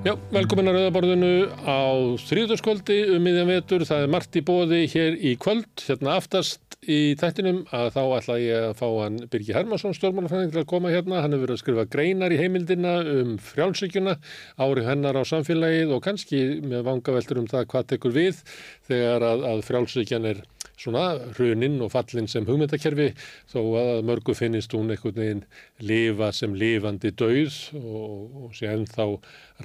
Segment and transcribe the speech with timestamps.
[0.00, 1.30] Já, velkomin að Rauðaborðinu
[1.60, 1.80] á
[2.24, 3.82] þrýðurskvöldi um miðjan vetur.
[3.84, 8.36] Það er margt í bóði hér í kvöld, hérna aftast í tættinum að þá ætla
[8.40, 11.20] ég að fá hann Birgi Hermansson, stjórnmálafræðing til að koma hérna.
[11.20, 14.16] Hann hefur verið að skrifa greinar í heimildina um frjálsíkjuna,
[14.64, 18.40] ári hennar á samfélagið og kannski með vangaveltur um það hvað tekur við
[18.88, 20.40] þegar að, að frjálsíkjan er
[20.80, 21.04] svona
[21.36, 23.10] hruninn og fallinn sem hugmyndakerfi
[23.50, 25.44] þó að mörgu finnist hún einhvern veginn
[25.84, 29.06] lifa sem lifandi dauð og, og sé ennþá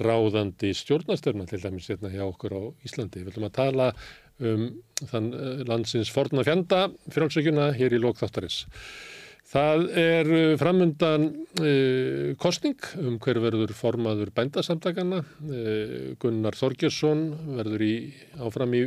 [0.02, 3.24] ráðandi stjórnastöfna til dæmis hérna hjá okkur á Íslandi.
[3.24, 3.90] Við viljum að tala
[4.44, 4.66] um
[5.08, 8.66] þann eh, landsins forna fjanda frjálsökjuna hér í lókþáttarins.
[9.46, 11.26] Það er uh, framundan
[11.62, 15.20] uh, kostning um hver verður formaður bændasamtakana.
[15.46, 17.22] Uh, Gunnar Þorgjörsson
[17.54, 17.92] verður í,
[18.42, 18.82] áfram í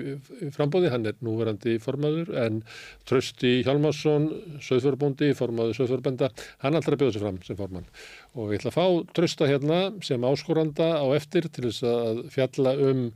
[0.55, 2.59] frambóði, hann er núverandi formaður en
[3.07, 4.27] Trösti Hjalmarsson,
[4.67, 6.33] söðfjörðbóndi, formaður söðfjörðbænda,
[6.65, 7.87] hann alltaf bjóður sér fram sem formann.
[8.35, 12.75] Og ég ætla að fá Trösta hérna sem áskoranda á eftir til þess að fjalla
[12.89, 13.07] um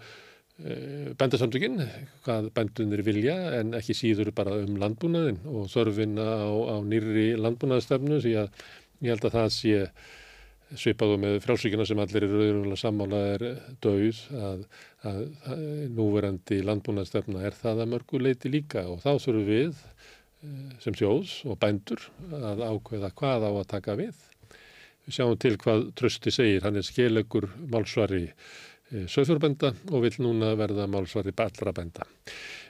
[0.64, 1.82] Eh, bændasamtökinn,
[2.24, 8.22] hvað bændunir vilja en ekki síður bara um landbúnaðin og þörfinna á, á nýri landbúnaðstefnu
[8.24, 8.62] því að
[9.04, 9.82] ég held að það sé
[10.80, 13.46] svipaðu með frálsíkina sem allir eru auðvitað sammála er
[13.84, 14.66] döið að,
[15.12, 15.68] að, að
[16.00, 21.42] núverandi landbúnaðstefna er það að mörgu leiti líka og þá þurfum við eh, sem sjóðs
[21.44, 22.08] og bændur
[22.40, 24.28] að ákveða hvað á að taka við.
[25.04, 28.30] Við sjáum til hvað Trösti segir, hann er skelegur málsvari
[28.94, 32.06] Eh, söðfjórbænda og vil núna verða málsvari allra bænda.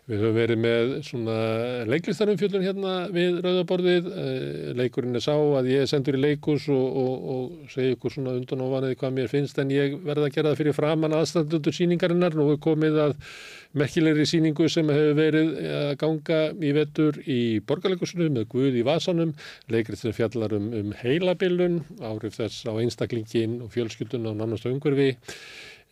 [0.07, 1.35] Við höfum verið með svona
[1.87, 4.07] leiklistarum fjöldun hérna við Rauðaborðið.
[4.07, 8.35] Eh, leikurinn er sá að ég sendur í leikus og, og, og segja ykkur svona
[8.35, 11.75] undan og vanaði hvað mér finnst en ég verða að gera það fyrir framann aðstændundur
[11.75, 12.35] síningarinnar.
[12.39, 13.17] Nú er komið að
[13.79, 19.35] merkilegri síningu sem hefur verið að ganga í vetur í borgarleikusinu með Guð í Vasanum.
[19.71, 25.13] Leikrið sem fjallar um, um heilabilun, árif þess á einstaklingin og fjölskyldun á nannastu umhverfi.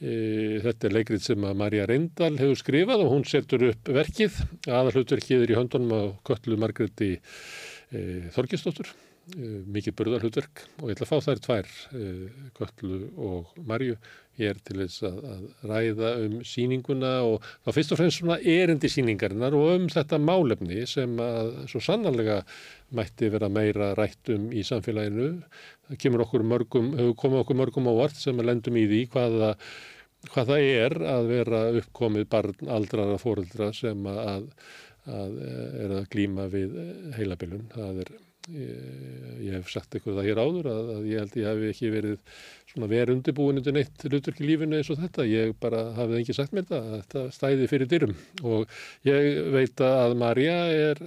[0.02, 4.40] E, þetta er leikrið sem að Marja Reyndal hefur skrifað og hún setur upp verkið.
[4.66, 8.02] Aðalhutverkið er í höndunum á Köllu Margreti e,
[8.34, 12.10] Þorgistóttur, e, mikið burðarhutverk og ég ætla að fá þær tvær, e,
[12.58, 13.98] Köllu og Marju,
[14.40, 18.90] hér til þess að, að ræða um síninguna og þá fyrst og fremst svona erindi
[18.92, 22.42] síningarinnar og um þetta málefni sem að svo sannanlega
[22.98, 25.34] mætti vera meira rætt um í samfélaginu.
[25.90, 29.56] Það kemur okkur mörgum, hefur komið okkur mörgum ávart sem að lendum í því hvaða
[30.30, 34.50] hvað það er að vera uppkomið barn aldrara fóreldra sem að,
[35.10, 36.76] að er að glýma við
[37.18, 37.66] heilabilun.
[37.74, 38.12] Það er,
[38.50, 38.76] ég,
[39.46, 42.44] ég hef sagt eitthvað það hér áður að, að ég held ég hef ekki verið
[42.72, 45.28] svona verið undirbúin undir neitt hlutverk í lífinu eins og þetta.
[45.30, 50.16] Ég bara hafið ekki sagt mér þetta, þetta stæði fyrir dyrum og ég veit að
[50.22, 51.04] Marja er,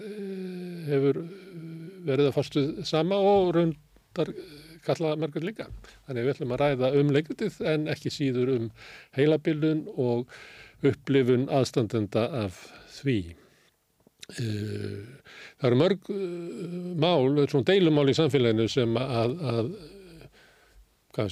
[0.91, 1.23] hefur
[2.05, 4.35] verið að fastu sama og rundar
[4.85, 5.71] kalla margur líka.
[6.07, 8.69] Þannig við ætlum að ræða um leikritið en ekki síður um
[9.17, 10.29] heilabilun og
[10.85, 12.61] upplifun aðstandenda af
[12.99, 13.19] því.
[14.41, 15.14] Eh,
[15.65, 19.75] það eru mörg eh, mál, svona deilumál í samfélaginu sem að, að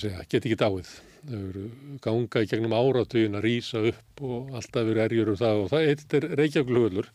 [0.00, 0.92] segja, get ekki dáið.
[1.22, 1.64] Þau eru
[2.02, 5.84] ganga í gegnum áratugin að rýsa upp og alltaf eru erjur um það og það
[5.92, 7.12] er reykjaflugullur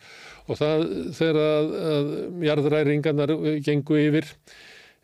[0.47, 0.85] og það
[1.17, 2.09] þegar að, að
[2.47, 3.35] jarðræringarnar
[3.66, 4.31] gengu yfir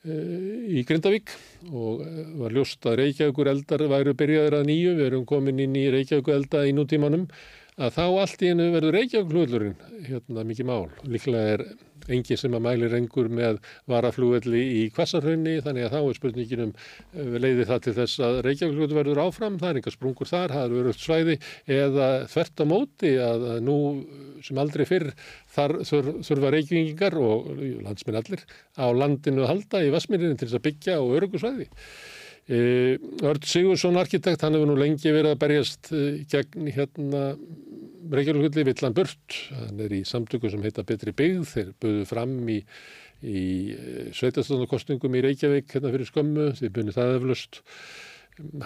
[0.03, 1.31] í Grindavík
[1.72, 5.78] og eh, var ljóst að Reykjavíkur eldar væru byrjaður að nýju, við erum komin inn
[5.80, 7.28] í Reykjavíkur elda í nútímanum,
[7.78, 10.86] að þá allt í hennu verður Reykjavíkur hlutlurinn hérna mikið mál.
[11.10, 11.66] Líklega er
[12.12, 16.74] engi sem að mæli rengur með varaflúvelli í kvassarhraunni þannig að þá er spurningin um
[16.76, 20.78] eh, leiði það til þess að Reykjavík verður áfram, það er enga sprungur þar, það
[20.80, 21.38] eru öll svæði
[21.80, 23.78] eða þvert á móti að nú
[24.44, 25.12] sem aldrei fyrr
[25.56, 27.54] þar þurfa Reykjavíkingar og
[27.88, 28.44] landsminn allir
[28.76, 31.69] á landinu að halda í Vasmirinni til þess að byggja og örugusvæði.
[31.69, 37.22] E, Örd Sigursson arkitekt, hann hefur nú lengi verið að berjast e, gegn hérna
[38.12, 42.57] Reykjavík villan burt, hann er í samtöku sem heita Betri byggð, þeir buðu fram í,
[43.24, 43.44] í
[43.74, 47.62] eh, sveitastónarkostningum í Reykjavík hérna fyrir skömmu, þeir bunni það eflust.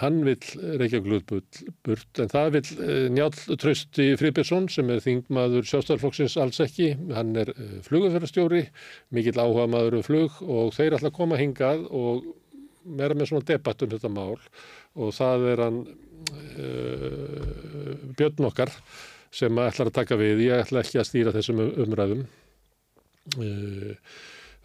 [0.00, 0.38] Hann vil
[0.80, 1.54] Reykjavík
[1.86, 3.30] burt en það vil eh, Njál
[3.62, 8.66] Trausti Friðbjörnsson sem er þingmaður sjástaflokksins alls ekki, hann er eh, flugufærastjóri,
[9.14, 12.26] mikill áhuga maður um flug og þeir að koma hingað og
[12.98, 14.36] vera með svona debatt um þetta mál
[14.98, 18.72] og það er hann uh, Björn okkar
[19.34, 20.46] sem ætlar að taka við.
[20.48, 22.24] Ég ætla ekki að stýra þessum umræðum.
[23.36, 23.92] Eh,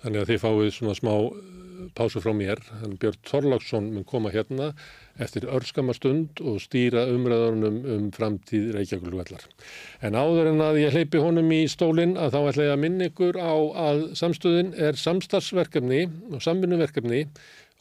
[0.04, 1.14] þannig að þið fáið svona smá
[1.98, 2.62] pásu frá mér.
[2.80, 4.72] Hann Björn Þorláksson mun koma hérna
[5.22, 9.44] eftir örskama stund og stýra umræðunum um framtíð Reykjavík-Lugvallar.
[10.02, 13.10] En áður en að ég hleypi honum í stólinn að þá ætla ég að minna
[13.12, 13.56] ykkur á
[13.90, 17.26] að samstöðin er samstarfsverkefni og samvinnuverkefni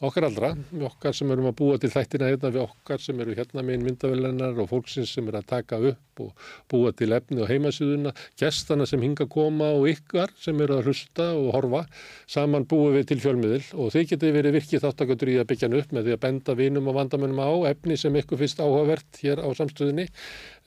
[0.07, 3.35] okkar allra, við okkar sem erum að búa til þættina hérna, við okkar sem eru
[3.37, 7.49] hérna með myndavellennar og fólksins sem eru að taka upp og búa til efni og
[7.49, 11.83] heimasýðuna, gestana sem hinga að koma og ykkar sem eru að hlusta og horfa,
[12.29, 15.77] saman búum við til fjölmiðil og þeir geti verið virkið þáttakandur í að byggja hann
[15.79, 19.41] upp með því að benda vinum og vandamennum á efni sem ykkur finnst áhugavert hér
[19.41, 20.09] á samstöðinni,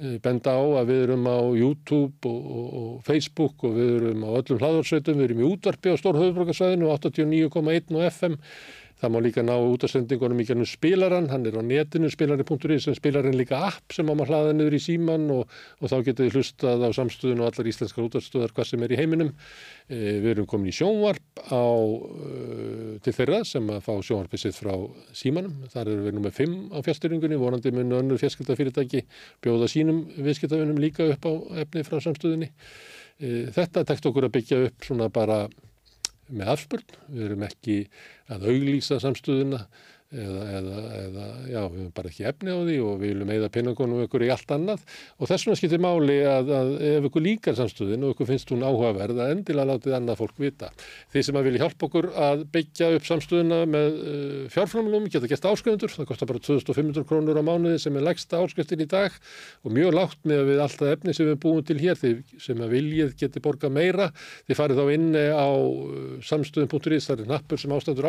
[0.00, 4.26] eh, benda á að við erum á YouTube og, og, og Facebook og við erum
[4.26, 8.40] á öllum hlaðarsveitum, við erum í útvarpi á Stórhauðbrukarsvæðinu 89,1 og FM
[9.06, 13.36] Það má líka ná útasendingunum í gennum spilaran, hann er á netinu spilari.is en spilarin
[13.38, 16.82] líka app sem á maður hlaða niður í síman og, og þá getur þið hlustað
[16.82, 19.30] á samstöðun og allar íslenskar útastöðar hvað sem er í heiminum.
[19.86, 24.58] E, við erum komin í sjónvarp á, e, til þeirra sem að fá sjónvarpið sitt
[24.58, 24.74] frá
[25.14, 25.54] símanum.
[25.70, 29.04] Þar erum við nummið 5 á fjárstyringunni, vorandi munnu önnur fjarskildafyrirtæki
[29.46, 31.32] bjóða sínum viðskiptafinum líka upp á
[31.62, 32.50] efni frá samstöðunni.
[33.22, 35.44] E, þetta tekt okkur að byggja upp svona bara
[36.28, 37.76] með afspurn, við erum ekki
[38.32, 39.66] að auglýsa samstöðuna
[40.16, 43.50] eða, eða, eða já, við erum bara ekki efni á því og við viljum eigða
[43.54, 44.84] penningunum ykkur í allt annað.
[45.20, 48.64] Og þess vegna skiptir máli að, að ef ykkur líkar samstöðin og ykkur finnst hún
[48.66, 50.70] áhugaverð að endilega látið annað fólk vita.
[51.12, 55.48] Þeir sem að vilja hjálpa okkur að byggja upp samstöðuna með uh, fjárframlum geta gett
[55.50, 59.10] áskrifundur, það kostar bara 2500 krónur á mánuði sem er lægsta áskriftin í dag.
[59.66, 62.74] Og mjög lágt með við alltaf efni sem við búum til hér, þeir sem að
[62.76, 64.06] viljið geti borga meira,
[64.48, 68.06] þeir farið þá inn á uh, samstöðin.is, það er nappur sem ástæður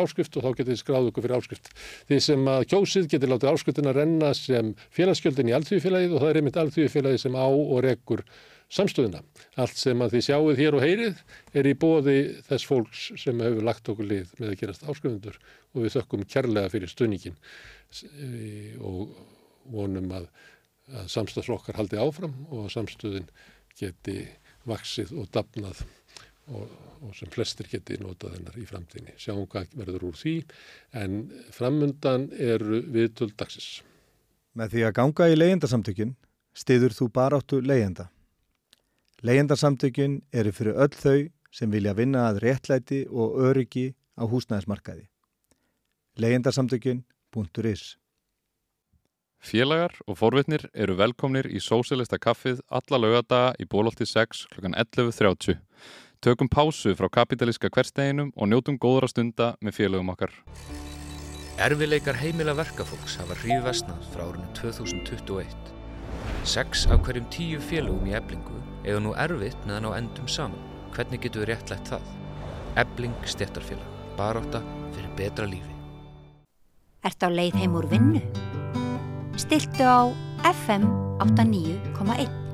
[2.06, 6.30] Því sem að kjósið getur látið áskutin að renna sem félagsgjöldin í alltíðufélagið og það
[6.30, 8.24] er einmitt alltíðufélagið sem á og rekur
[8.72, 9.22] samstöðuna.
[9.60, 11.22] Allt sem að þið sjáuð hér og heyrið
[11.56, 12.16] er í bóði
[12.48, 15.38] þess fólks sem hefur lagt okkur lið með að gerast áskutundur
[15.72, 17.38] og við þökkum kærlega fyrir stönningin
[18.04, 19.14] e, og
[19.72, 20.28] vonum að,
[20.92, 23.30] að samstöðslokkar haldi áfram og samstöðin
[23.78, 24.20] geti
[24.68, 25.86] vaksið og dapnað
[26.52, 26.68] og,
[27.04, 29.16] og sem flestir geti notað hennar í framtíðinni.
[29.20, 30.34] Sjáum hvað verður úr því
[31.02, 31.18] en
[31.54, 33.82] framundan eru viðtöld dagsins.
[34.58, 36.16] Með því að ganga í leyendasamtökin
[36.56, 38.08] stiður þú baráttu leyenda.
[39.22, 45.08] Leyendasamtökin eru fyrir öll þau sem vilja vinna að réttlæti og öryggi á húsnæðismarkaði.
[46.18, 47.96] leyendasamtökin.is
[49.38, 54.66] Félagar og forvitnir eru velkomnir í Sósilista kaffið alla lögadaga í bólólti 6 kl.
[54.74, 55.60] 11.30.
[56.18, 60.32] Tökum pásu frá kapitalíska hversteginum og njótum góðra stunda með félögum okkar.
[61.62, 65.52] Erfileikar heimila verkafólks hafa hríð vestnað frá árunni 2021.
[66.42, 70.58] Seks af hverjum tíu félögum í eblingu eiga nú erfitt meðan á endum saman.
[70.96, 72.10] Hvernig getur við réttlætt það?
[72.82, 73.94] Ebling stettarfélag.
[74.18, 74.64] Baróta
[74.96, 75.78] fyrir betra lífi.
[77.06, 78.24] Ert á leið heim úr vinnu?
[79.38, 80.10] Stiltu á
[80.42, 80.90] FM
[81.22, 82.47] 89.1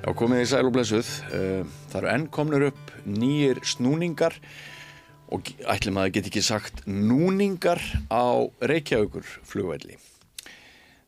[0.00, 1.08] Já, komið í sæl og blessuð.
[1.36, 4.32] Eh, það eru enn komnur upp nýjir snúningar
[5.28, 9.98] og ætlum að það get ekki sagt núningar á Reykjavíkur flugvelli.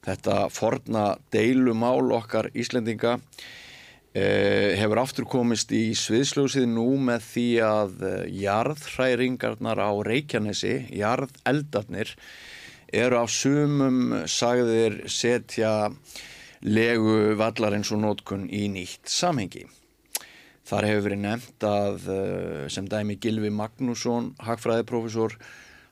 [0.04, 3.14] Þetta forna deilumál okkar Íslendinga
[4.12, 12.12] eh, hefur aftur komist í sviðsljósið nú með því að eh, jarðhræringarnar á Reykjanesi, jarðeldarnir,
[12.92, 15.72] eru á sumum sagðir setja
[16.62, 19.66] legu vallarins og nótkun í nýtt samhengi.
[20.68, 25.34] Þar hefur verið nefnt að eh, sem dæmi Gilvi Magnússon, hagfræðiprofessor,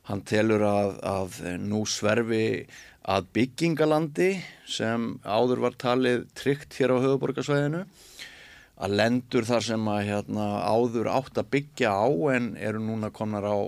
[0.07, 2.67] hann telur að, að nú sverfi
[3.11, 4.31] að byggingalandi
[4.69, 7.85] sem áður var talið tryggt hér á höfuborgarsvæðinu
[8.81, 13.45] að lendur þar sem að hérna, áður átt að byggja á en eru núna konar
[13.45, 13.59] á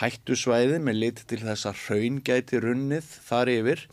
[0.00, 3.86] hættusvæði með lit til þess að hraungæti runnið þar yfir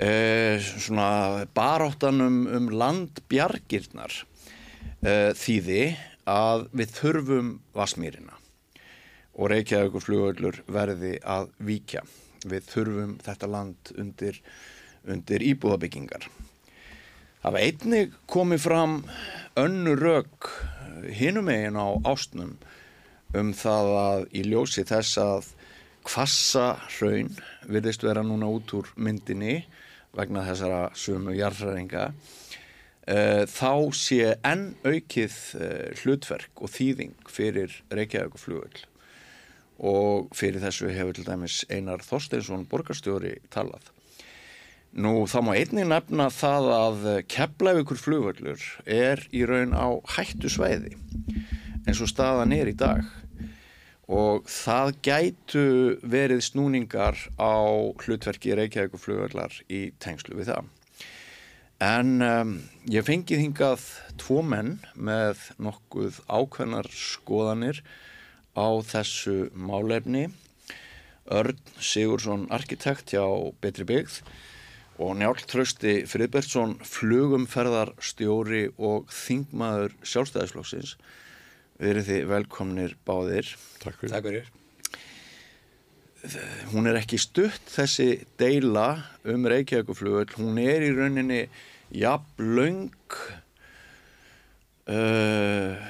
[0.00, 4.14] svona baráttanum um landbjargirnar
[5.04, 5.82] eh, þýði
[6.30, 8.36] að við þurfum Vasmýrina
[9.40, 12.02] og Reykjavíkur flugöllur verði að víkja.
[12.48, 14.40] Við þurfum þetta land undir,
[15.04, 16.26] undir íbúðabyggingar.
[17.40, 18.96] Það var einnig komið fram
[19.60, 20.50] önnu rauk
[21.16, 22.56] hinum eigin á ástnum
[23.36, 25.52] um það að í ljósi þess að
[26.04, 26.66] kvassa
[26.96, 27.30] hraun
[27.68, 29.60] virðist vera núna út úr myndinni
[30.16, 32.14] vegna þessara sumu jarðræðinga uh,
[33.14, 38.84] eh, þá sé enn aukið uh, hlutverk og þýðing fyrir Reykjavík flugöld
[39.80, 43.86] og fyrir þessu hefur til dæmis Einar Þorsteinsson borgarstjóri talað.
[44.92, 49.88] Nú þá má einnig nefna það að Keflavíkur flugvöllur er í raun á
[50.18, 50.98] hættu sveiði
[51.86, 53.06] eins og staðan er í dag
[54.10, 55.64] og það gætu
[56.02, 57.54] verið snúningar á
[58.02, 60.70] hlutverki Reykjavíkur flugvöllar í tengslu við það.
[61.80, 62.56] En um,
[62.90, 63.86] ég fengið hingað
[64.20, 67.80] tvo menn með nokkuð ákveðnar skoðanir
[68.58, 70.26] á þessu málefni.
[71.30, 73.22] Örn Sigursson arkitekt hjá
[73.62, 74.18] Betri byggð
[75.00, 80.96] og Njálk Trausti Friðbertsson flugumferðarstjóri og þingmaður sjálfstæðisflokksins.
[81.80, 83.50] Verið þið velkomnir báðir.
[83.80, 84.12] Takk fyrir.
[84.12, 84.50] Takk fyrir.
[86.74, 88.88] Hún er ekki stutt þessi deila
[89.24, 90.34] um Reykjavíkuflugöld.
[90.36, 91.46] Hún er í rauninni
[91.96, 93.16] jafn löng.
[94.90, 95.80] Uh,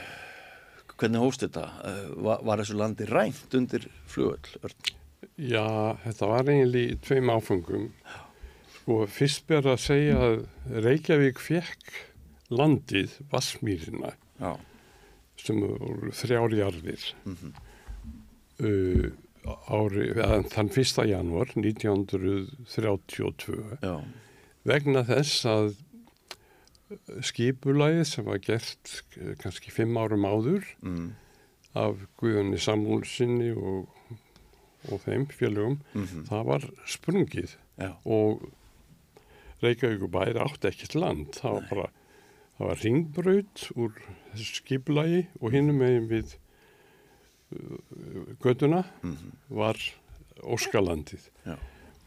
[0.95, 1.67] hvernig hóst þetta?
[1.83, 4.53] Uh, var, var þessu landi rænt undir flugöld?
[4.63, 4.95] Örn?
[5.41, 5.67] Já,
[6.05, 7.91] þetta var eiginlega í tveim áfengum.
[8.79, 10.41] Sko, fyrst ber að segja að
[10.87, 11.95] Reykjavík fekk
[12.51, 14.55] landið Vassmýrina Já.
[15.47, 17.53] Sem voru þrjárjarðir Mhm.
[18.61, 19.11] uh,
[19.73, 20.13] ári,
[20.53, 21.07] þann 1.
[21.09, 23.97] janúar 1932 Já.
[24.69, 25.71] vegna þess að
[27.25, 29.03] skipulagið sem var gert
[29.41, 31.13] kannski fimm árum áður Mm.
[31.75, 33.89] af Guðunni Samúlsinni og,
[34.91, 37.95] og þeim félögum, Mm það var sprungið Já.
[38.05, 38.43] og
[39.63, 41.89] Reykjavíkubær átti ekkert land, það var bara
[42.61, 43.97] það var ringbraut úr
[44.37, 46.37] skipulagi og hinnum megin við
[47.57, 49.33] uh, göduna Mhm.
[49.49, 49.81] var
[50.41, 51.57] Óskalandið Já.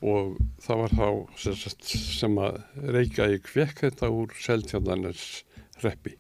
[0.02, 1.08] og það var þá
[1.38, 1.56] sem,
[1.86, 2.62] sem að
[2.96, 5.44] Reykjavík fekk þetta úr Seltjarnarnes
[5.84, 6.16] reppi,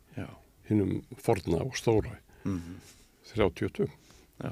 [0.69, 2.79] hinnum forna og stóra Mm
[3.33, 3.87] 32.
[4.43, 4.51] Já.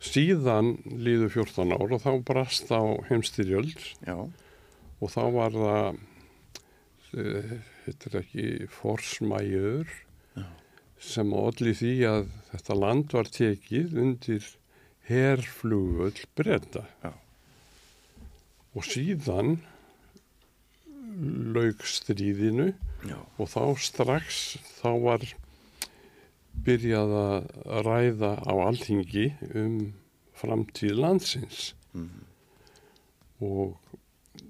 [0.00, 3.74] Síðan líðu 14 ár og þá brast á heimstyrjöld
[5.00, 5.98] og þá var það,
[7.16, 7.56] uh,
[7.90, 8.46] þetta er ekki
[8.78, 9.90] forsmæjur
[11.00, 14.48] sem allir því að þetta land var tekið undir
[15.08, 16.82] herflugvöld breyta.
[17.02, 17.12] Já.
[18.76, 19.56] Og síðan
[21.54, 22.68] lauk stríðinu
[23.08, 23.16] Já.
[23.40, 24.40] og þá strax
[24.80, 25.24] þá var
[26.66, 27.48] byrjað að
[27.86, 29.78] ræða á alþingi um
[30.40, 32.22] framtíð landsins Mhm.
[33.40, 33.76] og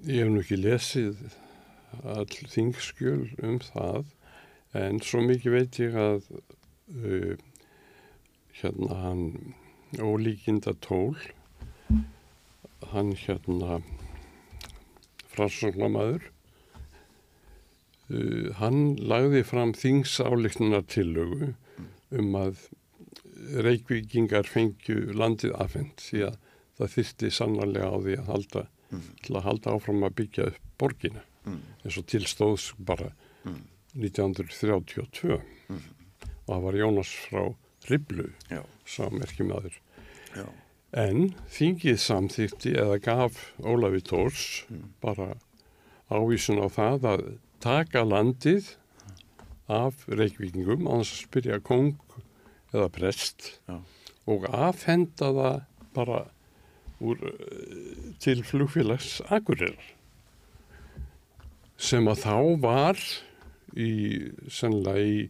[0.05, 1.17] ég hef nú ekki lesið
[2.03, 4.05] all þingskjöl um það
[4.81, 7.33] en svo mikið veit ég að uh,
[8.61, 9.23] hérna hann
[9.99, 11.17] ólíkinda tól
[12.93, 13.81] hann hérna
[15.33, 16.29] fransunglamaður
[18.11, 21.53] uh, hann lagði fram þingsáleiknunar tillögu
[22.11, 22.69] um að
[23.65, 26.39] reykvíkingar fengju landið afhengt því að
[26.77, 28.63] það þyrsti sannarlega á því að halda,
[29.25, 33.11] til að halda áfram að byggja upp borgina eins og tilstóðs bara
[33.97, 35.37] 1932
[35.71, 37.43] og það var Jónas frá
[37.89, 38.27] Riblu
[39.15, 39.77] merkjumæður
[40.35, 40.45] Já.
[41.01, 44.43] en þingið samþýtti eða gaf Ólafi Tórs
[45.03, 45.33] bara
[46.11, 47.25] ávísun á það að
[47.63, 48.75] taka landið
[49.71, 50.05] af
[51.01, 51.95] þess að spyrja kong
[52.73, 53.81] eða prest Já.
[54.27, 55.59] og afhenda það
[55.95, 56.21] bara
[57.01, 59.95] úr, eh, til flugfélags Akureyrar
[61.81, 62.99] sem að þá var
[63.73, 63.91] í
[64.51, 65.21] sennilega í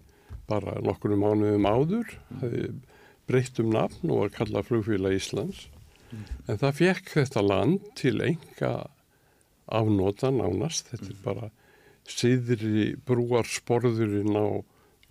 [0.52, 2.16] bara nokkru mánuðum áður
[3.30, 5.68] breytt um nafn og var kallað flugfélag Íslands.
[6.50, 8.74] En það fekk þetta land til enga
[9.72, 10.92] afnota nánast.
[10.92, 11.52] Þetta er bara
[12.10, 14.60] siðri brúar sporðurinn á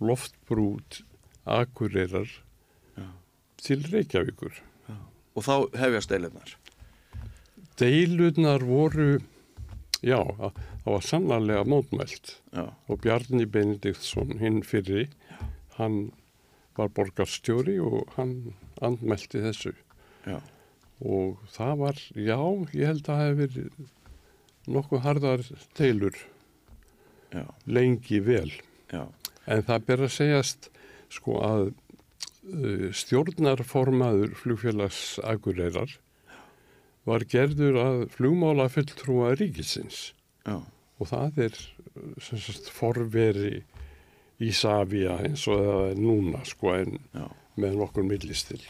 [0.01, 1.01] loftbrút
[1.49, 2.29] Akureyrar
[3.61, 4.53] til Reykjavíkur.
[5.37, 6.57] Og þá hefjast deilunar.
[7.79, 9.21] deilurnar voru
[10.01, 10.19] já,
[10.83, 12.65] það var sannarlega mótmælt Já.
[12.89, 15.07] og Bjarni Benediktsson hinn fyrri
[15.77, 16.11] hann
[16.77, 19.73] var borgarstjóri og hann andmælti þessu
[20.25, 20.39] Já.
[21.01, 22.39] og það var, já,
[22.73, 23.91] ég held að það hefði verið
[24.71, 25.45] nokkuð harðar
[25.77, 26.19] deilur
[27.31, 27.45] Já.
[27.65, 28.51] lengi vel
[28.91, 29.05] Já.
[29.45, 30.69] en það ber að segjast
[31.11, 35.97] sko að uh, stjórnarformaður flugfélags Akureyrar
[37.07, 40.11] var gerður að flugmála fulltrúa ríkisins
[40.45, 40.59] Já.
[40.99, 41.59] og það er
[42.21, 43.63] sagt forveri
[44.41, 47.25] Ísafía eins og það er núna sko en Já.
[47.61, 48.61] með nokkur millistil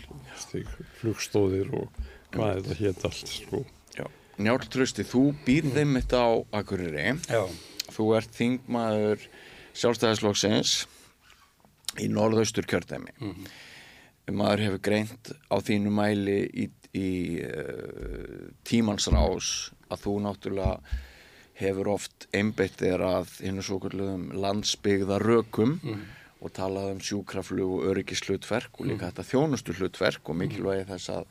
[1.00, 3.61] flugstóðir og hvað þetta hétt allt sko.
[3.95, 4.05] Já.
[4.41, 7.05] Njál Trausti, þú býrð þeim þetta á Akureyri.
[7.27, 7.43] Já.
[7.91, 9.25] Þú ert þingmaður
[9.75, 10.75] sjálfstæðisflokksins
[12.03, 13.11] í norðaustur kjördæmi.
[14.31, 21.00] Maður hefur greint á þínu mæli í, í uh, tímans rás að þú náttúrulega
[21.62, 25.77] hefur oft einbeitt þér að hinnu svo kalluðum landsbyggða rökum
[26.41, 31.27] og talað um sjúkraflug og öryggislutverk og líka þetta þjónustu hlutverk og mikilvægi þess að,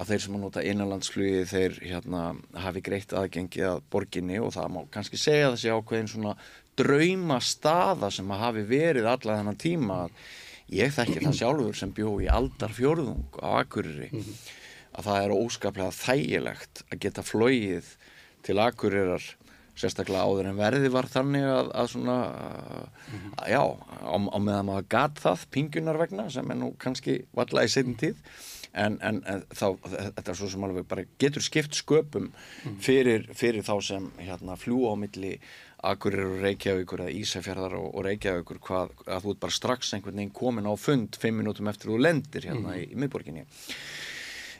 [0.00, 2.22] að þeir sem að nota innanlandsflugi þeir hérna,
[2.64, 6.36] hafi greitt aðgengi að borginni og það má kannski segja þessi ákveðin svona
[6.76, 10.02] drauma staða sem að hafi verið alla þennan tíma.
[10.06, 10.10] Að
[10.72, 14.08] ég þekki það sjálfur sem bjó í aldar fjórðung á Akureyri
[14.96, 17.90] að það er óskaplega þægilegt að geta flóið
[18.46, 19.24] til Akureyrar
[19.76, 24.90] sérstaklega áður en verði var þannig að, að svona að, já, á, á meðan maður
[24.94, 28.22] gat það pingunar vegna sem er nú kannski valla í setjum tíð
[28.76, 32.30] en, en, en þá, þetta er svo sem alveg bara getur skipt sköpum
[32.84, 35.36] fyrir, fyrir þá sem hérna fljú á milli
[35.86, 40.16] Akureyri og Reykjavíkur eða Ísafjörðar og, og Reykjavíkur hvað, að þú ert bara strax einhvern
[40.18, 43.44] veginn komin á fund fimm minútum eftir þú lendir hérna í, í miðborginni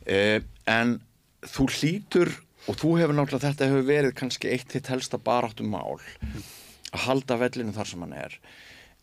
[0.06, 0.98] eh, en
[1.46, 2.32] þú hlýtur
[2.66, 7.38] og þú hefur náttúrulega þetta hefur verið kannski eitt þitt helsta baráttum mál að halda
[7.42, 8.38] vellinu þar sem hann er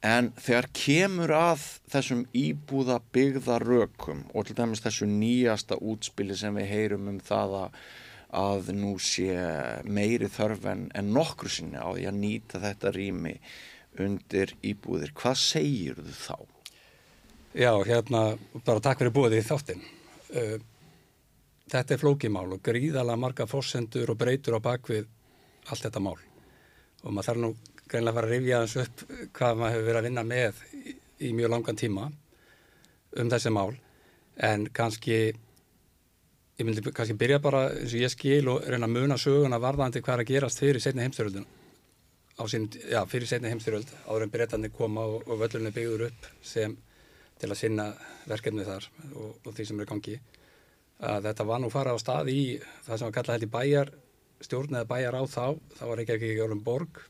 [0.03, 6.55] en þegar kemur að þessum íbúða byggða rökum og til dæmis þessu nýjasta útspili sem
[6.59, 7.77] við heyrum um það að,
[8.43, 9.29] að nú sé
[9.87, 13.37] meiri þörf en, en nokkru sinni á því að nýta þetta rými
[14.03, 16.37] undir íbúðir hvað segir þú þá?
[17.53, 18.21] Já, hérna,
[18.65, 19.83] bara takk fyrir búið í þáttinn.
[20.33, 20.55] Uh,
[21.71, 25.07] þetta er flókimál og gríðalega marga fórsendur og breytur á bakvið
[25.69, 26.17] allt þetta mál.
[27.03, 27.53] Og maður þarf nú
[27.87, 29.05] greinlega að fara að rifja þessu upp
[29.37, 30.93] hvað maður hefur verið að vinna með í,
[31.27, 32.11] í mjög langan tíma
[33.21, 33.73] um þessi mál.
[34.43, 35.17] En kannski,
[36.57, 40.01] ég myndi kannski byrja bara eins og ég skil og reyna að muna söguna varðandi
[40.01, 41.45] hvað er að gerast fyrir setni heimstyröldun.
[42.33, 46.07] Á sín, já, fyrir setni heimstyröld, áður en breytandi koma og, og völlurinn er byggður
[46.07, 46.73] upp sem
[47.39, 47.91] til að sinna
[48.29, 50.15] verkefni þar og, og því sem er í gangi
[51.03, 52.41] að þetta var nú fara á stað í
[52.85, 53.93] það sem var kallað í bæjar
[54.43, 55.45] stjórn eða bæjar á þá,
[55.77, 57.01] þá var ekki ekki orðum borg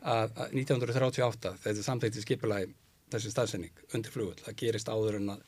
[0.00, 2.70] að, að 1938 þetta samþýtt í skipulagi
[3.10, 5.42] þessi staðsending undir flugul, það gerist áður en að,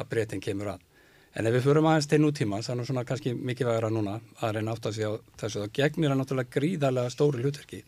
[0.00, 0.86] að breytin kemur að.
[1.32, 4.56] En ef við förum aðeins til nútíma, það nú svona kannski mikið vægra núna að
[4.56, 5.62] reyna átt að á þessu.
[5.64, 7.80] Þá gegnir það náttúrulega gríðarlega stóri hlutverki.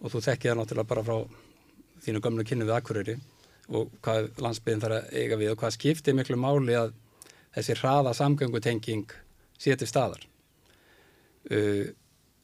[0.00, 1.16] Og þú þekkið það náttúrulega bara frá
[2.04, 3.16] þínu gömlu kynnu við Akureyri
[3.70, 6.92] og hvað landsbyðin þarf að eiga við og hvað skiptir miklu máli að
[7.56, 9.14] þessi hraða samgöngutenging
[9.60, 10.26] sé til staðar.
[11.50, 11.90] Uh,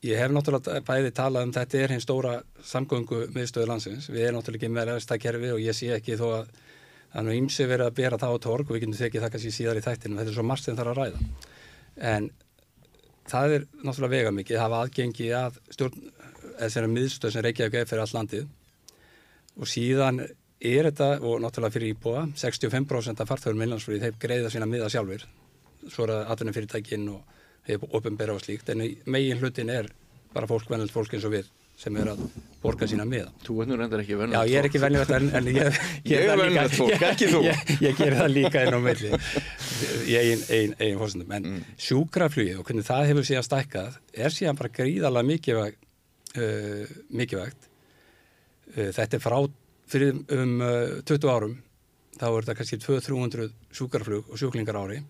[0.06, 4.10] ég hef náttúrulega bæði talað um þetta er hinn stóra samgöngu miðstöðu landsins.
[4.12, 6.56] Við erum náttúrulega ekki með ræðstakkerfi og ég sé ekki þó að
[7.16, 9.52] er nú ímsi verið að bera það á torg og við getum tekið það kannski
[9.54, 10.18] síðar í þættinu.
[10.18, 11.20] Þetta er svo margt sem þarf að ræða.
[12.12, 12.28] En
[13.30, 14.58] það er náttúrulega vega mikið.
[14.60, 16.02] Það var aðgengi að stjórn,
[16.58, 18.50] þessari miðstöð sem Reykjavík er fyrir all landið
[19.56, 20.20] og síðan
[20.60, 25.26] er þetta, og náttúrulega fyrir íbúa 65% af farþörum innlandsflögi þeir greiða sína miða sjálfur
[25.90, 29.88] svo er það atvinnum fyrirtækin og hefur ofinbera og slíkt, en megin hlutin er
[30.34, 32.22] bara fólk, vennilegt fólk eins og við sem er að
[32.62, 33.28] borga sína miða.
[33.44, 36.22] Þú veit nú reyndar ekki vennilegt Já, ég er ekki vennilegt en, en ég, Ég
[36.32, 37.42] er venjulegt fólk, ekki þú.
[37.44, 39.10] Ég, ég ger það líka inn á milli.
[40.08, 41.66] Í eigin fórsendum en mm.
[41.88, 45.84] sjúkraflugið og hvernig það hefur síðan stækkað er síðan bara gríðalega mikilvægt
[46.40, 47.68] uh, mikilvægt.
[48.72, 49.38] Uh, þetta er frá
[49.90, 51.56] fyrir um uh, 20 árum
[52.16, 55.02] þá er þetta kannski 200-300 sjúkarflug og sjúklingar ári.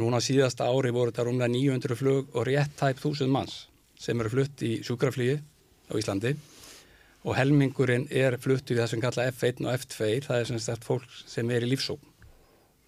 [0.00, 3.68] Núna síðasta ári voru þetta rúmlega 900 flug og rétt tæp 1000 manns
[4.00, 6.34] sem eru flutt í sjúkraflugi á Íslandi.
[7.24, 10.84] Og helmingurinn er fluttu í það sem kalla F1 og F2 það er sem sagt
[10.84, 12.02] fólk sem er í lífsók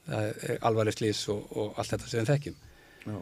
[0.06, 2.60] það er alvarleg slís og, og allt þetta sem við þekkjum.
[3.06, 3.16] Já.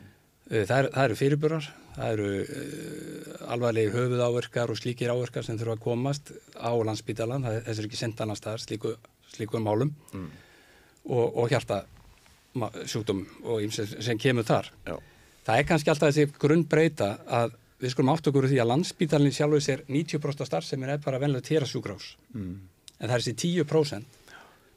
[0.54, 5.58] Það, er, það eru fyrirbúrar það eru uh, alvarlegi höfuð áverkar og slíkir áverkar sem
[5.60, 8.94] þurfa að komast á landsbítalan, þess er ekki sendt annars þar slíku,
[9.34, 10.30] slíku málum mm.
[11.10, 11.84] og, og hjarta
[12.86, 14.96] sjúkdóm og sem, sem kemur þar Já.
[15.46, 19.64] það er kannski alltaf þessi grunnbreyta að við skulum átt okkur því að landsbítalinn sjálfur
[19.64, 22.54] sér 90% starf sem er bara venlega tera sjúkrás mm.
[23.00, 23.34] en það er þessi
[23.66, 24.20] 10%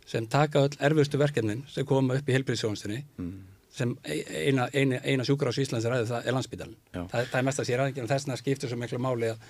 [0.07, 3.37] sem taka öll erfustu verkefnin sem koma upp í helbriðsjónstunni mm.
[3.77, 7.61] Sem eina, eina, eina sjúkrás í Íslands ræði það er landsbítalinn það, það er mest
[7.63, 9.43] að sér aðeins og þess vegna skiptir svo miklu máli að,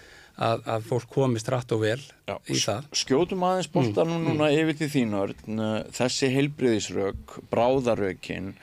[0.50, 2.90] að, að fólk komist rætt og vel Já, í það.
[3.02, 4.28] Skjótum aðeins boltanum mm.
[4.28, 5.64] núna yfir til þín Örn.
[5.96, 8.54] Þessi heilbriðisrök bráðarökin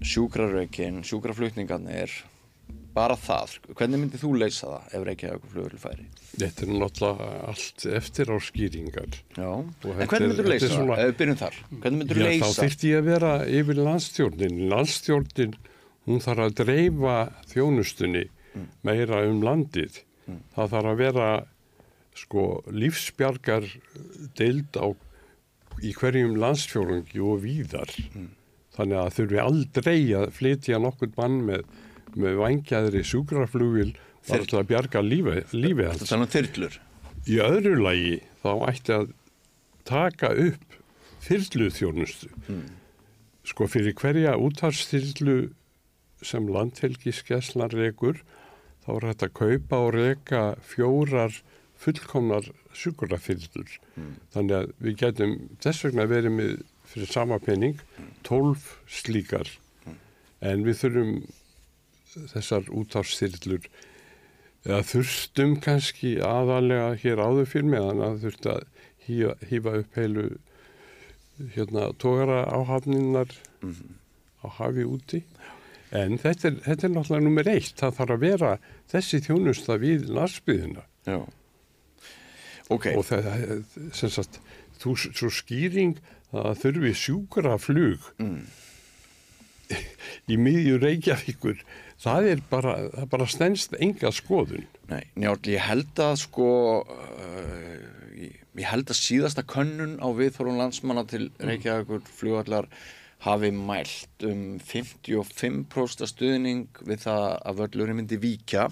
[0.00, 2.12] sjúkrarökin, sjúkraflutningarnir
[2.94, 6.06] bara það, hvernig myndið þú leysa það ef Reykjavík flugurlu færi?
[6.30, 9.18] Þetta er náttúrulega allt eftir á skýringar.
[9.36, 11.58] Já, en hvernig myndir þú leysa það, ef við byrjum þar?
[11.70, 12.40] Hvernig myndir þú leysa?
[12.40, 14.58] Já, þá þyrfti ég að vera yfir landstjórnin.
[14.72, 15.54] Landstjórnin,
[16.08, 17.16] hún þarf að dreifa
[17.52, 18.66] þjónustunni mm.
[18.88, 20.02] meira um landið.
[20.26, 20.42] Mm.
[20.56, 21.30] Það þarf að vera
[22.20, 23.68] sko lífsbjargar
[24.38, 24.86] deild á
[25.80, 27.94] í hverjum landsfjórungi og víðar.
[28.14, 28.32] Mm.
[28.74, 31.64] Þannig að þurfi aldrei að flytja nokkur mann með
[32.18, 33.92] með vangjaðri sjúkraflugil
[34.28, 36.08] bara til að bjarga lífi, lífi Þetta hans.
[36.10, 36.76] tala um þyrlur.
[37.30, 39.12] Í öðru lagi þá ætti að
[39.88, 40.76] taka upp
[41.26, 42.28] þyrlu þjónustu.
[43.50, 45.38] Sko fyrir hverja útarsþyrlu
[46.22, 48.20] sem landhelgiskeslan rekur
[48.84, 51.32] þá er hægt að kaupa og reka fjórar
[51.80, 53.70] fullkomnar sjúkurafyrlur.
[54.34, 56.52] Þannig að við getum þess vegna verið með
[56.90, 57.80] fyrir sama pening
[58.28, 59.48] 12 slíkar
[60.40, 61.14] en við þurfum
[62.32, 63.68] þessar útárstyrlur
[64.66, 68.66] eða þurftum kannski aðalega hér áður fyrir meðan að þurfti að
[69.06, 70.26] hífa, hífa upp heilu
[71.54, 73.32] hérna tógara áhafninnar
[74.44, 75.22] á hafi úti.
[75.90, 77.74] En þetta er, þetta er náttúrulega nummer eitt.
[77.80, 78.50] Það þarf að vera
[78.92, 81.20] þessi þjónusta við landsbyðina Já.
[82.70, 83.62] Ok, og það er
[83.96, 84.38] sem sagt
[84.78, 85.96] þú, svo skýring
[86.30, 88.04] að þurfi sjúkra flug
[90.32, 91.64] í miðju Reykjavíkur
[92.00, 94.64] það er bara, það bara stendst enga skoðun.
[94.90, 96.48] Nei, Njáll, ég held að sko,
[96.84, 102.70] uh, ég, ég held að síðasta könnun á viðþórun landsmanna til Reykjavíkur flugvallar
[103.20, 108.70] hafi mælt um 55% stuðning við það að völlurinn myndi víkja.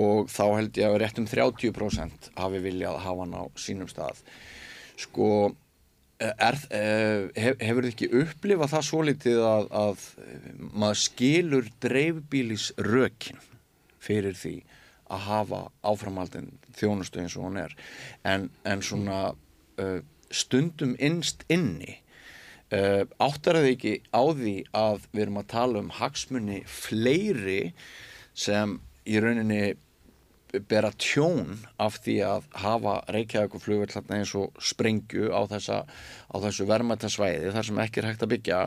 [0.00, 4.22] Og þá held ég að rétt um 30% hafi viljað hafa hann á sínum stað.
[5.00, 5.26] Sko
[6.20, 13.40] hef, hefur þið ekki upplifað það svo litið að, að eh, maður skilur dreifbílis rökin
[14.00, 14.56] fyrir því
[15.10, 17.74] að hafa áframhaldin þjónustu eins og hún er?
[18.22, 19.98] En, en svona uh,
[20.30, 21.96] stundum innst inni
[22.70, 27.72] uh, áttar þið ekki á því að við erum að tala um hagsmunni fleiri
[28.38, 28.78] sem
[29.08, 29.74] í rauninni
[30.70, 35.82] bera tjón af því að hafa Reykjavík og flugvöld þarna eins og sprengju á, þessa,
[35.86, 38.62] á þessu verðmættasvæði þar sem ekki er hægt að byggja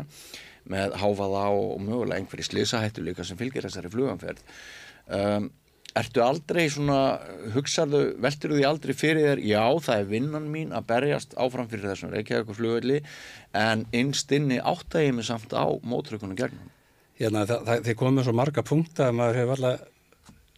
[0.73, 4.45] með háfaða og, mögulega einhverju slísahættu líka sem fylgir þessari fluganferð
[5.11, 5.51] um,
[5.93, 7.19] Ertu aldrei svona,
[7.53, 11.91] hugsaðu, veltur því aldrei fyrir þér, já það er vinnan mín að berjast áfram fyrir
[11.91, 13.03] þessum Reykjavík og flugvöldi
[13.61, 16.71] en innst inni átta ég mig samt á mótrökunum gegnum.
[17.21, 19.92] Hérna, þið komið svo marga punkta að maður hefur alltaf,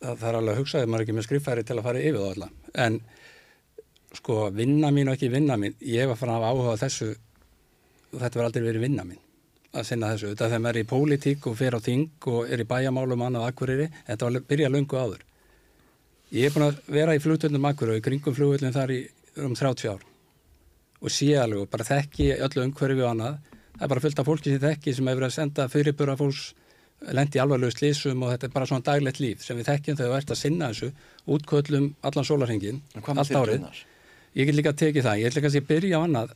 [0.02, 2.18] það, er alveg að hugsa að maður er ekki með skriffæri til að fara yfir
[2.22, 2.72] það alltaf.
[2.86, 2.98] En
[4.16, 7.12] sko, vinna mín og ekki vinna mín, ég var fann að áhuga þessu
[8.16, 9.22] þetta var aldrei verið vinna mín
[9.76, 10.32] að sinna þessu.
[10.34, 13.48] Þetta þegar maður er í pólitík og fer á þing og er í bæjamálum annað
[13.50, 15.26] akkurýri, þetta var byrjað löngu áður.
[16.36, 19.02] Ég er búin að vera í flugtöldum akkurýri og í kringum flugtöldum þar í
[19.44, 20.06] um 30 ár
[21.02, 23.40] og sé alveg og bara þekki öllu umhverfi og annað
[23.76, 26.46] það er bara fullt af fólki sem þekki sem hefur að senda fyrirbura fólks
[27.14, 30.12] lendi í alvarlegu slísum og þetta er bara svona daglegt líf sem við þekkjum þegar
[30.12, 30.92] við ert að sinna þessu
[31.36, 33.66] útköllum allan sólarhengin allt árið.
[34.36, 36.36] Ég get líka að tekið það, ég ætla kannski að byrja á annað.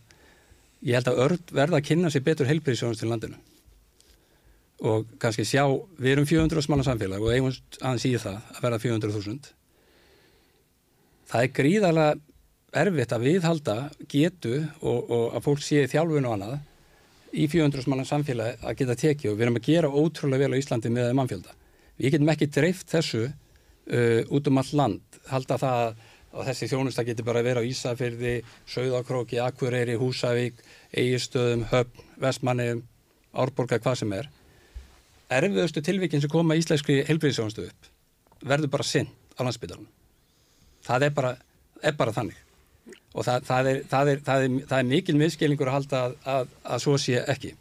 [0.87, 3.39] Ég held að örd verða að kynna sér betur heilbríðsjónast til landinu.
[4.87, 5.65] Og kannski sjá,
[5.99, 9.55] við erum 400 smála samfélag og eigum aðeins í það að verða 400.000
[11.29, 12.17] það er gríðarlega
[12.79, 13.77] erfitt að viðhalda
[14.09, 16.57] getu og, og að fólk sé þjálfun og annað
[17.33, 20.61] í 400 smála samfélag að geta tekið og við erum að gera ótrúlega vel á
[20.61, 21.57] Íslandi með mannfjölda.
[21.99, 25.83] Við getum ekki dreift þessu uh, út um all land, halda það
[26.29, 28.33] að þessi þjónusta getur bara að vera á Ísafyrði,
[28.69, 30.59] Sauðakróki, Akureyri, Húsavík,
[30.93, 32.83] Eigistöðum, Höfn, Vestmanniðum,
[33.33, 34.29] Árborga, hvað sem er.
[35.33, 37.89] Erfiðustu tilvíkin sem koma íslenskri helbriðsjónustu upp
[38.45, 39.89] verður bara sinn á landsbytarunum.
[40.85, 41.33] Það er bara,
[41.83, 42.37] er bara þannig.
[43.17, 46.17] Og það, það, er, það, er, það, er, það er mikil miðskilningur að halda að,
[46.33, 47.55] að, að svo sé ekki.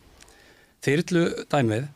[0.85, 1.87] Þyrlu dæmið,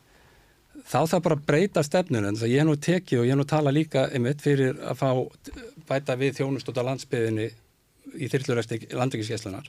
[0.89, 2.39] þá þarf bara breyta stefnunum.
[2.41, 5.11] Það ég nú tekið og ég nú tala líka einmitt fyrir að fá
[5.89, 7.51] bæta við þjónust út á landsbyðinni
[8.17, 9.69] í þyrluræsti landingiskeslunar.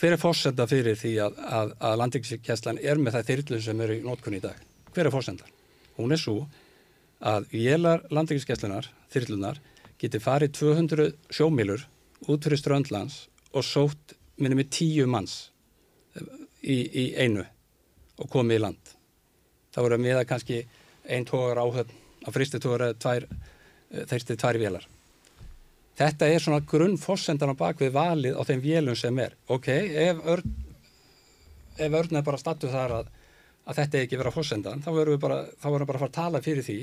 [0.00, 3.98] Hver er fórsenda fyrir því að, að, að landingiskeslan er með það þyrlu sem eru
[3.98, 4.60] í nótkunni í dag?
[4.94, 5.48] Hver er fórsenda?
[5.98, 6.38] Hún er svo
[7.20, 9.60] að vélar landingiskeslunar, þyrlunar,
[10.00, 11.84] geti farið 200 sjómílur
[12.28, 15.50] út fyrir ströndlands og sótt minnum með tíu manns
[16.62, 17.44] í, í einu
[18.20, 18.94] og komið í land.
[19.70, 20.62] Það voru að kannski
[21.10, 21.92] einn tógar áhöfn,
[22.26, 23.26] að fristi tógar tvær,
[24.10, 24.88] þeirsti tvær vélar.
[26.00, 29.36] Þetta er svona grunnforsendan á bakvið valið á þeim vélum sem er.
[29.52, 30.54] Ok, ef örn,
[31.76, 33.10] ef örn er bara statu þar að,
[33.66, 36.04] að þetta er ekki vera forsendan, þá verðum við bara, þá verðum við bara að
[36.04, 36.78] fara að tala fyrir því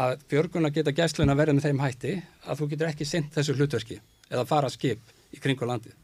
[0.00, 2.12] að björguna geta gæsluna verið með þeim hætti
[2.46, 3.98] að þú getur ekki synt þessu hlutverki
[4.30, 5.00] eða fara skip
[5.34, 5.96] í kringu landið.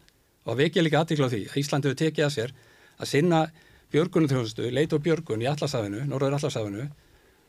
[0.45, 2.53] Og það vekja líka aðtíkla á því að Íslandi hefur tekið að sér
[2.97, 3.41] að sinna
[3.95, 6.89] björgunum þjóðustu, leita og björgun í Allasafinu, Norður Allasafinu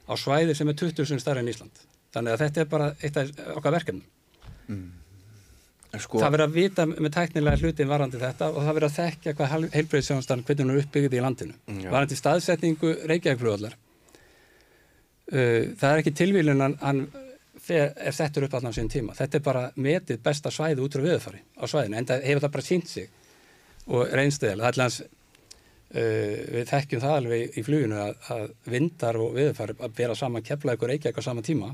[0.08, 1.84] á svæði sem er 20.000 starra en Ísland.
[2.16, 4.06] Þannig að þetta er bara eitt af okkar verkefnum.
[5.98, 9.34] Sko, Það verður að vita með tæknilega hlutin varandi þetta og það verður að þekkja
[9.38, 11.56] hvað heilbreyðsjónastan hvernig hún er uppbyggðið í landinu.
[11.82, 11.90] Já.
[11.90, 13.87] Varandi staðsetningu Reykjavíkflugvallar Uh,
[15.28, 17.02] það er ekki tilvílun hann, hann
[17.68, 19.16] fer, er settur upp allan sín tíma.
[19.18, 22.56] Þetta er bara metið besta svæði út frá viðfari á svæðinu, en það hefur það
[22.58, 23.10] bara sínt sig
[23.88, 24.62] og reynstuðil.
[24.62, 29.78] Það er allans, uh, við þekkjum það alveg í fluginu að, að vindar og viðfari
[29.80, 31.74] að vera saman keflaðið og reykja eitthvað sama tíma.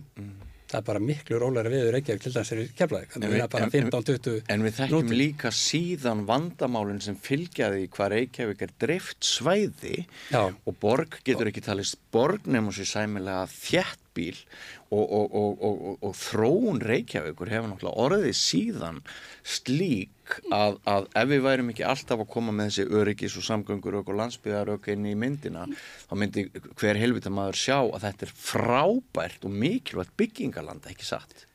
[0.73, 2.62] Það er bara miklu rólæri viður reykjavík til þess að.
[2.63, 5.17] En Það er bara en- 15-20 En við þekkjum nótur.
[5.19, 10.49] líka síðan vandamálinn sem fylgjaði hvað Reykjavík er dreift svæði Já.
[10.65, 16.15] og borg getur ekki talist borg nefnum sér sæmilega þjættbíl og, og, og, og, og,
[16.17, 18.99] þróun Reykjavíkur hefur náttúrulega orðið síðan
[19.43, 23.99] slík að, að ef við værum ekki alltaf að koma með þessi öryggis og samgöngur
[23.99, 25.65] og landsbyðarök inn í myndina
[26.08, 26.45] þá myndi
[26.80, 31.47] hver helvita maður sjá að þetta er frábært og mikilvægt byggingaland, ekki satt?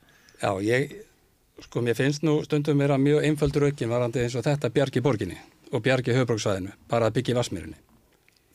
[0.42, 0.94] Já, ég,
[1.64, 5.38] sko, mér finnst nú stundum vera mjög einföldur aukin varandi eins og þetta bjargi borginni
[5.72, 7.80] og bjargi höfbruksvæðinu, bara að byggja í Vassmýrinni.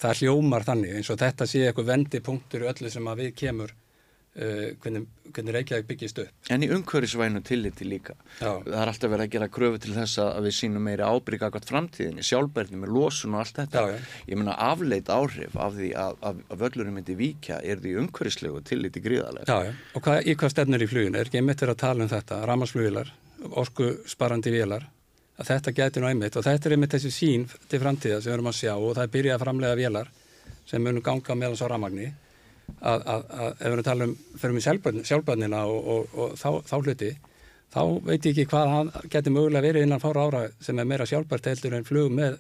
[0.02, 3.74] Það hljómar þannig eins og þetta sé eitthvað vendipunktur öllu sem að við kemur
[4.40, 6.32] uh, hvernig, hvernig Reykjavík byggist upp.
[6.54, 8.16] En í umhverfisvænu tilliti líka.
[8.40, 8.62] Já.
[8.64, 11.70] Það er alltaf verið að gera kröfu til þess að við sínum meiri ábyrga akkvæmt
[11.72, 13.84] framtíðinni, sjálfbærni með losun og allt þetta.
[13.84, 14.24] Já, já.
[14.32, 18.64] Ég meina afleit áhrif af því að, að, að völlurinn myndi víkja er því umhverfislegu
[18.68, 19.48] tilliti gríðarlega.
[19.50, 19.94] Já, já.
[19.94, 21.20] Og hvað, í hvað stefnir í fluginu?
[21.20, 23.16] Er ekki einmitt verið að tala um þetta, ramarsflugilar,
[23.64, 24.90] orku sparandi vélar,
[25.38, 28.36] að þetta gæti nú einmitt og þetta er einmitt þessi sín til framtíða sem við
[28.36, 30.12] erum að sjá og það er byrjað að framlega vélar
[30.70, 32.12] sem munum ganga meðan svo ramagni
[32.82, 34.66] að, að, að ef við tala um fyrir mig
[35.10, 37.12] sjálfbærnina og, og, og þá, þá hluti
[37.74, 41.08] þá veit ég ekki hvað hann geti mögulega verið innan fára ára sem er meira
[41.10, 42.38] sjálfbært heldur en flug með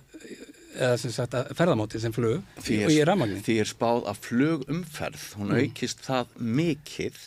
[0.73, 3.41] eða sem sagt að ferðamóti sem flug Því og í er, ramagni.
[3.45, 5.59] því er spáð að flugumferð, hún Mm.
[5.63, 7.19] aukist það mikið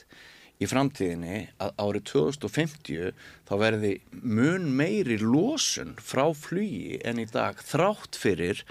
[0.56, 3.10] í framtíðinni að árið 2050
[3.48, 3.90] þá verði
[4.22, 8.62] mun meiri losun frá flugi en í dag þrátt fyrir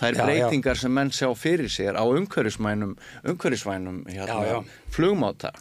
[0.00, 0.24] þær Já, já.
[0.24, 2.96] breytingar sem menn sjá fyrir sér á umhverfisvænum
[4.08, 4.64] hérna, Já, já.
[4.94, 5.52] flugmáta.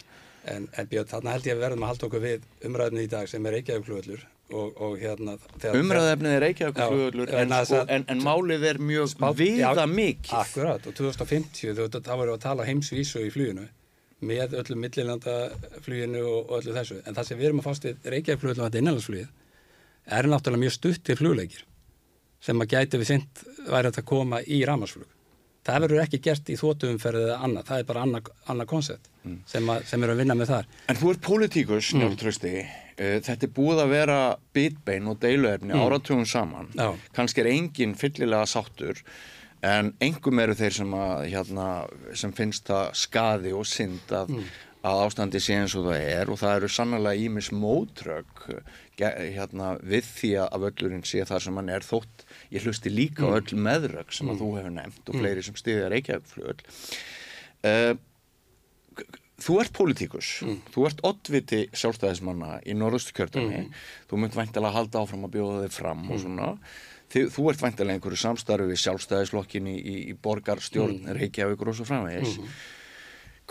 [0.48, 3.30] En, en Björn, þarna held ég að verðum að halda okkur við umræðinni í dag
[3.32, 5.38] sem er Reykjavík-flugvöllur og, og hérna...
[5.72, 9.86] Umræðefnið er Reykjavík Já, flugullur en, sko, það- en, en málið er mjög viða Já,
[9.88, 10.34] mikið.
[10.42, 13.70] Akkurat, og 2050 þú varum við að tala heimsvísu í fluginu
[14.24, 17.00] með öllu millilandafluginu og, og öllu þessu.
[17.08, 19.28] En það sem við erum að fást við Reykjavík-flugvöllur og þetta innanlandsflugið
[20.18, 21.66] er náttúrulega mjög stuttir flugleikir
[22.44, 25.08] sem að gæti við sint væri að koma í ramarsflug.
[25.64, 29.38] Það verður ekki gert í þótuumferð eða annað, það er bara annað, annað koncept Mm.
[29.48, 30.66] sem, að, sem er að vinna með þar.
[30.92, 32.00] En þú ert pólitíkus, Mm.
[32.02, 34.18] Njálf Trausti, uh, þetta er búið að vera
[34.54, 35.80] bitbein og deiluefni Mm.
[35.80, 36.68] áratugum saman.
[36.76, 36.90] Já.
[37.16, 39.00] Kannski er enginn fyllilega sáttur,
[39.64, 41.66] en engum eru þeir sem, að, hérna,
[42.20, 44.46] sem finnst það skadi og synd að, Mm.
[44.84, 46.30] að ástandi sé eins og það er.
[46.34, 48.42] Og það eru sannlega ímis mótrök
[49.00, 51.80] ge- hérna, við því að völlurinn sé þar sem hann er.
[51.80, 53.38] Þótt ég hlusti líka Mm.
[53.40, 55.22] öll meðrök sem að þú hefur nefnt og Mm.
[55.22, 56.60] fleiri sem stiðja Reykjavíkflugöll
[57.64, 57.96] uh,
[59.44, 60.28] þú ert pólitíkus,
[60.72, 63.70] þú ert oddviti sjálfstæðismanna í norðustu kjördami,
[64.10, 66.58] þú munt væntalega halda áfram að bjóða þig fram og svona
[67.14, 72.40] Þið, þú ert væntalega einhverju samstarfi við sjálfstæðislokkin í, í, borgarstjórn Reykjavíkur og svo framvegis.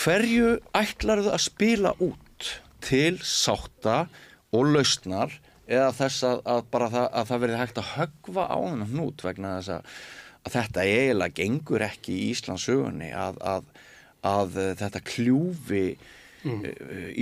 [0.03, 2.49] Hverju ætlarðu að spila út
[2.83, 4.07] til sátta
[4.53, 5.37] og lausnar
[5.71, 9.25] eða þess að, að bara það, að það verði hægt að höggva á þennan hnút
[9.25, 9.93] vegna þess að,
[10.43, 13.71] að þetta eiginlega gengur ekki í Íslands sögunni að, að,
[14.33, 15.85] að þetta kljúfi
[16.45, 16.65] mm.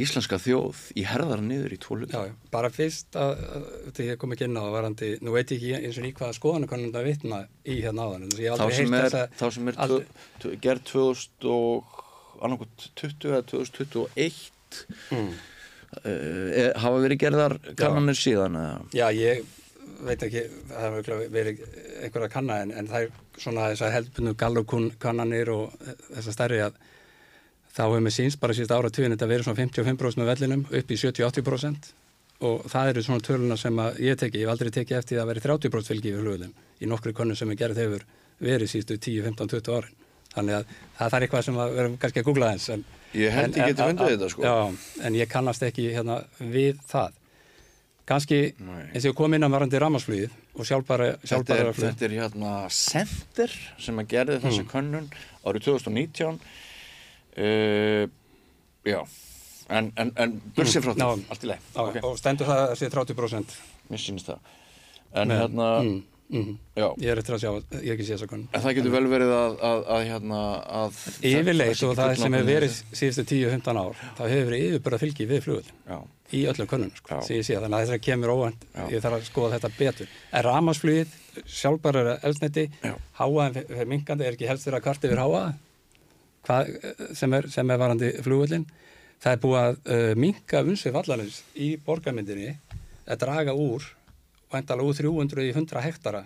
[0.03, 2.13] íslenska þjóð í herðar niður í hluti.
[2.15, 5.35] Já, já, bara fyrst að, að þetta ég kom ekki inn á það varandi, nú
[5.37, 8.27] veit ég ekki eins og í hvaða skoðanakonum það vitna í hérna áðan.
[8.35, 12.01] Þá sem er, þá sem er aldrei- gerð 2000 og
[12.41, 14.41] annarkot 20 eða 2021
[15.11, 15.33] Mm.
[16.07, 18.77] uh, hafa verið gerðar kannanir síðan eða?
[18.95, 19.41] Já, ég
[20.07, 21.65] veit ekki, það hefur verið
[22.05, 23.11] einhver að kanna en, en það er
[23.43, 25.75] svona þessar helbunum gallukannanir og
[26.13, 26.79] þessar stærri að
[27.77, 30.91] þá hefur með síns bara síðust ára tíðin þetta verið svona 55% með vellinum upp
[30.91, 31.91] í 70-80%
[32.49, 35.29] og það eru svona töluna sem að ég teki, ég hef aldrei tekið eftir að
[35.35, 38.07] verið 30% fylgi við flugulum í nokkru konum sem er gerð hefur
[38.41, 39.97] verið síðustu 10, 15, 20 árin
[40.31, 42.85] þannig að það er eitthvað sem að verðum kannski að googla eins en,
[43.19, 44.43] Ég held ég geti fundið þetta, sko.
[44.47, 47.17] Já, en ég kannast ekki hérna við það
[48.11, 48.85] kannski Nei.
[48.95, 53.53] eins og kom inn að varandi ramarsflugið og sjálfbara, Þetta er, þetta er hérna Center
[53.83, 54.71] sem að gerði þessi Mm.
[54.73, 55.11] könnun
[55.47, 56.41] árið 2019
[57.39, 58.07] uh,
[58.91, 59.01] Já.
[59.71, 61.11] En, en, en bursið frá því, Já.
[61.31, 63.59] allt í leið Já, Ok, og stendur það að sé 30%
[63.91, 64.39] mér sýnist það.
[65.21, 66.87] En með- hérna, mm, mm, já.
[67.03, 69.07] Ég er eftir að sjá, ég hef ekki sé þess að En það getur vel
[69.13, 70.41] verið að, að, að hérna
[70.81, 75.29] að Yfirleitt og það sem hefur verið síðustu 10-15 ár þá hefur verið yfirbara fylgi
[75.31, 75.71] við flugul
[76.31, 78.67] í öllum könnunum sko, sem ég sé þannig að þess að kemur óvænt.
[78.75, 78.85] Já.
[78.91, 80.13] ég þarf að skoða þetta betur.
[80.31, 81.17] En ramarsflugið,
[81.47, 82.95] sjálfbara elsneti Já.
[83.19, 85.49] háaðin fyrir minkandi er ekki helst þeirra kvart yfir háaða
[86.47, 86.75] hvað,
[87.17, 88.67] sem, er, sem er varandi flugvöllin
[89.21, 92.55] það er búið að uh, minka unsvið vallarins í borgarmyndinni
[93.11, 93.89] að draga úr
[94.51, 96.25] væntalega úr 300 í 100 hektara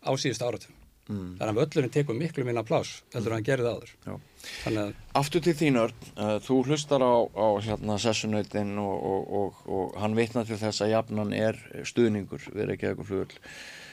[0.00, 0.76] á síðust áratum
[1.10, 1.32] mm.
[1.38, 4.14] þannig að völlurinn tekur miklu minna plás heldur en hann gerði áður Já.
[4.62, 9.36] þannig að Aftur til þín Örn, uh, þú hlustar á, á hérna, sessunautin og, og,
[9.40, 13.40] og, og hann vitna til þess að jafnan er stuðningur við ekki eitthvað flugul.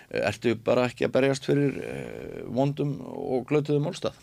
[0.08, 4.20] Ertu bara ekki að berjast fyrir uh, vondum og glötuðum málstað?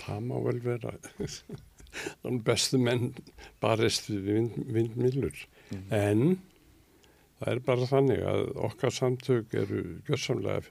[0.00, 0.94] Það má vel vera.
[2.22, 3.10] Þannig bestu menn
[3.62, 5.42] barist við vind, vindmillur.
[5.90, 6.38] En
[7.40, 10.62] það er bara þannig að okkar samtök eru gjörsamlega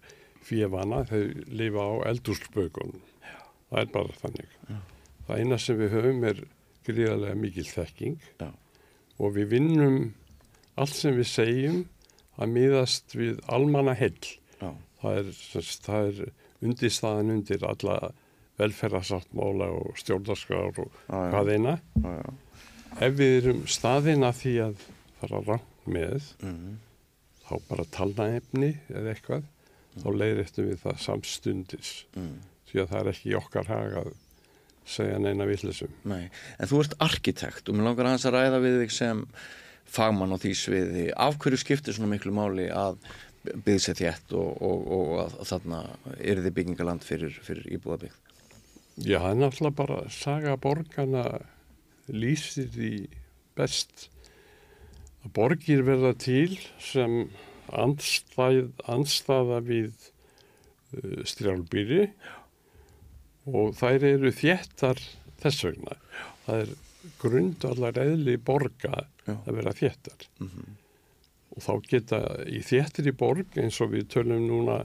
[0.46, 3.04] fjöfana, þau lifa á eldúrsbökunum.
[3.70, 4.56] Það er bara þannig.
[5.28, 6.42] Það eina sem við höfum er
[6.88, 8.50] gríðarlega mikil þekking Já.
[9.20, 9.98] og við vinnum
[10.80, 11.82] allt sem við segjum
[12.40, 14.16] að miðast við almanna hell.
[14.62, 14.72] Já.
[15.04, 15.34] Það er,
[16.00, 16.22] er
[16.66, 18.00] undirstaðan undir alla
[18.60, 21.78] velferðarsáttmála og stjórnarskrár og hvað eina.
[23.00, 24.86] Ef við erum staðin að því að
[25.22, 26.78] fara rangt með, Mhm.
[27.50, 29.44] þá bara talnaefni eða eitthvað,
[30.00, 31.92] þá leiðrættum við það samstundis.
[32.16, 32.36] Mm.
[32.70, 34.12] Því að það er ekki okkar hag að
[34.86, 35.90] segja neina villisum.
[36.06, 39.26] Nei, en þú ert arkitekt og mér langar hans að ræða við þig sem
[39.90, 41.12] fagmann á því sviði.
[41.18, 42.98] Af hverju skiptir svona miklu máli að
[43.66, 45.82] byggð sér þétt og, og, og að, að þarna
[46.20, 48.14] er þið byggingaland fyrir, fyrir íbúðabygg?
[49.00, 51.24] Já, það er náttúrulega bara saga borgarna
[52.12, 52.94] lýsir því
[53.56, 54.10] best
[55.24, 57.30] að borgir verða til sem
[57.70, 62.10] andstæð, andstæða við uh, strjálbýri
[63.50, 65.00] og þær eru þéttar
[65.40, 65.96] þess vegna.
[66.46, 66.76] Það er
[67.22, 69.36] grundallar eðli borga Já.
[69.38, 70.28] að vera þéttar.
[71.56, 74.82] Og þá geta í þéttir í borg eins og við tölum núna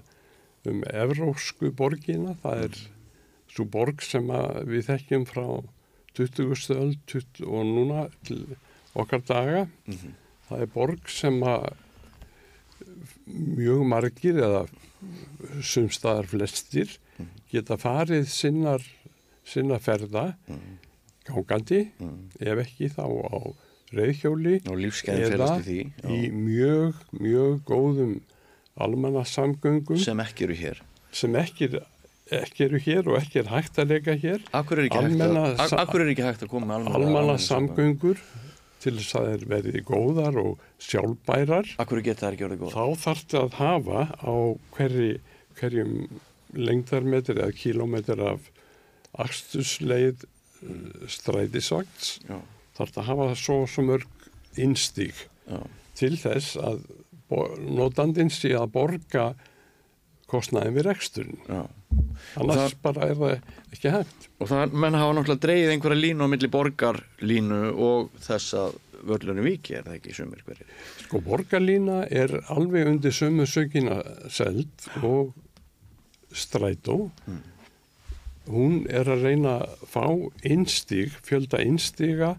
[0.64, 2.78] um evrósku borgina, það er
[3.54, 5.44] svo borg sem að við þekkjum frá
[6.18, 6.74] 20.
[6.74, 8.42] öld 20, og núna til
[8.94, 9.64] okkar daga.
[10.48, 11.70] Það er borg sem að
[13.26, 14.64] mjög margir eða
[15.64, 16.92] sumstaðar flestir
[17.52, 18.82] geta farið sinnar,
[19.46, 20.32] sinna ferða
[21.28, 21.84] gangandi,
[22.40, 23.38] ef ekki þá á
[23.94, 25.78] reyðhjóli í því
[26.10, 28.14] í mjög, mjög góðum
[28.82, 30.80] almannasamgöngum sem, sem ekki eru hér.
[31.14, 31.86] sem ekki, er-
[32.32, 34.40] ekki eru hér og ekki er hægt að leika hér.
[34.56, 37.04] Akkur er ekki, hægt að, Almenna sa- akkur er ekki hægt að koma með almenna,
[37.04, 38.22] Almannasamgöngur
[38.84, 41.68] til þess að þeir verði góðar og sjálfbærar.
[41.80, 42.28] Akkur geta
[42.70, 42.74] það.
[42.76, 42.86] Þá
[43.40, 44.34] að hafa á
[44.76, 45.10] hverri,
[45.60, 45.94] hverjum
[46.54, 48.50] lengdarmetri eða kílómetri af
[49.24, 52.38] akstusleið uh, strætisvagns Já,
[52.78, 54.28] þarf að hafa svo og svo mörg
[54.60, 55.60] innstík já,
[55.98, 56.84] til þess að
[57.74, 59.28] notandinn sé að borga
[60.30, 61.40] kostnaðin við reksturinn.
[62.40, 63.34] Annars bara er það
[63.74, 64.28] ekki hægt.
[64.42, 69.46] Og það, menn hafa náttúrulega dreigið einhverja línu á milli borgarlínu og þess að vörlunum
[69.46, 70.70] viki er það ekki sumir hverjir.
[71.04, 74.00] Sko borgarlína er alveg undir sömu sökina
[74.32, 75.34] seld og
[76.34, 77.10] strætó.
[78.48, 80.04] Hún er að reyna að fá
[80.44, 82.34] innstíg, fjölda innstíga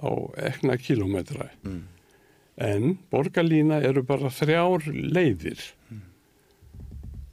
[0.00, 0.10] á
[0.48, 1.50] ekna kilómetra.
[2.56, 5.60] En borgarlína eru bara þrjár leiðir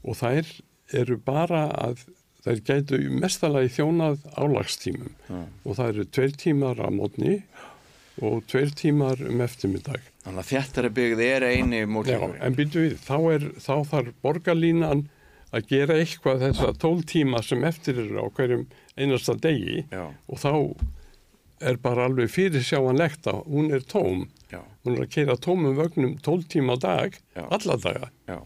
[0.03, 0.47] og þær
[0.93, 2.05] eru bara að
[2.45, 7.41] þær gætu mestalagi þjónað álagstímum og það eru tveir tímar á mótni
[8.23, 10.01] og tveir tímar um eftirmiddag.
[10.25, 12.33] Þannig að þjættari byggð er eini Já, mótlíkur.
[12.43, 15.05] en býtu við, þá, er, þá þarf borgarlínan
[15.55, 18.65] að gera eitthvað þessa tól tíma sem eftir eru á hverjum
[18.99, 20.51] einasta degi Já, og þá
[21.59, 24.27] er bara alveg fyrir sjáanlegt að hún er tóm.
[24.51, 27.43] já, Hún er að keira tómum vögnum tól tíma á dag, Já.
[27.51, 28.09] alla daga.
[28.27, 28.39] já.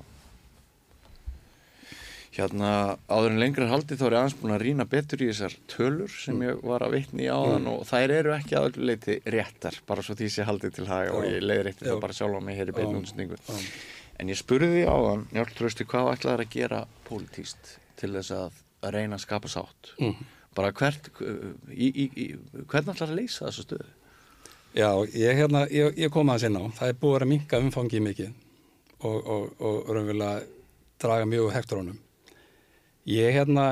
[2.34, 5.54] Hérna, áður en lengra haldið þá er ég aðeins búin að rýna betur í þessar
[5.69, 9.17] tölur sem ég var að vitni í áðan og þær eru ekki að öllu leiti
[9.36, 12.39] réttar, bara svo því sé haldið til haga og ég leiði rétti það bara sjálf
[12.39, 13.02] á mig hér í beinu Já.
[13.04, 13.38] útsendingu.
[13.38, 13.60] Já.
[14.17, 18.58] En ég spurði því áðan, Njálf Trausti, hvað ætlaðar að gera pólitíst til þess að,
[18.82, 19.93] að reyna að skapa sátt?
[20.00, 20.32] Mhm.
[20.54, 21.10] Bara hvert,
[21.74, 22.26] í, í, í,
[22.69, 23.88] hvernig ætlar að leysa þessu stöðu?
[24.73, 26.65] Já, ég, hérna, ég, ég kom aðeins inn á.
[26.77, 28.29] Það er búið að minka umfangi mikið
[29.06, 30.46] og, og, og raunverulega
[31.02, 31.98] draga mjög úr hektorónum.
[33.10, 33.63] Ég hérna,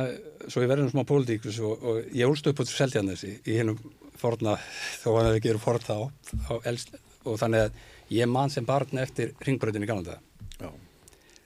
[0.51, 3.77] svo ég verður smá pólitíkus og, og ég úlst upp út Seldjarnesi í hennum
[4.19, 4.57] forna,
[5.01, 5.95] þó hann hefði ekki verið fort þá,
[6.51, 6.91] á elst,
[7.23, 7.77] og þannig að
[8.11, 10.17] ég man sem barn eftir ringbröðinu í Galanda
[10.59, 10.67] Já,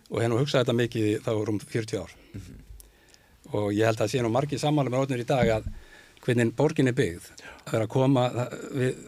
[0.10, 2.16] og hennu hugsaði þetta mikið þá rúm 40 ár.
[3.56, 5.70] Og ég held að sé nú margir sammála með rótnir í dag að
[6.26, 7.30] hvernig borgin er byggð,
[7.68, 9.04] að vera að koma, það- við,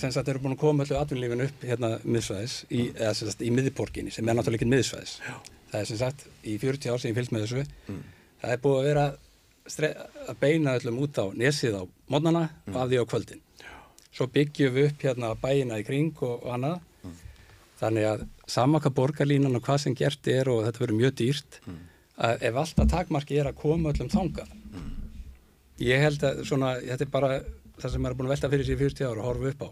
[0.00, 3.44] sem sagt eru búin að koma öllu atvinnlífinu upp hérna miðsvæðis, í, eða sem sagt
[3.44, 5.14] í miðborginni, sem er náttúrulega ekki miðsvæðis.
[5.70, 7.98] Það er sem sagt í 40 ár sem ég fylgst með þessu,
[8.44, 9.06] það er búið að vera
[10.28, 11.82] að beina öllum út á nesið á
[12.12, 13.40] mótnana og af því á kvöldin.
[14.14, 16.80] Svo byggjum við upp hérna bæina í kring og, og annað.
[17.80, 21.56] Þannig að samaka borgarlínan og hvað sem gert er og þetta verður mjög dýrt,
[22.16, 24.52] að ef alltaf takmarki er að koma öllum þangað.
[25.82, 27.30] Ég held að svona, þetta er bara
[27.80, 29.68] það sem er búin að velta fyrir sér í 40 ára og horfa upp á.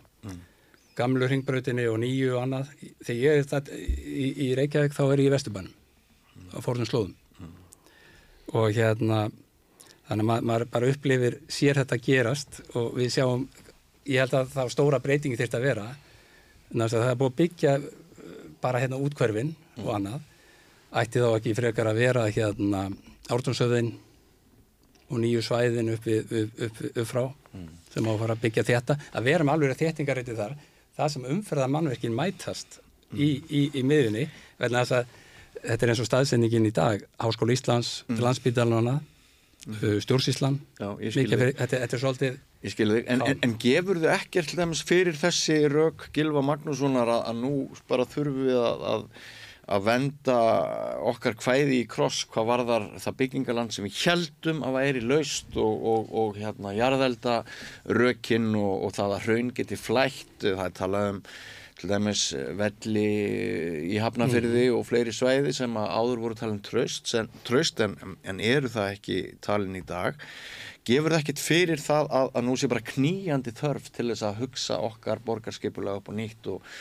[0.99, 2.73] Gamlu ringbrautinni og nýju og annað.
[3.07, 5.73] Þegar ég er þetta í, í Reykjavík þá er ég í Vesturbænum
[6.53, 7.15] á fórnum slóðum.
[8.53, 9.25] Og hérna,
[10.09, 13.47] þannig að ma maður bara upplifir sér þetta gerast og við sjáum,
[14.11, 15.87] ég held að það stóra breytingi þyrst að vera,
[16.73, 20.25] en það er búið að byggja uh, bara hérna útkverfin og annað,
[21.03, 22.89] ætti þá ekki frekar að vera hérna
[23.33, 23.95] ártónsöðin
[25.13, 27.25] og nýju svæðin upp, við, upp, upp, upp frá
[27.93, 30.55] sem á að fara að byggja þetta að vera með alveg þéttingarétti þar
[30.97, 32.79] það sem umferða mannverkin mætast
[33.13, 34.25] í, í, í miðunni
[34.61, 35.19] vegna þess að
[35.63, 37.03] þetta er eins og staðsendingin í dag.
[37.23, 38.23] Háskóla Íslands, mm.
[38.23, 39.01] landsbytarlana
[39.71, 44.57] uh, stjórnsíslan þetta, þetta er svolítið en, en, en gefur þau ekkert
[44.87, 47.55] fyrir þessi rauk Gilva Magnússonar að, að nú
[47.91, 49.07] bara þurfum við að, að,
[49.77, 50.37] að venda
[51.13, 55.89] okkar kvæði í kross hvað varðar það byggingaland sem við heldum að væri laust og,
[55.95, 57.41] og, og hérna jarðelda
[57.99, 61.27] rökin og, og það að hraun geti flætt, það er talað um
[61.81, 62.25] til dæmis
[62.59, 63.07] velli
[63.93, 68.71] í Hafnafyrði og fleiri svæði sem áður voru um tröst, en, tröst en, en eru
[68.73, 70.19] það ekki talin í dag.
[70.83, 74.41] Gefur það ekkert fyrir það að, að nú sé bara kníjandi þörf til þess að
[74.43, 76.73] hugsa okkar borgarskipulega upp og nýtt og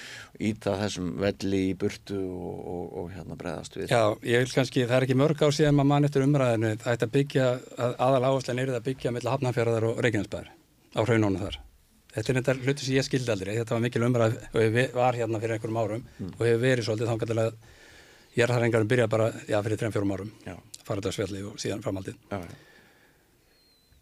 [0.41, 3.93] íta þessum velli í burtu og, og, og hérna bregðast við?
[3.93, 6.95] Já, ég vil kannski, það er ekki mörg ár síðan maður mann eftir umræðinu, það
[6.97, 10.55] ætti að byggja að aðal áherslan er að byggja með Hafnarfjörðar og Reykjanesbæðar
[10.97, 11.61] á hraunónu þar
[12.11, 15.15] Þetta er þetta hluti sem ég skildi aldrei, þetta var mikil umræð og ég var
[15.15, 16.01] hérna fyrir einhverjum árum
[16.31, 17.53] og hefur verið svolítið að
[18.35, 20.33] ég er þar engarum byrja bara, já, fyrir 3-4 árum.
[20.45, 20.57] Já.
[20.83, 22.19] fara þetta svelli og síðan framhaldið.
[22.31, 22.39] Já.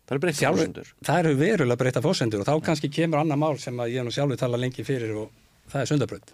[0.10, 3.60] Það er breytt fórsendur Það eru verulega breyta fórsendur og þá kannski kemur annað mál
[3.62, 5.34] sem ég nú sjálfur tala lengi fyrir og
[5.70, 6.32] það er sundabrönd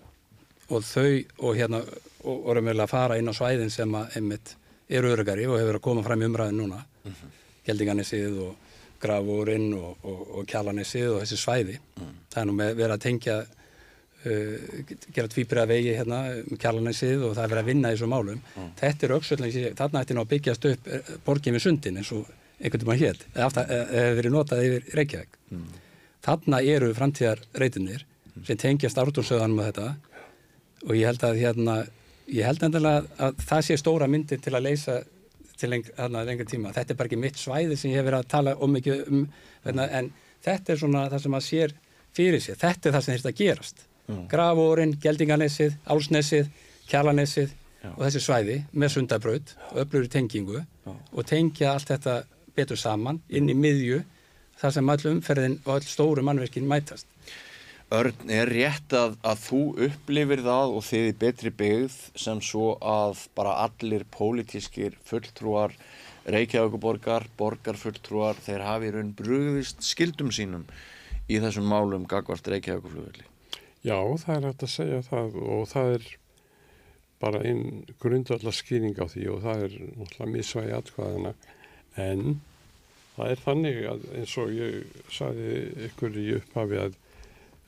[0.72, 1.10] og þau
[1.44, 4.54] og hérna og, erum að fara inn á svæðin sem að einmitt
[4.88, 6.86] eru örugari og hefur að koma fram í umræðin núna.
[7.04, 7.34] Mm
[7.66, 8.40] Geldinganessið
[8.96, 11.78] og Grafúrin og, og, og Kjalanessið og þessi svæði.
[12.32, 17.36] Það er nú með verið að tengja uh, gera tvíbriða vegi hérna um Kjalanessið og
[17.36, 18.42] það er verið að vinna í þessu málum.
[18.80, 22.30] Þetta er auksvöldin, þarna ætti nú að byggjast upp eh, borgin við sundin eins og
[22.60, 25.40] einhvern veginn hétt, eða hefur verið notað yfir Reykjavík.
[26.26, 28.06] Þarna eru framtíðarreitinir
[28.48, 29.90] sem tengjast ártúrsöðanum og þetta.
[30.86, 31.76] Og ég held að hérna,
[32.32, 34.98] ég held endilega að, að það sé stóra myndi til að leysa
[35.60, 36.74] til leng, lengur tíma.
[36.76, 39.26] Þetta er bara ekki mitt svæði sem ég hef verið að tala um mikið um,
[39.66, 40.12] hérna, en
[40.46, 41.76] þetta er svona það sem maður sér
[42.16, 42.60] fyrir sér.
[42.62, 43.86] Þetta er það sem þurft að gerast.
[44.30, 46.50] Grafórin, Geldinganessið, Álsnessið,
[46.90, 47.56] Kjalanessið
[47.96, 52.20] og þessi svæði með sundabraut öflur tengingu og tengja allt þetta
[52.56, 54.04] betur saman inn í miðju
[54.60, 57.08] þar sem öll umferðin og öll stóru mannverkin mætast.
[57.94, 62.72] Örn, er rétt að, að þú upplifir það og þið í betri byggð sem svo
[62.82, 65.76] að bara allir pólitískir fulltrúar
[66.26, 70.66] Reykjavíkuborgar, borgarfulltrúar, þeir hafi raun brugðist skildum sínum
[71.30, 73.28] í þessum málum gagvart Reykjavíkuflugvelli.
[73.86, 76.10] Já, það er hægt að segja það og það er
[77.22, 81.34] bara einn grundvallar skýring á því og það er náttúrulega misvægi atkvæðana
[82.02, 82.40] en
[83.16, 85.52] það er þannig að eins og ég saði
[85.92, 86.98] ykkur í upphafi að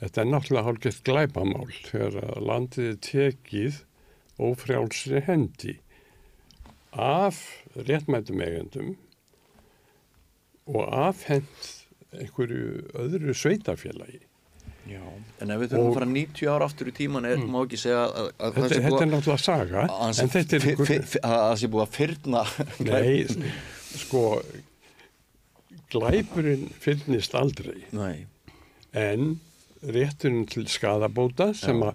[0.01, 3.79] þetta er náttúrulega hálfgett glæpamál þegar að landið er tekið
[4.47, 5.77] ófrjálsri hendi
[6.97, 7.39] af
[7.87, 8.93] réttmætum eigendum
[10.67, 11.67] og afhend
[12.17, 14.21] einhverju öðru sveitafélagi.
[14.87, 15.01] Já.
[15.43, 18.05] En ef við þurfum að fara 90 ára aftur í tíman er, má ekki segja
[18.07, 20.93] að, að Þetta, þetta búið er náttúrulega saga, að- að en þetta er einhver...
[21.27, 22.43] að það sé búið að fyrna
[22.87, 23.51] Nei,
[24.03, 24.21] sko,
[25.91, 28.15] glæpurinn fyrnist aldrei, Nei.
[28.93, 29.27] en
[29.81, 31.93] rétturinn til skadabóta sem að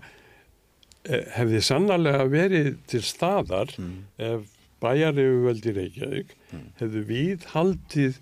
[1.09, 3.72] eh, hefði sannarlega verið til staðar
[4.18, 4.51] ef
[4.83, 6.37] bæjarifuvöldi Reykjavík
[6.80, 8.20] hefðu við haldið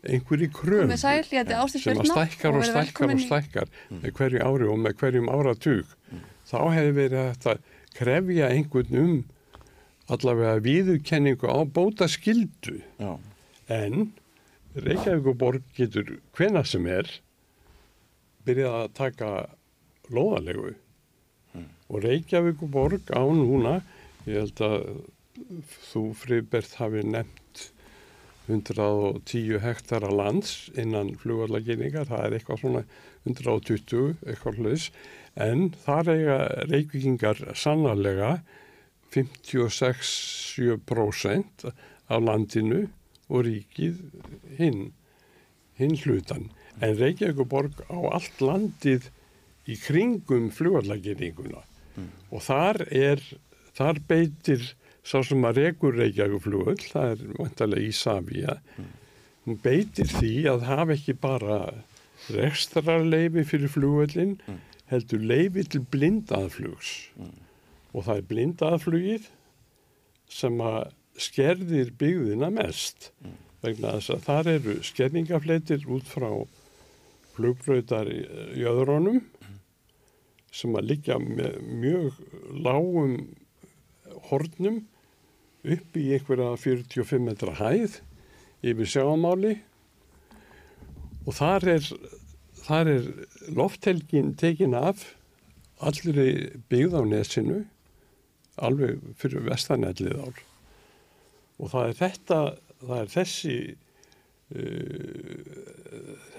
[0.00, 5.28] einhverju kröfum sem að stækkar og stækkar og stækkar með hverju ári og með hverjum
[5.28, 5.92] áratug.
[6.48, 7.60] Þá hefði verið hægt að
[7.98, 9.18] krefja einhvern um
[10.10, 12.80] allavega viðurkenningu á bóta skildu
[13.70, 14.10] en
[14.74, 17.10] Reykjavíkuborg getur hvena sem er
[18.46, 19.30] byrjað að taka
[20.10, 20.74] lóðalegu
[21.90, 23.80] og Reykjavíkuborg á núna
[24.26, 24.76] ég held að
[25.90, 27.70] þú Friðbert hafi nefnt
[28.50, 32.82] 110 hektara lands innan flugvallaginningar, það er eitthvað svona
[33.28, 34.84] 120, eitthvað hlutis,
[35.38, 36.38] en þar eiga
[36.70, 38.30] reykvíkingar sannarlega
[39.14, 41.70] 56-7%
[42.10, 42.80] af landinu
[43.30, 43.96] og ríkið
[44.58, 44.80] hinn,
[45.78, 46.44] hinn hlutan.
[46.80, 49.10] En Reykjavíkuborg á allt landið
[49.68, 51.64] í kringum flugvallaginninguna
[52.30, 53.20] og þar er,
[53.76, 54.62] þar beitir
[55.04, 58.56] sá sem að rekur Reykjavíkuflugull, það er vantarlega Ísafía,
[59.44, 61.58] hún beitir því að hafa ekki bara
[62.30, 64.38] rekstrarleifi fyrir flugvöllin,
[64.90, 66.94] heldur leifi til blindaðflugs.
[67.90, 69.28] Og það er blindaðflugið
[70.30, 73.10] sem að skerðir byggðina mest.
[73.64, 76.30] Vegna þess að þar eru skerningafleitir út frá
[77.40, 78.20] flugbröytar í
[78.60, 79.20] jöðrónum
[80.52, 82.18] sem að liggja með mjög
[82.66, 83.14] lágum
[84.28, 84.80] hornum
[85.64, 88.00] upp í einhverja 45 metra hæð
[88.60, 89.54] yfir sjáamáli
[91.24, 91.90] og þar er,
[92.64, 93.10] þar er
[93.56, 95.06] lofthelgin tekin af
[95.80, 97.60] allri byggð á nesinu
[98.60, 100.40] alveg fyrir vestanellið ár.
[101.60, 102.40] Og það er þetta
[102.80, 103.56] það er þessi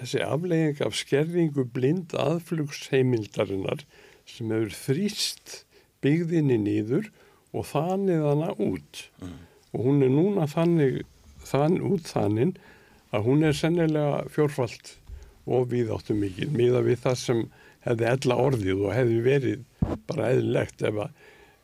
[0.02, 3.84] þessi aflegging af skerðingu blind aðflugsheimildarinnar
[4.28, 5.62] sem hefur þrýst
[6.04, 7.08] byggðinni nýður
[7.52, 9.06] og þannig hana út.
[9.72, 11.02] Og hún er núna þannig
[11.46, 12.58] þann út þannig
[13.12, 14.96] að hún er sennilega fjórfalt
[15.46, 17.42] og viðáttu mikil miða við það sem
[17.82, 19.64] hefði ella orðið og hefði verið
[20.06, 21.10] bara eðlilegt ef, að,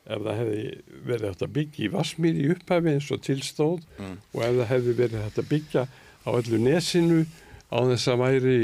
[0.08, 0.64] ef það hefði
[1.06, 4.96] verið hægt að byggja í Vasmír í upphafi eins og tilstóð og ef það hefði
[4.98, 5.86] verið hægt að byggja
[6.24, 7.24] á öllu nesinu
[7.68, 8.60] á þess að væri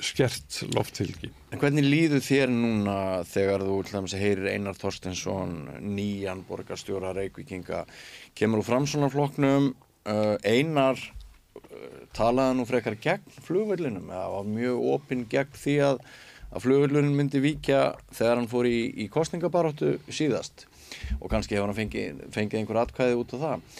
[0.00, 1.30] skert lofthylgi.
[1.52, 2.96] En hvernig líður þér núna
[3.28, 5.54] þegar þú til dæmis heyrir Einar Þorstensson,
[5.84, 7.84] nýjan borgarstjóra Reykvíkinga,
[8.38, 9.70] kemur úr framsónarflokknum,
[10.08, 16.02] uh, Einar uh, talaði nú frekar gegn flugvellinum eða var mjög opinn gegn því að,
[16.50, 20.66] að flugvellunin myndi víkja þegar hann fór í, í kostningabaróttu síðast
[21.20, 23.72] og kannski hefur hann fengið, fengið einhver atkvæði út á það.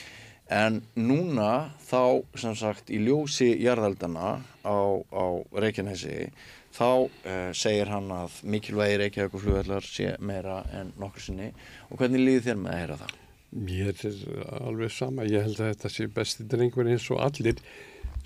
[0.51, 5.25] En núna þá, sem sagt, í ljósi jarðaldana á, á
[5.63, 6.33] Reykjanesi,
[6.75, 11.53] þá uh, segir hann að mikilvægi Reykjavík og flugvellar sé meira en nokkur sinni.
[11.91, 13.15] Og hvernig líður þér með að heyra það?
[13.51, 14.19] Mér er
[14.61, 17.63] alveg sama, ég held að þetta sé besti drengur eins og allir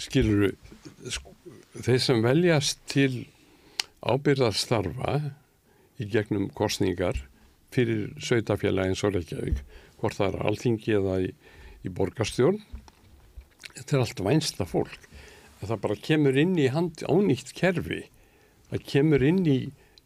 [0.01, 0.51] skiluru,
[1.13, 1.33] sko,
[1.77, 3.25] þeir sem veljast til
[4.05, 5.15] ábyrðarstarfa
[6.01, 7.21] í gegnum kostningar
[7.75, 9.61] fyrir sveitafélagi eins og Reykjavík,
[10.01, 11.31] hvort það er alþingi eða í,
[11.85, 12.61] í borgarstjórn,
[13.75, 15.11] þetta er allt vænsta fólk.
[15.65, 18.03] Það bara kemur inn í hand ánýtt kerfi,
[18.69, 19.59] það kemur inn í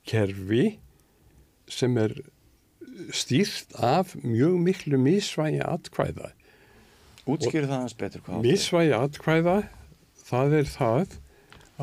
[0.06, 0.76] kerfi
[1.68, 2.14] sem er
[3.14, 6.30] stýrt af mjög miklu misvægi atkvæða.
[7.28, 8.44] Útskýru það hans betur hvað.
[8.46, 9.56] Misvægi atkvæða,
[10.28, 11.18] það er það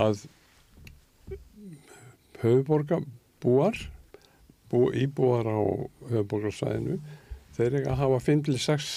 [0.05, 0.23] að
[2.41, 3.77] höfuborgabúar,
[4.71, 5.59] bú, íbúar á
[6.11, 6.99] höfuborgarsvæðinu,
[7.55, 8.89] þeir eiga að hafa 5-6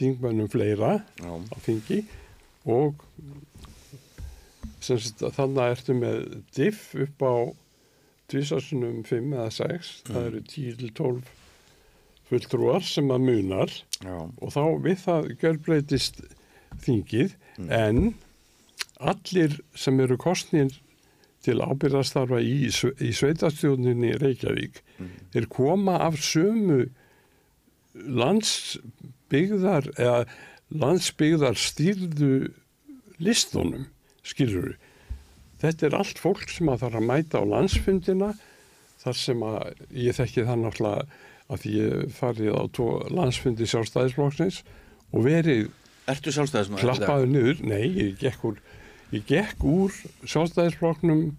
[0.00, 1.32] þingmönnum fleira Já.
[1.32, 2.02] á þingi
[2.66, 3.02] og
[4.82, 6.20] sagt, þannig ertu með
[6.56, 7.34] diff upp á
[8.30, 11.34] tvísarsunum 5 eða 6, það eru 10-12
[12.26, 13.74] fulltrúar sem að munar.
[14.02, 14.16] Já.
[14.18, 16.24] og þá við það gjörbreytist
[16.82, 17.36] þingið
[17.72, 18.00] en
[18.98, 20.74] allir sem eru kostnir
[21.46, 24.82] til ábyrðastarfa í, í sveitarstjórninni Reykjavík
[25.32, 26.88] þeir koma af sömu
[29.26, 30.26] landsbyggðar eða
[30.70, 32.52] landsbyggðar stýrðu
[33.18, 33.86] listunum
[34.26, 34.76] skilur
[35.60, 38.34] þetta er allt fólk sem að þarf að mæta á landsfundina
[39.02, 41.06] þar sem að ég þekki það náttúrulega
[41.46, 44.62] að ég farið á tvo landsfundi sjálfstæðisflokksins
[45.12, 45.70] og verið
[46.06, 46.82] Ertu sjálfstæðismæður?
[46.82, 48.58] klappaður niður, nei, ég gekk úr,
[49.10, 49.94] ég gekk úr
[50.26, 51.32] sjálfstæðisflokknum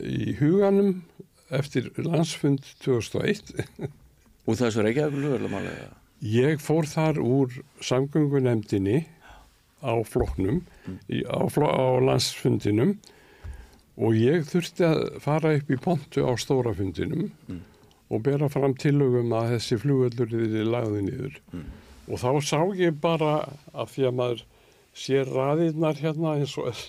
[0.00, 1.04] í huganum
[1.48, 3.54] eftir landsfund 2001.
[4.46, 5.94] Úr þessu Reykjavík flugvellumálega?
[6.26, 7.52] Ég fór þar úr
[7.84, 9.02] samgöngunemdini
[9.84, 10.62] á flokknum,
[11.12, 12.94] í, á, flo- á landsfundinum
[13.96, 17.28] og ég þurfti að fara upp í pontu á stórafundinum
[18.10, 21.38] og bera fram tillögum að þessi flugvöllur er lagði niður.
[22.08, 23.32] Og þá sá ég bara
[23.74, 24.42] að því að maður
[24.96, 26.82] sér raðirnar hérna eins og er,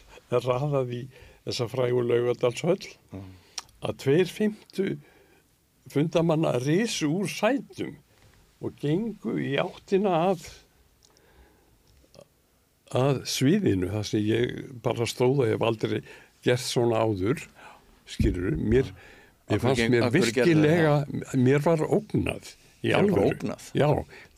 [0.46, 1.04] raðað í
[1.48, 2.88] þessa frægu laugadalshöll
[3.88, 4.88] að tveir fymtu
[5.92, 7.96] fundamanna risu úr sætum
[8.64, 10.48] og gengu í áttina að
[12.96, 15.98] að sviðinu þar sem ég bara stóða ég hef aldrei
[16.46, 17.44] gert svona áður
[18.08, 18.94] skilur mér,
[19.50, 20.94] mér fannst mér virkilega
[21.36, 22.54] mér var ógnað
[22.86, 23.72] í ógnað?
[23.76, 23.90] Já,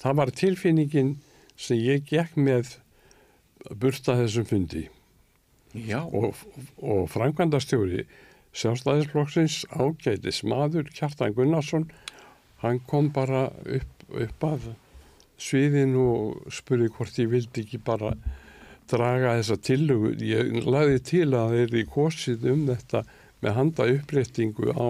[0.01, 1.11] það var tilfinningin
[1.59, 2.78] sem ég gekk með
[3.78, 4.88] burta þessum fundi
[5.76, 6.01] Já.
[6.01, 6.34] og,
[6.82, 8.07] og framkvæmdastjóri
[8.57, 11.89] sjálfstæðisflokksins ágætis maður Kjartan Gunnarsson
[12.63, 14.70] hann kom bara upp, upp að
[15.39, 18.14] sviðin og spurði hvort ég vildi ekki bara
[18.89, 20.14] draga þessa tillögu.
[20.26, 23.03] Ég lagði til að þeir í kosið um þetta
[23.43, 24.89] með handa uppréttingu á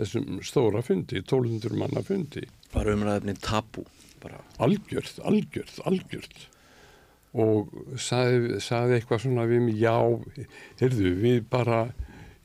[0.00, 2.46] þessum stóra fundi, 1200 manna fundi.
[2.74, 3.84] Var umræðefni tabu
[4.22, 4.40] bara.
[4.64, 6.48] Algjört, algjört, algjört.
[7.34, 9.98] Og saði, saði eitthvað svona við mig, já,
[10.80, 11.80] heyrðu, við bara,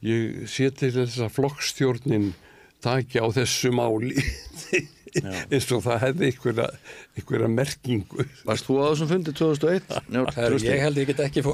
[0.06, 2.32] ég sé til þess að flokkstjórnin
[2.84, 4.16] taki á þessu máli
[5.52, 6.68] eins og það hefði einhverja,
[7.18, 8.26] einhverja merkingu.
[8.48, 9.94] Varst þú á þessum fundi 2001?
[10.10, 11.46] Njörg, Það er, ég held ég get ekki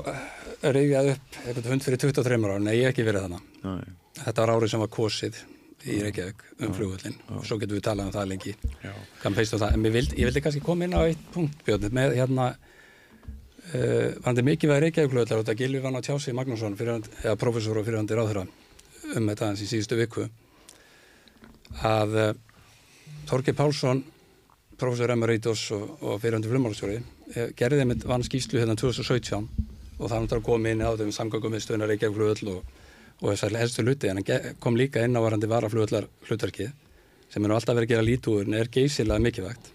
[0.65, 3.51] reyfjað upp eitthvað hund fyrir 23 ára, nei ég hef ekki verið þannig.
[3.65, 3.93] Nei.
[4.21, 5.41] Þetta var árið sem var kosið
[5.85, 8.53] í Reykjavík um flugvöldin og svo getum við talað um það lengi.
[8.81, 8.93] Já.
[9.21, 11.91] Kann peist á það, en vildi, ég vildi kannski koma inn á eitt punkt Björn,
[11.93, 16.77] með hérna uh, vandi mikið veð Reykjavík flugvöldar og þetta Gilvi vann á tjási Magnússon,
[16.79, 18.47] professor og fyrirhandi ráðherra
[19.13, 20.25] um þetta hans í síðustu viku
[21.85, 22.31] að uh,
[23.25, 24.03] Þorgir Pálsson
[24.77, 29.47] professor Emeritus og, og fyrirhandi flugmálastjóri eh, gerði þeim vann skýslu hérna 2017
[29.97, 32.73] og það náttúrulega kom inn á þeim samgangum við stöðuna Reykjavík flugvöld og,
[33.21, 36.73] og þessar helstu hluti en hann kom líka inn á varandi varaflugvöldar hlutverkið
[37.31, 39.71] sem er nú alltaf verið að gera lítúr en er geysilega mikilvægt.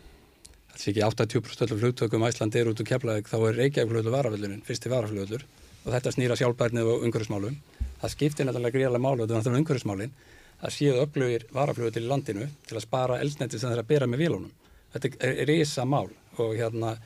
[0.70, 4.16] Það sé ekki 80% öllum flugtökum Æsland er út úr Keflavík þá er Reykjavík flugvöldur
[4.16, 5.46] varaflugvöldurinn fyrsti varaflugvöldur
[5.84, 7.57] og þetta snýra sjálfbærni og umhverfismálum.
[8.01, 10.14] Það skiptir náttúrulega gríðarlega málu þetta er náttúrulega umhverfismálin
[10.61, 14.22] að séu öflugir varaflugvöldur í landinu til að spara eldsneiti sem þeir að bera með
[14.24, 14.52] vélunum.
[14.92, 16.96] Þetta er, er risa mál og hérna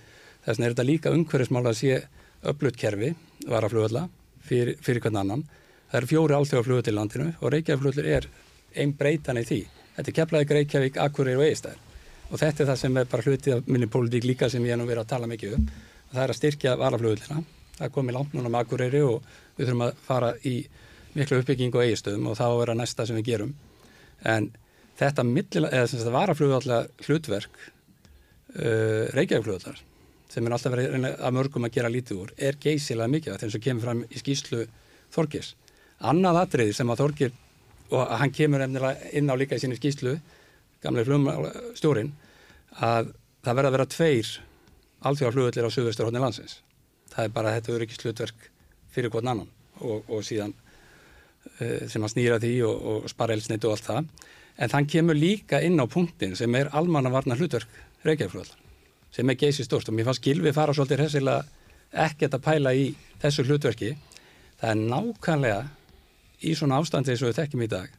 [0.44, 2.00] þess vegna er þetta líka umhverfismál að sé
[2.44, 3.14] öflugt kerfi
[3.46, 4.09] varaflugvölda
[4.44, 5.46] fyrir, fyrir hvern annan.
[5.90, 8.28] Það eru fjóri alþjóðaflugvöldur í landinu og Reykjavík er
[8.74, 9.61] einn breytan í því.
[9.94, 11.80] Þetta er Keflavík, Reykjavík, Akureyri og Egistæðir
[12.30, 14.80] og þetta er það sem er bara hluti af minni pólitík líka sem ég hef
[14.80, 15.68] nú verið að tala mikið um.
[16.11, 17.38] Það er að styrkja varaflugvöldina
[20.09, 20.34] það
[21.14, 23.54] að miklu uppbygging og eigistöðum og þá er að næsta sem við gerum.
[24.24, 24.50] En
[24.98, 25.24] þetta
[26.14, 29.82] varaflugvölda hlutverk uh, Reykjavík-flugvöldar
[30.34, 33.52] sem er alltaf verið að að mörgum að gera lítið úr er geysilega mikið þegar
[33.54, 34.64] sem kemur fram í skýslu
[35.14, 35.52] Þorgis
[36.02, 37.34] annað atriði sem að Þorgir
[37.94, 40.16] og hann kemur inn á líka í sinni skýslu
[40.82, 42.10] gamlega flugstjórin
[42.82, 43.12] að
[43.44, 44.32] það verða að vera tveir
[45.04, 46.58] alþjóðarflugvöldir á sögusturhóðni landsins.
[47.12, 48.46] Það er bara þetta öryggis hlutverk
[48.94, 49.50] fyrir hvern annan
[49.80, 50.54] og, og síðan
[51.90, 54.12] sem að snýra því og, og spara elsneitt og allt það.
[54.55, 58.53] En þann kemur líka inn á punktin sem er almannavarna hlutverk Reykjavík
[59.14, 61.45] sem er geysi stórst og mér fannst Gilvi fara svolítið hressilega
[62.05, 62.88] ekkert að pæla í
[63.22, 63.92] þessu hlutverki.
[64.59, 65.61] Það er nákvæmlega
[66.42, 67.92] í svona ástandi eins og við þekkjum í dag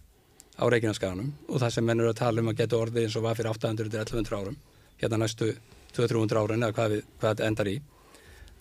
[0.60, 3.39] á Reykjaneskaganum og það sem mennur að tala um að geta orðið eins og var
[3.39, 4.58] fyrir 800-1100 árum
[5.02, 5.54] hérna næstu
[5.96, 7.76] 200-300 árin eða hvað, við, hvað þetta endar í.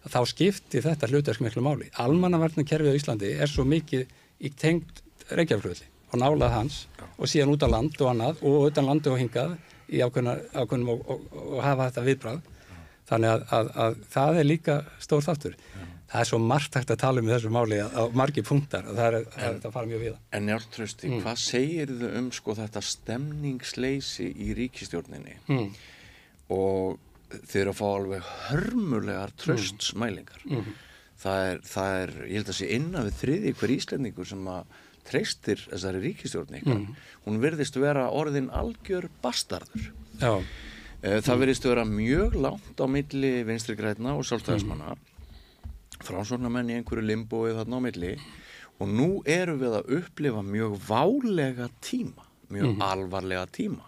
[0.04, 1.88] Þá skipti þetta hlutverk miklu máli.
[2.02, 4.06] Almannavarnakerfið á Íslandi er svo mikið
[4.40, 6.80] í tengt Reykjavík og nálað hans
[7.16, 9.56] og síðan út á land og annað og utan landi og hingað
[9.90, 12.42] í ákveðnum og, og, og hafa þetta viðbráð
[13.08, 15.56] þannig að, að, að það er líka stór þáttur.
[16.14, 19.08] Það er svo margt hægt að tala um þessu máli á margi punktar og það
[19.08, 21.22] er, er að fara mjög við En Njáltrösti, mm.
[21.24, 25.66] hvað segir þau um sko þetta stemningsleysi í ríkistjórninni mm.
[26.54, 30.74] og þeir að fá alveg hörmulegar tröstsmælingar Mm.
[31.24, 34.76] Það, er, það er, ég held að sé innan við þriði hver íslendingur sem að
[35.04, 36.78] treystir þessari ríkistjórn ykkar.
[36.80, 36.94] Mm.
[37.26, 39.90] hún virðist vera orðin algjör bastardur.
[40.20, 40.36] Já,
[41.04, 44.94] Eh, Það verðist vera mjög langt á milli vinstri grætna og sjálfstæðismanna.
[46.00, 48.12] Fránsóknarmenn í einhverju limbói þarna á milli.
[48.80, 53.84] Og nú erum við að upplifa mjög válega tíma mjög alvarlega tíma.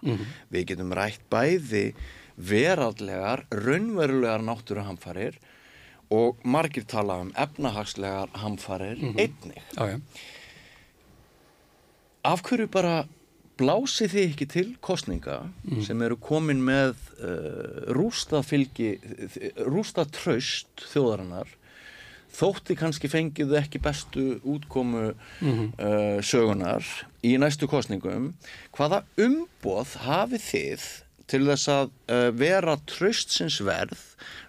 [0.52, 1.94] Við getum rætt bæði
[2.36, 5.36] veraldlegar, raunverulegar náttúruhamfarir
[6.10, 9.62] og margir tala um efnahagslegar hamfarir einnig.
[9.76, 10.00] Já, já.
[12.24, 13.06] af hverju bara
[13.56, 15.36] blásið þið ekki til kostninga
[15.86, 18.96] sem eru komin með uh, rústa fylgi
[19.64, 21.48] rústa traust þjóðarinnar
[22.36, 26.84] þótti kannski fengið þið ekki bestu útkomu uh, sögunar
[27.24, 28.34] í næstu kostningum
[28.76, 30.86] hvaða umboð hafið þið
[31.30, 34.02] til þess að uh, vera traustsins verð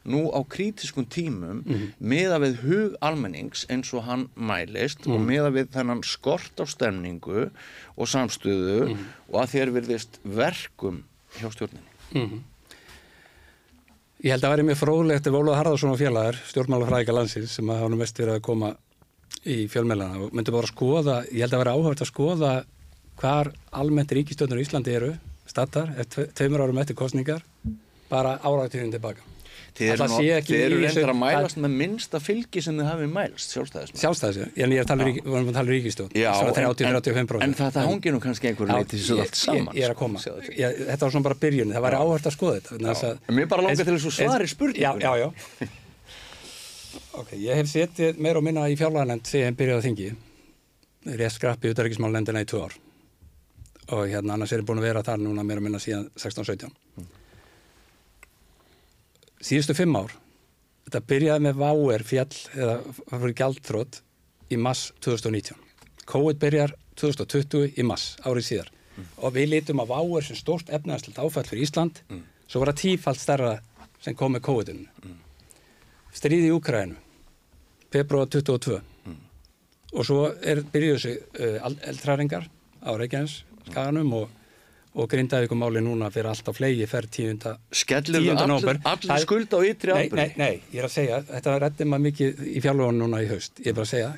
[0.07, 1.63] nú á krítiskum tímum
[1.99, 7.49] meða við hug almennings eins og hann mælist og meða við þennan skort á stemningu
[7.97, 8.95] og samstöðu
[9.27, 11.03] og að þér virðist verkum
[11.39, 11.91] hjá stjórninni.
[14.23, 17.83] Ég held að væri mjög fróðlegt ef Ólaður Harðarsson og félagar, stjórnmálafræðika landsins sem að
[17.83, 18.71] hann mest verið að koma
[19.45, 22.53] í fjölmælana og myndi bara skoða, ég held að vera áhört að skoða
[23.19, 25.11] hvar almennt ríkistjórnur í Íslandi eru,
[25.49, 25.93] stattar,
[26.35, 27.41] tveimur árum eftir kostningar,
[28.11, 29.23] bara áratuginn tilbaka.
[29.77, 33.99] Þið eru, reyndar þessu- að mælast með minnsta fylgi sem þið hafið mælst, sjálfstæðismenn.
[34.01, 35.75] Sjálfstæðis, en ég að tala um að tala um
[36.17, 37.43] Svona en, 30-35%.
[37.45, 39.75] en þetta hangir nú kannski einhverju leiti þessu allt saman.
[39.77, 40.17] Ég, er að koma.
[40.23, 40.33] sko.
[40.49, 42.79] Ég, þetta var svona bara byrjun, það væri áhört að skoða þetta.
[43.05, 44.81] að- mér bara langar til þess að svari spurningunni.
[44.81, 45.67] Já, já, já.
[47.21, 50.09] ok, ég hef setið meira og minna í fjárlaganend þegar ég byrjaði á þingi.
[51.21, 52.73] Rétt skrappi utaríkismálnendina í tvö ár.
[53.95, 56.71] Og hérna annars er ég búin að vera þar núna meira og minna síðan 16-17.
[59.47, 60.11] Síðustu fimm ár,
[60.87, 62.79] þetta byrjaði með váer fjall eða
[63.11, 64.01] fyrir gjaldþrótt
[64.51, 65.55] í mass 2019.
[66.07, 68.73] COVID byrjar 2020 í mass, árið síðar.
[69.21, 72.01] Og við lítum að váer sem stórt efnaðarslega áfæll fyrir Ísland,
[72.49, 73.51] svo var það tífalt stærra
[74.01, 75.15] sem kom með COVID-inu.
[76.17, 76.97] Stríði í Úkræðinu,
[77.93, 78.79] februar 22.
[79.93, 80.23] Og svo
[80.73, 82.49] byrjuðu sig uh, eldræringar
[82.81, 84.29] á Reykjanes, skaganum og,
[84.97, 89.59] og grindaðvíkumáli núna fyrir allt á flegi fer tíunda Skellur tíunda allir, allir skuld á
[89.61, 90.17] ytri Nei, ábyrgð?
[90.17, 93.59] nei, nei, ég er að segja, þetta rætti maður mikið í fjárlóðan núna í haust.
[93.61, 94.09] Ég er bara að segja,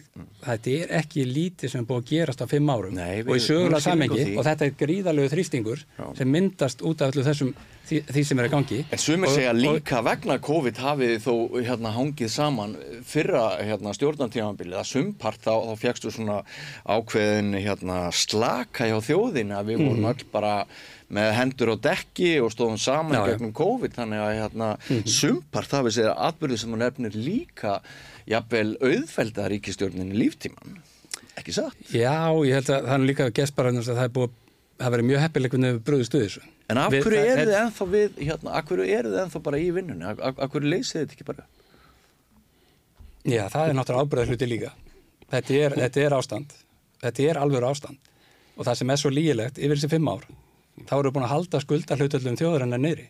[0.45, 3.35] þetta er ekki lítið sem er búið að gerast á fimm árum Nei, við- og
[3.35, 5.83] í sögulega við samengi og þetta er gríðalegu þrýstingur
[6.21, 7.51] sem myndast út af öllu þessum
[7.89, 8.79] því, því sem er í gangi.
[8.91, 11.33] En sumir Og- segja og- líka vegna COVID hafið þó
[11.65, 16.43] hérna hangið saman fyrra hérna, stjórnantímanbili að sumpart þá, þá fegstu svona
[16.87, 20.53] ákveðin hérna, slaka hjá þjóðin að við vorum öll bara
[21.09, 25.07] með hendur á dekki og stóðum saman Já, gegnum COVID þannig að hérna, Mhm.
[25.09, 27.79] sumpart hafið segja atbyrði sem hún nefnir líka
[28.29, 30.77] jafnvel auðfelda ríkistjórnin í líftíman
[31.39, 31.73] ekki satt?
[31.91, 34.29] Já, ég held að það er líka bara að það er búið
[34.79, 35.83] það verið mjög heppileg hvernig við
[36.19, 36.41] við þessu.
[36.69, 39.57] En af Við- hverju eru þið ennþá við, hérna, af hverju eru þið ennþá bara
[39.57, 40.05] í vinnunni?
[40.05, 41.45] Af, af, af hverju leysið þetta ekki bara?
[43.29, 44.71] Já, það er náttúrulega ábyrðað hluti líka.
[45.29, 46.53] Þetta er, þetta er ástand.
[47.03, 47.99] Þetta er alveg ástand.
[48.59, 50.25] Og það sem er svo lígilegt yfir þessi fimm ár,
[50.89, 53.05] þá eru búin að halda skulda hlutöldum þjóðurinnar neyri.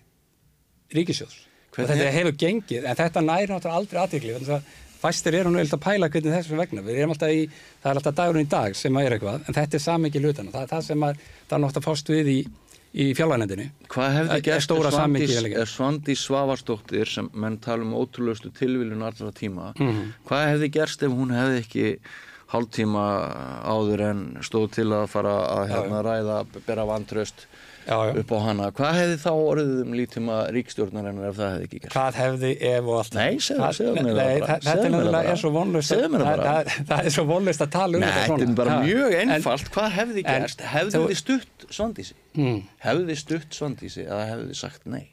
[0.93, 1.37] Ríkisjóðs.
[1.69, 4.35] Og Hvernig þetta hefur gengið, en þetta næri náttúrulega aldrei aðtikli.
[4.37, 6.83] Þannig að fæstir eru nú eitthvað að pæla hvernig þessum vegna.
[6.85, 7.43] Við erum alltaf í,
[7.83, 10.53] það er alltaf dagurinn í dag sem að er eitthvað, en þetta er samengi hlutana.
[10.55, 12.39] Það er það sem að, það er náttúrulega fást við í,
[12.93, 13.69] í fjárlænendinni.
[13.91, 14.89] Hvað hefði er stóra
[15.61, 20.13] ef Svandís Svavarsdóttir sem menn tala um ótrúleustu tilviljun allra tíma, Mhm.
[20.27, 21.99] hvað hefði gerst ef hún hefði ekki
[22.49, 23.03] hálftíma
[23.69, 27.45] áður en stóð til að fara að hérna ræða, bera vantraust
[27.87, 28.13] Já, já.
[28.21, 31.93] upp á hana, hvað hefði þá orðið um lítíma ríkstjórnarinnar ef það hefði ekki gerst?
[31.95, 34.57] Hvað hefði ef og allt Nei, segðu- mér það bara.
[34.69, 36.25] Þetta er svo vonlust það bara.
[36.29, 39.15] það, það, það er svo vonlust að tala um þetta þetta svona er bara mjög
[39.23, 40.61] einfalt, hvað hefði gerst?
[40.73, 42.13] Hefði þið stutt Svandísi?
[42.35, 42.59] Hmm.
[42.85, 45.07] Hefði þið stutt Svandísi eða hefði þið sagt nei?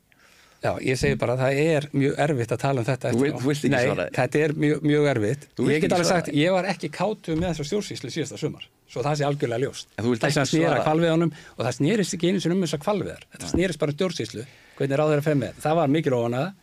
[0.66, 3.38] Já, ég segi bara að það er mjög erfitt að tala um þetta eftir á.
[3.38, 4.06] þú vilt ekki Nei, svara.
[4.06, 4.14] því.
[4.20, 5.46] þetta er mjög, mjög erfitt.
[5.70, 9.16] Ég get alveg sagt, ég var ekki kátu með þessar stjórnsýslu síðasta sumar Svo það
[9.18, 9.88] sé algjörlega ljóst.
[9.98, 12.82] En þú vilt Það sem snýra kvalviðanum og það snýrist ekki einu sinni um þessar
[12.84, 14.44] kvalviðar Þetta snýrist bara um stjórnsýslu
[14.76, 15.54] hvernig ráður að með.
[15.64, 16.12] Það var mikil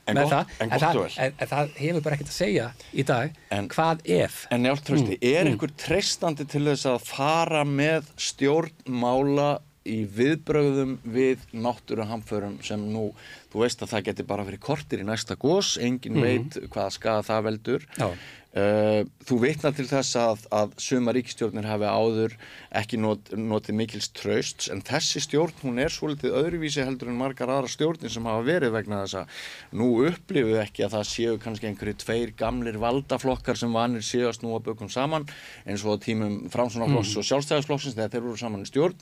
[0.07, 2.67] En með gott- það en gott það, en, en það hefur bara ekkert að segja
[2.93, 4.35] í dag En- Hvað ef.
[4.51, 9.49] En Njált Trausti, Mm, er einhver treystandi til þess að fara með stjórnmála
[9.89, 13.09] í viðbrögðum við náttúruhamförum sem nú,
[13.51, 17.27] þú veist að það geti bara verið kortir í næsta gós, engin veit hvaða skaða
[17.29, 17.85] það veldur.
[17.99, 18.07] Já.
[18.53, 22.35] Uh, þú vitnar til þess að, að suma ríkistjórnir hafi áður
[22.73, 27.51] ekki not, notið mikils trausts en þessi stjórn hún er svolítið öðruvísi heldur en margar
[27.53, 29.43] aðra stjórnir sem hafa verið vegna þess að
[29.79, 34.39] nú upplifu ekki að það séu kannski einhverju tveir gamlir valdaflokkar sem vanir séu að
[34.39, 35.27] snúa bökum saman
[35.67, 38.97] eins og tímum Framsunarflokks og Sjálfstæðisflokksins þegar þeir voru saman í stjórn.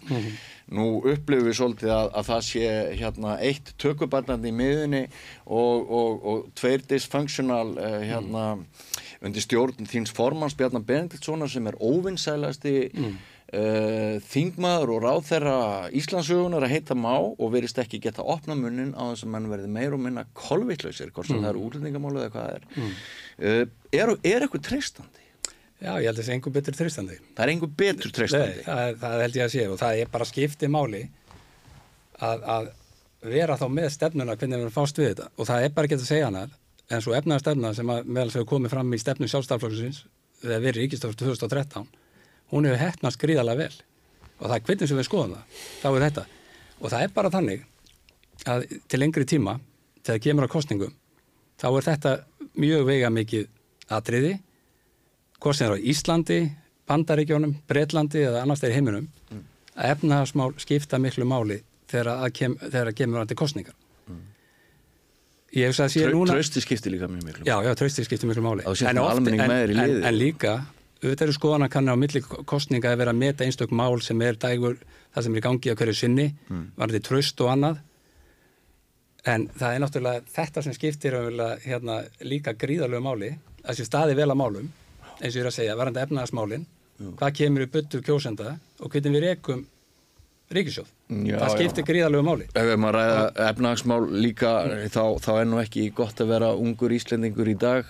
[0.72, 5.04] Nú upplifu við svolítið að, að það sé hérna eitt tökubandandi í miðunni
[5.46, 8.46] og, og, og tveir dysfunctional uh, hérna
[9.22, 13.18] undir stjórn þíns formanns Bjarnar Benediktssonar sem er óvinnsælasti mm.
[13.52, 15.56] Þingmaður og ráðherra
[15.98, 19.72] Íslandsögunar að heita má og verist ekki geta opna munnin á þess að mann verði
[19.76, 23.02] meir og minna kolvittlausir, hvort sem það eru útlendingamálið eða hvað það er.
[23.42, 25.26] Uh, er, er eitthvað treystandi?
[25.82, 28.58] Já, ég held að það sé einhver betur þristandi Það er einhver betur treystandi.
[28.60, 31.02] Nei, það, það held ég að sé og það er bara skiptið máli
[32.22, 32.70] að, að
[33.34, 35.98] vera þá með stefnuna hvernig við erum fást við þetta og það er bara ekki
[35.98, 36.44] að segja hana
[36.92, 40.04] en svo efnaða stefna sem að meðal hefur komið fram í stefnu sjálfstaflokksins
[42.52, 43.76] hún hefur hefnast gríðarlega vel
[44.42, 46.26] og það er hvernig sem við skoðum það þá er þetta
[46.82, 47.66] og það er bara þannig
[48.52, 49.58] að til lengri tíma
[50.02, 50.94] þegar kemur á kostningum
[51.62, 52.14] þá er þetta
[52.58, 53.48] mjög veiga mikið
[53.98, 54.34] atriði
[55.66, 56.40] er á Íslandi,
[56.90, 59.08] Bandaríkjónum, Breitlandi eða annars þegar heiminum
[59.76, 63.74] að efnahagsmál skipta miklu máli þegar að kem, þegar að kemur kostningar.
[65.52, 66.36] Ég hef að sé Trau, núna...
[66.64, 67.46] Skiptir líka mjög miklu.
[67.48, 68.64] Já, já, trausti skiptir miklu máli.
[68.64, 70.06] En með oft- almenning en- með þér í en-.
[70.08, 70.54] En líka,
[71.02, 74.36] auðvitað eru skoðana kannar á milli kostninga að vera að meta einstök mál sem er
[74.38, 74.78] dægur,
[75.16, 76.68] það sem er í gangi á hverju sinni, Mm.
[76.78, 77.80] var þetta tröst og annað.
[79.26, 81.14] En það er náttúrulega þetta sem skiptir
[81.66, 83.32] hérna, líka gríðalögu máli,
[83.64, 84.72] þessi staði vel að málum,
[85.22, 86.66] eins og ég er að segja, varandi efnaðasmálin,
[87.18, 89.66] hvað kemur í byttu kjósenda og hvernig við rekum
[90.52, 90.90] ríkisjóð.
[91.12, 91.88] Já, það skiptir já.
[91.92, 92.46] gríðalögu máli.
[92.56, 94.52] Ef maður ræða efnahagsmál líka
[94.94, 97.86] þá, þá er nú ekki gott að vera ungur Íslendingur í dag,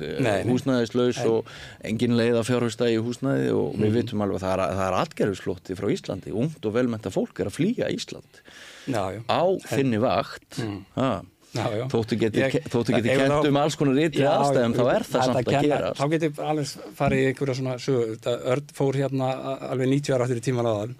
[0.47, 1.45] húsnæðislaus og
[1.86, 3.84] engin leið að fjárhustæði í húsnæði og Mhm.
[3.86, 7.39] við vitum alveg að það er, það er atgerfisflótti frá Íslandi, ungt og velmenta fólk
[7.39, 8.41] er að flýja Ísland
[8.88, 9.22] Já, já.
[9.30, 10.61] á þinni vakt
[10.95, 11.22] ha.
[11.53, 11.86] Já, já.
[11.91, 15.03] þóttu geti, Ég- þóttu geti Ef kent þá- um alls konar ytri aðstæðum þá er
[15.03, 18.15] það samt að kenna- gera Þá getur alveg farið í einhverja svona sögu.
[18.15, 19.28] Þetta Örn fór hérna
[19.69, 20.95] alveg 90 ára áttir í tíman aðan.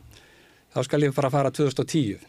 [0.72, 2.22] Þá skal ég bara fara 2010,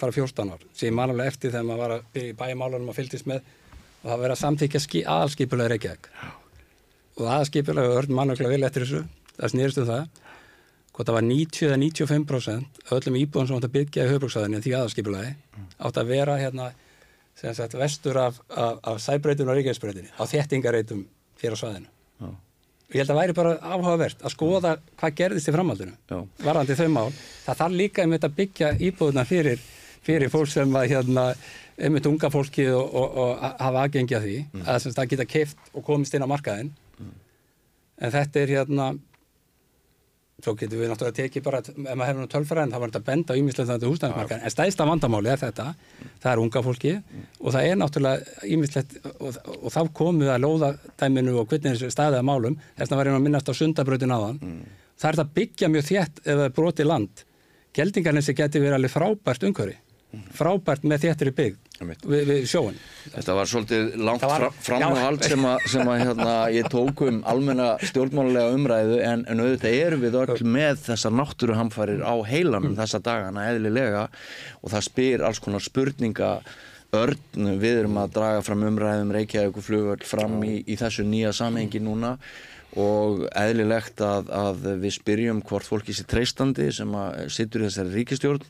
[0.00, 0.64] bara 14 ár.
[0.76, 3.46] Sem ég man alveg eftir þegar maður var að byrja í bæjamálunum og fylgdist með
[4.02, 6.10] og það verið að samþykja ski, aðalskipulega Reykjavík.
[7.18, 9.02] Og aðalskipulega Örn man okkur vel eftir þessu.
[9.38, 10.22] Það snýrist um það.
[10.92, 14.62] Hvort það var 90 eða 95% af öllum íbúðum sem átt að byggja í höfbruksæðinni
[14.64, 15.34] því aðalskipulagi
[15.86, 16.72] átt að vera hérna
[17.38, 21.04] sem sagt vestur af, af, af sæbreytun og ríkjæðsbreytinni á þéttingareitum
[21.38, 21.97] hér á svæðinu.
[22.88, 26.20] Og ég held að væri bara áhugavert að skoða hvað gerðist í framhaldinu Já.
[26.40, 27.10] varandi þau mál.
[27.44, 29.60] Það þarf líka einmitt að byggja íbúðuna fyrir,
[30.06, 31.24] fyrir fólk sem að hérna,
[31.76, 35.28] einmitt unga fólkið og, og, og hafa aðgengi að því að sem sagt, það geta
[35.34, 36.72] keift og komist inn á markaðinn.
[37.98, 38.88] En þetta er hérna
[40.38, 43.38] svo getum við náttúrulega tekið bara ef maður hefur tölfræðin þá var þetta benda á
[43.40, 45.66] ímislega þetta húsnæðismarkaðin en stæðsta vandamáli er þetta.
[46.22, 46.92] Það er unga fólki
[47.40, 51.74] og það er náttúrulega ímislegt og, og, og þá komum við að lóðadæminu og hvernig
[51.74, 52.60] þessu staðið að málum.
[52.78, 54.40] Þess að var einn að minnast á sundabröðin áðan.
[54.98, 57.26] Það er þetta byggja mjög þétt er broti land.
[57.74, 59.78] Geldingarnesi geti verið alveg frábært umhverfi
[60.36, 61.32] frábært með þéttri
[61.78, 62.02] Einmitt.
[62.02, 62.78] við, við sjóun
[63.12, 65.28] Þetta var svolítið langt var- var, framhald Já.
[65.30, 70.02] sem, að, sem að hérna, ég tók um almenna stjórnmálulega umræðu en, en auðvitað erum
[70.02, 74.08] við öll með þessar náttúruhamfarir á heilanum þessa dagana eðlilega
[74.62, 76.32] og það spyr alls konar spurninga
[76.98, 81.34] örn, við erum að draga fram umræðum Reykjavík og flugöld fram í, í þessu nýja
[81.36, 82.16] samhengi núna
[82.78, 87.94] og eðlilegt að, að við spyrjum hvort fólki sé treystandi sem að situr í þessari
[88.00, 88.44] ríkistjórn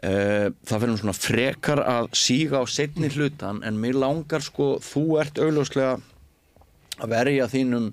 [0.00, 5.40] það fyrir svona frekar að síga á setni hlutan en mér langar sko, þú ert
[5.42, 5.98] augljóslega
[7.00, 7.90] að verja þínum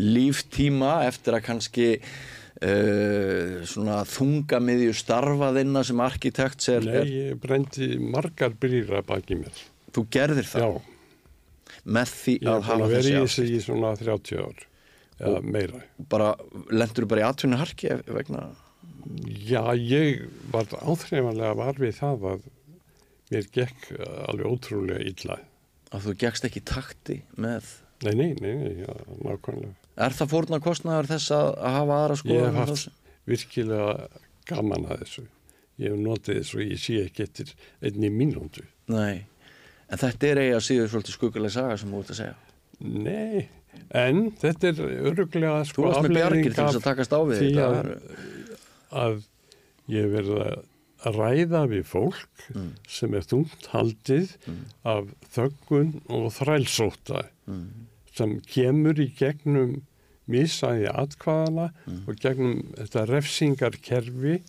[0.00, 8.54] líftíma eftir að kannski uh, svona þungamiðju starfaðinna sem arkitekt er, Nei, ég brendi margar
[8.56, 9.62] brýra baki mér.
[9.92, 10.70] þú gerðir það Já,
[11.84, 14.66] með því ég að hafa að vera í þessi í svona 30 ár
[15.22, 15.80] eða meira.
[16.10, 16.32] bara,
[16.72, 18.48] lendur bara í atvinni harki vegna
[19.48, 22.44] Já, ég var áþreifanlega var við það að
[23.32, 25.38] mér gekk uh, alveg ótrúlega illa.
[25.92, 27.70] að þú gegst ekki takti með
[28.02, 28.90] Nei, nei, nei, nei, já,
[29.22, 29.74] nákvæmlega.
[29.94, 32.92] er það fórna kostnaður þess að, hafa aðra Ég skoðun hef haft þessu?
[33.30, 33.92] virkilega
[34.50, 35.24] gaman að þessu.
[35.78, 38.64] Ég hef notið þessu og ég sé ekki eftir einni mínúndu.
[38.90, 39.22] Nei,
[39.86, 42.34] en þetta er eiga síður svolítið skukuleg saga sem þú ert að segja
[42.82, 43.44] Nei,
[43.94, 44.80] en þetta er
[45.12, 47.92] öruglega sko að af takast á við því að,
[48.92, 49.24] að
[49.90, 50.42] ég verið
[51.02, 52.74] að ræða við fólk Mm.
[52.88, 54.36] sem er þungt haldið
[54.84, 57.86] af þöggun og þrælsóta Mm.
[58.14, 59.82] sem kemur í gegnum
[60.28, 62.02] misæði atkvaðana Mm.
[62.08, 64.42] og gegnum þetta refsingarkerfi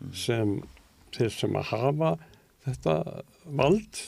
[0.00, 0.14] Mm.
[0.14, 0.62] sem
[1.12, 2.18] þeir sem að hafa
[2.66, 4.02] þetta vald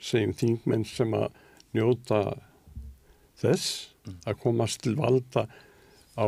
[0.00, 1.30] segjum þingmenn sem að
[1.74, 2.38] njóta
[3.38, 3.88] þess
[4.26, 5.46] að komast til valda
[6.18, 6.26] á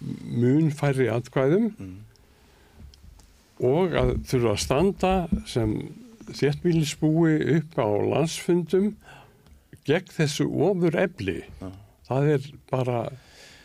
[0.00, 1.70] mun færri atkvæðum
[3.60, 5.10] og að þurfa að standa
[5.50, 5.74] sem
[6.30, 8.92] þéttbílisbúi upp á landsfundum
[9.88, 11.40] gegn þessu ofur efli.
[12.08, 13.00] Það er bara,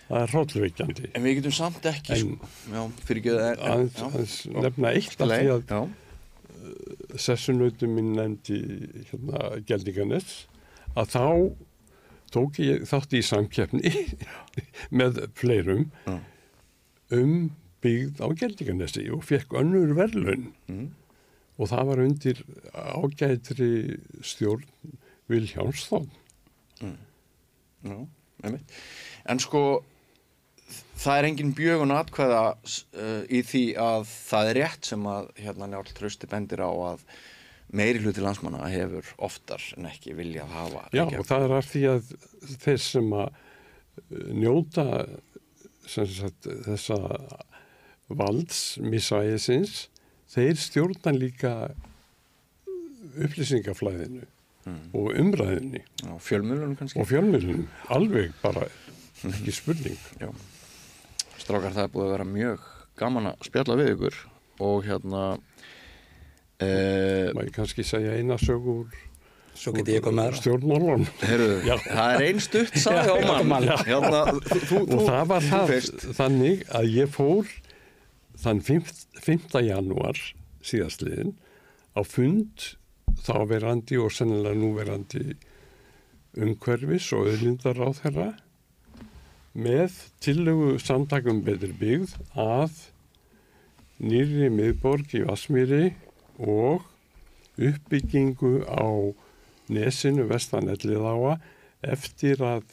[0.09, 1.11] það er hróllveikjandi.
[1.15, 5.21] En við getum samt ekki En- sko, já, fyrir ekki að Aðeins aðeins nefna eitt
[5.21, 5.81] af því að já,
[7.27, 8.59] sessunautum minn nefndi
[9.11, 10.35] hérna Geldinganes
[10.97, 11.23] að þá
[12.33, 13.91] tók ég þátt í samkeppni
[14.99, 16.17] með fleirum Já.
[17.19, 17.35] um
[17.85, 20.87] byggð á Geldinganesi og fekk önnur verðlun Mm.
[21.61, 22.39] og það var undir
[22.73, 23.67] ágætri
[24.25, 24.65] stjórn
[25.29, 26.09] Vilhjánsson.
[26.81, 27.95] já,
[28.43, 28.73] einmitt.
[29.29, 29.61] En sko
[30.97, 35.69] það er engin bjögun atkvæða uh, í því að það er rétt sem að hérna
[35.71, 37.05] Njálf Trausti bendir á að
[37.75, 41.83] meiri hluti landsmanna hefur oftar en ekki vilja hafa Já, og það er af því
[41.93, 42.13] að
[42.65, 44.87] þeir sem að uh, njóta
[45.85, 46.97] sem sagt, þessa
[48.09, 49.87] valdsmissvæðisins,
[50.33, 51.53] þeir stjórna líka
[53.15, 54.25] upplýsingaflæðinu
[54.97, 58.65] og umræðinni Já, fjölmjölunum kannski og fjölmjölunum, alveg bara
[59.29, 59.99] ekki spurning.
[60.23, 60.31] Já.
[61.41, 62.65] Strákar, það er búið að vera mjög
[62.99, 64.19] gaman að spjalla við ykkur
[64.65, 65.23] og hérna
[66.55, 68.93] Uh, Má ég kannski segja eina sög úr
[69.55, 70.39] Svo geti ég komið
[71.23, 71.75] heru, Já.
[71.83, 73.67] það er einn stutt sagði Já, Óman mann.
[73.87, 76.05] hérna, Og það var það fyrst.
[76.17, 77.51] þannig að ég fór
[78.43, 78.89] þann 5.
[79.23, 79.59] 5.
[79.67, 80.19] janúar
[80.63, 81.33] síðastliðin
[81.95, 82.65] á fund
[83.23, 85.37] þáverandi og sennilega núverandi
[86.35, 88.29] umhverfis og auðlindar á þeirra
[89.55, 92.81] með tillögu samtakum betri byggð að
[94.03, 95.93] nýri miðborg í Vasmíri
[96.39, 96.85] og
[97.55, 98.87] uppbyggingu á
[99.71, 101.37] nesinu vestan Elliðáa
[101.85, 102.65] eftir að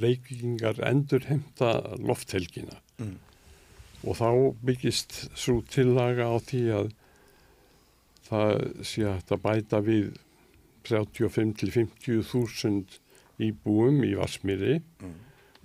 [0.00, 1.70] reykingar endur heimta
[2.02, 2.80] lofthelgina.
[2.98, 3.16] Mm.
[4.04, 4.28] Og þá
[4.66, 6.92] byggist svo tillaga á því að
[8.28, 8.52] það
[8.84, 10.12] sé hægt að bæta við
[10.84, 12.98] 35 til 50 þúsund
[13.42, 14.78] íbúum í Vasmíri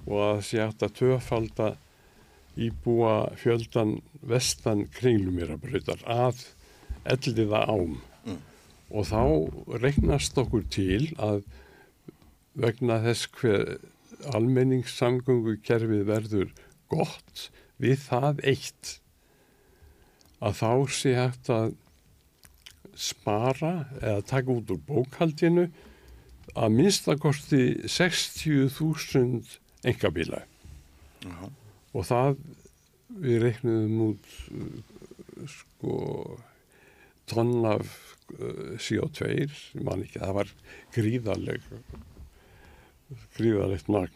[0.08, 1.70] og að það sé hægt að töfalda
[2.60, 6.46] íbúa fjöldan vestan kringlumirabrautar að
[7.06, 7.98] elliða ám.
[8.90, 9.22] Og þá
[9.84, 11.44] regnast okkur til að
[12.60, 13.78] vegna þess hver
[14.36, 16.50] almenningssamgöngu kerfið verður
[16.92, 17.46] gott
[17.80, 18.96] við það eitt
[20.44, 21.76] að þá sé hægt að
[23.00, 25.70] spara eða taka út úr bókhaldinu
[26.58, 30.42] að minnstakosti 60.000 engabíla
[31.24, 31.38] Já.
[31.94, 32.40] og það
[33.24, 35.96] við reiknum út uh, sko
[37.30, 37.90] tonn af
[38.36, 40.54] uh, CO2 ég man ekki, það var
[40.96, 41.68] gríðarleg
[43.38, 44.16] gríðarlegt magn.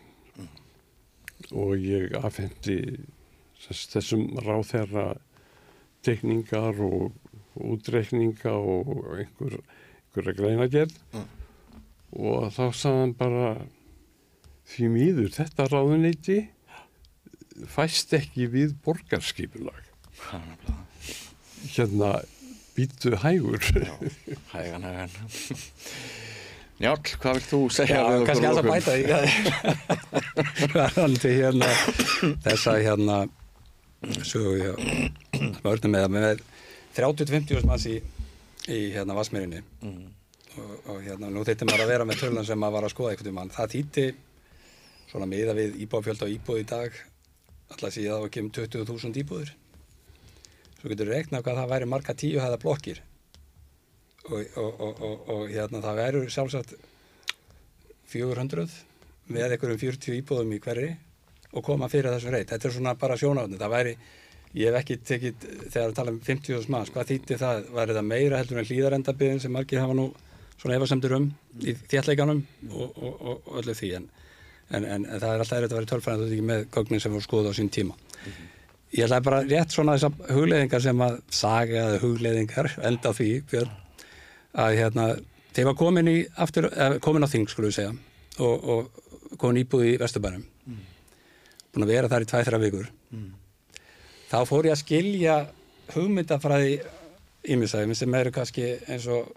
[1.52, 2.80] Og ég afhendi
[3.66, 5.14] þess, þessum ráþerra
[6.06, 7.14] tekningar og
[7.54, 9.60] útreikninga og einhver,
[10.14, 11.30] einhverja greinagerð Mm.
[12.14, 13.48] og þá sagði hann bara
[14.70, 16.38] því mýður þetta ráðuneyti
[17.70, 19.84] fæst ekki við borgarskipulag.
[21.74, 22.16] Hérna
[22.78, 23.60] býtu hægur.
[23.74, 23.94] Já,
[24.54, 25.12] hægan, hægan.
[26.82, 29.04] Njál, hvað vilt þú segja Já, við kannski að alltaf bæta því.
[30.74, 31.70] Verðandi hérna
[32.44, 33.18] þessa hérna
[34.26, 34.74] sögu hjá
[35.62, 36.42] smörnum með, með
[36.98, 37.96] 30-50 manns í,
[38.68, 40.10] í hérna Vasmýrinni Mm.
[40.58, 43.14] og, og hérna nú þeitti maður að vera með tölun sem maður var að skoða
[43.14, 44.06] einhvern veginn það þýtti
[45.14, 46.92] svona miða við íbúafjöld á íbúð í dag.
[47.74, 49.50] Alltaf síðan það var ekki um 20.000 íbúður
[50.84, 52.98] svo getur við reiknað hvað það væri marga tíu hæða blokkir
[54.28, 56.74] og, og, og, og, hérna það verður sjálfsagt
[58.12, 58.68] 400
[59.32, 60.90] með einhverjum 40 íbúðum í hverri
[61.54, 62.50] og koma fyrir þessum reyt.
[62.52, 63.60] Þetta er svona bara sjónáðni.
[63.62, 63.94] Það væri,
[64.58, 67.70] ég hef ekki tekið, þegar við tala um 50.000 manns, hvað þýtti það?
[67.78, 70.10] Væri það meira heldur en hlýðarendabiðin sem margir hafa nú
[70.58, 71.30] svona efasemdur um
[71.62, 73.94] í þéttleikanum og, öllu því.
[74.00, 74.10] En,
[74.74, 77.16] en, en, en það er alltaf erfitt að vera tölfræðin þú ekki með gögnin sem
[77.16, 77.98] voru skoðað á sín tíma.
[78.94, 83.72] Ég ætlaði bara rétt svona þessar hugleðingar sem að saga eða hugleðingar enda því björn,
[84.64, 85.06] að hérna,
[85.56, 86.12] þeir var komin,
[86.46, 86.68] aftur,
[87.02, 87.94] komin á þing skulum við segja
[88.46, 90.84] og, og komin íbúð í Vesturbænum mm.
[91.74, 93.32] búin að vera þar í tvæð-þra vikur mm.
[94.30, 95.38] þá fór ég að skilja
[95.94, 96.76] hugmyndafræði
[97.54, 99.34] ímiðsæðum sem eru kannski eins og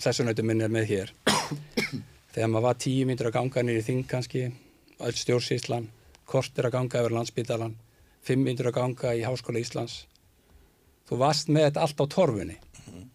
[0.00, 1.14] sessunautum minn er með hér
[2.34, 4.44] þegar maður var tíu myndur að ganga nýri þing kannski,
[5.00, 5.88] öll stjórnsíslan
[6.28, 7.74] kortir að ganga yfir landsbytalan
[8.24, 10.04] 500 ganga í Háskóla Íslands
[11.08, 13.06] þú varst með þetta allt á torfunni mm -hmm.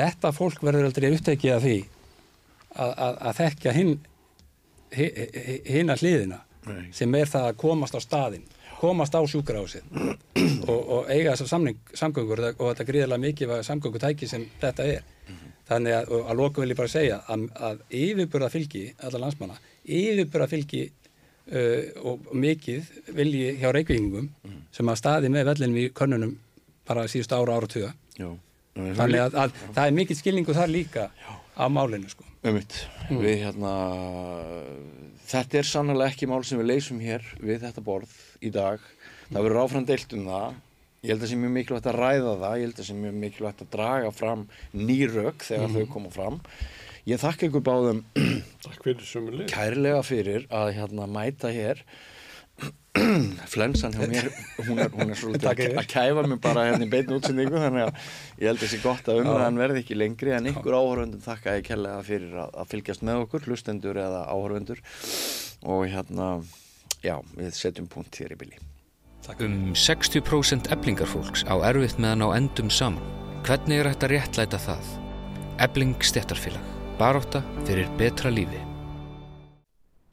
[0.00, 1.78] þetta fólk verður aldrei upptekið af því
[2.74, 3.98] að, að, að þekka hinn
[5.68, 6.92] hinn að hliðina Nei.
[6.92, 8.46] sem er það að komast á staðin
[8.78, 9.82] komast á sjúkrahásið
[10.70, 15.34] og, og eiga þessar samgöngur og þetta gríðilega mikið var samgöngutæki sem þetta er mm
[15.34, 15.56] -hmm.
[15.70, 20.48] þannig að, að loku vil ég bara segja að, að yfirbúrða fylgi, alla landsmanna yfirbúrða
[20.48, 20.84] fylgi
[21.48, 24.28] og mikið vilji hjá reykvíkingum
[24.74, 26.34] sem að staði með vellinum í könnunum
[26.88, 28.28] bara síðustu ára ára tuga Já.
[28.76, 31.06] þannig að, að það er mikill skilningu þar líka
[31.58, 32.24] á málinu sko.
[32.46, 32.74] Ummitt,
[33.10, 33.72] við hérna
[35.28, 38.12] þetta er sannlega ekki mál sem við leysum hér við þetta borð
[38.44, 38.82] í dag.
[39.28, 40.58] Það verður áfram deilt um það.
[40.98, 42.54] Ég held að það sé mjög mikilvægt að ræða það.
[42.58, 44.44] Ég held að það sé mjög mikilvægt að draga fram
[44.74, 46.38] nýrök þegar þau koma fram
[47.08, 48.04] ég þakka ykkur báðum
[48.84, 51.82] fyrir kærlega fyrir að hérna mæta hér.
[53.52, 54.28] Flensan hjá mér
[54.66, 57.86] hún er, hún er svolítið að, að kæfa mig bara hérna í beinu útsendingu þannig
[57.86, 58.08] að
[58.42, 60.34] ég held þessi gott að umræðan verði ekki lengri.
[60.34, 64.82] En ykkur áhörvendum þakka ég kærlega fyrir að, að fylgjast með okkur hlustendur eða áhörvendur
[65.68, 66.32] og hérna
[67.04, 68.66] já, við setjum punkt hér í bylli
[69.44, 73.12] Um 60% eblingarfólks á erfitt með að ná endum saman.
[73.44, 74.90] Hvernig er að réttlæta það?
[75.68, 76.77] Ebling stjættarfélag.
[76.98, 78.58] Baróta fyrir betra lífi.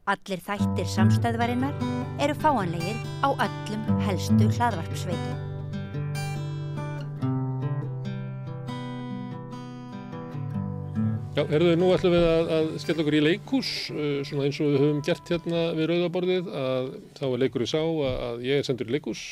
[0.05, 1.79] Allir þættir samstæðvarinnar
[2.21, 5.39] eru fáanlegir á öllum helstu hlaðvarpsveitum.
[11.33, 14.69] Já, herðu, nú ætlum við að, að skella okkur í leikús, uh, svona eins og
[14.69, 18.69] við höfum gert hérna við rauðaborðið, að þá er leikurinn sá að, að ég er
[18.69, 19.27] sendur í leikús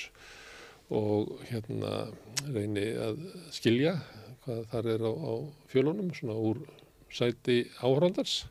[0.90, 2.08] og hérna
[2.50, 4.00] reyni að skilja
[4.44, 5.34] hvað þar er á, á
[5.70, 6.66] fjölunum, svona úr
[7.14, 8.44] sæti áhrandars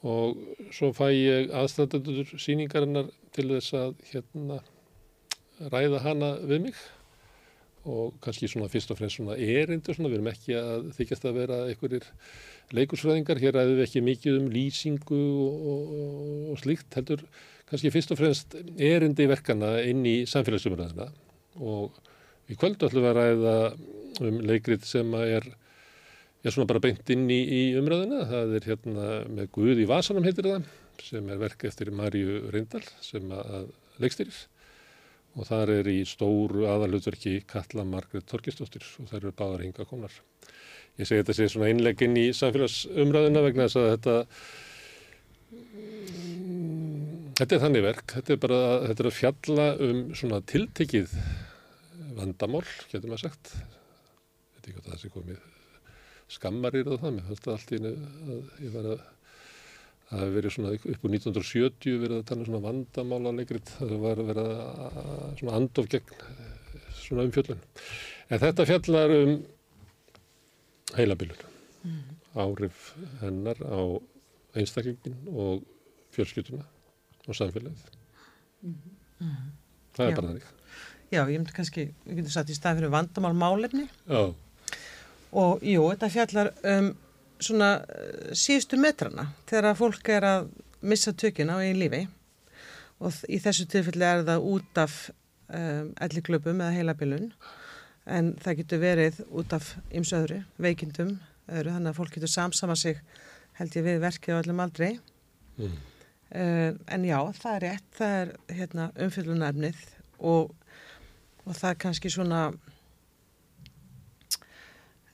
[0.00, 0.38] og
[0.72, 4.60] svo fæ ég aðstændendur síningarinnar til þess að hérna
[5.68, 6.80] ræða hana við mig.
[7.88, 11.38] Og kannski svona fyrst og fremst svona erindu svona, við erum ekki að þykjast að
[11.38, 12.08] vera einhverjir
[12.76, 15.94] leikursfræðingar, hér ræðum við ekki mikið um lýsingu og, og,
[16.52, 17.24] og slíkt, heldur
[17.70, 21.08] kannski fyrst og fremst erindi verkana inn í samfélagsumræðina
[21.60, 21.96] og
[22.50, 23.56] í kvöldu ætlum við að ræða
[24.28, 25.48] um leikrið sem er
[26.48, 30.24] er svona bara beint inn í, í umræðina, það er hérna með Guð í Vasanum
[30.24, 30.70] heitir það,
[31.04, 33.68] sem er verk eftir Marju Reyndal sem að
[34.00, 34.38] leikstyrir
[35.38, 40.16] og þar er í stóru aðalutverki Katla Margret Torkistóttir og þær eru báðar hinga komnar.
[40.98, 44.16] Ég segi þetta sé svona innleginn í samfélagsumræðuna vegna þess að þetta
[47.38, 51.14] þetta er þannig verk, þetta er bara þetta er að fjalla um svona tiltekið
[52.18, 53.54] vandamál, getur maður sagt.
[54.56, 55.59] Veit ekki hvað það sé komið
[56.30, 57.96] skammarir og það, mér höfði allt í að
[58.64, 59.00] ég var að
[60.10, 63.96] það hefur verið svona upp úr 1970 verið að tala um svona vandamála leikrið það
[64.02, 64.46] var að vera
[65.38, 66.22] svona andof gegn
[66.98, 67.62] svona umfjöllun
[68.30, 69.34] en þetta fjallar um
[70.98, 71.44] heilabilun
[71.86, 72.02] mm.
[72.42, 72.90] áhrif
[73.22, 73.80] hennar á
[74.58, 75.62] einstaklingin og
[76.14, 76.66] fjölskytuna
[77.26, 77.86] og samfélagið
[78.66, 78.76] mm.
[79.22, 79.50] Mm.
[79.94, 80.16] það er Já.
[80.16, 80.48] bara þannig
[81.10, 84.34] Já, ég myndi kannski, við getum satt í stað fyrir vandamál málefni Já.
[85.36, 86.90] Og jú, þetta fjallar um
[87.40, 90.50] svona eh, síðustu metrana þegar fólk er að
[90.80, 92.04] missa tökina á einn lífi.
[93.00, 94.94] Og í þessu tilfelli er það út af
[95.48, 97.30] um, elliklöpum eða heilabilun.
[98.04, 101.14] En það getur verið út af ymsu öðru, veikindum
[101.48, 103.00] öðru, þannig að fólk getur samsama sig
[103.60, 104.90] held ég við verkið á öllum aldrei
[105.60, 105.76] mm.
[106.32, 109.80] uh, en já, það er rétt það er hérna, umfyllunarfnið
[110.18, 110.54] og,
[111.44, 112.42] og það er kannski svona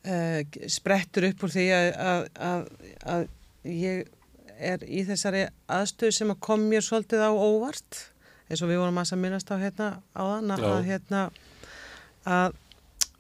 [0.07, 2.68] uh, sprettur upp úr því að, að, að,
[3.14, 3.26] að
[3.76, 4.12] ég
[4.57, 8.04] er í þessari aðstöðu sem að kom mér svolítið á óvart
[8.46, 11.22] eins og við vorum að minnast á hérna á þann að hérna
[12.26, 12.57] að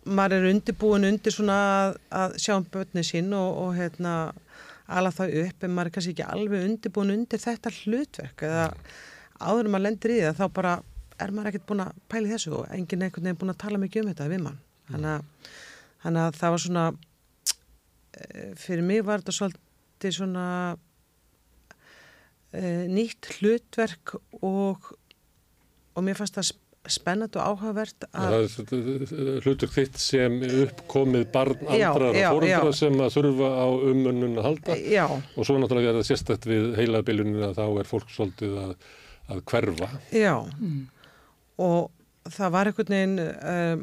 [0.06, 1.58] maður er undirbúin undir svona
[2.14, 4.14] að sjá um börni sín og, og hérna
[4.86, 8.66] alveg það upp en maður er kannski ekki alveg undirbúin undir þetta hlutverk eða
[9.42, 10.74] áður maður lendir í það þá bara
[11.22, 14.02] er maður ekkert búin að pæli þessu og enginn einhvern veginn búin að tala mikið
[14.02, 14.58] um þetta við mann.
[14.90, 15.50] Þannig að
[16.06, 16.84] þannig að það var svona
[18.16, 20.44] eh, fyrir mig var þetta svolítið svona
[22.54, 24.14] e, nýtt hlutverk
[24.46, 24.92] og
[25.96, 26.52] og mér fannst það
[26.92, 28.44] spennand og áhugavert að
[29.42, 34.76] hlutverk þitt sem uppkomið barn andrar og fórundra sem að þurfa á umönnun að halda
[34.78, 35.04] já.
[35.10, 38.76] og svo náttúrulega er það sérstætt við heilabiluninu að þá er fólk svolítið að,
[39.34, 40.78] að hverfa Já mm.
[41.66, 41.90] og
[42.32, 43.82] það var einhvern veginn um,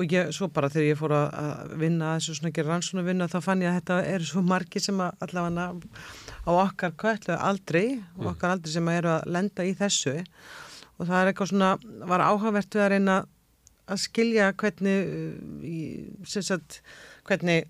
[0.00, 3.38] og ég, svo bara þegar ég fór að vinna þessu svona ekki rannsónu vinna þá
[3.44, 5.66] fann ég að þetta eru svo margi sem að allavega
[6.46, 7.84] á okkar kvætlu aldrei
[8.16, 8.30] og mm.
[8.32, 11.70] okkar aldrei sem að eru að lenda í þessu og það er eitthvað svona,
[12.12, 13.18] var áhagvert við að reyna
[13.90, 16.80] að skilja hvernig sem sagt,
[17.26, 17.66] hvernig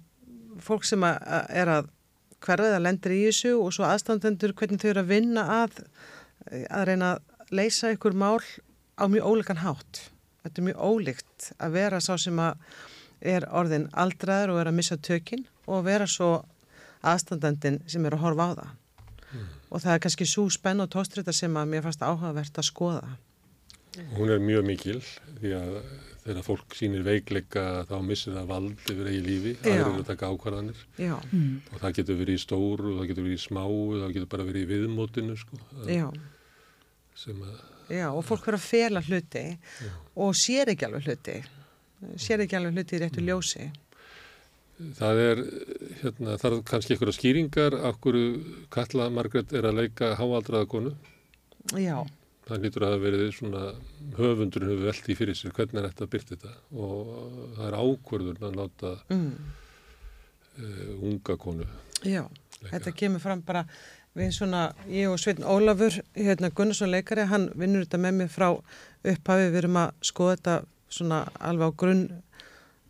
[0.60, 1.18] fólk sem að
[1.62, 1.90] er að
[2.40, 5.80] hverfið að lendir í þessu og svo aðstandendur hvernig þau eru að vinna að
[6.72, 8.40] að reyna að leysa ykkur mál
[9.00, 10.02] á mjög óleikan hátt.
[10.44, 12.40] Þetta er mjög ólíkt að vera sá sem
[13.20, 16.30] er orðin aldraður og er að missa tökinn og vera svo
[17.00, 18.76] aðstandendin sem er að horfa á það.
[19.30, 19.48] Mm.
[19.70, 23.16] Og það er kannski svo spenn og tóstrita sem að mér fannst áhugavert að skoða.
[24.16, 25.00] Hún er mjög mikil
[25.40, 25.76] því að
[26.20, 30.28] þegar fólk sýnir veikleika þá missir það vald yfir eigi lífi, það er að taka
[30.30, 31.54] ákvarðanir mm.
[31.72, 34.66] og það getur verið í stóru, það getur verið í smáu, það getur bara verið
[34.66, 35.60] í viðmótinu sko.
[35.88, 36.06] Já.
[37.18, 37.56] Sem að
[37.90, 39.92] Já, og fólk verður að fela hluti Já.
[40.22, 41.36] og sér ekki alveg hluti,
[42.20, 43.30] sér ekki alveg hluti í réttu mm.
[43.30, 43.70] ljósi.
[44.96, 45.40] Það er,
[46.00, 50.94] hérna, það er kannski einhverja skýringar af hverju Katla Margret er að leika háaldraða konu.
[51.76, 51.98] Já.
[52.48, 53.64] Það lítur að það verið svona,
[54.16, 56.54] höfundurinn hefur veltið fyrir sér hvernig er þetta byrta þetta
[56.86, 57.10] og
[57.58, 59.28] það er ákvörður að láta mm.
[60.56, 61.68] uh, unga konu.
[62.00, 62.72] Já, leika.
[62.72, 63.66] þetta kemur fram bara
[64.18, 68.48] við svona, ég og Sveitn Ólafur hérna Gunnarsson leikari, hann vinnur þetta með mig frá
[68.50, 70.56] upphafi, við erum að skoða þetta
[70.90, 72.04] svona alveg á grunn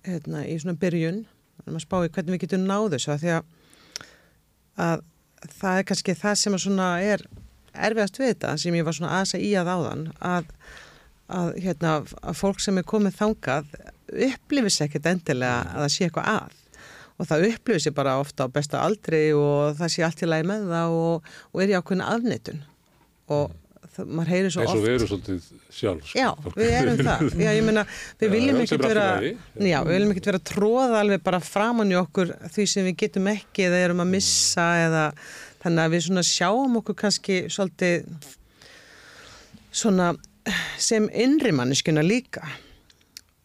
[0.07, 1.25] hérna í svona byrjun.
[1.61, 3.51] Við erum að spá í hvernig við getum náðu þessu að því að,
[4.87, 5.05] að
[5.61, 7.27] það er kannski það sem að svona er
[7.71, 10.49] erfiðast við þetta sem ég var svona aðsa í að áðan að,
[11.31, 13.77] að hérna að fólk sem er komið þangað
[14.31, 16.60] upplifis ekkert endilega að það sé eitthvað að
[17.21, 17.47] og það
[17.85, 21.33] sér bara ofta á besta aldri og það sé allt í lagi með það og,
[21.53, 22.63] og er í ákveðin afnettun
[23.31, 23.53] og
[23.95, 26.19] það, maður heyrir svo eins og oft við erum svolítið sjálf sko.
[26.19, 27.27] Já, við erum það.
[27.45, 27.85] Já, meina,
[28.23, 29.07] við viljum já, er vera,
[29.71, 33.31] já, við viljum ekkert vera tróða alveg bara framan í okkur því sem við getum
[33.35, 35.05] ekki eða erum að missa eða
[35.61, 38.09] þannig að við svona sjáum okkur kannski svolítið
[39.71, 40.15] svona
[40.81, 42.47] sem innri manneskjuna líka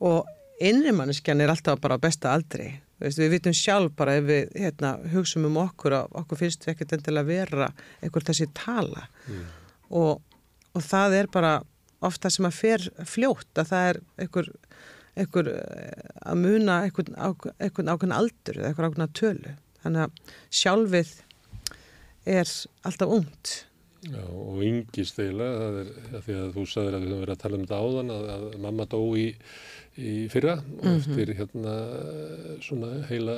[0.06, 0.26] og
[0.64, 2.72] innri manneskjan er alltaf bara á besta aldri.
[3.02, 6.74] Veist, við vitum sjálf bara ef við hérna, hugsaum um okkur og okkur finnst við
[6.78, 7.68] ekkert endilega vera
[8.02, 9.08] einhver þessi tala
[9.90, 10.22] og,
[10.72, 11.54] og það er bara
[12.06, 14.50] ofta sem að fer fljótt að það er einhver,
[15.20, 19.54] einhver eh, að muna einhvern, ák- einhvern ákveðn aldur eða einhver ákveðna tölu.
[19.84, 21.14] Þannig að sjálfið
[22.26, 22.52] er
[22.88, 23.54] alltaf ungt.
[24.06, 25.70] Já, og yngist eiginlega,
[26.14, 28.26] að því að þú sagðir að við höfum verið að tala um þetta áðan að,
[28.36, 29.24] að mamma dó í,
[29.98, 31.76] í fyrra og eftir hérna
[32.66, 33.38] svona heila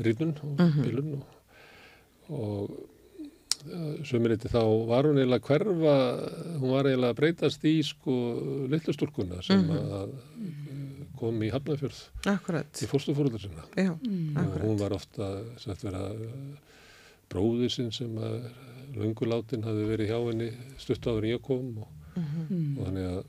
[0.00, 1.26] rýtun og bilun og,
[2.30, 5.94] og sömuleyti þá var hún eiginlega að hverfa,
[6.62, 8.14] hún var eiginlega að breytast í sko
[8.72, 10.14] litlustúrkuna sem að
[11.20, 11.98] kom í Hafnarfjörð
[12.32, 12.80] Akkurat.
[12.80, 13.66] í fórstufóruldur sinna.
[13.76, 15.26] Já, og hún var ofta
[15.60, 16.06] sagt vera
[17.30, 18.48] bróðir sinn sem að
[18.96, 20.48] lönguláttinn hafi verið hjá henni
[20.80, 23.20] stutt áður en ég kom og, og þannig að,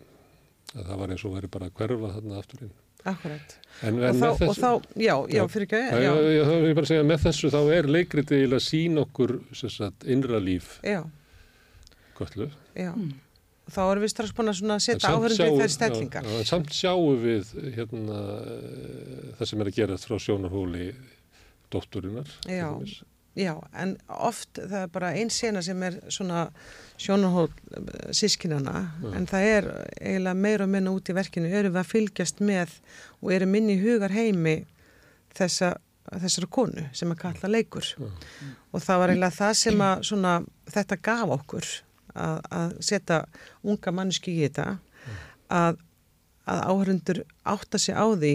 [0.75, 2.71] að það var eins og verið bara að hverfa þarna aftur inn.
[3.11, 3.55] Akkurat.
[3.81, 4.69] En, Og en þá, með og þá,
[5.01, 7.49] já, já, fyrir ekki, Já, já, já, þá vil ég bara segja að með þessu
[7.55, 10.99] þá er leikritið eiginlega að sína okkur sem sagt, innra líf já,
[12.19, 12.47] göllu.
[12.77, 12.91] já.
[13.61, 16.23] Og þá erum við strax búin að setja í sjáum- þær stellingar.
[16.29, 20.87] Já, samt sjáum við hérna, eh, það sem er að gerast frá sjónarhóli
[21.71, 22.29] dótturinnar.
[22.45, 22.69] Já.
[23.39, 26.49] Já, en oft það er bara ein sena sem er svona
[26.99, 27.47] sjónarhól
[28.11, 29.67] sískinana, en það er
[30.01, 32.75] eiginlega meira og minna út í verkinu, erum við að fylgjast með
[33.21, 34.57] og erum inn í hugar heimi
[35.37, 35.77] þessa,
[36.11, 37.87] þessara konu sem að kalla leikur.
[38.75, 40.35] Og það var eiginlega það sem að svona,
[40.75, 41.71] þetta gaf okkur
[42.13, 43.23] að, að setja
[43.63, 44.67] unga manneski í þetta,
[45.47, 45.79] að,
[46.51, 48.33] að áhörundur átta sig á því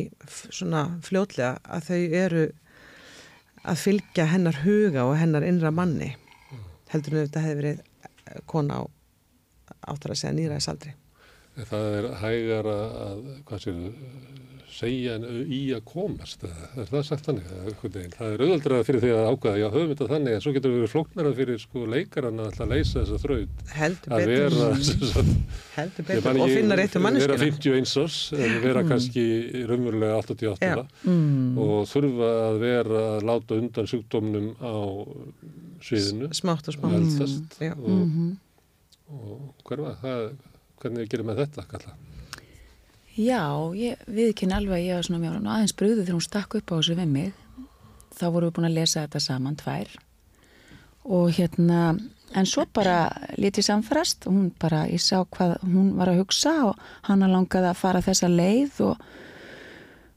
[0.49, 2.47] svona fljótlega að þau eru
[3.67, 6.13] að fylgja hennar huga og hennar innra manni
[6.93, 8.83] heldur ef þetta hefði verið eh, kona á
[9.91, 10.95] áttur að segja nýraðisaldri.
[11.57, 13.91] Það er hægar að, að hvað séu,
[14.73, 16.43] segja en í að komast.
[16.47, 17.47] Er það sagt þannig?
[18.17, 20.81] Það er auðvöldrað fyrir því að ákvaða, já, höfum þetta þannig, en svo getur við
[20.83, 23.63] verið flóknarað fyrir sko leikarann að alltaf leysa þessa þraut.
[23.77, 27.39] Heldur Að betur, vera, sem sagt, heldur betur og finna réttu Vera manneskina.
[27.47, 29.27] 51 árs, en vera kannski
[29.71, 30.87] raunverulega 88 ára
[31.67, 34.75] og þurfa að vera að láta undan sjúkdómnum á
[35.87, 36.33] sviðinu.
[36.37, 36.99] Smátt og smátt.
[37.01, 37.73] Eldast Já.
[37.77, 38.37] og,
[39.13, 40.29] og hverfa, það,
[40.83, 41.97] hvernig gerir með þetta, kalla?
[43.17, 46.69] Já, ég viðkynni alveg að ég var svona mjög aðeins brúðið þegar hún stakk upp
[46.69, 47.39] á þessu við mig.
[48.13, 49.95] Þá vorum við búin að lesa þetta saman tvær.
[51.17, 51.79] Og hérna,
[52.37, 52.97] en svo bara
[53.41, 57.71] lítið samfærast og hún bara, ég sá hvað hún var að hugsa og hana langaði
[57.71, 59.07] að fara þessa leið og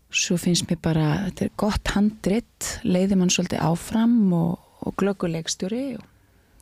[0.09, 5.85] svo finnst mér bara, þetta er gott handrit, leiði mann svolítið áfram og, og glögguleikstjóri
[6.01, 6.03] og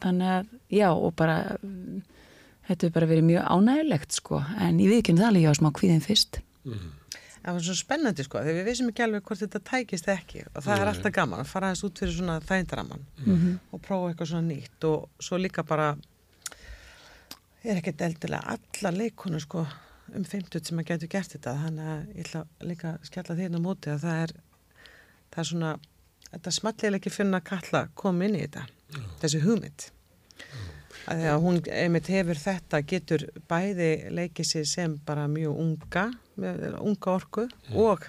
[0.04, 1.40] þannig að, já, og bara
[2.68, 5.70] þetta hefur bara verið mjög ánægilegt sko, en ég viðkynni það alveg ég var smá
[5.80, 6.40] kvíðin fyrst.
[7.48, 10.44] Það var svo spennandi sko, þegar við vissum ekki alveg hvort þetta tækist ekki.
[10.52, 13.06] Og það er alltaf gaman að fara aðeins út fyrir svona þægindaraman
[13.72, 14.88] og prófa eitthvað svona nýtt.
[14.90, 15.94] Og svo líka bara
[17.64, 19.64] er ekkert eldilega alla leikonu sko
[20.16, 21.56] um 50 sem að getur gert þetta.
[21.64, 22.98] Þannig að ég ætla líka
[23.32, 24.36] að inn á móti að það er
[25.32, 25.72] það er svona,
[26.32, 28.68] þetta smallilega ekki finna að kalla koma inn í þetta
[29.22, 29.92] þessi hugmynd
[31.08, 36.06] að því að hún einmitt hefur þetta getur bæði leikið sér sem bara mjög unga
[36.38, 38.08] með unga orku og,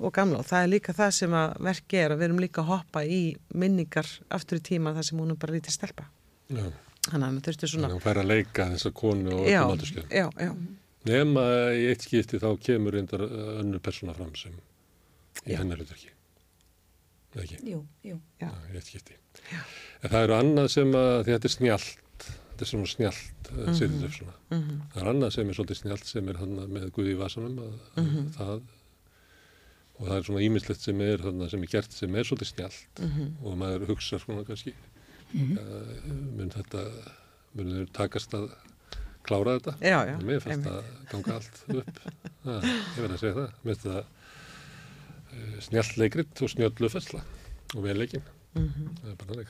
[0.00, 2.64] og gamla og það er líka það sem að verki er að við erum líka
[2.64, 3.20] að hoppa í
[3.54, 6.08] minningar aftur í tíma þar sem hún er bara lítið stelpa
[6.48, 6.64] Já.
[7.10, 10.50] þannig að þurftu svona Þannig að hún fær að leika þessa konu og öllum já,
[11.04, 11.42] Nema
[11.76, 14.54] í eitt skipti þá kemur reyndar önnur persóna fram sem
[15.44, 15.58] í Já.
[15.60, 16.12] hennar hlutverki.
[17.34, 17.58] Eða ekki?
[17.68, 18.16] Jú, jú.
[18.40, 19.18] já, Já, í eitt skipti.
[20.00, 22.03] En það eru annað sem að, því þetta er snjált,
[22.54, 23.74] þetta er svona snjált, mm -hmm.
[23.80, 24.34] sérið upp svona.
[24.50, 27.58] mhm, Það er annað sem er svolítið snjált sem er hann með Guði í vasanum,
[27.58, 28.28] að, að Mhm.
[28.38, 28.60] það,
[29.98, 33.00] og það er svona ímislegt sem er þarna sem er gert sem er svolítið snjált
[33.00, 34.74] mhm, og maður hugsa svona kannski,
[35.34, 36.84] uh, mun þetta,
[37.54, 38.50] mun þeir takast að
[39.24, 39.74] klára þetta?
[39.80, 40.72] já, já, Mér fannst einmitt.
[40.72, 41.98] það ganga allt upp.
[42.44, 42.60] Ha,
[42.96, 43.50] ég verði að segja það.
[43.64, 44.04] Mér finnst það
[45.34, 47.22] uh, snjallt leikrit og snjöllu fæsla
[47.74, 48.22] og vel leikinn.
[48.54, 48.88] Mhm.
[49.02, 49.44] Það er bara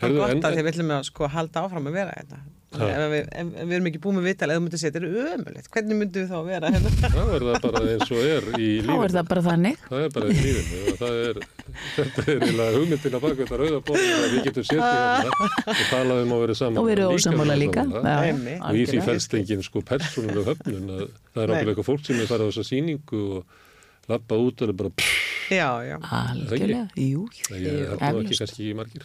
[0.00, 0.16] þannig.
[0.16, 2.40] Herðu, gott en- að því við ætlum að sko halda áfram að vera hérna.
[2.70, 2.78] Ef
[3.10, 3.24] við,
[3.66, 6.22] við erum ekki búin með vital, eða þú myndir segja, þetta er ömulegt, hvernig myndum
[6.22, 6.90] við þá að vera hérna?
[7.16, 8.98] þá er það bara eins og er í Þá lífinu.
[9.08, 9.80] er það bara þannig.
[9.90, 11.40] Það er bara í lífinu það er,
[11.96, 15.82] þetta er eiginlega hugmyndin að baka þetta rauða borðið að við getum setið hérna og
[15.90, 16.78] talað um að vera saman.
[16.78, 17.86] Og við erum ósammála líka.
[17.90, 22.22] Og í því fælst engin sko persónuleg höfnun að það er ábyggilega eitthvað fólk sem
[22.22, 25.16] er farið á þessa sýningu og lappa út og er bara pff,
[25.50, 25.96] Já, já.
[26.06, 27.50] Algjörlega, jú, jú.
[27.50, 29.02] það er ekki kannski margir.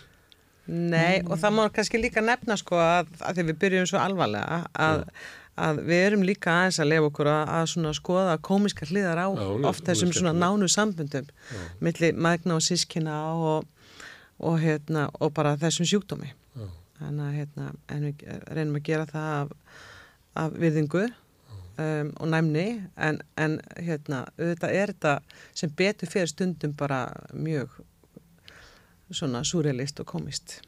[0.67, 4.61] Nei, og það má kannski líka nefna sko að, að því við byrjum svo alvarlega
[4.73, 5.03] að,
[5.61, 9.45] að við erum líka aðeins að lefa okkur að, að skoða komiska hliðar á Já,
[9.69, 11.29] oft þessum svona nánu sambundum
[11.85, 13.67] milli magna og sískina og,
[14.41, 16.31] og, hérna, og bara þessum sjúkdómi.
[16.57, 16.65] Já.
[17.03, 19.53] Þannig að hérna, en við reynum að gera það af,
[20.45, 22.67] af virðingu um, og næmni
[22.97, 25.17] en, en hérna, auðvitað er þetta
[25.53, 27.83] sem betur fyrir stundum bara mjög
[29.11, 30.61] svona súrealist og komist.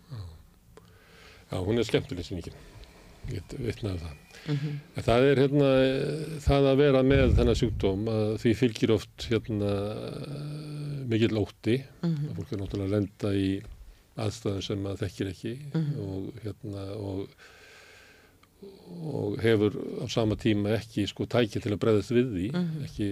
[1.52, 2.54] Já, hún er skemmtileg sýningin.
[3.28, 4.16] Ég get vitnaði það.
[4.48, 4.74] Mhm.
[4.96, 5.70] En það er hérna,
[6.46, 11.84] það að vera með þennan sjúkdóm að því fylgir oft hérna eh, mikill ótti.
[12.04, 12.30] Mhm.
[12.30, 13.50] að Fólk er náttúrulega að lenda í
[14.18, 16.00] aðstæðum sem maður þekkir ekki Mhm.
[16.00, 17.30] og hérna og,
[19.04, 22.84] og hefur á sama tíma ekki sko tæki til að breyðast við því, Mhm.
[22.88, 23.10] ekki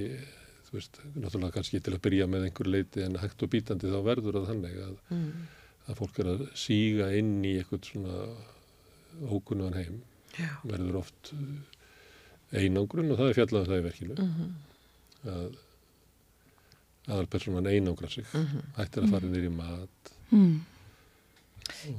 [0.75, 4.39] veist, náttúrulega kannski til að byrja með einhver leiti en hægt og bítandi þá verður
[4.39, 5.47] það þannig að, Mm.
[5.87, 8.15] að fólk er að síga inn í eitthvað svona
[9.31, 10.01] ókunnugan heim
[10.37, 10.49] Já.
[10.65, 14.55] verður oft uh, einangrun og það er fjallað um það í verkinu Mhm.
[15.25, 15.55] að
[17.07, 18.61] aðalpersonan einangra sig Mhm.
[18.77, 19.89] hættir að fara nýr í mat
[20.31, 20.61] Mm.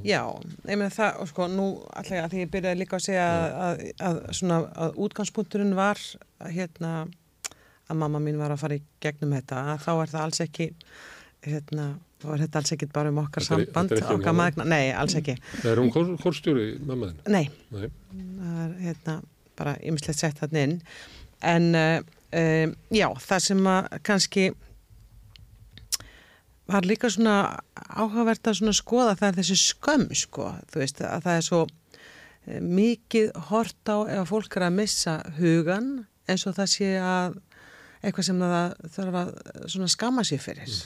[0.04, 0.22] Já,
[0.66, 3.54] ég meina það, og sko, nú allega að því ég byrjaði líka að segja að,
[3.66, 5.94] að, að svona, að útgangspunkturinn var
[6.40, 7.08] að hérna,
[7.90, 10.66] að mamma mín var að fara í gegnum þetta, að þá er það alls ekki,
[11.46, 11.86] hérna,
[12.22, 14.40] þá er þetta alls ekki bara um okkar Þetta samband, er um okkar hana?
[14.42, 15.36] magna, nei, alls ekki.
[15.62, 17.20] Það er hún kór, kórstjóri mammaðin?
[17.30, 17.88] Nei, Nei.
[18.10, 19.16] það er hérna
[19.56, 20.76] bara ymslegt sett þarna inn,
[21.46, 21.98] en uh,
[22.36, 24.48] um, já, það sem að kannski
[26.66, 27.36] var líka svona
[27.94, 31.60] áhugavert að svona skoða það er þessi skömm sko, þú veist að það er svo
[31.62, 35.92] eh, mikið hort á ef fólk er að missa hugan
[36.26, 37.36] eins og það sé að
[38.06, 40.78] eitthvað sem það þarf að skama sér fyrir.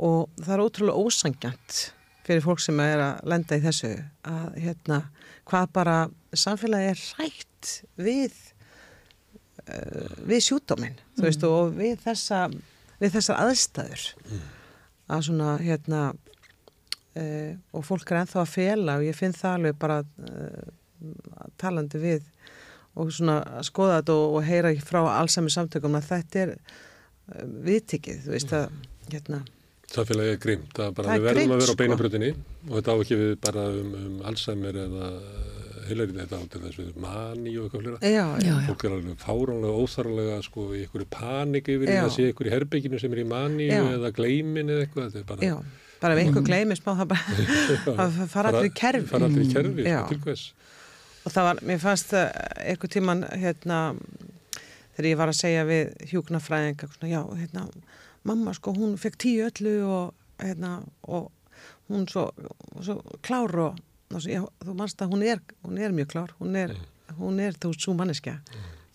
[0.00, 1.80] Og það er ótrúlega ósangjant
[2.26, 3.90] fyrir fólk sem er að lenda í þessu
[4.28, 5.00] að hérna
[5.50, 5.98] hvað bara
[6.36, 8.36] samfélagi er rætt við
[9.66, 12.46] uh, við sjúdóminn þú veist og við þessa
[13.00, 14.04] við þessar aðstæður.
[15.10, 19.80] Að svona hérna uh, og fólk er ennþá að fela og ég finn það alveg
[19.80, 20.68] bara uh,
[21.60, 22.28] talandi við
[22.98, 27.46] og svona að skoða þetta og, og heyra frá allsami samtökum að þetta er uh,
[27.68, 28.68] viðtikið, þú veist að
[29.14, 29.44] hérna,
[29.90, 31.78] Samfélagi er grimt, það er bara Það er við verðum grimt, að vera á sko.
[31.80, 32.28] beinabrutinni
[32.68, 35.08] og þetta á ekki við bara um, um Alzheimer eða
[35.88, 37.98] heilarinn þetta á til þess við mani og eitthvað flera.
[38.06, 38.54] já, já, Já.
[38.68, 43.00] Fólk er alveg fáránlega óþarlega sko í einhverju panik yfir því að sé einhverju herbygginu
[43.02, 43.80] sem er í mani Já.
[43.96, 45.08] eða gleimin eða eitthvað.
[45.16, 45.56] Þetta er bara, já,
[46.04, 48.06] bara ef einhver gleymis má það bara
[48.36, 49.98] fara allir í kerfi Fara allir í kerfi, Já.
[50.04, 50.46] sko, til hvers.
[51.24, 53.80] Og það var, mér fannst einhver tíman hérna
[54.94, 57.66] þegar ég var að segja við hjúknafræðinga svona, já, hérna,
[58.28, 61.30] mamma sko hún fekk tíu öllu og hérna, og
[61.90, 62.28] hún svo,
[62.80, 63.78] svo klár og,
[64.24, 66.74] já, þú manst að hún er, hún er mjög klár, hún er,
[67.20, 68.38] hún er þú svo manneskja,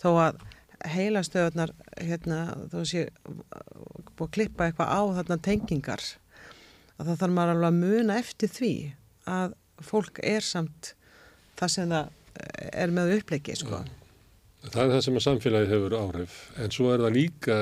[0.01, 0.43] þó að
[0.85, 2.41] heilastöðunar hérna,
[2.71, 3.07] þó að sé
[4.15, 6.03] búið að klippa eitthvað á þarna tengingar
[6.95, 8.73] að það þarf maður alveg að muna eftir því
[9.29, 10.93] að fólk er samt
[11.59, 12.09] það sem það
[12.85, 13.79] er með uppleiki sko.
[14.65, 16.35] Það er það sem að samfélagi hefur áhrif.
[16.63, 17.55] En svo er það líka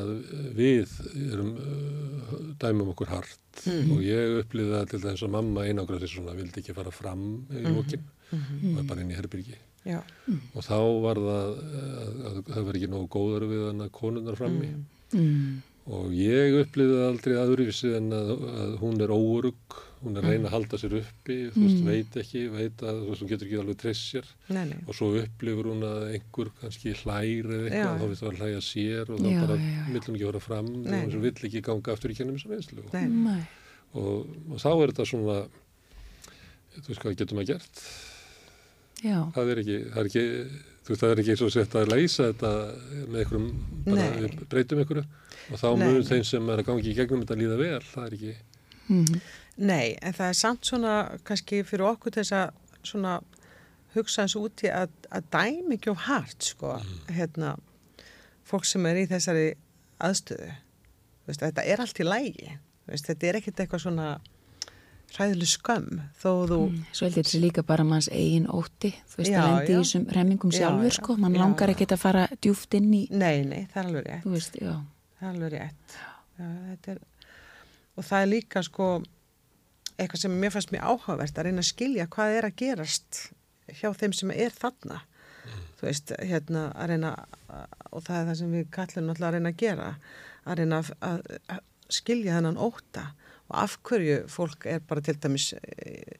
[0.00, 0.12] að,
[0.56, 0.94] við
[1.34, 3.42] erum uh, dæmum okkur hart.
[3.66, 3.92] Mhm.
[3.94, 7.22] og ég upplýði það til þess að mamma einangra sig svona vildi ekki fara fram
[7.56, 8.02] í lókin
[8.36, 9.54] og var bara inn í herbyrgi
[9.88, 10.02] Já.
[10.52, 14.36] og þá var það að, að það var ekki nógu góður við hann að konunnar
[14.36, 14.68] frammi
[15.14, 15.62] Mm.
[15.88, 20.48] og ég upplýði aldrei aðurvísi en að, að hún er óurug hún er að reyna
[20.50, 23.60] að halda sér uppi þú veist, veit ekki, veit að þú veist, hún getur ekki
[23.62, 24.80] alveg treyst sér Nei, nei.
[24.84, 27.70] og svo upplifur hún að einhver kannski hlæri eða Já.
[27.70, 29.58] eitthvað, þá finnst það að hlæja sér og þá Já, bara
[29.94, 30.98] vill hún ekki vera fram Nei.
[31.00, 33.06] og hún vill ekki ganga aftur í kennum þessar reynslu og, Nei.
[33.08, 33.40] Nei.
[33.96, 35.38] og, og þá er þetta svona
[36.76, 37.84] þú veist hvað getum að gert
[39.04, 40.26] Já, það er ekki, það er ekki
[40.86, 42.52] þú veist það er ekki svo sett að leysa þetta
[43.06, 43.48] með einhverjum,
[43.88, 44.20] bara Nei.
[44.22, 45.06] við breytum einhverju
[45.46, 48.16] og þá mun þeim sem er að gangi í gegnum þetta líða vel, það er
[48.16, 48.36] ekki
[48.92, 49.18] mm.
[49.56, 52.50] Nei, en það er samt svona kannski fyrir okkur þess að
[52.86, 53.14] svona
[53.96, 56.74] hugsa eins úti að, að dæmi ekki of hart sko,
[57.08, 57.54] hérna
[58.46, 59.46] fólk sem er í þessari
[60.04, 60.50] aðstöðu.
[61.24, 62.50] Þú veist, þetta er allt í lægi
[62.86, 64.08] Þú veist, þetta er ekkert eitthvað svona
[65.16, 69.18] hræðileg skömm þó þú Mm, Svo held ég þessi líka bara manns eigin ótti, þú
[69.22, 71.94] veist Já, að lendi í þessum remmingum Já, sjálfur já, sko, mann já, langar ekkert
[71.96, 74.22] að fara djúft inn í, Nei, nei, það er alveg rétt.
[74.26, 74.72] Þú veist, já.
[75.18, 75.96] það er alveg rétt.
[76.36, 77.00] Já, þetta er,
[77.96, 78.88] og það er líka sko
[79.96, 83.20] eitthvað sem mér fannst mér áhugavert að reyna að skilja hvað er að gerast
[83.80, 85.02] hjá þeim sem er þarna.
[85.76, 87.12] Þú veist, hérna að reyna
[87.92, 89.88] og það er það sem við kallum náttúrulega að reyna að gera
[90.46, 91.22] að reyna að, að,
[91.54, 91.62] að
[91.96, 93.06] skilja þennan óta
[93.46, 96.16] og af hverju fólk er bara til dæmis eh,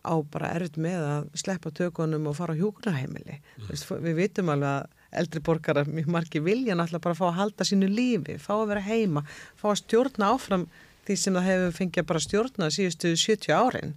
[0.00, 4.78] á bara erfitt með að sleppa tökunum og fara á hjúkunarheimili veist, við vitum alveg
[4.78, 8.68] að eldri borgarar mjög margi vilja náttúrulega bara fá að halda sínu lífi, fá að
[8.72, 9.24] vera heima
[9.58, 10.68] fá að stjórna áfram
[11.08, 13.94] því sem það hefur fengið bara stjórna síðustu 70 árin.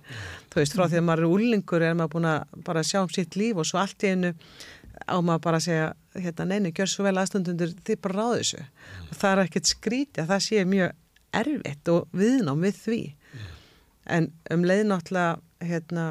[0.52, 3.12] Þú veist, frá því að maður er úlingur er maður búin að bara sjá um
[3.14, 4.34] sitt líf og svo allt í einu
[5.10, 8.66] á maður bara að segja hérna, neini, gjör svo vel aðstundundur þið bara ráðu þessu.
[9.10, 11.00] Og það er ekkert skrítið að það sé mjög
[11.44, 13.02] erfitt og viðnám við því.
[14.14, 16.06] En um leið náttúrulega hérna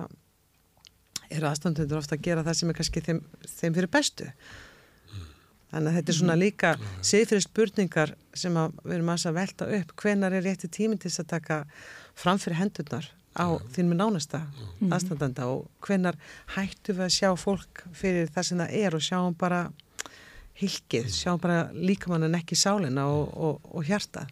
[1.32, 4.28] eru aðstandundur ofta að gera það sem er kannski þeim, þeim fyrir bestu
[5.72, 8.54] þannig að þetta er svona líka siðfyrir spurningar sem
[8.84, 9.94] við erum að velta upp.
[10.02, 11.58] Hvenar er rétti tíminn til þess að taka
[12.22, 14.42] framfyrir hendurnar á þínum nánasta
[14.92, 15.46] aðstandanda?
[15.48, 16.18] Og hvenar
[16.56, 19.62] hættu við að sjá fólk fyrir það sem það er og sjáum bara
[20.60, 24.26] hilkið, sjáum bara líkamann en ekki sálina og, og, og hjarta.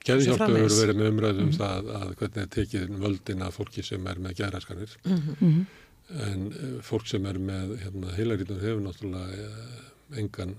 [0.00, 0.26] Framvegis.
[0.40, 4.38] hefur verið með umræðum það að hvernig er tekið völdin af fólki sem er með
[4.40, 5.66] gæraskanir Mhm.
[6.10, 9.84] en eh, fólk sem er með hérna, heilarítum hefur náttúrulega eh,
[10.18, 10.54] engan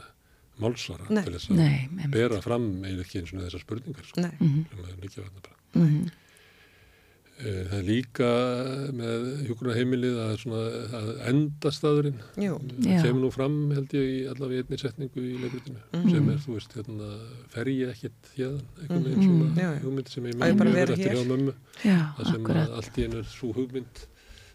[0.62, 1.24] málsvara Nei.
[1.24, 4.32] til þess að bera fram eða ekki eins og þessar spurningar sko, Nei.
[4.40, 5.58] sem er líka verða bara.
[5.76, 6.12] Mhm.
[7.42, 8.28] Eh, Það er líka
[8.94, 10.60] með hjúkunarheimilið að, svona,
[10.94, 11.08] að
[12.86, 16.12] það kemur nú fram held ég í allavega einni setningu í leikritinu Mhm.
[16.12, 17.08] sem er, þú veist, hérna,
[17.50, 19.26] fer ég ekkit hérðan, einhvern veginn Mhm.
[19.26, 20.36] svona hugmynd sem ég
[20.74, 21.54] vera eftir hjá mömmu
[21.84, 22.44] Já, það sem
[22.78, 24.06] allt í einu er svo hugmynd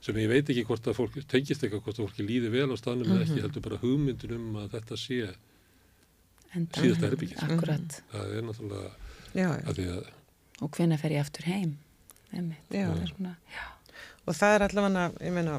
[0.07, 2.77] sem ég veit ekki hvort að fólk tengist eitthvað hvort að fólki líði vel á
[2.79, 3.27] staðnum eða Mhm.
[3.27, 5.21] ekki heldur bara hugmyndin um að þetta sé
[6.77, 7.97] síðasta herbyggið Akkurat.
[8.13, 8.91] það er náttúrulega
[9.37, 9.65] Já, já.
[9.67, 10.13] að því að
[10.65, 11.73] Og hvenær fer ég aftur heim?
[12.33, 12.71] Einmitt.
[12.73, 12.87] Já.
[12.89, 13.65] Það er svona, já.
[14.27, 15.59] Og það er allavega, ég meina,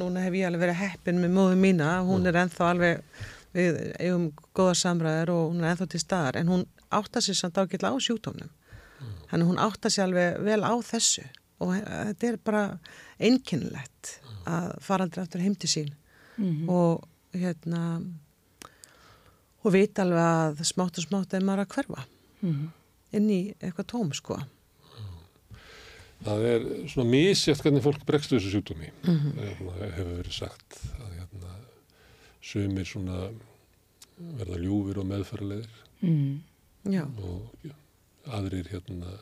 [0.00, 3.04] núna hef ég alveg verið heppin með móðu mína, hún er ennþá alveg,
[3.54, 4.26] við eigum
[4.58, 7.96] góða samræður og hún er ennþá til staðar, en hún átta sér samt ágætla á
[8.02, 8.50] sjúkdómnum.
[9.30, 11.24] Þannig hún átta sér alveg vel á þessu
[11.62, 12.64] og þetta er bara
[13.20, 15.92] einkennilegt að fara aldrei aftur heim til sín
[16.38, 16.68] Mhm.
[16.68, 18.02] og hérna,
[19.64, 22.04] og vita alveg að smátt og smátt er maður að hverfa
[22.42, 22.68] Mhm.
[23.12, 24.38] inn í eitthvað tóm, sko.
[26.24, 29.32] það er svona misjætt hvernig fólk bregst við þessu sjúkdómi Mhm.
[29.60, 31.50] það hefur verið sagt að hérna,
[32.42, 33.32] sumir svona
[34.38, 35.68] verða ljúfir og meðfæraleðir
[36.02, 36.40] Mm.
[36.84, 37.02] Já.
[37.04, 37.50] og
[38.26, 39.20] aðrir hérna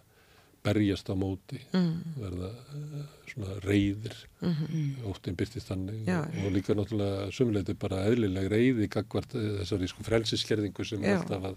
[0.62, 2.02] berjast á móti Mm.
[2.20, 5.02] verða eh, svona reyðir Mhm.
[5.10, 9.89] óttin byrtist þannig Já, og, og líka náttúrulega sumleiti bara eðlileg reyði gagvart eh, þessari
[9.90, 11.16] sko frelsiskerðingu sem Já.
[11.18, 11.56] alltaf að,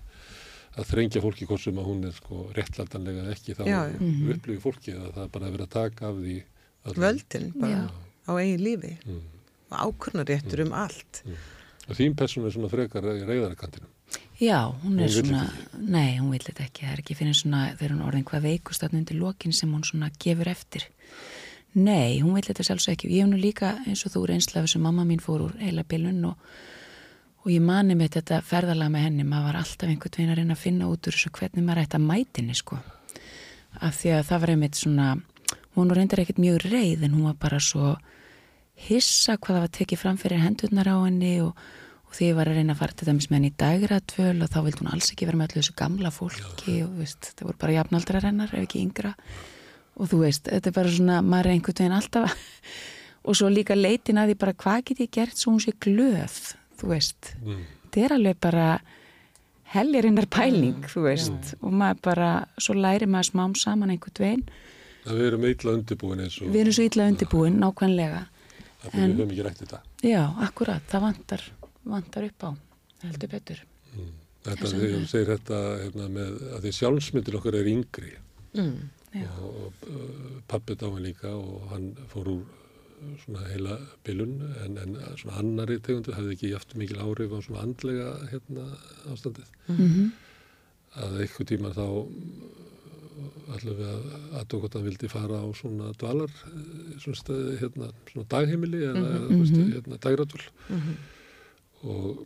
[0.78, 3.64] að þrengja fólki hvort sem að hún er sko réttlætanlega eða ekki þá.
[4.00, 4.32] Mhm.
[4.36, 6.38] upplifir fólki að það er bara að vera að taka af því.
[6.96, 7.92] Völdin bara Já.
[8.28, 9.22] á eigin lífi Mm.
[9.72, 11.24] og ákvörnaréttur um allt.
[11.88, 13.90] og þín persónu er svona frekar reyðarakantinum
[14.40, 15.46] Já, hún er Hún svona,
[15.80, 18.48] nei, hún vill þetta ekki, það er ekki fyrir svona, þegar hún er orðin hvað
[18.50, 20.88] veikust þarna undir lokin sem hún svona gefur eftir.
[21.76, 23.12] Nei, hún vill þetta sjálfsög ekki.
[23.16, 25.86] Ég hef nú líka eins og þú reynsla af þessu mamma mín fór úr heila
[25.88, 26.50] bilun og,
[27.46, 30.58] og ég mani með þetta ferðalega með henni, maður var alltaf einhvern veginn að reyna
[30.58, 32.82] að finna út úr þessu hvernig maður ætti að mætinni, sko.
[33.80, 35.08] Af því að það var einmitt svona,
[35.80, 37.96] hún reyndar ekkert mjög reið en hún var bara svo
[38.90, 41.84] hissa hvað það var tekið fram fyrir hendurnar á henni og og
[42.16, 44.58] því ég var að reyna að fara til dæmis með henni í dægratvöl og þá
[44.66, 47.76] vildi hún alls ekki vera með öllu þessu gamla fólki og veist, það voru bara
[47.76, 49.14] jafnaldra rennar ef ekki yngra.
[49.96, 52.36] Og þú veist, þetta er bara svona, maður er einhvern veginn alltaf
[53.28, 56.38] og svo líka leitin að því bara hvað get ég gert svo hún sé glöð?
[56.80, 57.66] Þú veist, mm.
[57.88, 58.70] þetta er alveg bara
[59.76, 61.56] heljarinnar pæling, þú veist.
[61.62, 62.30] Og maður bara,
[62.62, 64.48] svo læri maður smám saman einhvern veginn,
[65.06, 68.24] að við erum illa undirbúin eins og við erum svo illa undirbúin nákvæmlega,
[68.82, 69.82] að við en- höfum ekki rætt þetta.
[70.06, 71.44] Já, akkurat það vantar,
[71.86, 72.52] vantar upp á
[73.06, 73.64] heldur betur
[74.46, 78.14] þetta Þess þegar þú segir þetta hérna, með að því sjálfsmyndir okkar er yngri
[78.56, 78.88] Mm.
[79.44, 84.78] Og, og uh, pappi dáin líka og hann fór úr uh, svona heila bilun en,
[84.80, 88.70] en svona annari tegundu hafði ekki jaft mikil áhrif á svona andlega hérna
[89.12, 90.14] ástandið mm
[90.96, 91.88] að eitthvað tíma þá
[93.56, 93.90] ætlum við
[94.40, 96.32] að hann vildi fara á svona dvalar
[97.04, 99.44] svona, stað, hérna, svona dagheimili eða mm.
[99.44, 99.74] -hmm.
[99.74, 100.96] hérna, dagratúl Mhm.
[101.86, 102.26] Og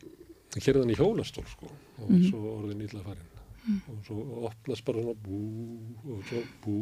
[0.81, 1.68] hann í hjólastól sko
[1.99, 2.30] og Mhm.
[2.30, 3.27] svo orðin illa farin
[3.69, 4.15] og svo
[4.48, 5.40] opnast bara svona bú
[6.10, 6.76] og svo bú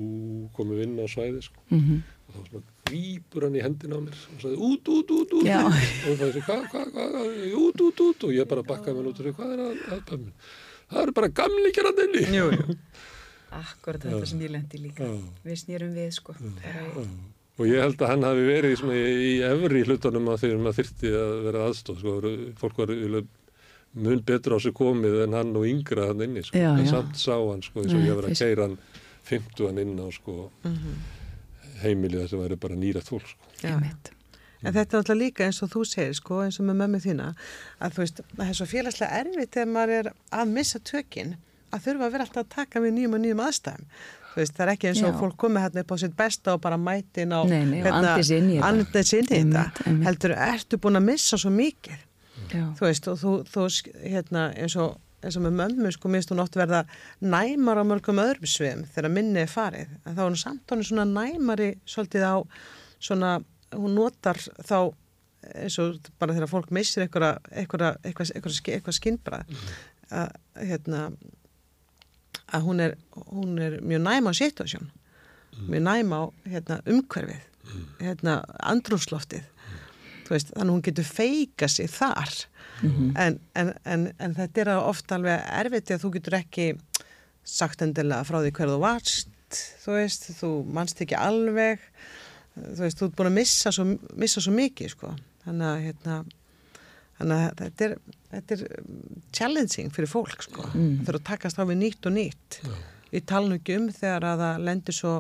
[0.55, 1.59] komum við inn á svæði sko.
[1.69, 1.97] Mhm.
[2.27, 5.45] og þá svona grípur hann í hendina á mér og sagði út, út, út, út
[5.45, 5.65] Já.
[5.65, 9.19] og það er hvað, hvað, hvað, út, út, út og ég bara bakkaði mér út
[9.19, 10.31] og sagði, hvað er að, að, að
[10.91, 12.77] það eru bara gamli gerandinni Jú, jú.
[13.63, 15.05] Akkurat þetta sem ég lendi líka.
[15.07, 15.19] Já.
[15.45, 16.33] Við snýrum við sko.
[16.35, 17.07] Bara í-
[17.57, 20.79] og ég held að hann hafi verið svona í, í efri hlutunum að þegar maður
[20.81, 22.93] þyrfti að vera aðstóð sko, fólk var
[23.97, 26.57] mun betur á sig komið en hann og yngra hann inni sko.
[26.57, 26.91] Já, en já.
[26.91, 28.77] samt sá hann sko, eins og Nei, ég var að keira hann
[29.29, 30.35] 50 hann inn á sko,
[31.81, 33.49] heimilið þar sem væri bara nýrætt fólk sko.
[33.63, 33.73] Já.
[33.73, 34.13] Einmitt.
[34.65, 37.27] En þetta er náttúrulega líka eins og þú segir, sko, eins og með mömmu þína,
[37.77, 40.09] að þú veist, það er svo félagslega erfitt þegar maður er
[40.39, 41.35] að missa tökinn,
[41.69, 43.91] að þurfa að vera alltaf að taka við nýjum og nýjum aðstæðum.
[44.38, 45.18] Þú veist, það er ekki eins og Já.
[45.18, 47.41] fólk komið hérna upp á sitt besta og bara mætin á...
[47.49, 48.59] Nei, nei, og andi sig inn í
[49.34, 49.95] þetta.
[50.05, 52.03] Heldur, ertu búin að missa svo mikið?
[52.51, 52.61] Já.
[52.77, 53.64] Þú veist, og þú, þú
[54.03, 56.84] hérna, eins og, eins og með mömmu, sko, minnst hún oft verða
[57.26, 59.97] næmar á mörgum öðrum sviðum þegar minni er farið.
[60.05, 62.38] En þá er hún samt honum svona næmari svolítið á
[63.09, 63.34] svona,
[63.73, 64.77] hún notar þá
[65.57, 69.57] eins og bara þegar fólk missir eitthvað, eitthvað, eitthvað, eitthvað, eitthvað skinnbrað
[70.14, 71.07] að, hérna,
[72.53, 72.95] að hún er,
[73.27, 74.89] hún er mjög næm á situasjón,
[75.67, 77.45] mjög næm á hérna, umhverfið,
[78.01, 78.41] hérna,
[78.73, 79.47] andrúsloftið.
[80.27, 82.33] Þú Veist, þannig að hún getur feika sig þar.
[83.17, 86.65] En, en, en, en þetta er ofta alveg erfitt að þú getur ekki
[87.47, 91.83] sagt endilega frá því hver þú varst þú veist, þú manst ekki alveg.
[92.57, 93.85] Þú veist, þú ert búin að missa svo,
[94.17, 95.13] missa svo mikið sko.
[95.45, 96.17] Þannig að hérna
[97.17, 97.95] þannig að þetta er,
[98.31, 101.01] þetta er um, challenging fyrir fólk sko Mm.
[101.07, 102.59] fyrir að takast á við nýtt og nýtt
[103.13, 105.13] ég tala nú ekki um þegar að það lendir svo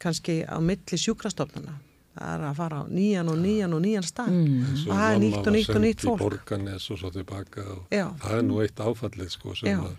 [0.00, 1.78] kannski á milli sjúkrastofnana
[2.14, 4.64] það er að fara á nýjan og nýjan og nýjan stað Mm.
[4.88, 7.86] Og það er nýtt og nýtt og nýtt í fólk Borgarnes og svo tilbaka og
[7.90, 8.06] Já.
[8.22, 9.78] það er nú eitt áfallið sko sem Já.
[9.80, 9.96] að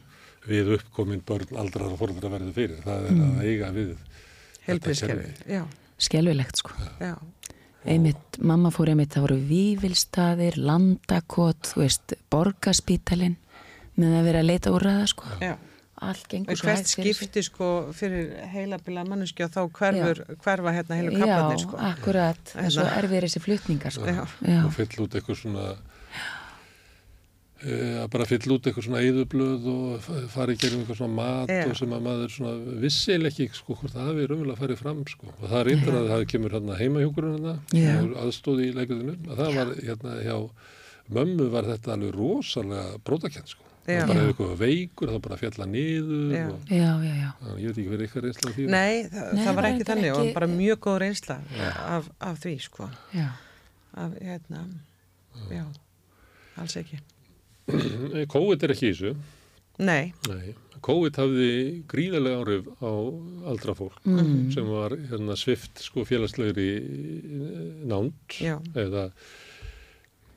[0.47, 5.25] við uppkomin börn aldrar og fóröldra verður fyrir það er að eiga við þetta helbriðskerfi,
[5.33, 5.53] kerfi.
[5.57, 5.63] já,
[5.97, 6.71] Skelvilegt sko.
[7.01, 7.15] já
[7.85, 13.35] Einmitt, mamma fór einmitt, það voru vívilstaðir, landakot, þú veist, borgarspítalinn
[14.01, 15.29] með að vera að leita úr ræða sko.
[15.43, 15.53] Já.
[16.05, 17.15] Allt gengur svo hvert hægt fyrir sig.
[17.21, 21.77] skipti sko fyrir heilabila manneski og þá hverfur, hverfa hérna heilu Já, kaplarnir sko.
[21.79, 22.97] akkurat, það er svo Hérna.
[22.99, 24.05] erfið þessi flutningar sko.
[24.11, 24.25] Já.
[24.43, 24.59] Já.
[24.65, 25.63] og fyll út eitthvað svona
[27.65, 31.49] að bara fyll út eitthvað svona eyðublöð og fa- fara í gerum eitthvað svona mat
[31.49, 31.63] Já.
[31.71, 35.29] og sem að maður svona vissileg ekki sko hvort það hafi raunverulega farið fram sko
[35.33, 37.95] og það er reyndar að það kemur hérna heimahjókurinn hérna Já.
[38.25, 40.37] aðstóði í leikuðinu að það var hérna hjá
[41.17, 43.99] mömmu var þetta alveg rosalega brótakent sko Já.
[44.01, 46.45] það bara ef eitthvað veikur þá bara fjalla niður Já.
[46.49, 47.31] og já, já, já.
[47.41, 49.85] Þannig, ég veit ekki verið eitthvað reynsla af því Nei, það, Nei, það var ekki
[49.89, 51.37] þannig og ekki- bara mjög góð reynsla
[51.97, 52.89] af, af því sko.
[53.13, 53.27] já.
[53.95, 54.63] Af, hérna,
[55.53, 55.65] já,
[56.57, 56.97] alls ekki.
[57.69, 59.15] COVID er ekki í þessu.
[59.85, 60.53] Nei, Nei,
[60.85, 61.47] COVID hafði
[61.91, 62.91] gríðarlega áhrif á
[63.51, 64.51] aldra fólk Mm.
[64.53, 68.55] sem var hérna, svift sko, félagslegri eh, nánd Já.
[68.73, 69.09] eða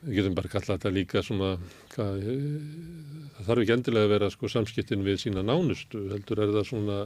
[0.03, 1.53] við getum bara kallað þetta líka svona
[1.93, 6.51] hvað, eh, það þarf ekki endilega að vera sko, samskiptin við sína nánustu heldur er
[6.57, 6.99] það svona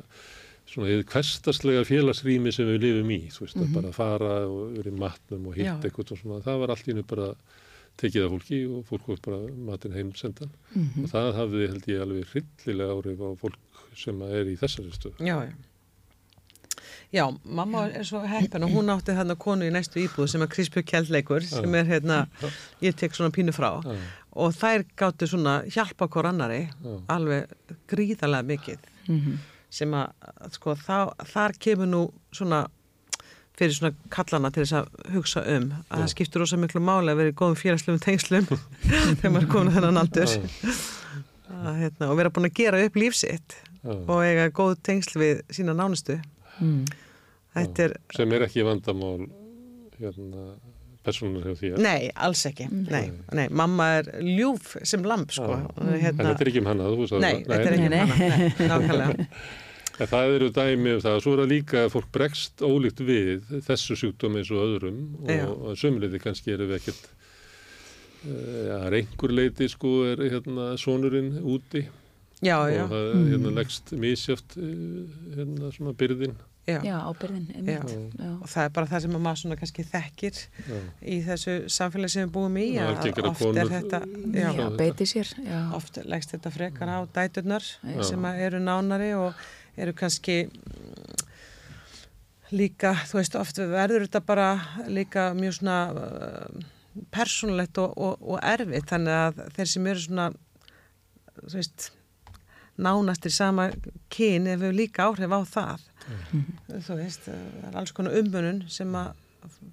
[0.65, 4.89] svona eða kvestaslega félagsrými sem við lifum í, þú veist, að bara fara og vera
[4.89, 7.33] í matnum og hitt eitthvað og svona, það var allt í hennu bara
[8.01, 10.49] tekið af fólki og fólk var bara matinn heimsendan
[11.03, 15.19] og það hafði held ég alveg hryllilega áhrif á fólk sem er í þessari stöðu.
[15.21, 15.53] já, já.
[17.13, 20.49] Já, mamma er svo heppin og hún átti þarna konu í næstu íbúð sem er
[20.49, 22.23] Krispjörg Kjellleikur sem er hérna,
[22.81, 23.93] ég tek svona pínu frá Já.
[24.33, 26.95] og þær gáttu svona hjálpa hver annari Já.
[27.13, 27.53] alveg
[27.87, 29.37] gríðarlega mikið Mhm.
[29.69, 30.09] sem að
[30.57, 32.01] sko þá, þar kemur nú
[32.33, 32.65] svona
[33.57, 37.21] fyrir svona kallana til þess að hugsa um að það skiptur rosa miklu máli að
[37.21, 38.49] vera í góðum félagslegum tengslum
[39.19, 40.35] þegar maður er komin að þennan aldur.
[41.53, 45.75] Að, hérna, og vera búin að gera upp lífsitt og eiga góð tengsl við sína
[45.77, 46.17] nánustu.
[46.61, 46.85] Mm.
[47.55, 49.25] þetta er, sem er ekki vandamál
[49.97, 50.43] hérna,
[51.03, 52.67] personunar hjá því nei, alls ekki.
[52.71, 57.01] Nei, nei, mamma er ljúf sem lamp sko, hérna, þetta er ekki um hana þú
[57.01, 57.99] veist að nei, þetta er ekki nei.
[57.99, 59.29] hana nei, nákvæmlega
[60.01, 63.43] En það eru dæmi um það, svo er það líka að fólk bregst ólíkt við
[63.67, 65.43] þessu sjúkdómi eins og öðrum Já.
[65.45, 67.11] og, og sömuleiti kannski erum við ekkert
[68.23, 71.83] ja, einhver leiti sko er hérna sonurinn úti
[72.43, 76.35] já, já, og það hérna leggst misjöft hérna svona byrðin
[76.67, 77.95] já, já, ábyrðin einmitt.
[78.15, 78.29] Já.
[78.37, 80.77] og það er bara það sem að maður svona kannski þekkir Já.
[81.01, 83.99] í þessu samfélagi sem við búum í Já, að oft konur, er þetta
[84.31, 85.59] Já, já, beiti sér já.
[85.75, 87.99] oft leggst þetta frekar á dæturnar Já.
[88.07, 89.43] sem að eru nánari og
[89.77, 91.23] eru kannski mm,
[92.53, 94.47] líka, þú veist, oft verður þetta bara
[94.91, 96.69] líka mjög svona uh,
[97.13, 100.27] persónulegt og, og, og erfitt þannig að þeir sem eru svona
[101.41, 101.87] þú veist
[102.83, 103.67] nánastir sama
[104.13, 106.39] kyn ef við líka áhrif á það Mhm.
[106.83, 109.13] þú veist, það er alls konar ummunun sem að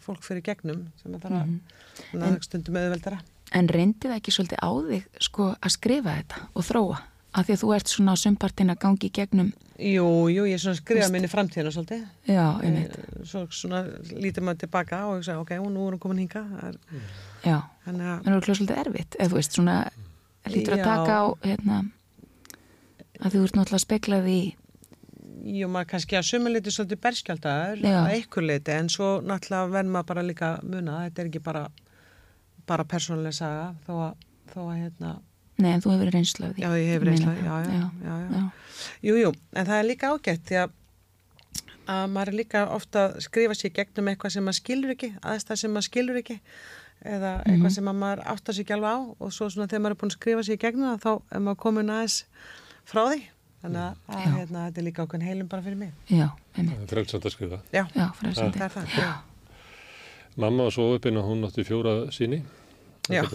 [0.04, 2.22] fólk fyrir gegnum sem að það er Mhm.
[2.22, 3.18] að stundum auðveldara
[3.52, 7.00] En reyndi það ekki svolítið á þig sko að skrifa þetta og þróa?
[7.32, 10.76] Af því að þú ert svona á sumpartin að gangi gegnum Jú, jú, ég svona
[10.76, 12.96] skrifa minni framtíðina svolítið Já, einmitt.
[12.98, 16.42] Eh, Svo svona lítur maður tilbaka og ég sagði, ok, nú er hún komin hinga
[16.68, 16.76] er,
[17.46, 19.76] Já, Þannig að- en það er svolítið erfitt eða þú veist svona,
[20.46, 20.84] lítur að Já.
[20.90, 21.78] taka á hérna,
[23.20, 24.40] að þú ert náttúrulega að speklað í
[25.40, 30.08] Jú, maður kannski að sumuleiti svolítið berskjaldar að einhver leiti, en svo náttúrulega verður maður
[30.10, 31.62] bara líka muna, þetta er ekki bara
[32.66, 34.14] bara persónulega saga þó að,
[34.52, 35.14] þó að hérna
[35.60, 37.44] Nei, en þú hefur reynslu af því Já, ég hef Meina reynslu, það.
[37.44, 38.44] já, já, Já, já, já.
[39.08, 40.70] Jú, jú, en það er líka ágætt því að,
[41.90, 45.48] að maður er líka ofta að skrifa sér gegnum eitthvað sem maður skilur ekki, aðeins
[45.50, 46.38] það sem maður skilur ekki
[47.00, 47.74] eða eitthvað Mhm.
[47.76, 50.10] sem að maður áttar sér ekki alveg á og svo svona þegar maður er búin
[50.12, 52.16] að skrifa sér gegnum það þá er maður komin aðeins
[52.84, 53.20] frá því
[53.60, 56.86] þannig að, að hérna, þetta er líka okkur heilum bara fyrir mig Já, einmitt.
[56.92, 57.58] Frelsand að skrifa.
[57.72, 58.58] Já, Já, frelsandi.
[58.58, 59.12] það er það, já.
[60.40, 62.42] Mamma var svo uppinn að hún átti fjóra síni.
[63.10, 63.24] Já.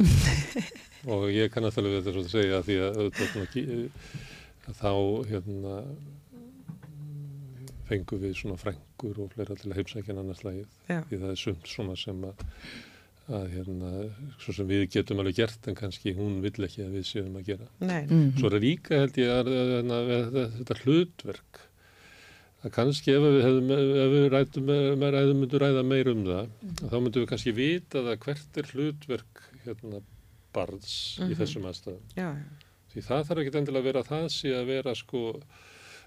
[1.06, 3.90] og ég kann að tala við þetta svo að segja því að, auðvitað
[4.66, 4.92] að þá
[5.30, 5.76] hérna
[7.86, 11.70] fengum við svona frængur og fleira til að heimsækja annars lagið því það er sumt
[11.70, 12.42] svona sem að,
[13.36, 13.92] að hérna,
[14.42, 17.52] svo sem við getum alveg gert en kannski hún vill ekki að við séum að
[17.52, 18.02] gera Nei.
[18.08, 18.34] Mhm.
[18.40, 21.64] svo er það líka held ég að, að, að, að, að þetta hlutverk
[22.66, 26.52] að kannski ef við, hefðum, ef við ræðum, með ræðum myndum ræða meir um það
[26.82, 30.02] þá myndum við kannski vita það hvert er hlutverk hérna
[30.56, 31.38] barns í Mhm.
[31.42, 32.30] þessum aðstæðum Já,
[32.96, 35.24] því það þarf ekki endilega að vera það sé að vera sko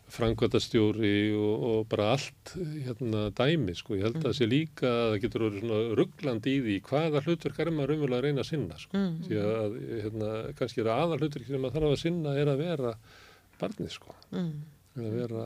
[0.08, 5.10] frangvætastjóri og, og bara allt hérna dæmi sko, ég held að það sé líka að
[5.12, 8.48] það getur verið svona rugglandi í því hvaða hlutverk er maður raunverulega að reyna að
[8.48, 9.14] sinna sko, Mm.
[9.28, 12.94] því að hérna, kannski er aðal hlutverk sem maður þarf að sinna er að vera
[13.60, 14.52] barnið sko, Mm.
[14.96, 15.44] er að vera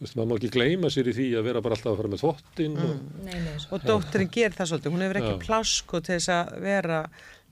[0.00, 2.08] þú veist, maður má ekki gleyma sér í því að vera bara alltaf að fara
[2.14, 5.44] með þvottin og Nei, nei, og dóttirinn gerir það svolítið, hún hefur ekki Já.
[5.44, 7.02] pláss sko til þess að vera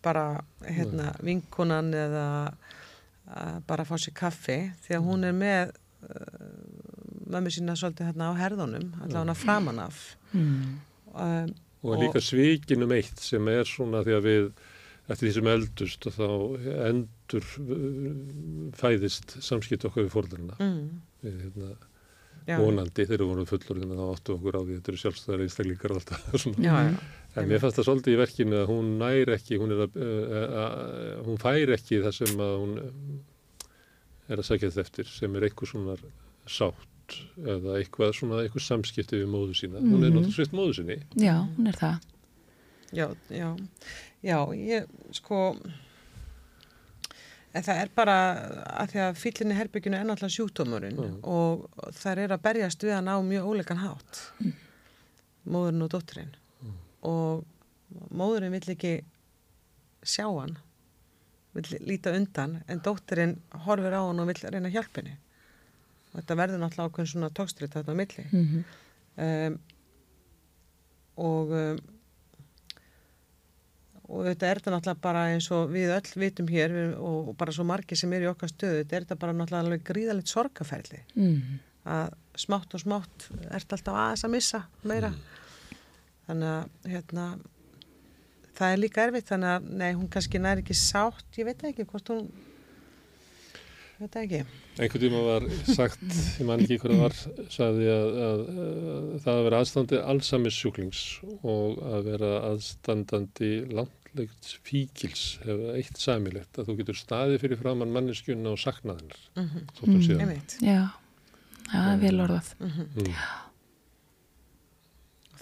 [0.03, 2.25] bara hérna, vinkunan eða
[3.29, 5.73] að bara fá sér kaffi því að hún er með
[6.09, 9.99] uh, mömmu sína svolítið hérna á herðunum allavega hana framan af
[10.29, 10.79] Mm.
[11.15, 14.49] um, og líka svikin um eitt sem er svona því að við
[15.09, 16.27] eftir því sem eldust þá
[16.89, 21.01] endur uh, fæðist samskipt okkar við fórðurina Mm.
[21.25, 21.71] við hérna.
[22.57, 25.99] Vonandi þegar við vorum fullorðin þá áttu okkur á því þetta eru sjálfstæðar einstaklingar og
[26.01, 26.65] alltaf svona.
[26.65, 26.95] Já, já.
[27.43, 30.07] en mér fannst það svolítið í verkinu að hún nær ekki hún, er að, uh,
[30.49, 32.73] uh, hún fær ekki það sem að hún
[34.29, 35.97] er að segja þetta eftir sem er eitthvað svona
[36.49, 40.17] sátt eða eitthvað svona eitthvað samskipti við móðu sína hún er Mhm.
[40.19, 42.01] náttúrulega svitt móðu sinni Já, hún er það.
[42.93, 43.49] Já, já,
[44.25, 45.57] já, ég sko
[47.59, 48.15] en það er bara
[48.85, 51.19] að því að fyllinni herbygginu er náttúrulega sjúkdómurinn Mm.
[51.27, 51.69] og
[51.99, 54.23] þær eru að berjast við hann á mjög óleikan hátt.
[55.49, 56.35] Móðurinn og dótturinn
[57.03, 57.45] og
[58.13, 58.95] móðurinn vill ekki
[60.05, 60.57] sjá hann
[61.57, 65.15] vill líta undan en dótturinn horfir á hann og vill reyna hjálpinni.
[66.13, 68.25] Og þetta verður náttúrulega ákveðin svona tókstrið þarna á milli.
[68.33, 68.65] Mhm.
[69.25, 69.59] um,
[71.19, 71.79] og um,
[74.09, 77.53] og þetta er þetta náttúrulega bara eins og við öll vitum hér við, og, bara
[77.53, 81.03] svo margir sem eru í okkar stöðu þetta er þetta bara náttúrulega alveg gríðalegt sorgaferli
[81.19, 81.59] Mm.
[81.89, 85.13] að smátt og smátt ert alltaf aðeins að missa meira.
[86.29, 87.25] Þannig að hérna
[88.59, 91.87] það er líka erfitt þannig að nei, hún kannski næri ekki sátt ég veit ekki
[91.89, 92.25] hvort hún
[93.99, 94.41] veit ekki.
[94.79, 96.03] Einhvern tíma var sagt,
[96.39, 97.17] ég man ekki það var
[97.51, 101.01] sagði að, að, að það að vera aðstandi allsamis sjúklings
[101.43, 103.51] og að vera aðstandandi
[104.15, 109.21] langtlegt fíkils hefur eitt samilegt að þú getur staðið fyrir framann manneskjuna og saknað hennar
[109.37, 109.67] Mhm.
[109.75, 110.07] þótt hún Mm.
[110.07, 110.57] síðan Einmitt.
[110.61, 110.91] Já,
[111.69, 112.55] það er vel orðað.
[112.61, 112.87] Mhm.
[112.97, 113.15] Mm.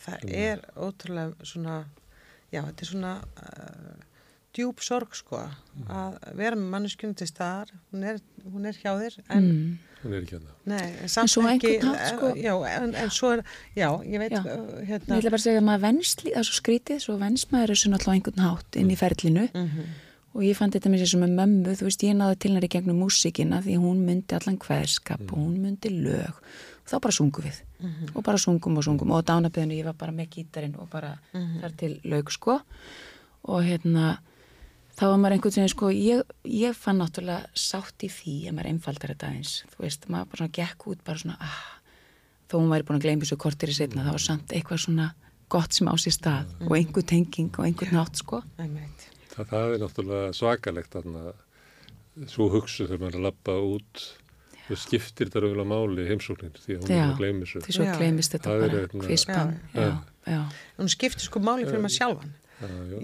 [0.06, 1.84] það er ótrúlega svona
[2.52, 3.96] já, þetta er svona uh,
[4.56, 5.40] djúb sorg sko
[5.88, 9.78] að vera með manneskjunum til staðar hún er, hún er hjá þér en, Mm.
[10.04, 10.54] Hún er ekki hérna.
[10.66, 13.42] Nei, en samt svo á ekki einhvern hátt, sko- já, en, en svo er,
[13.76, 14.42] já, ég veit Já.
[14.44, 15.16] Ég hérna.
[15.18, 17.92] Ætla bara að segja að maður venst, það er svo skrítið, svo venst maður þessu
[17.92, 19.46] náttúrulega á einhvern hátt inn í ferlinu.
[19.54, 19.86] Mhm.
[20.36, 22.68] og ég fann þetta með þessu með mömmu, þú veist, ég náði til hennar í
[22.68, 26.34] gegnum músíkina því hún myndi allan hverskap og hún myndi lög.
[26.84, 27.60] Og þá bara sungum við.
[28.14, 29.10] Og bara sungum og sungum.
[29.16, 32.60] Og á dánabiðinu ég var bara með gítarinn og bara þar til lög sko.
[33.48, 34.18] Og hérna
[34.96, 38.70] þá var maður einhvern veginn sko ég, ég fann náttúrulega sátt í því að maður
[38.72, 41.62] einfaldar þetta eins, þú veist, maður bara svona gekk út bara svona, ah,
[42.48, 45.08] þó hún væri búin að gleyma þessu kortir í setna, það var samt eitthvað svona
[45.52, 48.40] gott sem á sér stað og einhver tenging og einhver nátt sko.
[49.36, 51.26] Það, það er náttúrulega svakalegt þarna
[52.32, 54.06] svo hugsu þegar maður að lappa út
[54.66, 58.56] það skiptir þetta raunverulega máli heimsóknin því að hún er að gleymi svo þetta Það
[58.56, 59.52] er bara hérna- kvispan.
[59.76, 59.84] Já.
[59.84, 60.40] Já, já,
[60.80, 62.32] hún skiptir sko máli fyrir maður sjálfan.
[62.32, 62.45] Já, já.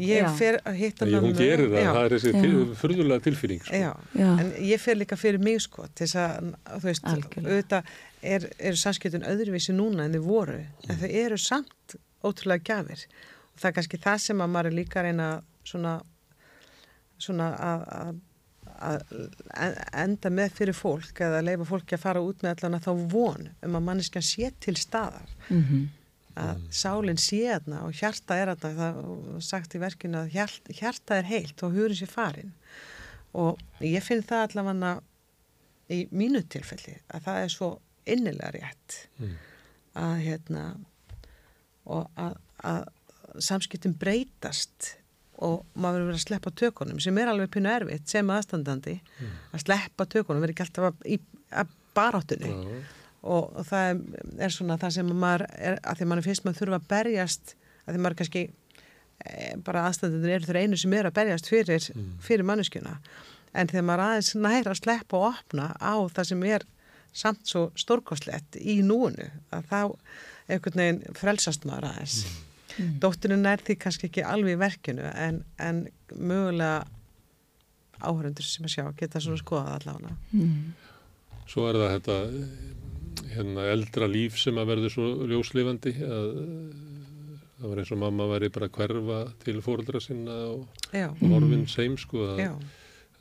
[0.01, 0.29] Ég Já.
[0.39, 3.77] fer að hitta Því hún gerir það, já, það er þessi til, furðulega tilfinning sko.
[3.83, 3.91] já.
[4.17, 6.49] já, en ég fer líka fyrir mig sko til þess að,
[6.79, 7.53] þú veist, Algjörlega.
[7.53, 7.93] auðvitað
[8.23, 10.59] er, eru samskiptin öðruvísi núna en þau voru,
[10.89, 13.05] en þau eru samt ótrúlega gjafir.
[13.53, 15.31] Og það er kannski það sem að maður er líka að reyna
[15.69, 15.97] svona
[17.23, 18.21] svona að, að
[18.83, 22.93] að enda með fyrir fólk eða leifa fólki að fara út með allan að þá
[23.13, 25.29] von um að manneskjan sé til staðar.
[25.53, 25.85] Mhm,
[26.41, 29.01] að sálinn sé þarna og hjarta er þarna það
[29.37, 32.53] er sagt í verkinu að hjarta, hjarta er heilt og hurinn sé farin
[33.37, 34.95] og ég finn það allavega
[35.93, 37.71] í mínu tilfelli að það er svo
[38.07, 39.37] innilega rétt Mm.
[39.95, 40.63] að hérna
[41.85, 42.83] og að, að
[43.43, 44.95] samskiptin breytast
[45.43, 48.97] og maður verður að sleppa tökunum sem er alveg pínu erfitt sem aðstandandi
[49.53, 51.19] að sleppa tökunum, verður ekki alltaf að, í,
[51.51, 52.51] að baráttunni.
[53.23, 56.61] Og, og það er, er svona það sem maður er, að því maður finnst maður
[56.61, 59.33] þurfa að berjast að því maður kannski e,
[59.67, 61.89] bara aðstæðunir eru þeir einu sem er að berjast fyrir,
[62.23, 62.97] fyrir manneskjuna.
[63.53, 66.69] En þegar maður aðeins næra að sleppa og opna á það sem er
[67.13, 69.81] samt svo stórkoslegt í núinu að þá
[70.53, 72.25] einhvern veginn frelsast maður aðeins.
[72.79, 72.99] Mm.
[73.03, 75.85] dótturinn er því kannski ekki alveg í verkinu en, en
[76.17, 76.87] mögulega
[78.03, 80.73] áhörundur sem að sjá geta svona skoðað allavega mhm,
[81.53, 82.71] Svo er það þetta eh,
[83.33, 86.77] hérna, eldra líf sem að verður svo ljóslifandi að eh,
[87.63, 91.69] það var eins og mamma væri bara að hverfa til fóreldra sinna og já, morfinn
[91.71, 92.41] seim sko að,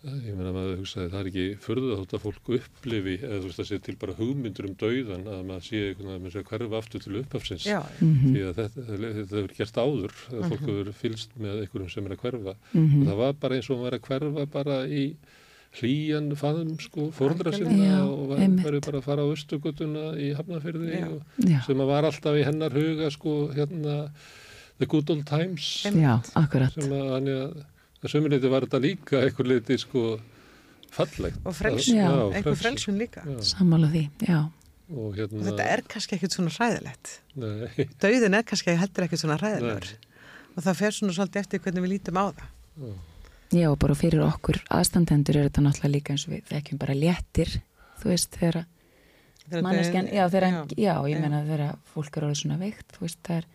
[0.01, 3.51] að ég meina maður hugsaði það er ekki förðu þótt að fólk upplifi eða þú
[3.51, 6.33] veist það sé til bara hugmyndur um dauðan að maður sé einhvern veginn að maður
[6.33, 7.67] sé að hverfa aftur til upphafsins.
[7.69, 11.93] Já, mhm, því að þetta, þetta hefur gert áður að fólk hefur fylst með einhverjum
[11.93, 12.55] sem er að hverfa.
[12.73, 12.97] Mhm.
[12.97, 15.05] og það var bara eins og var að hverfa bara í
[15.79, 20.93] hlýjan faðum sko fórundra sinna Já, og var bara að fara á Östugutuna í Hafnafyrði
[20.97, 21.07] Já.
[21.07, 23.97] og, já, sem að var alltaf í hennar huga sko hérna
[24.81, 25.85] the good old times.
[25.85, 26.73] Já, akkurat.
[26.73, 27.59] sem að hann að
[28.01, 30.05] að sömuleiti var þetta líka einhver leiti sko
[30.91, 31.37] fallegt.
[31.45, 32.09] Og frelsun, Já.
[32.33, 32.97] einhver frelsun.
[32.97, 33.21] líka.
[33.21, 33.37] Já.
[33.53, 34.39] Sammála því, já.
[34.91, 37.13] og hérna þetta er kannski ekkert svona hræðilegt.
[37.39, 39.93] Nei, dauðin er kannski heldur ekkert svona hræðilegur.
[40.57, 42.49] Og það fer svona svolítið eftir hvernig við lítum á það.
[42.81, 42.91] Já,
[43.51, 47.51] og bara fyrir okkur aðstandendur er þetta náttúrulega líka eins og við þekkjum bara léttir,
[48.01, 48.61] þú veist, þegar
[49.51, 51.21] manneskjan, já, þegar, já, já, ég já.
[51.21, 53.47] meina þegar fólk er orðið svona veikt, þú veist, það er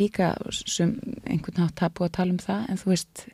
[0.00, 0.94] líka sem
[1.28, 3.26] einhvern hátt tapu að tala um það, en þú veist,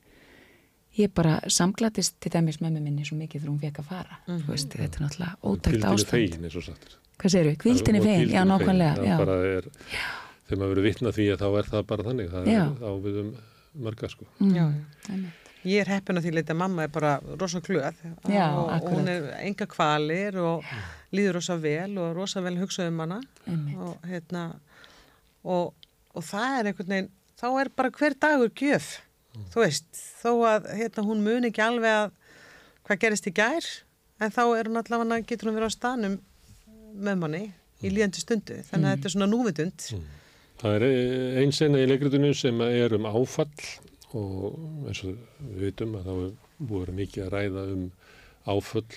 [0.99, 4.19] ég bara samglatist til dæmis með mig minni svo mikið þegar hún fekk að fara,
[4.27, 6.11] þú veist, þetta er náttúrulega ótækt Hvíldin er ástand.
[6.17, 7.57] fegin eins og sattir Hvað segir við?
[7.63, 9.15] Kvildin er fegin, já, nákvæmlega, já.
[9.23, 9.69] bara er,
[10.49, 12.63] þegar maður verður vitna því að þá er það bara þannig það Já.
[12.67, 13.29] er á við um
[13.87, 14.65] marga sko Mm, Já,
[15.09, 15.42] einmitt.
[15.63, 18.01] Ég er heppin að því leita að mamma er bara rosa glöð.
[18.27, 18.97] Já, og, akkurat.
[18.97, 20.67] hún er enga kvalir og
[21.15, 23.21] líður rosa vel og rosa vel hugsað um hana.
[23.79, 24.49] Og hérna
[25.43, 25.73] og,
[26.15, 28.91] og það er einhvern veginn þá er bara hver dagur gjöf
[29.53, 29.89] þú veist,
[30.23, 32.11] þó að hérna, hún muni ekki alveg að
[32.87, 33.69] hvað gerist í gær
[34.23, 36.19] en þá er hún allavega getur hún verið á stanum
[36.93, 37.45] með manni
[37.83, 38.59] í líðandi stundu.
[38.69, 39.87] Þannig að þetta er svona núvitund.
[40.63, 40.85] Það er
[41.43, 43.49] einn sena í leikritinu sem er um áfall
[44.19, 47.85] og eins og við vitum að þá er búið að vera mikið að ræða um
[48.53, 48.97] áföll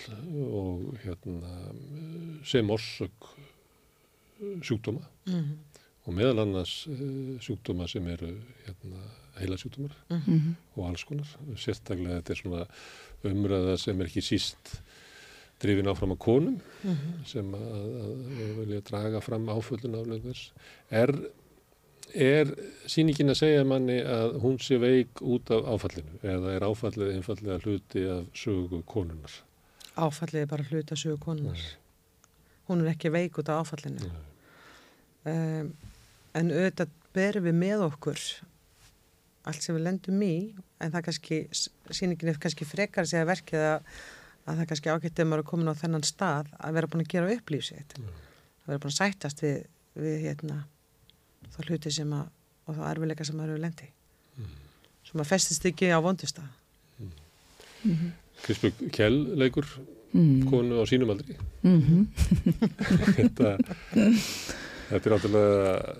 [0.59, 1.51] og hérna
[2.49, 3.29] sem orsök
[4.65, 5.57] sjúkdóma Mhm.
[6.07, 8.33] og meðal annars eh, sjúkdóma sem eru
[8.65, 8.99] hérna,
[9.39, 10.55] heila sjúkdómar Mhm.
[10.77, 11.27] og alls konar.
[11.55, 12.65] Sérstaklega þetta er svona
[13.23, 14.81] umræða sem er ekki síst
[15.59, 16.59] drifin áfram á konum
[17.25, 18.11] sem að, að,
[18.43, 20.51] að vilja draga fram áföllun af lögvers.
[20.91, 21.11] Er,
[22.15, 22.51] er
[22.89, 26.19] sýningin að segja manni að hún sé veik út af áfallinu?
[26.23, 29.41] Eða er áfallið einfallega hluti af sögu konunar?
[29.95, 31.61] áfallið er bara hluta sögu konunar
[32.69, 34.09] hún er ekki veik út af áfallinu.
[35.25, 35.71] Um,
[36.35, 38.21] en auðvitað berum við með okkur
[39.45, 40.35] allt sem við lendum í
[40.81, 43.89] en það kannski, sýningin er kannski frekar að segja verkið að,
[44.45, 47.11] að það kannski ágætt ef maður er komin á þennan stað að vera búin að
[47.13, 49.57] gera upp lífsitt að vera búin að sættast við,
[50.01, 50.59] við hérna,
[51.53, 52.25] þá hluti sem að
[52.65, 53.89] og þá erfileika sem maður hefur lendi
[55.05, 56.49] sem að festist ekki á vondustaf
[58.45, 59.67] Krispur Kjell leikur
[60.15, 60.45] Mm.
[60.47, 61.33] konu á sínum aldri.
[61.67, 62.05] Mhm.
[63.17, 63.49] þetta,
[64.87, 65.95] þetta er áttúrulega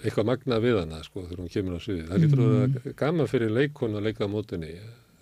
[0.00, 2.06] eitthvað magnað við hana sko þegar hún kemur á sviðið.
[2.08, 4.70] Það lítur að vera gaman fyrir leikonu að leika á mótunni.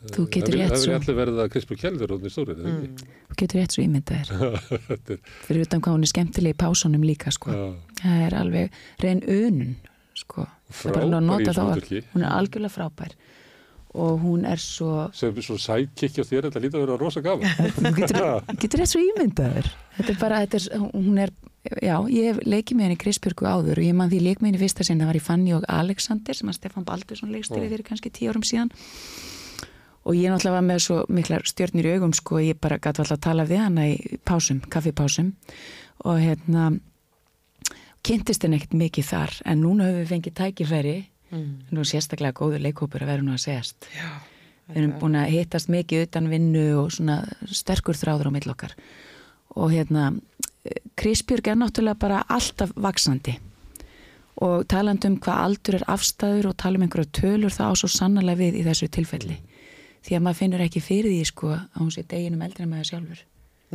[0.06, 0.14] Mm.
[0.16, 0.90] Þú getur Það rétt Það svo.
[0.92, 3.08] vil allir verða Krispur Kjell þegar hún er stórið, það ekki?
[3.30, 4.28] Þú getur rétt svo ímyndað þér.
[5.16, 7.50] Er, Fyrir utan hvað hún er skemmtileg í pásunum líka, sko.
[7.50, 7.64] já,
[8.02, 9.74] Það er alveg reyn unun,
[10.16, 10.46] sko.
[10.70, 12.02] Það er að frábær í að- hlutverki.
[12.14, 13.16] Hún er algjörlega frábær.
[13.96, 17.48] og hún er svo sem svo sækikki á þér, þetta lítur að vera rosa gaman
[17.80, 18.18] þú getur,
[18.60, 21.30] getur rétt svo ímyndaður þetta er bara, þetta er, hún er
[21.80, 24.60] já, ég hef leikið með henni Kristbjörgu áður og ég man því leik með henni
[24.66, 28.12] fyrsta sinn, það var í Fanny og Alexander sem að Stefán Baldursson leikstýri fyrir kannski
[28.12, 28.68] tíu árum síðan
[30.06, 33.18] og ég náttúrulega var með svo miklar stjórnir í augum sko, ég bara gæti alltaf
[33.18, 35.32] að tala við hana í pásum, kaffipásum
[36.06, 36.70] og hérna
[38.06, 40.96] kynntist henni ekkert mikið þar en núna höfum við fengið tækifæri.
[41.26, 41.74] Mm.
[41.74, 43.88] nú sérstaklega góður leikópur að vera nú að segjast.
[43.90, 44.06] Já,
[44.70, 47.16] við erum búin að hittast mikið utan vinnu og svona
[47.50, 48.76] sterkur þráður á mill okkar.
[49.58, 50.12] Og hérna
[50.94, 53.34] Krisbjörg er náttúrulega bara alltaf vaksandi
[54.46, 57.90] og taland um hvað aldur er afstæður og tala um einhverja tölur það á svo
[57.90, 59.38] sannlega við í þessu tilfelli
[60.06, 62.90] því að maður finnur ekki fyrir því sko að hún sé deginum eldri en maður
[62.92, 63.24] sjálfur.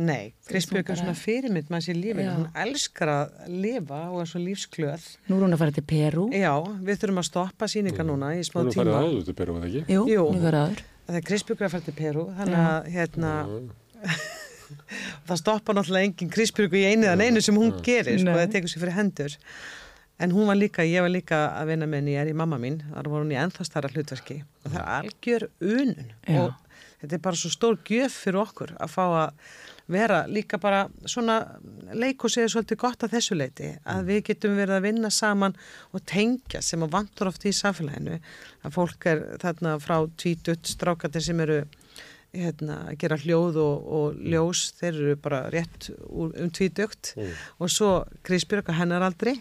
[0.02, 4.40] Nei, Kristbjörg er svona fyrirmynd maður sér lífið, hún elskar að lifa og er svo
[4.40, 5.04] lífsklöð.
[5.28, 8.40] Nú er hún að fara til Peru Já, við þurfum að stoppa síninga núna í
[8.48, 9.02] smá Nú er farið tíma.
[9.04, 9.82] áður til Peru, eða ekki?
[9.92, 10.24] Jú, Jú.
[10.32, 13.32] nú verður aður Það er Kristbjörg er að fara til Peru, þannig að hérna,
[15.28, 18.72] það stoppa náttúrulega engin Kristbjörgu í einu eða einu sem hún gerir, sko, það tekur
[18.72, 19.36] sér fyrir hendur.
[20.22, 22.58] En hún var líka, ég var líka að vinna með henni, ég er í mamma
[22.62, 24.42] mín, þar í ennþá starra hlutverki.
[24.62, 26.12] Og það er algjör unun.
[26.28, 26.44] Já.
[26.44, 26.72] og
[27.02, 29.46] þetta er bara svo stór gjöf fyrir okkur að fá að
[29.92, 31.40] vera líka bara svona
[31.98, 35.56] leikus er svolítið gott að þessu leiti að við getum verið að vinna saman
[35.90, 38.20] og tengja sem að vantur oft í samfélaginu.
[38.62, 41.64] Að fólk er þarna frá tvítut strákatir sem eru
[42.32, 47.16] hérna, að gera hljóð og, og ljós þeir eru bara rétt um tvítugt.
[47.58, 49.40] Og svo Krisbjörg að hennar aldrei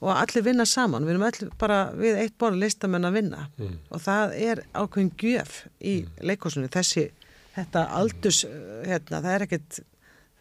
[0.00, 3.46] og allir vinna saman, við erum allir bara við eitt borð listamenn að vinna.
[3.90, 7.06] Og það er ákveðin gjöf í leikosinu, þessi
[7.56, 9.78] þetta aldurs, uh, hérna, það er ekkit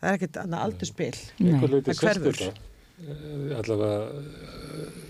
[0.02, 0.65] það er ekkit annað
[1.72, 2.40] leiti Það hverfur.
[2.41, 3.95] þetta Eh, allavega
[4.76, 5.02] eh,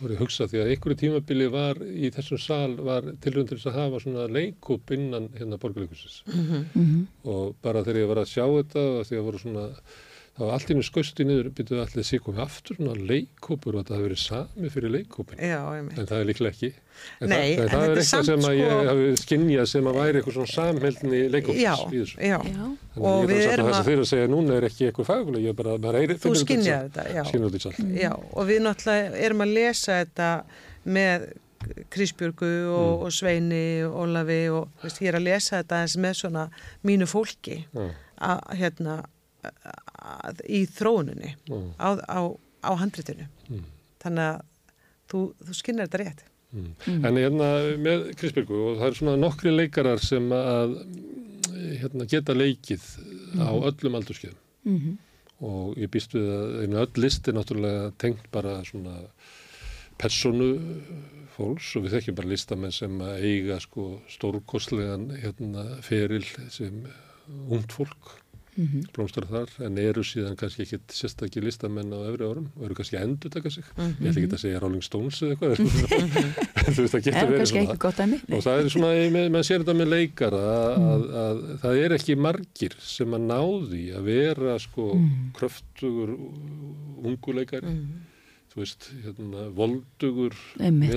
[0.00, 3.58] voru ég að hugsa því að einhverju tímabili var í þessum sal var tilrönd til
[3.58, 7.06] þess að hafa svona leikup innan hérna borgarleikusins Mhm.
[7.24, 9.64] og bara þegar ég var að sjá þetta og því að voru svona
[10.38, 13.82] það var allt í einu skausti niður byrjuðu allir sig komið aftur svona leikópur og
[13.82, 15.98] þetta hafi verið sami fyrir leikópin Já, einmitt.
[16.00, 16.70] en það er líklega ekki
[17.20, 19.98] en Nei, það, en það er eitthvað sem að ég sko- hafi skinnjað sem að
[20.00, 23.66] væri eitthvað svona samheldni leikópins Já, í þessu já, Já, Þannig Og við er erum
[23.66, 25.76] að það sem að- þeir að segja núna er ekki eitthvað faguleg, ég er bara,
[25.78, 27.22] maður heyri, þú skynjar þetta, já.
[27.28, 27.78] Skynjar þetta sjálf.
[28.00, 30.30] Já, og við náttúrulega erum að lesa þetta
[30.90, 31.28] með
[31.92, 36.14] Krisbjörgu og, og Sveini og Ólafi og veist, ég er að lesa þetta eins með
[36.22, 36.44] svona
[36.88, 37.88] mínu fólki Já.
[38.30, 38.94] að, hérna,
[40.48, 41.58] í þróuninni Já.
[41.80, 42.20] á, á,
[42.64, 43.26] á handritinu.
[44.00, 44.40] Þannig að
[45.10, 46.24] þú, þú skynjar þetta rétt.
[46.90, 47.48] En hérna
[47.78, 50.72] með Krisbjörgu og það er svona nokkri leikarar sem að
[51.80, 52.82] hérna, geta leikið
[53.38, 54.96] á öllum aldurskeiðum Mhm.
[55.46, 58.96] og ég býst við að einu öll list er náttúrulega tengt bara svona
[60.00, 60.50] personu
[61.36, 66.82] fólks og við þekkjum bara listamenn sem að eiga sko stórkostlegan hérna, feril sem
[67.48, 68.19] ungt fólk
[68.60, 68.80] Mhm.
[68.92, 72.98] blómstar þar en eru síðan kannski ekkit sérstakki listamenn á öfri árum og eru kannski
[72.98, 73.64] að endur taka sig.
[73.78, 75.56] Ég ætla ekki að segja Rolling Stones eða eitthvað
[76.74, 77.62] þú veist það getur verið svona.
[77.64, 78.90] ekki og það er svona,
[79.32, 83.82] maður sér þetta með leikara að, að, að það er ekki margir sem að náði
[83.96, 84.90] að vera sko
[85.38, 86.14] kröftugur
[87.00, 87.74] ungu leikari.
[88.50, 90.90] Þú veist, hérna, voldugur Einmitt.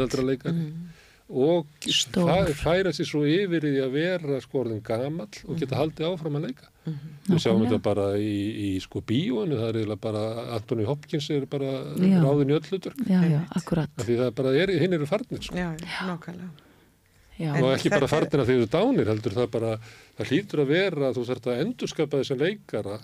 [1.30, 2.28] Og Stór.
[2.28, 6.08] fæ, færa sér svo yfir í því að vera sko orðin gamall og geta haldið
[6.10, 6.68] áfram að leika.
[7.30, 10.24] Við sjáum þetta bara í, í sko bíóinu, það er eiginlega bara
[10.58, 12.20] Anthony Hopkins er bara Já.
[12.20, 13.90] ráðin í öll hlutur Já, já, akkurat.
[14.04, 15.56] Því það er bara, er, hinn eru farnir sko.
[15.56, 16.52] Já, nákvæmlega.
[17.40, 19.72] Já, og ekki bara farnir að því þú dánir heldur það bara,
[20.20, 23.00] það hlýtur að vera að þú þarft að endurskapa þessum leikara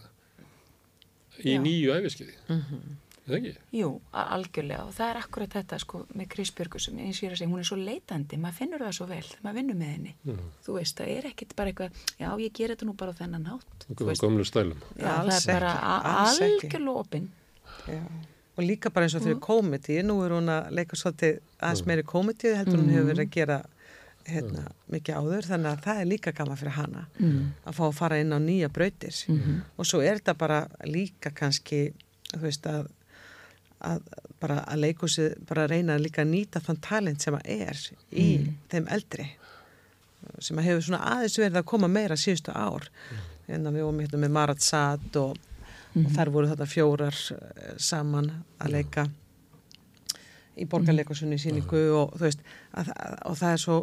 [1.40, 1.62] í Já.
[1.64, 2.82] nýju æfiskeiði Mhm.
[2.84, 3.54] eða ekki?
[3.78, 3.90] Jú,
[4.24, 4.86] algjörlega.
[4.88, 7.70] Og það er akkurat þetta sko með eins og ég er að segja, hún er
[7.70, 10.16] svo leitandi, maður finnur það svo vel þegar maður vinnur með henni.
[10.66, 13.48] Þú veist, það er ekkit bara eitthvað, já ég ger þetta nú bara á þennan
[13.52, 13.88] hátt.
[13.90, 14.84] Þú veist, gömlu stælum.
[14.96, 15.74] Já, það Alls er bara
[16.26, 17.32] algjörlega opinn.
[17.88, 18.04] Já.
[18.60, 22.04] Og líka bara eins og fyrir komedi, nú er hún að leika svolítið aðeins meiri
[22.04, 23.60] komedi heldur hún hefur verið að gera
[24.30, 28.20] hérna, mikið áður, þannig að það er líka gaman fyrir hana að fá að fara
[28.22, 29.16] inn á nýja brautir.
[29.80, 31.94] Og svo er þetta bara líka kannski,
[32.34, 32.90] þú veist að
[33.86, 34.02] að
[34.40, 38.28] bara að leikúsið bara reyna að líka nýta þann talent sem að er í
[38.72, 39.28] þeim eldri
[40.44, 42.90] sem að hefur svona aðeins verið að koma meira síðustu ár.
[43.50, 45.38] En við vorum hérna með Marat Sad og,
[45.96, 48.30] og þar voru þetta fjórar eh, saman
[48.60, 49.08] að leika
[50.60, 52.44] í borgarleikusunni síningu og þú veist
[52.76, 53.80] að, að, og það er svo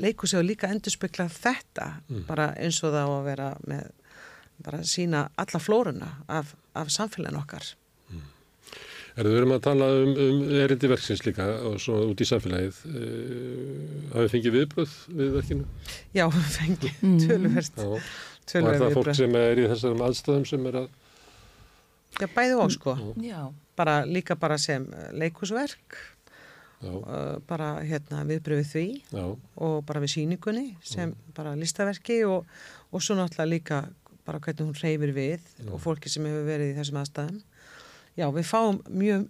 [0.00, 1.86] leikusi og líka endurspekla þetta
[2.28, 3.88] bara eins og það á að vera með
[4.60, 7.72] bara sína alla flóruna af, af samfélagin okkar
[9.18, 12.76] Erðu verið að tala um, um erindi verksins líka og svo út í samfélagið.
[12.86, 15.66] Uh, hafið fengið viðbröð við verkinu?
[16.16, 16.26] Já,
[16.58, 17.18] fengið Mm.
[17.18, 17.88] Já.
[17.90, 19.18] Var töluvert það fólk viðbrögð.
[19.20, 20.88] sem er í þessum aðstæðum sem er að...
[22.20, 23.40] Já, bæði og sko, Já,
[23.78, 25.98] bara líka bara sem leikusverk,
[26.80, 29.24] Já, uh, bara hérna viðbröð við því já,
[29.60, 32.48] og bara við síningunni sem bara listaverki og,
[32.90, 33.80] og svo náttúrulega líka
[34.26, 37.40] bara hvernig hún reyfir við og fólki sem hefur verið í þessum aðstæðum.
[38.20, 39.26] Já, við fáum mjög,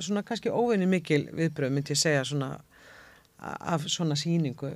[0.00, 2.54] svona kannski óvinni mikil viðbröð, myndi ég segja svona
[3.42, 4.72] af svona síningu.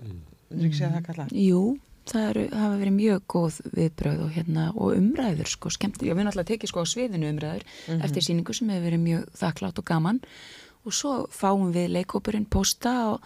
[0.50, 1.26] Segja það kalla?
[1.32, 1.62] jú,
[2.10, 6.02] það eru, hafa verið mjög góð viðbröð og, hérna, og umræður sko, skemmt.
[6.02, 7.66] Já, við náttúrulega tekið sko á sviðinu umræður
[7.96, 10.20] eftir síningu sem hefur verið mjög þakklátt og gaman
[10.86, 13.24] og svo fáum við leikópurinn posta og,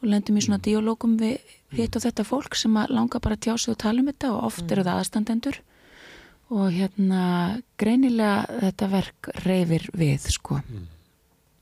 [0.00, 1.42] og lendum í svona dialógum við
[1.76, 4.32] hitt og þetta fólk sem að langa bara að tjá sig og tala um þetta
[4.32, 5.60] og oft eru það aðstandendur
[6.52, 7.22] og hérna
[7.80, 10.60] greinilega þetta verk reyfir við sko.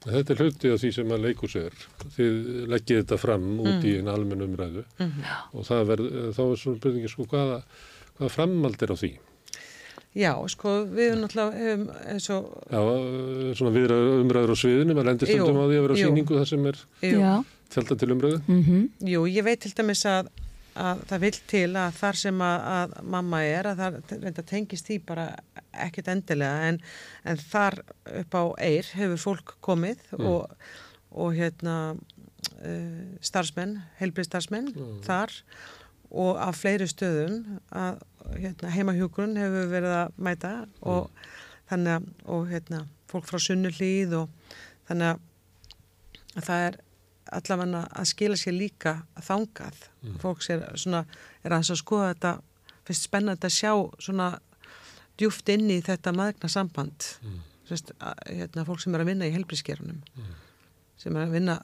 [0.00, 1.74] Þetta er hluti af því sem að leikus er.
[2.16, 2.36] Þið
[2.72, 4.84] leggið þetta fram út í einu almennu umræðu.
[5.52, 6.06] Og það verð,
[6.36, 7.58] þá er svona byrðingi sko hvaða,
[8.16, 9.10] hvaða framald er á því.
[10.18, 12.80] Já, sko, við erum náttúrulega hefum eins og, Já,
[13.60, 16.38] svona viðra umræður á sviðinu, maður lendir stundum Jú, á því að vera á síningu
[16.40, 16.80] þar sem er
[17.70, 18.40] tjálta til umræðu.
[18.48, 18.80] mhm,
[19.12, 20.32] jú, ég veit til dæmis að,
[20.78, 24.98] að það vil til að þar sem að, að mamma er, að það tengist því
[25.08, 25.26] bara
[25.86, 26.80] ekkit endilega en,
[27.24, 27.80] en þar
[28.20, 30.46] upp á eir hefur fólk komið og,
[31.10, 34.72] og hérna uh, starfsmenn, heilbrið starfsmenn
[35.06, 35.34] þar
[36.10, 38.00] og af fleiri stöðum að
[38.36, 41.10] hérna, heimahjúgrun hefur verið að mæta og
[41.70, 44.54] þannig að og hérna, fólk frá sunnuhlýð og
[44.90, 45.18] þannig
[46.38, 46.78] að það er
[47.36, 48.94] allavega að skila sér líka
[49.26, 49.78] þangað.
[50.22, 51.04] Fólk sér svona,
[51.44, 52.32] er aðeins að skoða þetta,
[52.88, 54.28] finnst spennandi að sjá svona
[55.20, 57.08] djúft inn í þetta maðgna samband.
[57.68, 60.00] Sest, að, hérna, fólk sem er að vinna í helbrískerunum,
[60.98, 61.58] sem er að vinna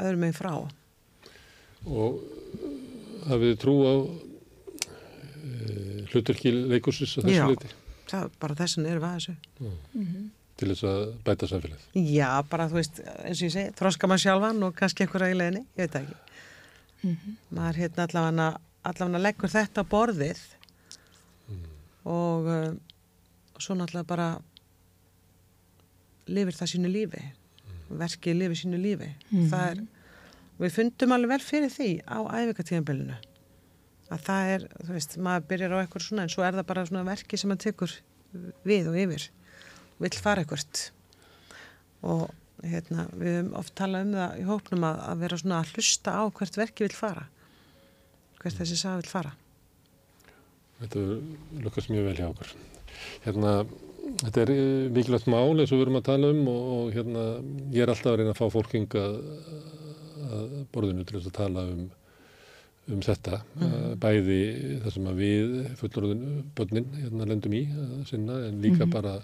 [0.00, 0.54] öðrum meginn frá.
[1.84, 2.18] Og
[3.28, 5.66] hafið þið trú á e,
[6.10, 7.76] hluturki leikursins að þessu Já.
[8.04, 9.36] Það er bara þessan erum við að þessu.
[10.60, 11.86] Til þess að bæta samfélagið.
[12.14, 15.38] Já, bara þú veist, eins og ég segi, þroska maður sjálfan og kannski einhverja í
[15.38, 16.18] leiðinni, ég veit ekki.
[17.54, 18.48] Maður hérna allavega,
[18.90, 20.42] allavega leggur þetta á borðið
[22.14, 22.70] og uh,
[23.58, 24.28] svo náttúrulega bara
[26.28, 27.22] lifir það sínu lífi,
[27.90, 29.10] verkið lifir sínu lífi.
[29.50, 29.84] Það er,
[30.62, 33.20] við fundum alveg vel fyrir því á æfikatíðanbelinu
[34.12, 36.84] að það er, þú veist, maður byrjar á eitthvað svona en svo er það bara
[36.88, 37.94] svona verki sem maður tekur
[38.68, 39.24] við og yfir
[40.02, 40.90] vill fara eitthvað
[42.04, 42.26] og
[42.64, 46.14] hérna, við höfum oft talað um það í hóknum að, að vera svona að hlusta
[46.16, 47.24] á hvert verki vill fara.
[48.42, 49.32] Hvert þessi sag vill fara.
[50.82, 51.02] Þetta
[51.64, 52.52] lukkast mjög vel hjá okkur.
[53.24, 53.52] Hérna,
[54.22, 57.26] þetta er eh, mikilvægt mál eins og við erum að tala um og, og hérna,
[57.74, 59.18] ég er alltaf að reyna að fá fólk hingað
[60.34, 61.84] að borðinu til þess að tala um,
[62.92, 63.40] um þetta.
[63.56, 63.76] Mm.
[64.02, 64.40] Bæði
[64.82, 69.14] það sem að við fullorðinu börnin hérna lendum í að sinna en líka bara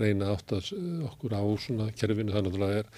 [0.00, 0.60] reyna að átta
[1.08, 2.34] okkur á svona kerfinu.
[2.34, 2.90] Það náttúrulega er,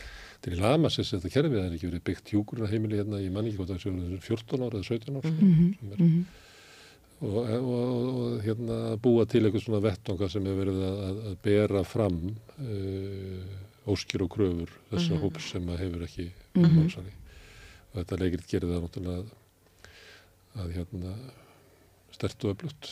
[0.42, 3.48] er í Lamassis þetta kerfi, það er ekki verið byggt hjúkurna heimili hérna, ég man
[3.48, 5.32] ekki hvort það séu 14 ára eða 17 ára.
[5.32, 6.06] Sko, sem er,
[7.22, 11.20] og, og, og, og hérna búa til eitthvað svona vettonga sem hefur verið að, að,
[11.30, 16.94] að bera fram uh, óskir og kröfur þessa hóps sem að hefur ekki mm
[17.92, 19.41] og þetta leikrit gerir það náttúrulega
[20.58, 21.14] að, hérna
[22.12, 22.90] stert og öflutt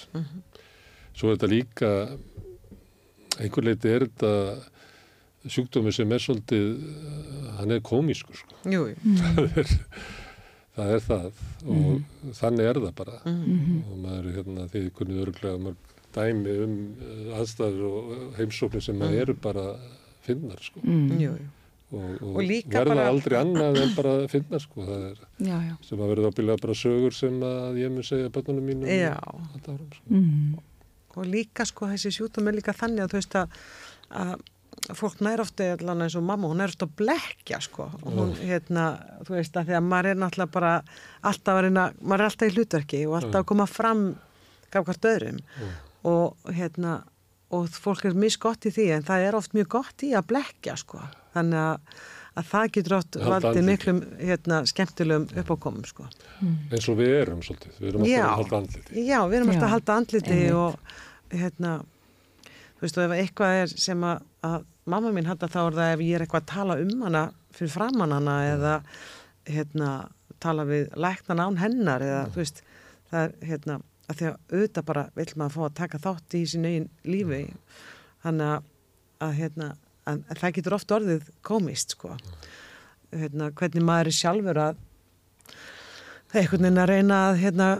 [1.16, 1.90] svo er þetta líka
[3.40, 4.32] einhver leiti er þetta
[5.48, 8.58] sjúkdómi sem er svolítið uh, hann er komískur sko.
[8.68, 8.96] Jú, jú.
[9.36, 9.70] það er
[10.76, 11.38] það er það
[11.74, 16.76] og þannig er það bara og maður er hérna því kunnið örglega mörg dæmi um
[16.98, 19.16] uh, aðstæður og heimsóknir sem mm.
[19.22, 19.66] eru bara
[20.26, 21.16] finnar sko mm.
[21.22, 21.48] jú, jú.
[21.92, 24.84] Og, og, Og líka verða bara- aldrei annað en bara finnar sko.
[24.86, 25.18] Það er
[25.48, 25.74] já, já.
[25.88, 30.06] sem að verða ábyggilega bara sögur sem að ég mun segja börnunum árum sko.
[30.08, 30.58] Mm.
[31.16, 33.60] og líka sko þessi sjútum er líka þannig að þú veist að,
[34.10, 34.34] að
[34.96, 38.30] fólk nær ofta allan eins og mamma, hún er ofta að blekja sko, og hún
[38.38, 38.84] hérna
[39.26, 40.72] þú veist að því að maður er náttúrulega bara
[41.26, 44.04] alltaf að reyna, maður er alltaf í hlutverki og alltaf að koma fram
[44.70, 45.40] gafkvært öðrum.
[46.08, 47.02] Og hérna
[47.50, 50.76] og fólk er misgott í því en það er oft mjög gott í að blekja
[50.78, 51.02] sko.
[51.34, 52.00] Þannig að,
[52.40, 56.06] að það getur oft valdið miklum hérna skemmtilegum uppákomum sko.
[56.40, 59.06] Eins og við erum svolítið við erum alltaf að halda andliti.
[59.06, 60.94] Já, við erum alltaf að halda andliti og
[61.30, 61.74] hérna,
[62.78, 64.58] þú veist, og ef eitthvað er sem að, að
[64.90, 67.74] mamma mín halda þá er það ef ég er eitthvað að tala um hana fyrir
[67.74, 68.74] framann hana eða
[69.50, 69.92] hérna,
[70.42, 72.62] tala við læknan án hennar eða, þú veist,
[73.10, 76.42] það er hérna, að því að auðvitað bara vill maður fá að taka þátt í
[76.50, 77.42] sín eigin lífi.
[78.24, 78.70] Þannig að,
[79.26, 79.68] að hérna,
[80.10, 82.16] en það getur oft orðið komist sko.
[83.10, 84.86] Hérna, hvernig maður er sjálfur að
[86.30, 87.70] einhvern veginn að reyna að hérna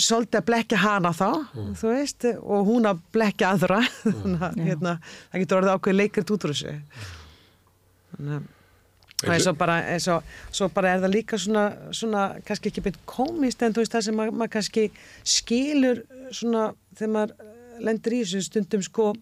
[0.00, 1.28] svolítið að blekja hana þá
[1.76, 3.80] þú veist, og hún að blekja aðra.
[4.04, 4.98] Þannig að hérna,
[5.30, 6.76] það getur orðið ákveð leikrit út úr þessu.
[8.12, 8.52] Þannig að
[9.24, 12.84] og eins og bara, eins og, svo bara er það líka svona, svona kannski ekki
[12.84, 14.84] beint komist en þú veist það sem maður, maður kannski
[15.24, 16.02] skilur
[16.34, 16.68] svona
[16.98, 17.54] þegar maður
[17.86, 19.14] lendir í þessu stundum sko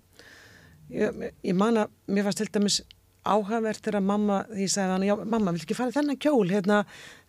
[0.91, 2.83] ég, ég man að mér fannst til dæmis
[3.25, 6.83] áhagvert þegar mamma, því ég sagði hann, já mamma, vil ekki fara þennan kjól hérna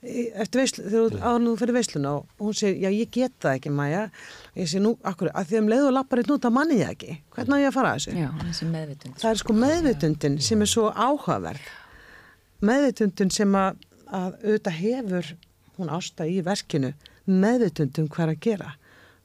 [0.04, 2.12] eftir veislu, þegar nú fyrir veisluna?
[2.20, 4.02] Og hún segir, já ég get það ekki Maja,
[4.60, 6.90] ég segi nú, akkur, að því um leið og lappar eitt nút að manni ég
[6.90, 8.18] það ekki, hvernig á ég að fara að þessu?
[8.20, 8.30] Já,
[9.24, 11.72] það er sko meðvitundin sem er svo áhugaverð
[12.66, 15.32] meðvitundin sem að, að auðvitað hefur
[15.76, 16.94] hún ásta í verkinu
[17.26, 18.74] meðvitundin hvað er að gera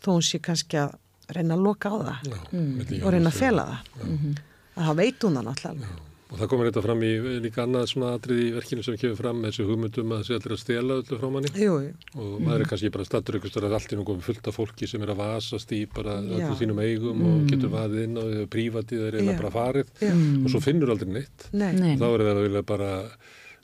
[0.00, 0.94] þó hún sé kannski að
[1.30, 4.38] reyna að loka á það milli og reyna að Jóns fela það.
[4.76, 7.10] Að það veit hún það náttúrulega Og það komur þetta fram í
[7.42, 10.60] líka annað svona atrið í verkinu sem kemur fram þessu hugmyndum að þessi allir að
[10.62, 11.94] stela öllu frá manni jú, jú.
[12.14, 14.88] og maður er kannski bara stattur ykkur stöðar allt í nú komið fullt af fólki
[14.90, 19.04] sem er að vasast í bara öllu sínum eigum og getur vaðið inn og prívatið
[19.08, 19.40] er eina Já.
[19.42, 20.14] bara farið Já.
[20.14, 21.50] og svo finnur aldrei neitt.
[21.50, 21.72] Nei.
[21.74, 22.90] Nei, Þá er það að vilja bara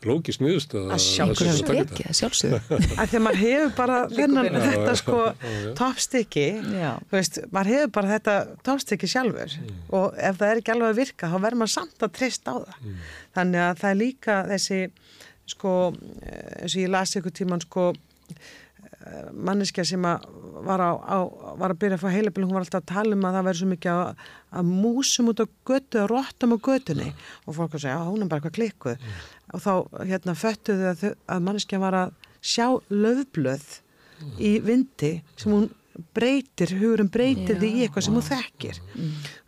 [0.09, 2.13] lókist niðurst að sjálfsögðu.
[2.21, 2.61] Sjálfsögðu.
[2.97, 5.19] að því að maður hefur bara þennan, þetta sko
[5.81, 6.47] toppstykki
[7.11, 8.37] þú veist, maður hefur bara þetta
[8.69, 9.57] toppstykki sjálfur.
[10.01, 12.57] Og ef það er ekki alveg að virka þá verður maður samt að treysta á
[12.67, 12.77] það.
[13.37, 14.81] Þannig að það er líka þessi
[15.47, 15.73] sko,
[16.27, 17.93] eh, eins og ég las ykkur tíman sko
[19.47, 20.27] manneskja sem að
[20.67, 21.19] var, á, á,
[21.61, 23.61] var að byrja að fá heilabil, hún var alltaf að tala um að það væri
[23.61, 24.27] svo mikið að,
[24.59, 27.09] að músum út á götu og rottum á götunni.
[27.47, 29.09] Og fólk að segja, já, hún er bara eitthvað klikkuð.
[29.55, 29.73] Og þá
[30.11, 32.15] hérna föttuðu að, að manneskja var að
[32.47, 33.67] sjá löfblöð
[34.41, 35.69] í vindi sem hún
[36.17, 38.81] breytir, hugurinn breytir því í eitthvað sem hún þekkir.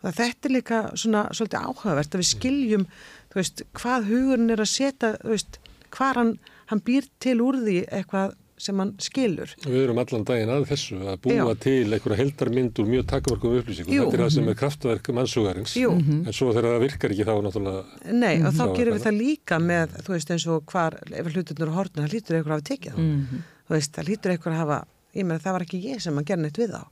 [0.01, 2.85] Og þetta er líka svona svolítið áhugavert að við skiljum
[3.35, 5.59] veist, hvað hugurinn er að setja veist,
[5.93, 6.31] hvað hann,
[6.71, 10.99] hann býr til úr því eitthvað sem hann skilur Við erum allan daginn að þessu
[11.03, 11.59] að búa Já.
[11.65, 13.93] til einhverja heldarmynd úr mjög takmarkum upplýsingum.
[13.95, 14.05] Jú.
[14.05, 15.75] Þetta er það sem er kraftverk mannsugarins.
[15.79, 15.95] Jú.
[15.99, 17.83] En svo þegar það virkar ekki þá náttúrulega...
[18.13, 21.31] Nei, og þá Já, gerum við það líka með, þú veist, eins og hvar, ef
[21.33, 23.43] hlutunur á hortinu, það lítur eitthvað að hafa tekið þá.
[23.69, 24.79] Þú veist, það lítur eitthvað að hafa,
[25.15, 26.83] ég meina, það var ekki ég sem að gera neitt við þá.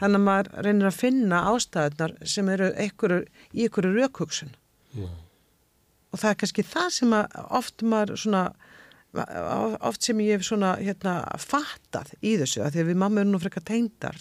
[0.00, 3.22] Þannig að maður reynir að finna ástæðunar sem eru einhverju,
[3.52, 4.52] í einhverju rökhugsun.
[6.12, 8.44] Og það er kannski það sem að oft maður svona,
[9.16, 13.34] oft sem ég hef svona, hérna, fattað í þessu, að því að við mamma erum
[13.34, 14.18] nú frekar tengdar,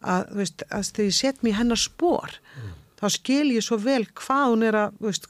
[0.00, 2.36] að, þú veist, að þegar ég set mér hennar spór,
[3.00, 5.28] þá skil ég svo vel hvað hún er að, þú veist,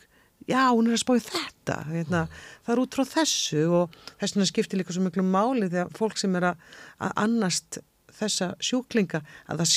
[0.51, 2.23] já, hún er að í þetta, hérna,
[2.67, 6.21] það er út frá þessu og þess vegna skiptir líka svo miklu máli þegar fólk
[6.21, 6.65] sem er að,
[7.01, 7.81] að annast
[8.15, 9.73] þessa sjúklinga að það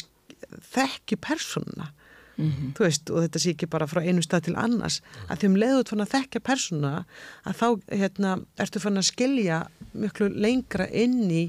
[0.73, 1.91] þekki persónuna,
[2.37, 5.59] þú veist, og þetta sé ekki bara frá einu stað til annars, að því um
[5.63, 7.05] leiðut fann að þekkja persónuna,
[7.43, 7.67] að þá,
[8.01, 9.61] hérna, ertu fann að skilja
[9.97, 11.45] miklu lengra inn í,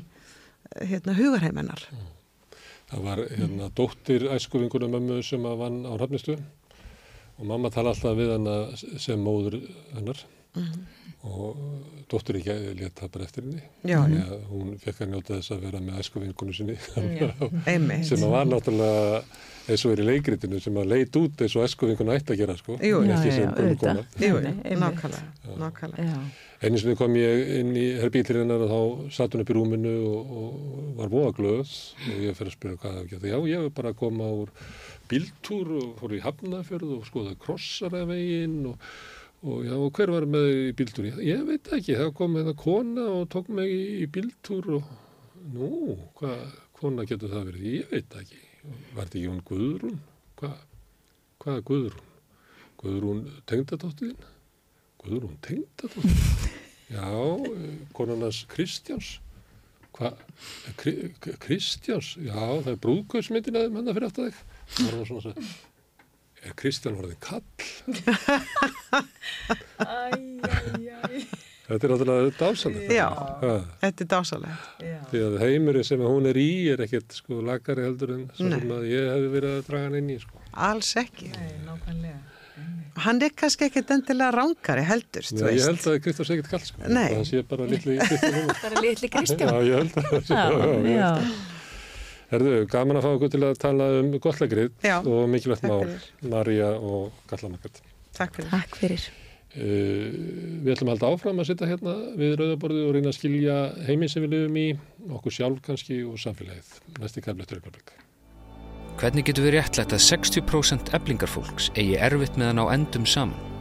[0.81, 1.85] hérna, hugarheimennar.
[2.89, 6.39] Það var hérna dóttir æskuvingunum mömmu sem að vann á Hrafnistu.
[7.39, 8.55] Og mamma tala alltaf við hana
[8.99, 9.61] sem móður
[9.93, 10.25] hennar
[11.29, 11.59] og
[12.09, 13.63] dóttir ekki leta bara eftir henni.
[13.89, 16.77] Já, að hún fekk að njóta þess að vera með æskuvingunum sinni
[18.07, 19.23] sem að var náttúrulega
[19.69, 22.57] eins og er í leikritinu sem að leit út eins og æskuvinkun ætti að gera
[22.57, 22.79] sko.
[22.81, 23.49] Jú, já, já, sem.
[24.25, 24.39] Jú,
[24.81, 25.25] nákvæmlega,
[25.61, 26.07] nákvæmlega.
[26.07, 26.47] Já.
[26.59, 29.93] Einu sinni kom ég inn í herbílir hennar og þá satt hún upp í rúminu
[30.09, 31.75] og, og var voða glöð
[32.09, 33.31] og ég fyrir að spyrja hvað hef ekki.
[33.31, 34.51] Já, ég hef bara að koma úr
[35.11, 38.91] bíltúr og fór í Hafnafjörð og skoða krossaravegin og,
[39.43, 41.11] og já, og hver var með í bíltúr?
[41.13, 44.89] Ég, ég veit ekki, það kom hérna kona og tók mig í, í bíltúr og
[45.55, 45.71] nú,
[46.19, 46.43] hvað
[46.79, 47.69] kona getur það verið?
[47.77, 48.43] Ég veit ekki.
[48.97, 50.01] Var þetta hún Guðrún?
[50.41, 50.59] Hvað,
[51.43, 52.11] hvað er Guðrún?
[52.83, 54.29] Guðrún tengdadóttiðin?
[55.05, 56.59] Guðrún tengdadóttir?
[56.95, 57.09] Já,
[57.95, 59.19] konunars Kristjáns.
[59.95, 60.21] Hvað?
[60.79, 60.95] Kri,
[61.43, 62.15] Kristjáns?
[62.23, 64.39] Já, það er brúðkauðsmyndin að þeim hann fyrir aftur þig.
[64.77, 65.57] Það var svona að segja,
[66.47, 67.43] er Kristján orðin kall?
[71.69, 72.93] Þetta er náttúrulega dásalegt.
[72.97, 73.09] Já.
[73.83, 74.69] Þetta er dásalegt.
[75.11, 78.57] því að heimurinn sem hún er í er ekkert sko lagari heldur en svo Nei.
[78.63, 80.41] sem að ég hefði verið að draga hann inn í sko.
[80.69, 81.29] Alls ekki.
[83.05, 85.69] Hann er kannski ekkert endilega rángari heldur, þú Já, ég veist.
[85.69, 86.79] held að Kristján sé ekkert kall sko.
[86.89, 87.11] Nei.
[87.13, 88.49] Það sé bara litli Kristján.
[88.65, 89.53] Bara litli Kristján.
[89.53, 91.13] Já, ég held að það sé Já, já, ég já.
[91.13, 91.23] held að.
[92.29, 95.87] Herðu, gaman að fá okkur til að tala um gottlegrið og mikilvægt mál.
[96.29, 97.81] Marja og Gallamakart.
[98.19, 98.51] Takk fyrir.
[98.53, 99.07] Takk fyrir.
[99.57, 100.13] Uh,
[100.61, 103.57] við ætlum að halda áfram að sitja hérna við rauðaborðið og reyna að skilja
[103.87, 104.67] heiminn sem við lifum í,
[105.17, 106.69] okkur sjálf kannski og samfélagið.
[107.01, 107.97] Næsti kæflættur ykkur blik.
[108.99, 113.57] Hvernig getur við réttlætt að 60% eblingarfólks eigi erfitt með að ná endum saman?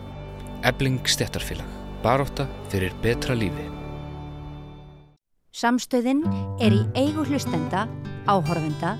[0.68, 1.76] Ebling stettarfélag.
[2.04, 3.77] Baróta fyrir betra lífi.
[5.58, 6.20] Samstöðin
[6.62, 7.88] er í eigu hlustenda,
[8.30, 8.92] áhorfenda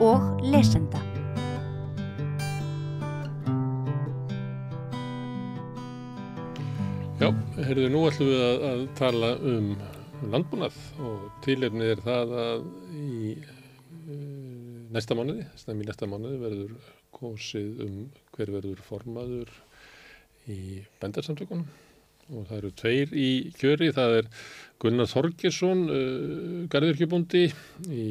[0.00, 1.02] og lesenda.
[7.20, 7.28] Já,
[7.58, 9.70] heyrðu, nú ætlum við að, að tala um
[10.32, 12.66] landbúnað og tilefnið er það að
[12.96, 14.18] í uh,
[14.96, 18.04] næsta mánuði, snæmi í næsta mánuði verður kosið um
[18.38, 19.52] hver verður formaður
[20.48, 21.68] í bændarsamtökunum
[22.32, 23.28] og það eru tveir í
[23.58, 24.30] kjöri, það er
[24.82, 27.44] Gunnar Þorgesson, uh, garðurkjöbundi
[27.90, 28.06] í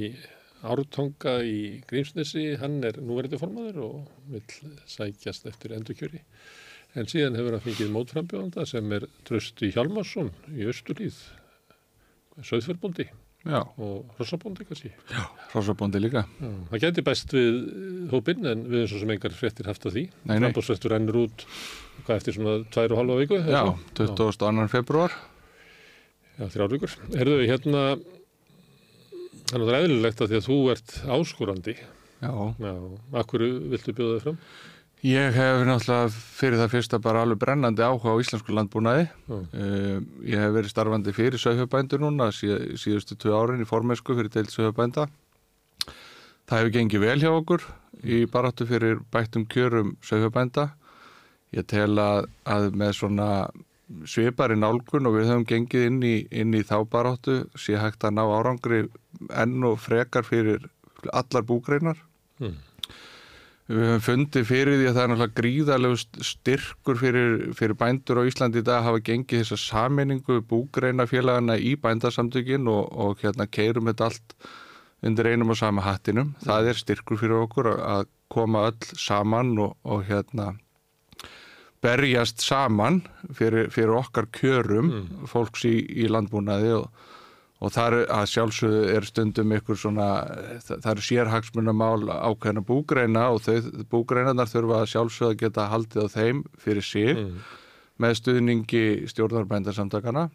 [0.65, 4.45] Ártonga í Grímsnesi, hann er núverandi formaður og vil
[4.89, 6.23] sækjast eftir endurkjöri.
[6.95, 11.19] En síðan hefur hann fengið mótframbjóðanda sem er Trösti Hjalmarsson í Östurlíð,
[12.41, 13.09] söðfjörbundi
[13.45, 14.89] Já, og hrossabóndi kannski.
[15.51, 16.23] hrossabóndi líka.
[16.41, 17.59] Já, það geti best við
[18.09, 20.03] hópinn en við erum svo sem engar fréttir haft af því.
[20.25, 21.45] Frambóðsfrestur rennur út
[22.07, 23.37] hvað eftir svona tvær og halva viku.
[23.37, 24.07] eða Já, svo?
[24.17, 24.67] 22.
[24.73, 25.13] februar.
[26.39, 26.95] Já, þrjár vikur.
[27.13, 27.83] Herðu, hérna,
[29.51, 31.75] þannig að það er eðlilegt að því að þú ert áskorandi.
[32.25, 32.31] Já.
[32.65, 32.73] Já,
[33.21, 33.45] akkur
[33.75, 34.39] viltu bjóða þig fram?
[35.05, 39.03] Ég hef náttúrulega fyrir það fyrsta bara alveg brennandi áhuga á íslensku landbúnaði.
[39.29, 44.31] Uh, ég hef verið starfandi fyrir sögjöfbændur núna síð, síðustu tvö árin í formesku fyrir
[44.33, 45.05] deilt sögjöfbænda.
[46.49, 47.67] Það hefur gengið vel hjá okkur
[48.01, 50.71] í baráttu fyrir bættum kjörum sögjöfbænda.
[51.53, 53.29] Ég tel að, að með svona
[54.09, 58.17] svipari nálgun og við höfum gengið inn í, inn í þá baráttu sé hægt að
[58.17, 58.87] ná árangri
[59.29, 60.65] enn og frekar fyrir
[61.13, 62.01] allar búgreinar.
[62.41, 62.57] Mm.
[63.65, 68.27] Við höfum fundið fyrir því að það er náttúrulega gríðarlegu styrkur fyrir, fyrir bændur á
[68.29, 73.89] Íslandi í dag að hafa gengið þessa saminningu búgreinafélagana í bændasamtökin og, og hérna keirum
[73.89, 74.37] þetta allt
[75.05, 76.35] undir einum og sama hattinum.
[76.45, 80.55] Það er styrkur fyrir okkur að- koma öll saman og, og hérna
[81.85, 83.03] berjast saman
[83.37, 84.91] fyrir, fyrir okkar kjörum
[85.29, 86.87] fólks í, í landbúnaði og,
[87.63, 90.07] og það er að sjálfsögðu er stundum ykkur svona,
[90.65, 96.15] það, eru sérhagsmunamál ákveðna búgreina og þau búgreinarnar þurfa að sjálfsögðu að geta haldið á
[96.17, 97.21] þeim fyrir sig
[98.03, 98.83] með stuðningi
[99.13, 100.25] stjórnarbændarsamtakana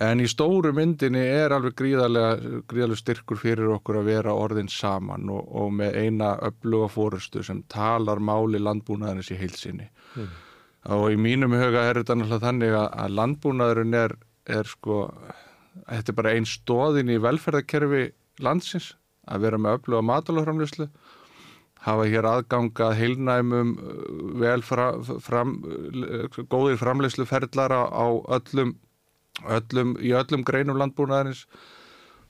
[0.00, 5.28] en í stóru myndinni er alveg gríðarlega, gríðarlega styrkur fyrir okkur að vera orðin saman
[5.28, 10.28] og, og með eina öfluga fórustu sem talar máli landbúnaðarins í heilsinni Mm.
[10.92, 14.12] og í mínum huga er þetta náttúrulega þannig að landbúnaðurinn er,
[14.44, 14.96] er sko
[15.88, 18.04] þetta er bara einn stóðin í velferðarkerfi
[18.44, 18.92] landsins
[19.30, 20.88] að vera með öfluga matalaframlýslu
[21.82, 23.92] hafa hér aðgangað heilnæmum uh,
[24.42, 24.88] vel fra,
[25.24, 28.06] fram, uh, góðir framlýsluferðlara á
[28.38, 28.76] öllum,
[29.50, 31.46] öllum í öllum greinum landbúnaðarins.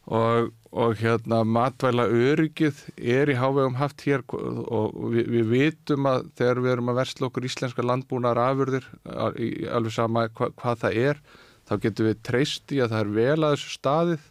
[0.03, 6.25] Og, og hérna matvæla öryggið er í hávegum haft hér og við, við vitum að
[6.41, 10.81] þegar við erum að versla okkur íslenska landbúnaðar afurðir al- í- alveg sama hva, hvað
[10.83, 11.21] það er
[11.69, 14.29] þá getum við treyst í að það er vel að þessu staðið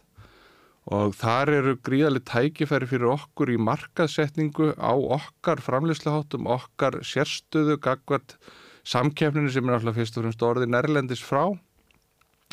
[0.92, 8.34] og þar eru gríðarlega tækifæri fyrir okkur í markaðsetningu á okkar framleysluháttum, okkar sérstöðu, gagvart
[8.82, 11.52] samkeppninu sem er alltaf fyrst og fremst orðið nærlendis frá.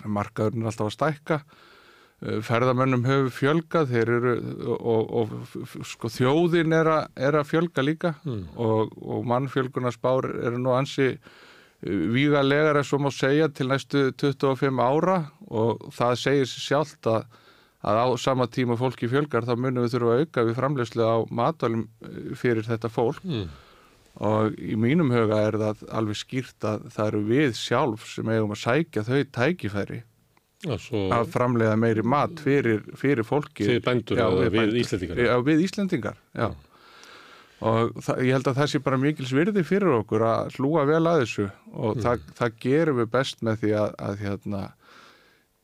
[0.05, 1.39] Markaðurinn er alltaf að stækka.
[2.19, 4.33] Uh, ferðamönnum hefur fjölgað þeir eru
[4.75, 4.79] og,
[5.21, 8.13] og, og sko, þjóðin er, a, er að fjölga líka.
[8.27, 8.43] Mm.
[8.59, 11.15] og, og mannfjölgunarspár eru nú ansi
[11.83, 17.23] vígalegar ef svo má segja til næstu 25 ára og það segir sér sjálft að,
[17.87, 21.17] að á sama tíma fólki fjölgar þá munum við þurfa að auka við framleyslu á
[21.31, 21.87] matalum
[22.35, 23.47] fyrir þetta fólk Mm.
[24.19, 28.51] og í mínum huga er það alveg skýrt að það eru við sjálf sem eigum
[28.51, 30.01] að sækja þau tækifæri
[30.67, 34.79] Og svo að framleiða meiri mat fyrir, fyrir fólki Fyrir bændur eða við bændur.
[34.81, 35.21] Íslendingar?
[35.23, 36.49] Já, við Íslendingar, já.
[37.61, 41.03] Og það, ég held að það sé bara mikils virði fyrir okkur að hlúa vel
[41.11, 42.03] að þessu og Mm.
[42.05, 44.61] það, það gerum við best með því að, að hérna,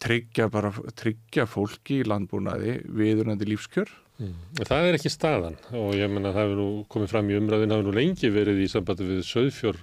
[0.03, 3.89] tryggja, bara, tryggja fólki í landbúnaði viðunandi lífskjör.
[4.19, 4.35] Mm.
[4.67, 7.80] Það er ekki staðan og ég menna það hefur nú komið fram í umræðin, það
[7.81, 9.80] hefur nú lengi verið í sambandi við söðfjör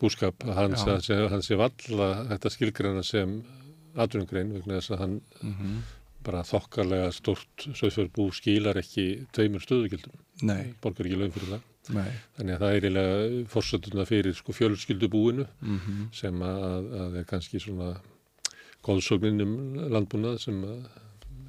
[0.00, 3.34] búskap, hans, hans, hans er valla þetta skilgreina sem
[3.96, 5.74] atvinnugrein vegna þess að hann Mhm.
[6.24, 10.16] bara þokkarlega stórt söðfjörbú skilar ekki tveimur stöðugildum.
[10.42, 10.74] Nei.
[10.82, 11.60] Borgar ekki laun fyrir það.
[11.94, 12.10] Nei.
[12.38, 16.08] Þannig að það er eiginlega fórsönduna fyrir sko fjölskyldubúinu Mhm.
[16.12, 17.94] sem að, að er kannski svona
[18.84, 19.54] góðsögnin um
[19.92, 20.84] landbúnað sem að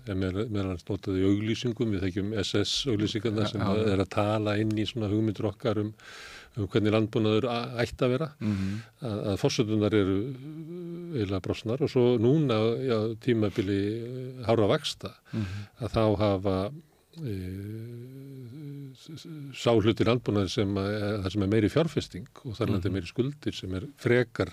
[0.07, 4.09] er meðal með hans notað í auglýsingum, við þekkjum SS auglýsingarna sem að er að
[4.13, 5.93] tala inn í svona hugmyndur okkar um,
[6.57, 7.47] um hvernig landbúnaður
[7.81, 8.75] ætti að vera Mhm.
[9.01, 10.17] að, að fórsöndunar eru
[11.15, 15.65] eiginlega brosnar og svo núna já, tímabili hára vaksta Mhm.
[15.81, 16.71] að þá hafa
[19.55, 22.93] sá hluti landbúnaði sem, það sem er meiri fjárfesting og þar landi Mhm.
[22.97, 24.49] meiri skuldir sem er frekar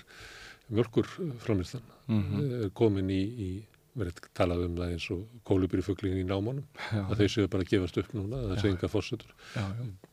[0.71, 1.05] mjölkur
[1.39, 2.63] framlistan Mhm.
[2.65, 3.63] er komin í, í
[3.95, 7.09] verið talað um það eins og kólubýrifugling í námánum Já.
[7.09, 8.61] að þau séu bara að gefast upp núna að það Já.
[8.61, 9.31] sé enga fórsetur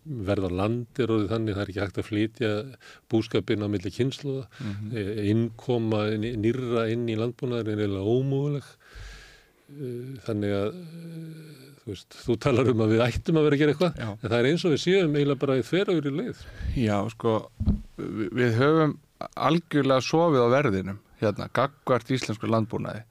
[0.07, 2.77] verða land er orðið þannig það er ekki hægt að flytja
[3.09, 4.97] búskapin á milli kynsluða Mhm.
[4.97, 8.65] e, innkoma ný- nýrra inn í landbúnaður er eiginlega ómúðuleg
[10.27, 10.75] þannig að
[11.81, 14.39] þú veist, þú talar um að við ættum að vera að gera eitthvað en það
[14.41, 16.43] er eins og við séum eiginlega bara í þverjur í leið
[16.81, 17.37] Já, sko,
[17.99, 18.97] við, höfum
[19.49, 23.03] algjörlega sofið á verðinum hérna, gaggvart íslensku landbúnaði.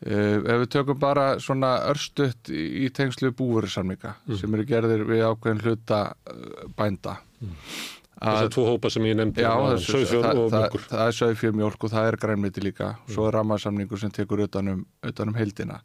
[0.00, 4.36] Uh, ef við tökum bara svona örstutt í, tengslu búverusamninga Mm.
[4.40, 7.18] sem eru gerðir við ákveðin hluta uh, bænda.
[8.16, 12.08] þessar tvo hópa sem ég nefndi það, og mjölkur það er sögfjör mjölk og það
[12.08, 12.88] er grænmiti líka.
[13.12, 15.82] Svo er rammarsamningur sem tekur utanum, utanum heildina.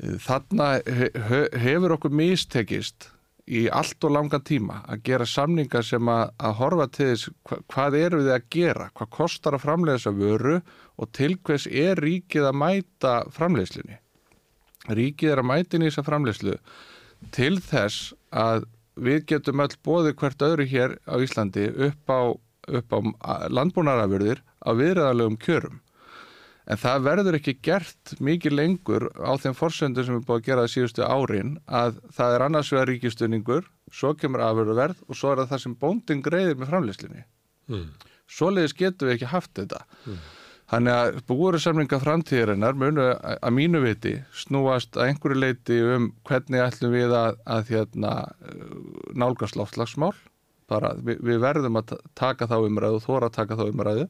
[0.00, 3.10] Þarna he, he, hefur okkur mistekist
[3.44, 7.58] í allt og langan tíma að gera samningar sem að, að horfa til þess hva,
[7.74, 10.54] hvað eru við að gera, hvað kostar að framlega þessa vöru
[10.96, 13.98] og til hvers er ríkið að mæta framleiðslunni.
[14.88, 16.56] Ríkið er að mæta inn í þessa framleiðslu
[17.34, 18.64] til þess að
[18.96, 22.20] við getum öll bóðið hvert öðru hér á Íslandi upp á,
[22.72, 25.80] á landbúnarafurðir á viðræðalegum kjörum.
[26.70, 30.66] En það verður ekki gert mikið lengur á þeim forsöndu sem við búið að gera
[30.66, 35.42] það síðustu árin að það er annars vegar ríkistunningur, svo kemur afurðuverð og svo er
[35.42, 37.24] það það sem bóndin greiðir með framleyslunni.
[37.72, 37.88] Mm.
[38.30, 39.82] Svoleiðis getum við ekki haft þetta.
[40.72, 46.94] Þannig að búurusamlinga framtíðarinnar munu að mínu viti snúast að einhverju leiti um hvernig ætlum
[46.94, 48.12] við að, að hérna,
[49.12, 50.14] nálgast loftslagsmál.
[50.72, 54.06] Bara, við, við verðum að ta- taka þá umræðu og þóra að taka þá umræðu.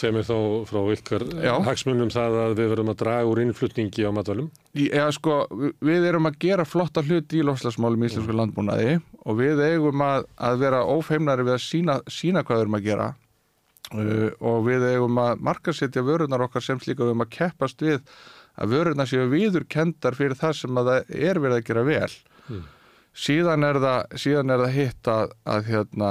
[0.00, 0.36] sem er þá
[0.70, 1.52] frá ykkar Já.
[1.68, 6.08] hagsmunum það að við verðum að draga úr innflutningi á matvælum Eða sko, vi- við
[6.10, 10.58] erum að gera flotta hluti í lofslagsmálum í íslensku landbúnaði og við eigum að, að
[10.64, 13.08] vera ófeimnari við að sína, sína hvað við erum að gera
[13.94, 18.00] uh, og við eigum að markasetja vörunar okkar sem slíka við eigum að keppast við
[18.56, 22.12] að vörunar séu viður kendar fyrir það sem að það er verið að gera vel.
[22.48, 22.62] Mm.
[23.16, 26.10] Síðan, er það, síðan er það hitt að, að hérna,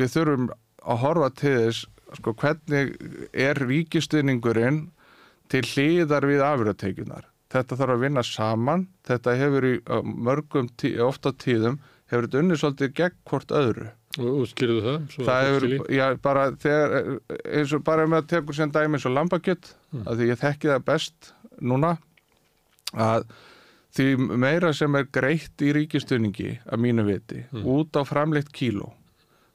[0.00, 0.48] við þurfum
[0.82, 1.84] að horfa til þess
[2.18, 2.90] sko, hvernig
[3.32, 4.80] er ríkistuðningurinn
[5.52, 7.28] til hlýðar við afurðateikunar.
[7.52, 9.72] Þetta þarf að vinna saman, þetta hefur í
[10.26, 11.78] mörgum, tí, ofta tíðum,
[12.10, 13.90] hefur þetta unnið svolítið gegn hvort öðru.
[14.20, 15.64] og skilðu það það hefur,
[15.96, 17.06] já, bara þegar,
[17.48, 20.02] eins og bara með að tekur sem dæmi eins og lambakjött, Mm.
[20.08, 21.94] að því ég þekki það best núna,
[22.92, 23.24] að
[23.92, 24.06] því
[24.40, 27.64] meira sem er greitt í ríkistunningi, að mínu viti, Mm.
[27.66, 28.92] út á framleitt kíló,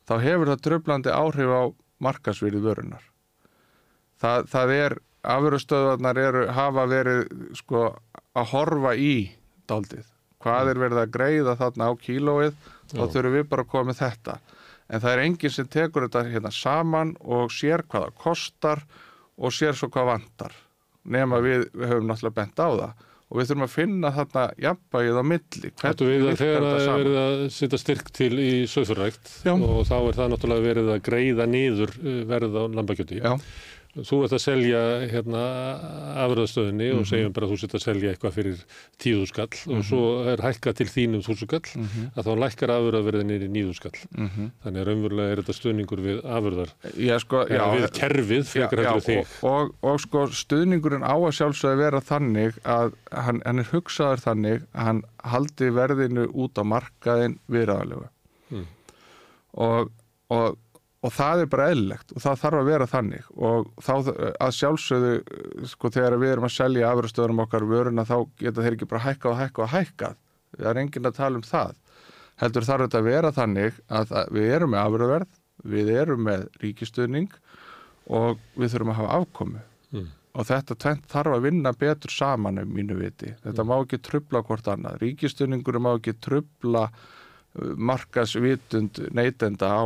[0.07, 1.63] þá hefur það tröflandi áhrif á
[1.99, 3.01] markasvirði vörunar.
[4.21, 4.97] Það, það er,
[5.27, 7.23] afurustöðvarnar eru, hafa verið
[7.57, 7.81] sko
[8.37, 9.31] að horfa í
[9.69, 10.05] daldið.
[10.43, 12.53] Hvað er verið að greiða þarna á kílóið,
[12.93, 14.37] þá þurfum við bara að koma með þetta.
[14.87, 18.83] En það er enginn sem tekur þetta hérna saman og sér hvað það kostar
[19.37, 20.53] og sér svo hvað vantar.
[21.07, 22.93] Nefn að við, við höfum náttúrulega bent á það.
[23.27, 25.71] Og við þurfum að finna þarna jafnbægið á milli.
[25.81, 29.51] Þetta við að þegar það er verið að setja styrk til í söðfjörrækt Já.
[29.55, 33.19] og þá er það náttúrulega verið að greiða niður uh, verð á lambakjöti.
[33.19, 33.33] Já.
[33.97, 34.79] Þú ert að selja
[35.09, 35.41] hérna
[36.25, 37.07] afröðstöðinni og Mhm.
[37.09, 38.59] segjum bara að þú setja að selja eitthvað fyrir
[38.99, 39.83] tíðu skall og Mhm.
[39.87, 42.11] svo er hækkað til þínum þúsu skall Mhm.
[42.15, 43.97] að þá lækkar afröðverðinni í níðu skall.
[44.17, 44.51] Mhm.
[44.63, 46.69] Þannig að raunverulega er þetta stuðningur við afröðar.
[46.97, 49.17] Já, sko, við kerfið frekar já, þig.
[49.43, 54.21] og, og, og sko stuðningurinn á að sjálfsögðu vera þannig að hann, hann er hugsaður
[54.21, 58.07] þannig að hann haldi verðinu út á markaðin viðræðalegu
[58.51, 58.65] Mm.
[59.55, 59.89] og,
[60.29, 60.57] og,
[61.05, 63.91] og það er bara eðlilegt og það þarf að vera þannig og þá
[64.47, 65.11] að sjálfsögðu
[65.73, 69.29] sko þegar við erum að selja afrastöðurum okkar vöruna þá geta þeir ekki bara hækka
[69.33, 70.09] og hækka og hækka
[70.57, 71.75] það er enginn að tala um það
[72.41, 75.37] heldur þarf þetta að vera þannig að við erum með afröðverð
[75.77, 77.31] við erum með ríkistuðning
[78.07, 80.09] og við þurfum að hafa afkomu Mm.
[80.35, 80.75] og þetta
[81.07, 83.29] þarf að vinna betur saman um mínu viti.
[83.39, 84.97] Þetta má ekki trubla hvort annað.
[84.99, 86.89] Ríkistunningur má ekki trubla
[87.55, 89.85] markasvitund neytenda á,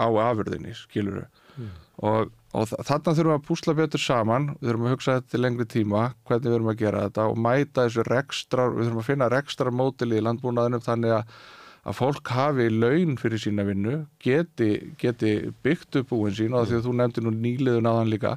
[0.00, 1.24] á afurðinni, skiluru.
[1.58, 1.68] Mm.
[2.04, 5.30] Og, og þa- þarna þurfum við að púsla betur saman, við þurfum að hugsa þetta
[5.34, 9.02] til lengri tíma, hvernig við erum að gera þetta og mæta þessu rekstrar, við þurfum
[9.04, 11.36] að finna rekstrar mótili í landbúnaðinum þannig að
[11.84, 16.78] að fólk hafi laun fyrir sína vinnu, geti, geti byggt upp búin sín og því
[16.78, 18.30] að þú nefndi nú nýliðun á hann líka,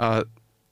[0.00, 0.22] að,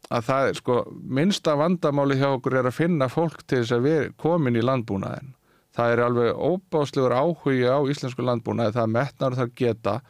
[0.09, 0.77] að það er sko,
[1.19, 5.35] minnsta vandamáli hjá okkur er að finna fólk til þess að vera komin í landbúnaðin.
[5.79, 10.01] Það er alveg óbáslegur áhugi á íslensku landbúnaði, það metnar það geta,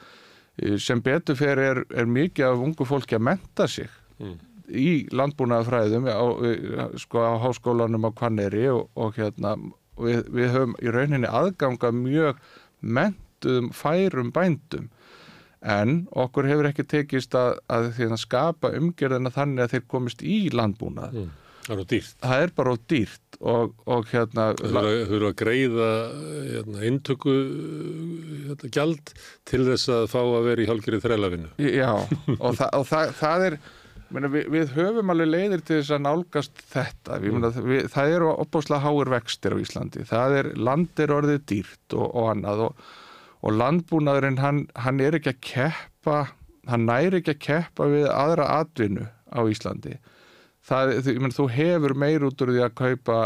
[0.58, 3.86] Eh, sem betur fyrir er, er mikið af ungu fólki að menta sig
[4.18, 4.32] Mm.
[4.74, 6.18] í landbúnaðafræðum á,
[6.98, 9.52] sko, á háskólanum á Kvanneri og, og hérna
[9.96, 12.40] við, við höfum í rauninni aðganga mjög
[12.82, 14.88] mentuðum færum bændum
[15.62, 20.48] en okkur hefur ekki tekist að, að að skapa umgjörðina þannig að þeir komist í
[20.50, 21.30] landbúnað Mm.
[21.68, 22.14] Það er á dýrt.
[22.24, 25.88] það er bara á dýrt og, og hérna Þau eru að greiða
[26.48, 27.34] hérna, inntöku
[28.46, 29.12] hérna, gjald
[29.48, 31.50] til þess að fá að vera í hálfgerið þrælafinu.
[31.60, 31.92] Já,
[32.38, 33.58] og, þa og þa það er
[34.14, 38.32] meina, við, við höfum alveg leiðir til þess að nálgast þetta meina, við, það eru
[38.32, 42.84] opbáslega háir vextir á Íslandi það er, land er orðið dýrt og, og annað og,
[43.44, 46.20] og landbúnaðurinn hann, hann er ekki að keppa
[46.68, 49.98] hann næri ekki að keppa við aðra atvinnu á Íslandi
[50.68, 53.20] það, meina, þú hefur meir út úr því að kaupa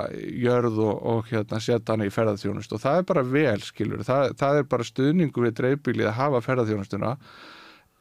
[0.44, 4.36] jörð og, og hérna, setja hana í ferðarþjónust og það er bara vel, skilur, það,
[4.43, 7.16] það er bara stuðningu við dreifbílið að hafa ferðarþjónustuna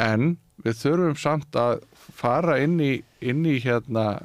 [0.02, 1.82] en við þurfum samt að
[2.18, 2.92] fara inn í,
[3.24, 4.22] inn í hérna,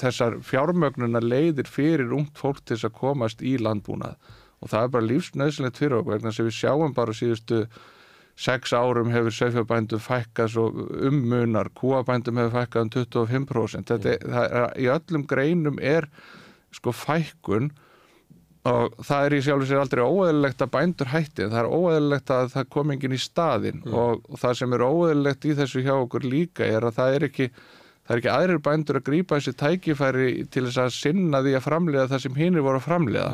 [0.00, 4.16] þessar fjármögnuna leiðir fyrir ungt fólk til þess að komast í landbúnað.
[4.64, 7.66] Og það er bara lífsnöðsilegt fyrir okkur vegna sem við sjáum bara síðustu
[8.36, 10.66] sex árum hefur sögfjabændum fækkað svo
[11.08, 13.88] ummunar, kúabændum hefur fækkað um 25%.
[13.92, 16.08] Þetta er, er, í öllum greinum er
[16.76, 17.70] sko fækkun
[18.66, 22.48] og það er í sjálf sér aldrei óeðlilegt að bændur hætti, það er óeðlilegt að
[22.56, 26.26] það kom enginn í staðin og, og það sem er óeðlilegt í þessu hjá okkur
[26.26, 27.46] líka er að það er ekki
[28.06, 31.64] það er ekki aðrir bændur að grípa þessi tækifæri til þess að sinna því að
[31.64, 33.30] framlega það sem hinn voru að framlega.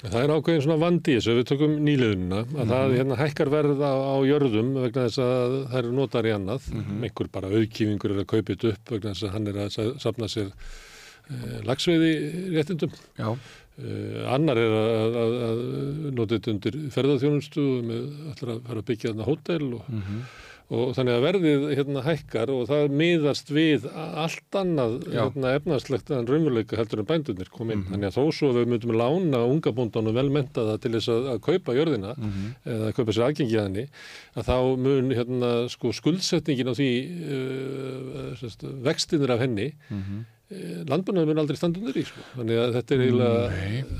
[0.00, 3.92] Það er ákveðin svona vandi þessu, við tökum nýliðunina, að það hérna hækkar verð á,
[3.92, 6.68] á jörðum vegna þess að það eru notar í annað,
[7.04, 9.88] einhver bara auðkýfingur er að kaupa þetta upp vegna þess að hann er að sa-
[10.06, 12.12] safna sér eh, lagsveiði
[12.56, 12.94] réttindum.
[13.20, 13.28] Já.
[13.80, 15.60] Eh, annar er að, að, að
[16.16, 18.02] nota þetta undir ferðarþjónustu með
[18.32, 19.92] allir að fara að byggja þarna hótel og,
[20.70, 26.28] og þannig að verðið hérna hækkar og það miðast við allt annað hérna, efnarslegt en
[26.28, 27.82] raunveruleika heldur en bændurnir kom inn.
[27.88, 31.40] Þannig að þó svo við myndum lána unga bóndanum vel mentaða til þess að, að
[31.48, 32.14] kaupa jörðina
[32.64, 33.86] eða kaupa sér aðgengi að henni
[34.38, 36.90] að þá mun hérna, sko, skuldsetningin á því
[37.38, 40.04] uh, vextinir af henni mm
[40.90, 42.22] landbúnaður mun aldrei standa undir í sko.
[42.34, 43.42] þannig að þetta er eiginlega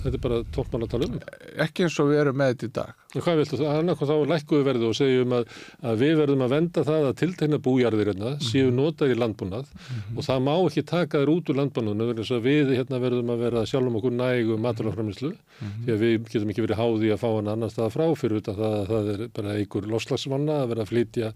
[0.02, 1.18] þetta er bara tókmann að tala um
[1.64, 2.96] Ekki eins og við erum með þetta í dag.
[3.10, 3.78] En hvað viltu það?
[3.80, 5.54] Annarkoð þá lækkuðu verðu og segjum að,
[5.86, 9.70] að við verðum að venda það að tiltegna bújarðir hérna séu notað í landbúnað
[10.16, 13.98] og það má ekki taka þér út úr að við hérna verðum að vera sjálfum
[14.00, 17.92] okkur nægu maturlaframislu því að við getum ekki verið háði að fá hann annar stað
[17.94, 21.32] frá fyrir það, að það er bara einhver loslagsvanna að vera að flytja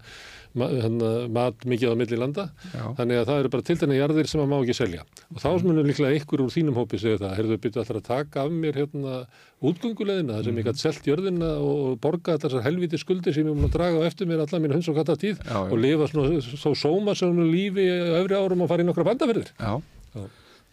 [0.55, 2.83] mat mikið á milli landa Já.
[2.99, 5.89] þannig að það eru bara tiltegna jarðir sem að má ekki selja og þá munum
[5.89, 9.17] líklega ykkur úr þínum hópi segja það, heyrðu byrju alltaf að taka af mér hérna
[9.65, 13.67] útgönguleðina þar sem ég gætt selt jörðina og borga þessar helviti skuldir sem ég mun
[13.69, 16.41] að draga á eftir mér allan mín hunds og katta tíð Já, og lifa svona
[16.45, 17.87] svo sóma sem lífi
[18.21, 19.51] öfri árum og fara í nokkra bandaferðir.
[19.59, 19.79] Já.
[20.15, 20.25] Já.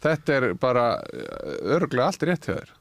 [0.03, 0.85] Þetta er bara
[1.77, 2.73] örglega allt rétt hjá þér.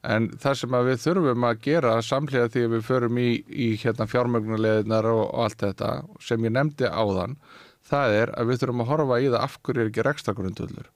[0.00, 0.12] Mm.
[0.14, 3.68] En það sem að við þurfum að gera samlega því að við förum í, í
[3.82, 5.90] hérna fjármögnuleginar og, og allt þetta
[6.24, 7.36] sem ég nefndi áðan,
[7.90, 10.88] það er að við þurfum að horfa í það af hverju er ekki rekstagrundullur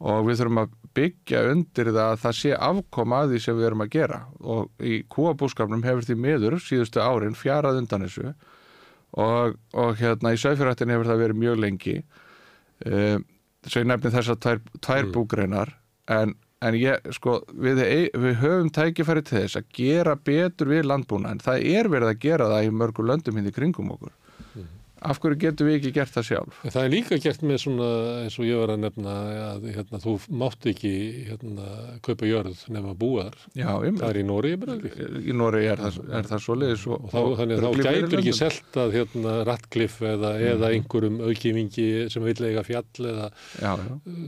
[0.00, 3.66] og við þurfum að byggja undir það að það sé afkoma að því sem við
[3.68, 4.20] erum að gera.
[4.40, 8.32] Og í kúabúskapnum hefur því miður síðustu árin fjarað undan þessu.
[9.20, 11.96] Og, og hérna í sögfjörðrættin hefur það verið mjög lengi.
[12.86, 13.26] Um,
[13.66, 15.74] svo ég nefni þessar tvær, tvær búgreinar.
[16.08, 17.80] En, en ég, sko, við,
[18.12, 22.24] við höfum tækifæri til þess að gera betur við landbúna en það er verið að
[22.24, 24.12] gera það í mörgum löndum hindi kringum okkur
[25.00, 26.58] af hverju getum við ekki gert það sjálf?
[26.66, 27.88] En það er líka gert með svona
[28.24, 29.14] eins og ég var að nefna
[29.46, 30.92] að hérna, þú mátt ekki
[31.30, 31.68] hérna,
[32.04, 33.38] kaupa jörð nema búar.
[33.56, 37.20] Já, Það er í Nóri í Nóri er það, er það svoleiðis og, Og þá,
[37.40, 42.48] þannig að þá gætur ekki selt að hérna, Ratcliffe eða, eða einhverjum aukimingi sem vill
[42.50, 43.28] eiga fjall eða
[43.60, 43.72] Já,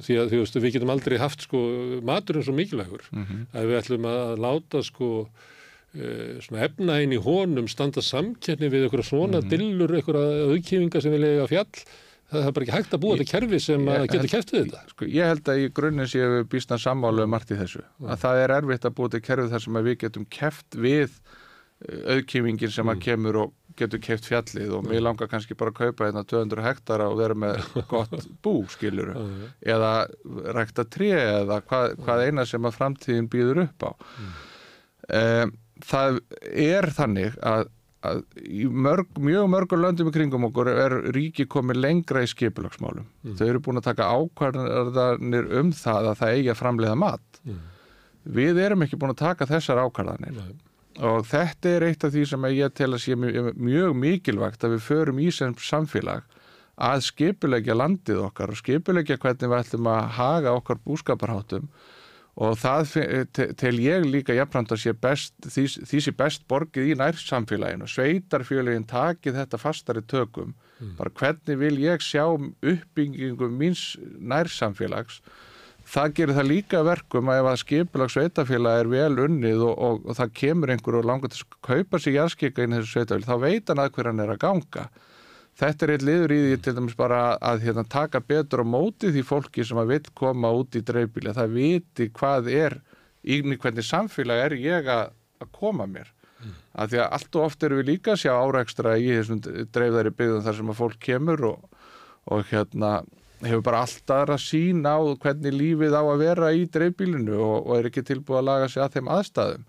[0.09, 1.63] því að þú veist, við getum aldrei haft sko
[2.07, 3.07] maturinn svo mikilvægur.
[3.13, 3.47] Mhm.
[3.53, 5.09] að við ætlum að láta sko
[5.93, 9.51] svona efna inn í honum standa samkenni við einhverja svona Mhm.
[9.53, 11.85] dillur, einhverja auðkýfinga sem vil eiga fjall.
[12.33, 14.89] Það er bara ekki hægt að búa þetta kerfi sem Ég- getur kæft við þetta.
[14.89, 17.83] sko, ég held að í grunninn séu við býstna sammálu um margt í þessu.
[18.01, 21.11] Að það er erfitt að búa til kerfið þar sem við getum keft við
[22.09, 26.07] auðkýmingin sem að kemur og getur keft fjallið og mér langar kannski bara að kaupa
[26.09, 27.59] hérna 200 hektara og vera með
[27.93, 29.15] gott bú skiluru
[29.65, 30.07] eða
[30.57, 31.11] rækta tré
[31.43, 33.93] eða hvað, hvað eina sem að framtíðin býður upp á.
[35.13, 35.53] Um,
[35.87, 36.19] það
[36.53, 37.67] er þannig að,
[38.07, 38.23] að
[38.87, 43.07] mörg, mjög mörgur löndum í kringum okkur er ríki komið lengra í skipulagsmálum.
[43.39, 47.41] Þau eru búin að taka ákvarðanir um það að það eigi að framleiða mat.
[48.23, 50.37] Við erum ekki búin að taka þessar ákvarðanir.
[50.37, 50.61] Nei.
[51.01, 54.83] og þetta er eitt af því sem ég tel að sé mjög, mikilvægt að við
[54.91, 56.27] förum í sem samfélag
[56.83, 61.69] að skipulegja landið okkar og skipulegja hvernig við ætlum að haga okkar búskaparháttum
[62.41, 62.93] og það
[63.61, 67.89] tel ég líka jafnframt að sé best, því, því sé best borgið í nærsamfélaginu.
[67.91, 70.55] Sveitarfélagin takið þetta fastari tökum.
[70.99, 75.21] Bara hvernig vil ég sjá uppbyggingu míns nærsamfélags?
[75.93, 80.05] Það gerir það líka verkum að ef að skipulag sveitafélag er vel unnið og, og,
[80.07, 83.29] og það kemur einhver og langar til að kaupa sér jarðskika inn í þessu sveitafélag
[83.29, 84.85] þá veit hann að hver hann er að ganga
[85.61, 89.13] þetta er eitt liður í því til dæmis bara að hérna, taka betur á móti
[89.13, 92.79] því fólki sem að vil koma út í dreifbíli það viti hvað er
[93.23, 95.13] í hvernig samfélag er ég að,
[95.43, 96.11] að koma mér.
[96.73, 99.43] Af því að allt og oft erum við líka að sjá áreikstra í þessum
[99.75, 101.83] dreifðari byggðum þar sem að fólk kemur og,
[102.33, 102.93] og hérna
[103.43, 107.77] hefur bara alltaf að sína á hvernig lífið á að vera í dreifbílinu og, og
[107.77, 109.69] er ekki tilbúið að laga sig að þeim aðstæðum.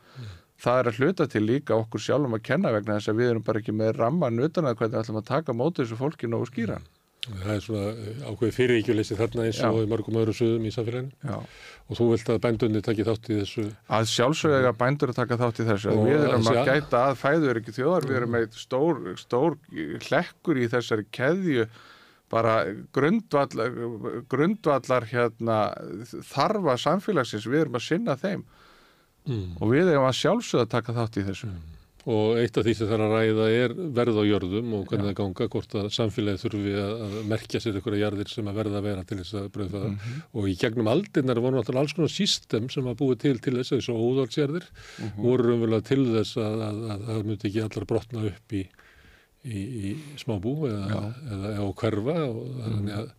[0.62, 3.44] Það er að hluta til líka okkur sjálfum að kenna vegna þess að við erum
[3.48, 6.50] bara ekki með ramman utan að hvernig við ætlum að taka mótið þessu fólki nógu
[6.52, 6.86] skýran.
[7.24, 9.84] Það er svona eh, ákveði fyriríkjuleysi þarna eins og Já.
[9.86, 11.38] í mörgum öðru suðum í samfélaginu.
[11.88, 13.64] Og þú vilt að bændunni taki þátt í þessu.
[13.96, 15.94] Að sjálfsögja bændur að taka þátt í þessu.
[15.94, 19.56] Og við erum að að- gæta að fæður ekki þjóðar, við erum með stór, stór
[20.10, 21.68] hlekkur í þessari keðju.
[22.34, 22.58] Bara
[22.92, 23.72] grundvallar,
[24.28, 25.58] grundvallar hérna,
[26.28, 28.44] þarfa samfélagsins, við erum að sinna þeim
[29.28, 29.54] Mm.
[29.62, 31.48] og við erum að sjálfsögja að taka þátt í þessu.
[32.06, 35.16] og eitt af því sem þarf að ræða er verð á jörðum og hvernig það
[35.22, 39.04] ganga hvort að samfélagi þurfi að, merkja sér einhverja jarðir sem að verða að vera
[39.08, 40.18] til þess að bröða það Mhm.
[40.36, 43.72] og í gegnum aldinnar voru náttúrulega alls konar system sem að búið til til þess
[43.72, 44.66] að þessu óðalsjarðir
[45.00, 45.24] Mhm.
[45.24, 48.64] voru raunverulega til þess að að, að, að það myndi ekki allar brotna upp í,
[49.48, 50.84] í, í smábú eða,
[51.24, 53.10] eða, eða á hverfa og þannig að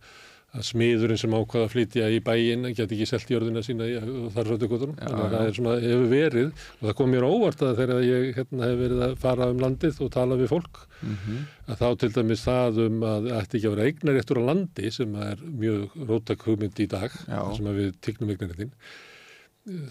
[0.55, 3.95] að smiðurinn sem ákvaða að flytja í bæinn geti ekki selt jörðina sína í
[4.35, 4.95] þar svo tökutunum.
[5.01, 6.49] Þannig að það er svona, hefur verið
[6.79, 9.99] og það kom mér óvart að þegar ég hérna, hef verið að fara um landið
[10.05, 11.41] og tala við fólk Mhm.
[11.69, 15.15] að þá til dæmis það um að ætti ekki að vera eignaréttur á landi sem
[15.21, 17.11] er mjög rótak hugmynd í dag
[17.57, 18.71] sem við tignum eignaréttin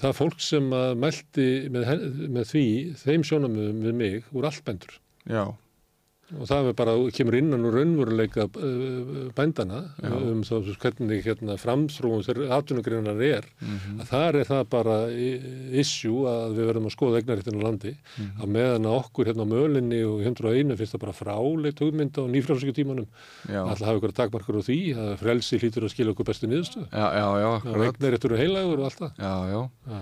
[0.01, 1.93] það er fólk sem að mælti með,
[2.35, 2.65] með því
[3.05, 4.97] þeim sjónamöðum við mig úr allbendur
[5.29, 5.45] Já,
[6.41, 10.11] og það er bara, kemur innan úr raunveruleika uh, bændana Já.
[10.33, 14.01] um þá hvernig hérna, framþróun þegar atvinnugreinar er Mhm.
[14.01, 14.97] að þar er það bara
[15.81, 18.43] issue að við verðum að skoða eignaréttin á landi Mhm.
[18.43, 22.23] að meðan að okkur hérna á mölinni og 101 finnst það bara fráleitt hugmynd á
[22.29, 23.07] nýfrálsíku tímanum
[23.49, 23.63] Já.
[23.65, 26.47] alltaf hafa ykkur takmarkur á því að frelsi hlýtur að skila okkur bestu
[27.15, 27.77] já, já, og
[28.39, 29.63] heilagur og allt það Já, já.
[29.89, 30.01] Já.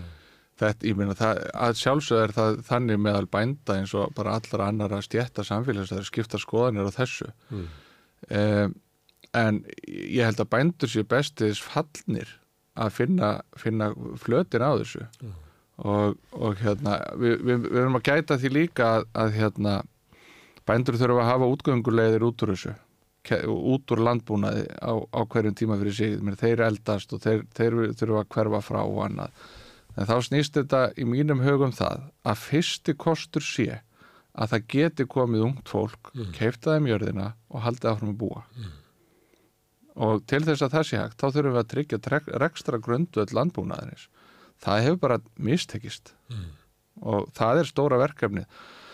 [0.63, 4.69] Þetta, ég meina, það, að sjálfsögð er það þannig meðal bænda eins og bara allra
[4.71, 7.31] annara stjætta samfélags að það er skipta skoðanir á þessu.
[7.51, 7.65] Mm.
[8.39, 8.77] Um,
[9.43, 9.59] en
[9.89, 12.37] ég held að bændur séu bestis fallnir
[12.79, 13.91] að finna, finna
[14.21, 15.09] flötin á þessu.
[15.83, 19.75] Og, og hérna, við, við, við erum að gæta því líka að, að hérna,
[20.69, 22.77] bændur þurfa að hafa útgöngulegðir út úr þessu
[23.31, 28.23] út úr landbúnaði á, á hverjum tíma fyrir sig, þeir eldast og þeir, þeir þurfa
[28.25, 29.45] að hverfa frá og annað
[29.97, 33.81] en þá snýst þetta í mínum hugum það að fyrsti kostur sé
[34.33, 36.31] að það geti komið ungt fólk mm.
[36.37, 38.45] keifta þeim jörðina og haldið áfram að búa.
[40.03, 44.07] Og til þess að það sé hægt þá þurfum við að tryggja rekstra grundvöld landbúnaðarins.
[44.63, 46.15] Það hefur bara mistekist.
[47.03, 48.47] Og það er stóra verkefni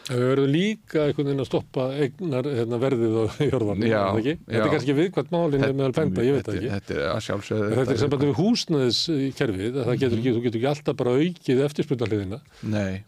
[0.09, 4.07] En Við verðum líka einhvern veginn að stoppa eignar hérna, verðið á jörðanum, Já, er
[4.09, 4.35] það ekki?
[4.39, 4.63] Þetta já.
[4.65, 6.71] er kannski viðkvæmt málinn Þetta- meðal bænda, ég veit það þetta- ekki.
[6.79, 10.23] þetta er að sjálfsögðu En Þetta er sambandi við húsnæðiskerfið, það getur Mhm.
[10.23, 12.39] ekki, þú getur ekki alltaf bara aukið eftirspunarliðina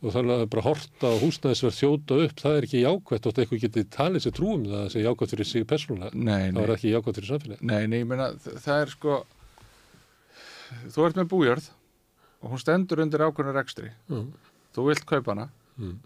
[0.02, 3.64] og þannig að bara horta á húsnæðisverð þjóta upp, það er ekki jákvætt og eitthvað
[3.64, 7.16] getið talið sér trúum það að segja jákvætt fyrir sig persónulega, það er ekki jákvætt
[7.16, 7.62] fyrir samfélagi.
[7.62, 9.24] Nei, nei, þ- það er sko
[10.94, 11.70] þú ert með bújörð
[12.42, 14.28] og hún stendur undir ákveðinu rekstri Mm.
[14.76, 15.48] þú vilt kaupa hana
[15.80, 15.96] Mm.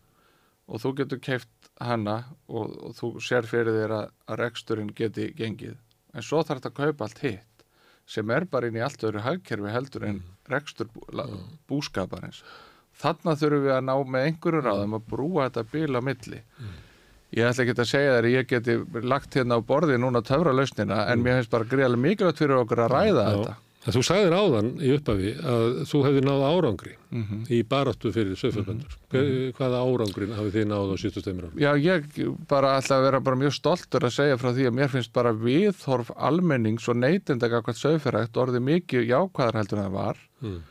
[0.68, 5.30] Og þú getur keift hana og, og þú sér fyrir þér að, að reksturinn geti
[5.36, 5.76] gengið.
[6.14, 7.66] En svo þarf þetta að kaupa allt hitt
[8.06, 10.22] sem er bara inn í allt öðru hagkerfi heldur en
[10.52, 11.24] rekstur bú, la,
[11.70, 12.42] búskaparins.
[13.00, 16.40] Þarna þurfum við að ná með einhverju ráðum að brúa þetta bíl á milli.
[17.34, 21.00] Ég ætla ekki að segja þér ég geti lagt hérna á borði núna töfra lausnina
[21.10, 23.56] en mér finnst bara greiðlega mikilvægt fyrir okkur að ræða þetta.
[23.84, 27.42] Þú sagðir áðan í upphafi að þú hefði náð árangri Mhm.
[27.52, 28.94] í baráttu fyrir sögfjörbendur.
[29.58, 31.58] Hvaða árangrin hafið þið náð á síðustu steimur árum?
[31.60, 32.06] Já, ég
[32.48, 35.32] bara ætla að vera bara mjög stoltur að segja frá því að mér finnst bara
[35.36, 40.16] viðhorf almennings og neytenda hvað sögfjörrækt orðið mikið jákvæðar heldur en það var.
[40.42, 40.62] Mm.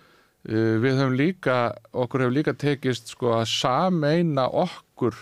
[0.44, 1.60] Uh, við höfum líka,
[1.94, 5.14] okkur hefur líka tekist sko að sameina okkur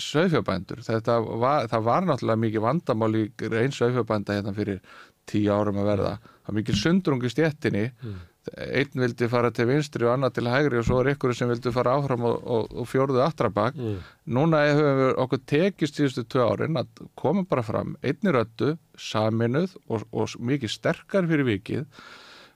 [0.00, 0.80] sögfjörbændur.
[0.86, 3.24] Þetta var, það var náttúrulega mikið vandamál í
[3.60, 4.80] einn sögfjörbænda hérna fyrir
[5.30, 6.12] tíu árum að verða.
[6.20, 7.86] Það var mikið sundrung í stjettinni.
[8.50, 11.72] Einn vildi fara til vinstri og annar til hægri og svo er ykkur sem vildi
[11.74, 13.76] fara áfram og, og, og fjórðu aftrabak.
[13.76, 14.00] Mm.
[14.36, 19.76] Núna höfum við okkur tekist síðustu tvö árin að koma bara fram einni röddu, saminuð
[19.86, 21.86] og, og mikið sterkar fyrir vikið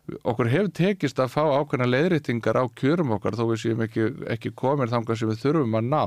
[0.04, 4.52] okkur hefur tekist að fá ákveðna leiðréttingar á kjörum okkar þó við séum ekki, ekki
[4.56, 6.02] komin þangað sem við þurfum að ná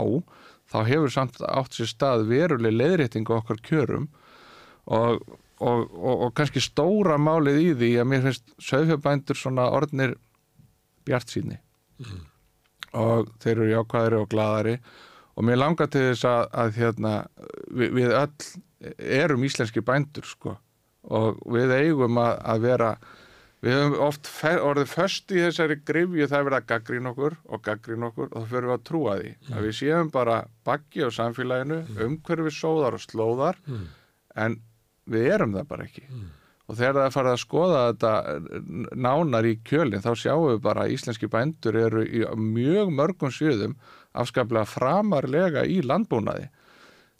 [0.69, 4.07] þá hefur samt átt sér stað veruleg leiðrétting á okkar kjörum
[4.85, 5.23] og,
[5.59, 10.15] og, og, og kannski stóra málið í því að mér finnst sögfjörbændur svona orðnir
[11.07, 11.59] bjart síni
[12.97, 14.77] og þeir eru jákvæðari og gladari
[15.37, 17.13] og mér langar til þess að, að hérna,
[17.69, 20.57] við, við öll erum íslenski bændur sko.
[21.07, 22.89] Og við eigum að, að vera
[23.63, 27.63] við höfum oft orðið föst í þessari grifju það er verið að gaggrín okkur og
[27.65, 29.31] gaggrín okkur og þá fyrir við að trúa því.
[29.53, 33.61] Að við séum bara baggi á samfélaginu umhverfi sóðar og slóðar
[34.37, 34.59] en
[35.07, 36.05] við erum það bara ekki.
[36.67, 38.13] Og þegar það farið að skoða þetta
[39.07, 43.77] nánar í kjölinn þá sjáum við bara að íslenski bændur eru í mjög mörgum sviðum
[44.17, 46.49] afskaplega framarlega í landbúnaði.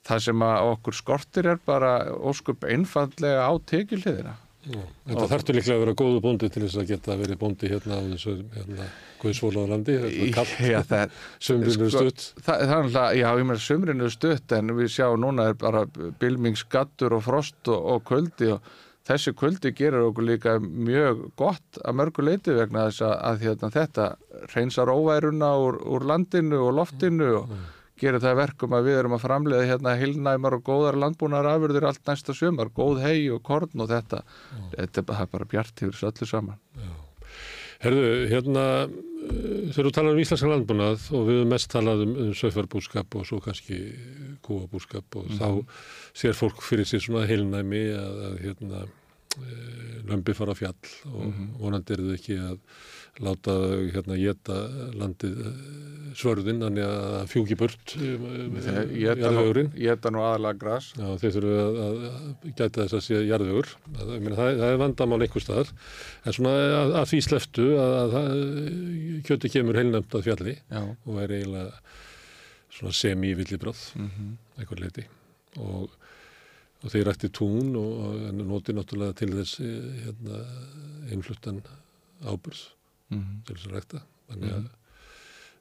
[0.08, 4.36] Það sem að okkur skortir er bara óskup einfallega á tekilhiðina
[4.68, 8.02] Þetta þarftu líklega að vera góðu bóndi til þess að geta verið bóndi hérna á
[8.12, 8.88] þessu hérna,
[9.22, 11.14] Guðsvólaða landi, þetta er kallt, Já, það,
[11.48, 12.26] sömrinu sko, stutt.
[12.42, 15.86] það, það er alltaf, já, ég meina sömrinu stutt en við sjáum núna er bara
[16.22, 18.76] bylmingsgattur og frost og, og kvöldi og
[19.08, 23.72] þessi kvöldi gerir okkur líka mjög gott að mörgu leiti vegna þess að, að hérna,
[23.78, 24.08] þetta
[24.54, 27.58] reynsar óværuna úr, úr landinu og loftinu og
[28.00, 32.04] gerir það verkum að við erum að framleiða hérna hilnæmar og góðar landbúnar afurðir allt
[32.08, 34.24] næsta sömar, góð hei og korn og þetta,
[34.76, 36.62] þetta er bara, bjart yfir þessu öllu saman.
[37.78, 39.34] Herðu, hérna, uh,
[39.70, 43.38] þegar þú talar um íslenska landbúnað og við mest talað um, um söfarbúskap og svo
[43.44, 43.82] kannski
[44.46, 45.50] kúabúskap og þá
[46.18, 51.44] sér fólk fyrir sér svona heilnæmi að, að hérna, uh, lömbi fara á fjall og
[51.62, 52.58] vonandi er þau ekki að
[53.24, 53.54] láta
[53.94, 54.58] hérna geta
[54.98, 55.54] landið uh,
[56.18, 58.58] svörðin, þannig að fjúki burt um, um,
[58.98, 59.70] jarðvegurinn.
[59.78, 60.90] Ég þetta nú aðalega gras.
[60.98, 63.72] Já, þeir þurfu að, að, gæta þess að sé jarðvegur.
[63.98, 65.74] Það, það, það er vandamál einhver staðar.
[66.24, 68.32] En svona að, að því sleftu að, að
[69.30, 70.82] kjöti kemur heilnæmt að fjalli Já.
[70.84, 71.96] og er eiginlega
[72.78, 74.34] svona semi-villibráð, Mm -hmm.
[74.60, 75.06] einhver leiti.
[75.58, 75.90] Og,
[76.84, 80.42] og þeir rætti tún og, og noti náttúrulega til þess eh, hérna,
[81.12, 81.62] einfluttan
[82.22, 82.77] ábyrð
[83.10, 83.44] Mhm.
[83.46, 84.02] til þess að rækta.
[84.32, 84.68] Þannig að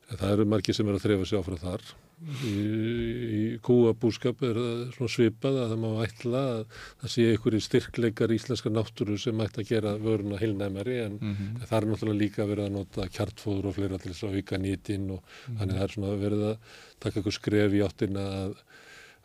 [0.09, 1.83] En það eru margir sem eru að þrefa sig áfram þar.
[2.47, 2.53] Í,
[3.37, 4.55] í kúabúskap er
[4.95, 6.61] það svipað að það má ætla að
[7.03, 11.67] það sé einhverju styrkleikar íslenska náttúru sem ætti að gera vöruna heilnæmari en Mhm.
[11.67, 15.11] það er náttúrulega líka verið að nota kjartfóður og fleira til þess að auka nýtin
[15.11, 15.23] og
[15.59, 16.57] þannig að það er verið að
[17.01, 18.57] taka eitthvað skref í áttina að,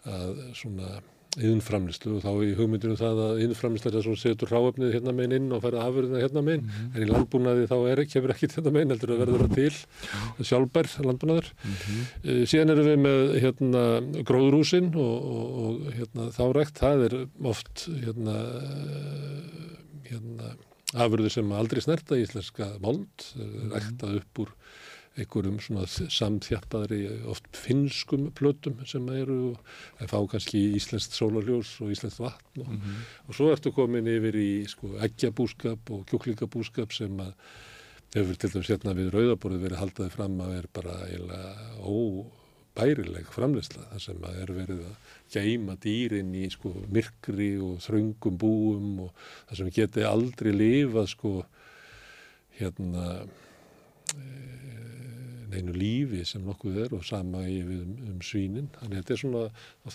[0.06, 0.90] að svona
[1.40, 5.56] yðnframlislu og þá í hugmyndinu það að yðnframlislu er svona setur ráöfnið hérna meginn inn
[5.56, 9.14] og færa afurðina hérna meginn en í landbúnaði þá er, kemur ekki hérna meginn heldur
[9.16, 10.48] að verður það til.
[10.52, 11.52] Sjálfbær landbúnaður.
[11.64, 13.84] Mm síðan erum við með hérna
[14.28, 17.16] gróðrúsin og, og, og hérna þárækt það er
[17.52, 18.36] oft hérna,
[20.10, 20.52] hérna
[21.00, 23.28] afurður sem aldrei snerta í íslenska mold,
[23.72, 24.54] ræktað upp úr
[25.20, 29.58] einhverjum svona samþjappaðri oft finskum plötum sem eru
[30.00, 32.78] að fá kannski íslenskt sólarljós og íslenskt vatn og,
[33.28, 37.34] og svo ertu komin yfir í sko eggjabúskap og kjúklingabúskap sem að
[38.16, 43.88] hefur til dæmis hérna við rauðaborðið verið haldaði fram að er bara eiginlega óbærileg framleysla
[43.92, 49.28] þar sem að er verið að gæma dýrin í sko myrkri og þröngum búum og
[49.50, 51.34] þar sem geti aldrei lifað sko
[52.60, 53.06] hérna
[54.16, 54.26] e,
[55.52, 58.70] neinu lífi sem nokkuð er og sama við um, um svínin.
[58.80, 59.44] Þannig að þetta er svona,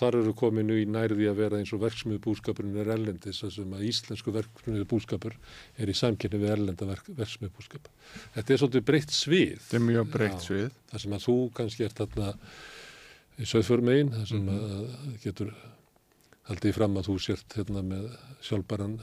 [0.01, 3.85] þar eru kominu í nærði að vera eins og verksmiðu búskapurinn er erlendis, sem að
[3.89, 5.37] íslensku verksmiðu búskapur
[5.77, 7.89] er í samkynni við erlenda verk, verksmiðu búskap.
[8.35, 9.55] Þetta er svolítið breytt svið.
[9.61, 10.67] Þetta er mjög breytt svið.
[10.91, 12.33] Það sem að þú kannski ert þarna
[13.37, 15.55] í söðförmegin, það sem að að getur
[16.47, 18.11] haldið fram að þú sért hérna með
[18.45, 18.99] sjálfbæran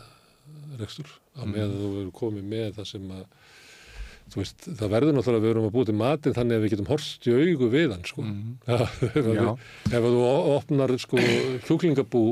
[0.81, 3.24] rekstur á með að þú eru komið með það sem að
[4.34, 6.88] veist, það verður náttúrulega að við erum að búið til matinn þannig að við getum
[6.90, 8.24] horst í augu við hann sko.
[8.66, 8.78] ja,
[9.18, 10.22] ef, að að þú
[10.54, 11.26] opnar sko
[11.66, 12.24] kjúklingabú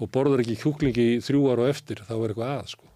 [0.00, 2.86] og borðar ekki kjúklingi þrjú ára og eftir, þá er eitthvað að sko.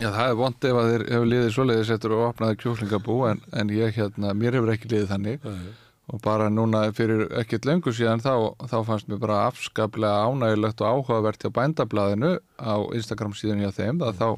[0.00, 3.40] Já, það er vond ef að þér hefur liðið svoleiðis eftir og opnaði kjúklingabú en,
[3.52, 5.66] en ég hérna, mér hefur ekki liðið þannig Nei.
[6.10, 8.32] og bara núna fyrir ekkert löngu síðan þá,
[8.64, 14.00] þá fannst mér bara afskaplega ánægilegt og áhugavert hjá bændablaðinu á Instagram síðan hjá þeim
[14.06, 14.28] að þá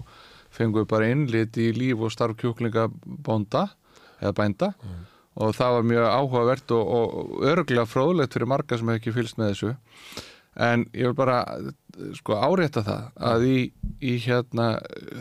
[0.53, 3.67] fengum við bara innlit í líf og starf kjúklingabónda
[4.21, 4.73] eða bænda.
[5.43, 9.39] Og það var mjög áhugavert og, og örglega fróðlegt fyrir marga sem hef ekki fylgst
[9.41, 9.75] með þessu.
[10.61, 11.39] En ég vil bara
[12.19, 13.57] sko árétta það að í,
[14.05, 14.67] í hérna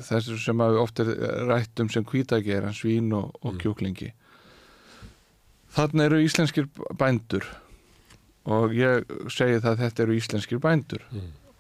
[0.03, 1.13] þessu sem við oft er
[1.47, 4.11] rætt um sem hvítagera, svín og, og kjúklingi.
[5.71, 6.67] Þannig eru íslenskir
[6.99, 7.47] bændur.
[8.51, 11.05] Og ég segi það að þetta eru íslenskir bændur.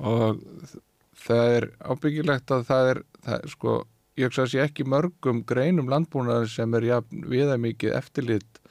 [0.01, 0.41] Og
[1.17, 3.75] það er ábyggilegt að það er, það er sko
[4.19, 8.61] ég hugsa að sé ekki mörgum greinum landbúnaðar sem er jafn viða mikið eftirlit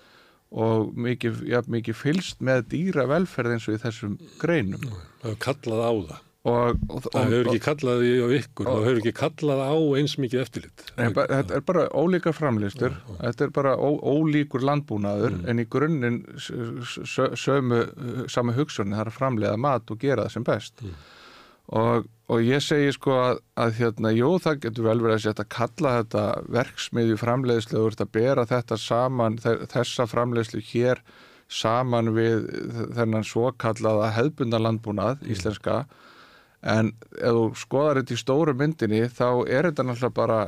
[0.51, 4.83] og mikið, jafn mikið fylst með dýra velferð eins og í þessum greinum.
[5.23, 6.19] Það er kallað á það.
[6.41, 10.41] Og, og, það hefur ekki kallað í ykkur, það hefur ekki kallað á eins mikið
[10.41, 10.85] eftirlit.
[10.97, 15.43] Nei, bara, þetta er bara ólíka framlistur, þetta er bara ó, ólíkur landbúnaður mm.
[15.53, 17.83] en í grunninn sömu,
[18.33, 20.81] samu hugsunni það er að framlega mat og gera það sem best.
[20.81, 20.97] Mm.
[21.71, 25.45] Og, og ég segi sko að, að hérna, jú það getur vel verið að setja
[25.45, 26.25] að kalla þetta
[26.57, 31.03] verksmiðju framleiðslu og að bera þetta saman, þessa framleiðslu hér
[31.51, 32.47] saman við
[32.97, 35.31] þennan svo kallaða hefðbundalandbúnað mm.
[35.35, 35.81] íslenska
[36.61, 40.41] en ef þú skoðar þetta í stóru myndinni þá er þetta náttúrulega bara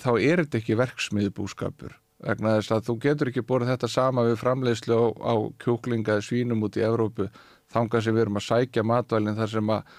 [0.00, 1.94] þá er þetta ekki verksmiðbúskapur
[2.26, 6.64] vegna þess að þú getur ekki borðið þetta sama við framleiðslu á, á kjúklinga svínum
[6.66, 7.28] út í Evrópu
[7.72, 9.96] þanga sem við erum að sækja matvælinn þar sem að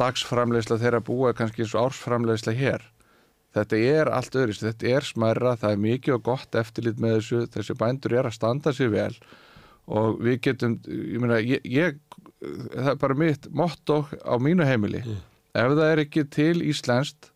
[0.00, 2.84] dagsframleiðsla þeirra búa kannski eins og ársframleiðsla hér
[3.56, 7.42] þetta er allt öðrist, þetta er smærra það er mikið og gott eftirlit með þessu
[7.54, 9.12] þessi bændur er að standa sér vel
[9.86, 12.00] og við getum, ég meina ég, ég
[12.42, 15.22] það er bara mitt motto á mínu heimili mm.
[15.56, 17.30] ef það er ekki til íslenskt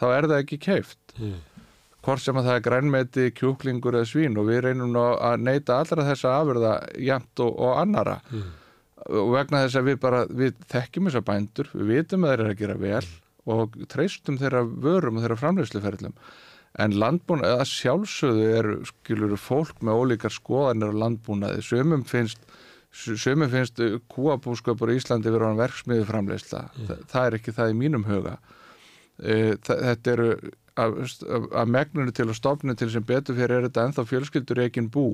[0.00, 1.36] þá er það ekki keift mm.
[2.06, 6.08] hvort sem að það er grænmeti, kjúklingur eða svín og við reynum að neyta allra
[6.08, 8.48] þessa afurða jæmt og, og annara mm.
[9.08, 12.54] Og vegna þess að við bara við þekkjum þessa bændur, við vitum að þeir eru
[12.54, 13.10] að gera vel
[13.50, 16.16] og treystum þeirra vörum og þeirra framleysluferðlum
[16.78, 22.44] en landbúnaði, að sjálfsögðu eru skiluru fólk með ólíkar skoðanir á landbúnaði, sömum finnst
[22.90, 23.78] Sumi finnst
[24.10, 26.64] kúabúskapur í Íslandi verið á verksmiði framleysla.
[26.74, 26.88] Mm.
[26.88, 28.32] Þa, það er ekki það í mínum huga.
[29.20, 30.30] E, þetta eru
[30.80, 35.12] að megnunni til og stofnunni til sem betur fyrir er þetta ennþá fjölskyldur eginn bú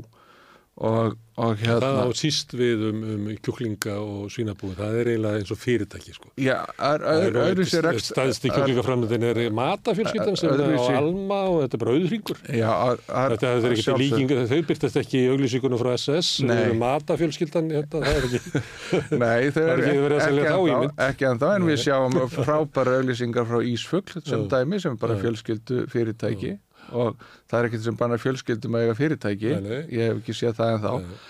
[0.77, 5.41] Og, og hérna, það á síst við um, um kjúklinga og svínabúi, það er eiginlega
[5.41, 6.29] eins og fyrirtæki sko.
[6.37, 8.11] Já, öðruvísi rekst...
[8.11, 12.43] Staðist í kjúklingaframöndin er matafjölskyldan sem er á Alma og þetta er bara auðringur.
[12.51, 17.73] Þetta er ekki til líkingu, þau byrtast ekki í auglísíkunum frá SS, þau eru matafjölskyldan,
[17.79, 18.65] þetta, það er ekki...
[19.25, 24.45] Nei, þau eru ekki, ekki en þá, en við sjáum frábæra auglísingar frá Ísfugl sem
[24.53, 26.59] dæmi, sem er bara fjölskyldu fyrirtæki
[26.93, 29.83] og það er ekkert sem bannar fjölskyldum að eiga fyrirtæki, nei, nei.
[29.95, 31.21] ég hef ekki séð það en þá nei.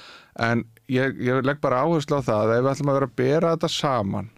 [0.48, 3.18] en ég, ég legg bara áherslu á það að ef við ætlum að vera að
[3.22, 4.30] bera þetta saman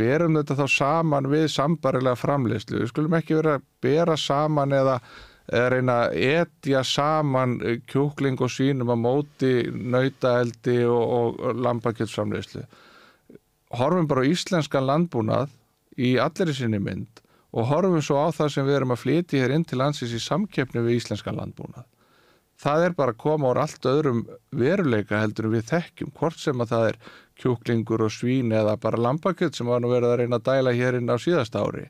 [0.00, 4.98] berum þetta þá saman við sambarilega framleyslu, við skulum ekki vera að bera saman eða,
[5.50, 7.58] eða reyna að etja saman
[7.90, 12.64] kjúkling og sínum að móti nautaeldi og, og lampakjöldframleyslu
[13.78, 15.52] horfum bara íslenskan landbúnað
[16.00, 19.54] í allir sinni mynd og horfum svo á það sem við erum að flyti hér
[19.54, 21.88] inn til landsins í samkeppni við íslenskan landbúnað.
[22.60, 26.72] Það er bara að koma úr allt öðrum veruleika heldur við þekkjum, hvort sem að
[26.74, 26.98] það er
[27.40, 30.98] kjúklingur og svín eða bara lambakjöld sem var nú verið að reyna að dæla hér
[30.98, 31.86] inn á síðast ári.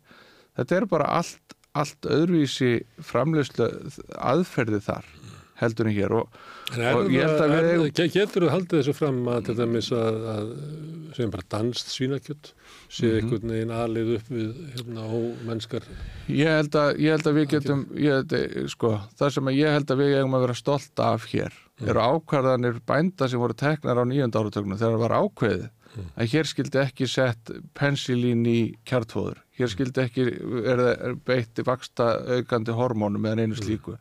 [0.58, 2.70] Þetta er bara allt, allt öðruvísi
[3.02, 3.66] framleyslu
[4.14, 5.10] aðferði þar
[5.60, 6.38] heldur en hér og,
[6.72, 7.84] og ég held að við.
[8.14, 10.52] Getur þú haldið þessu fram að til dæmis að, að
[11.18, 12.54] sem bara danst svínakjött
[12.90, 13.18] sé mm -hmm.
[13.22, 15.84] einhvern veginn aðlið upp við hérna á mennskar
[16.26, 18.32] ég held að, ég held að við getum held,
[18.68, 21.88] sko, það sem ég held að við eigum að vera stolt af hér mm.
[21.88, 26.08] eru ákvarðanir bænda sem voru teknar á nýjönda áratögnum þegar það var ákveðið mm.
[26.16, 29.74] að hér skildi ekki sett pensilín í kjartfóður hér mm.
[29.76, 30.26] skildi ekki
[30.74, 33.62] er beitt vaksta aukandi hormónum eða einu mm.
[33.62, 33.96] slíku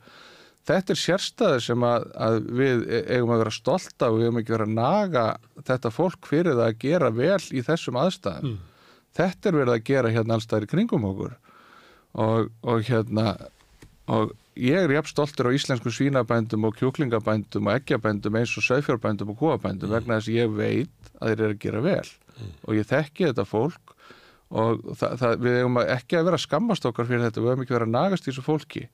[0.69, 4.39] Þetta er sérstæði sem að, að við eigum að vera stolt af og við eigum
[4.41, 5.23] ekki vera að naga
[5.65, 8.57] þetta fólk fyrir það að gera vel í þessum aðstæðum.
[9.09, 11.33] Mm þetta er verið að gera hérna allstæðir kringum okkur
[12.19, 13.33] og, og hérna
[14.09, 19.33] og ég er jafn stoltur á íslensku svínabændum og kjúklingabændum og eggjabændum eins og sögfjárbændum
[19.33, 19.95] og kúabændum mm.
[19.97, 22.55] vegna þess að ég veit að þeir eru að gera vel mm.
[22.65, 23.95] og ég þekki þetta fólk
[24.49, 27.77] og það, það, við hefum ekki að vera skammast okkar fyrir þetta, við hefum ekki
[27.77, 28.87] að nagast í þessu fólki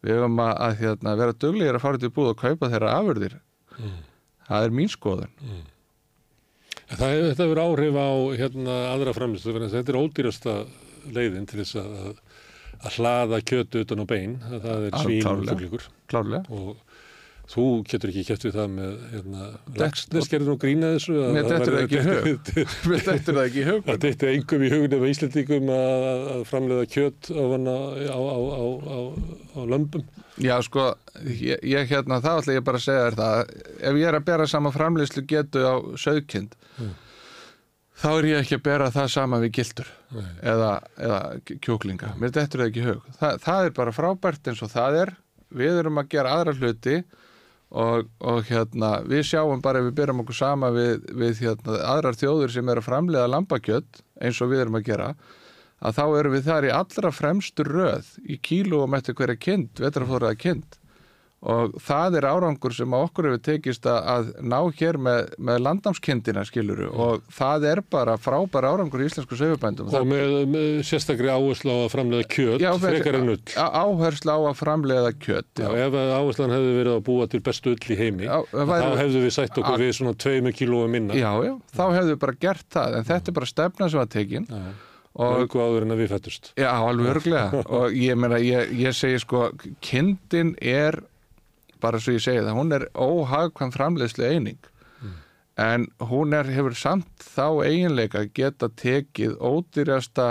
[0.00, 3.36] við hefum að, að hérna, vera döglegir að fara til búð og kaupa þeirra afurðir
[3.74, 3.98] mm.
[4.46, 5.34] það er mín skoðun
[6.90, 8.10] Það, þetta verður áhrif á
[8.40, 10.54] hérna, aðra framlistu, þetta er ódýrasta
[11.14, 12.22] leiðin til þess að,
[12.80, 15.86] að hlaða kjötu utan á bein, það er svín og fugglíkur
[16.50, 16.72] og
[17.50, 19.48] þú getur ekki kæft við það með hérna,
[19.80, 22.50] lagsnes, gerður nú grína þessu Mér dættur það ekki í hug.
[22.92, 23.82] Mér dættur það ekki í hug.
[23.88, 27.42] Það dættur engum í hugun eða íslendingum að, að framleiða kjöt á,
[28.14, 28.20] á,
[28.54, 28.98] á,
[29.58, 30.06] á lömpum
[30.40, 30.86] Já sko,
[31.26, 33.40] ég, ég hérna þá ætla ég bara að segja þér það
[33.90, 36.92] ef ég er að bera sama framleyslu getu á sögkind mm.
[38.00, 39.90] þá er ég ekki að bera það sama við gildur
[40.40, 41.20] eða, eða
[41.66, 43.10] kjóklinga mér dettur það ekki hug.
[43.18, 45.14] Þa, það er bara frábært eins og það er.
[45.50, 47.00] Við erum að gera aðra hluti
[47.70, 52.18] og, og hérna við sjáum bara ef við byrjum okkur sama við, við hérna, aðrar
[52.18, 55.12] þjóður sem er að framlega lambakjött eins og við erum að gera
[55.80, 60.40] að þá erum við þar í allra fremstu röð í kílóum eftir hverja kind, vetrafóraða
[60.40, 60.79] kind
[61.40, 65.60] og það er árangur sem að okkur hefur tekist að, að ná hér með, með
[65.64, 69.88] landnámskindina skiluru og það er bara frábær árangur í íslensku sögubændum.
[69.88, 73.40] Og með, með sérstakri áherslu á að framlega kjöt, Já, frekar en ull.
[73.56, 77.40] á- áherslu á að framleiða kjöt Já, ef að áherslan hefði verið að búa til
[77.48, 80.14] bestu ull í heimi, Já, það væri- þá hefðu við sætt okkur Að- við svona
[80.26, 81.14] tveimur kílóum minna.
[81.16, 82.98] já, já, þá hefðu við bara gert það.
[83.00, 84.46] En þetta er bara stefna sem var tekin.
[85.20, 86.52] Einhver áður en að við fættust.
[86.60, 89.48] Já, alveg örglega og ég meina, ég, ég segi sko
[89.82, 91.00] kindin er
[91.82, 94.60] bara svo ég segi það, hún er óhagkvæm framleiðslu eining.
[95.60, 100.28] En hún er, hefur samt þá eiginleika geta tekið ódýrjasta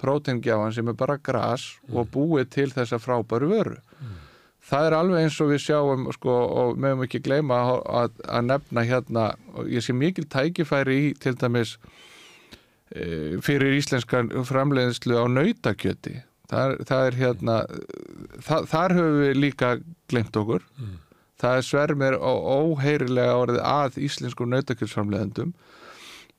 [0.00, 3.76] prótengjafan sem er bara gras og búið til þessa frábæru vöru.
[4.64, 8.84] Það er alveg eins og við sjáum sko, og meðum ekki gleyma að, að, nefna
[8.88, 9.24] hérna,
[9.68, 11.74] ég sé mikil tækifæri í til dæmis
[12.88, 17.56] e, fyrir íslenskan framleiðslu á nautakjöti það, það er hérna
[18.42, 19.72] það, þar höfum við líka
[20.12, 20.66] glemt okkur.
[21.44, 25.54] Það er svermir og óheirilega orðið að íslensku nautakjötsframleiðendum.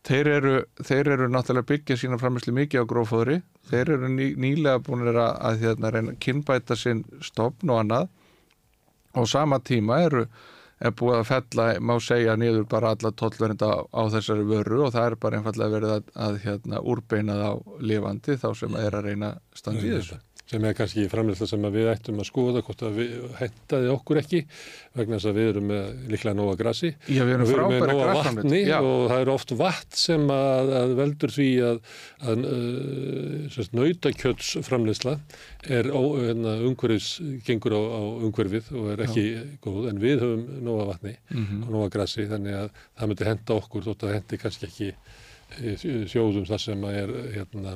[0.06, 0.54] Þeir eru,
[0.86, 3.40] þeir eru náttúrulega byggja sína framleiðslu mikið á grófóðri.
[3.70, 8.12] Þeir eru ný, nýlega búin að, að hérna, kynbæta sinn stopn og annað.
[9.18, 10.26] Og sama tíma eru
[10.80, 14.94] er búið að fella, má segja, niður bara alla tollverenda á, á þessari vöru og
[14.96, 19.10] það er bara einfallega verið að, að hérna, úrbeina þá lifandi þá sem er að
[19.10, 20.20] reyna í þessu.
[20.46, 24.42] Sem er kannski framleysla sem við ættum að skoða hvort að við hentaði okkur ekki
[24.94, 27.86] vegna þess að við erum með líklega nóga grassi Já, við erum við erum með
[27.90, 28.76] nóga vatni já.
[28.86, 31.80] og það er oft vatn sem að, að veldur því að,
[32.30, 35.16] að uh, nautakjötsframleysla
[35.80, 37.10] er ó, hérna, umhverfis,
[37.48, 39.26] gengur á, á umhverfið og er ekki
[39.66, 41.64] góð en við höfum nóga vatni Mhm.
[41.66, 46.06] og nóga grassi þannig að það myndi henda okkur þótt að hendi kannski ekki eh,
[46.10, 47.76] sjóðum það sem er hérna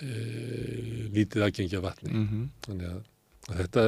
[0.00, 2.46] e, lítið aðgengja vatni Mhm.
[2.66, 3.02] þannig að,
[3.50, 3.84] að þetta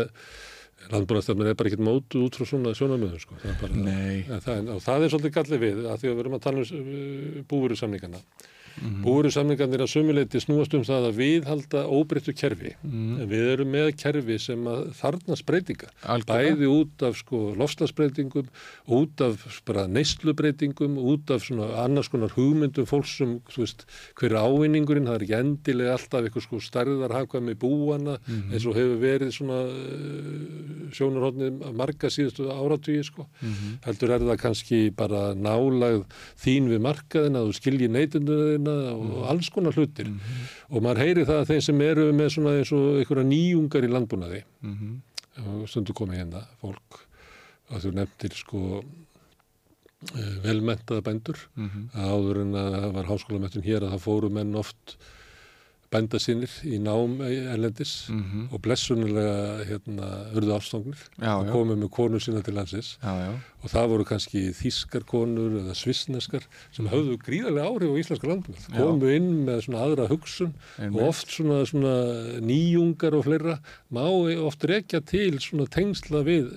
[0.93, 3.35] landbúrastefnir er bara ekkert mótuð út frá svona sjónamöðum sko.
[3.41, 6.45] það bara, það, og það er svolítið gallið við að því að við erum að
[6.45, 8.21] tala um búveru samningana
[8.81, 9.03] Mhm.
[9.05, 13.21] búveru samningarnir að sumuleiti snúast um það að viðhalda óbreyttu kerfi Mhm.
[13.21, 15.89] en við erum með kerfi sem að þarnast breytinga
[16.27, 18.49] bæði út af sko lofslagsbreytingum
[18.89, 23.85] út af bara neyslubreytingum út af svona annars konar hugmyndum fólks sem, þú veist,
[24.17, 28.53] hver er ávinningurinn það er ekki endilega alltaf eitthvað sko stærðar hafkvæmi búana Mhm.
[28.53, 33.79] eins og hefur verið svona uh, sjónarhóttnið marga síðustu áratvíi sko Mhm.
[33.87, 36.05] heldur er það kannski bara nálagð
[36.39, 37.89] þín við markaðina þú skilji
[38.65, 40.11] neytunduna og alls konar hlutir
[40.71, 43.91] og maður heyri það að þeir sem eru með svona eins og einhverja nýjungar í
[43.95, 44.95] landbúnaði Mhm.
[45.45, 47.01] og stundu komið hérna fólk
[47.71, 48.61] að þú nefndir sko
[50.15, 51.91] eh, velmentaða bændur Mhm.
[51.95, 54.97] að áður en að það var háskólamettun hér að það fóru menn oft
[55.95, 57.21] bænda sínir í nám
[57.55, 58.49] erlendis Mhm.
[58.53, 60.53] og blessunulega hérna urðu
[61.23, 63.33] Já, og komið með konur sína til landsins Já, já.
[63.63, 66.43] og það voru kannski þískar konur eða svissneskar
[66.73, 68.29] sem höfðu gríðarlega áhrif á íslenska
[68.69, 68.79] Já.
[68.83, 71.01] komu inn með svona aðra hugsun Einmitt.
[71.01, 73.59] og oft svona, svona nýjungar og fleira
[73.93, 74.05] má
[74.45, 76.51] oft rekja til svona tengsla við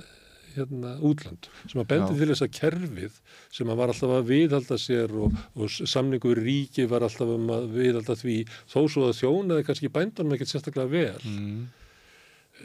[0.58, 3.18] hérna, útland sem að bendi til þess að kerfið
[3.53, 7.50] sem að var alltaf að viðhalda sér og, og samningu við ríki var alltaf um
[7.53, 8.38] að viðhalda því
[8.69, 11.22] þó svo að þjónaði kannski bændunum ekkert sérstaklega vel.
[11.27, 11.61] Mm.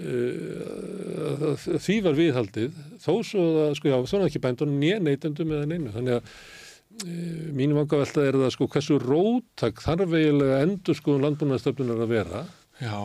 [0.08, 5.70] uh, því var viðhaldið þó svo að, sko já, svona ekki bændunum nýja neytendum eða
[5.70, 5.92] neinu.
[5.96, 12.06] Þannig að uh, mínum vangavelta er það sko hversu róttak þarf eiginlega endur sko landbúnaðstöfnunar
[12.06, 12.46] að vera.
[12.82, 12.96] Já,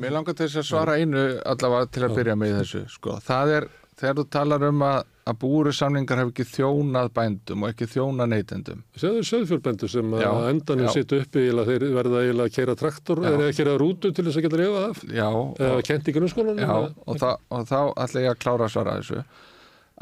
[0.00, 3.18] mér langar til þess að svara einu allavega til að byrja með þessu sko.
[3.24, 3.66] það er,
[4.00, 4.98] þegar þú talar um að,
[5.30, 8.82] að búri samningar hef ekki þjónað bændum og ekki þjónað neytendum.
[8.98, 13.46] Sjáðu söðfjörbendur sem Já, að endanum sitt uppi þeir verða eiginlega að keira traktor eða
[13.48, 15.02] að keira rútu til þess að geta lifað af.
[15.08, 15.28] Já,
[15.68, 17.18] eða kent í grunnskólanum og,
[17.54, 19.22] og þá ætla ég að klára að svara þessu.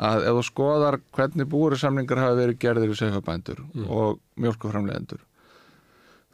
[0.03, 3.87] Að ef þú skoðar hvernig búri samningar hafa verið gerðir í segjabændur Mm.
[3.93, 5.21] og mjölkuframlegendur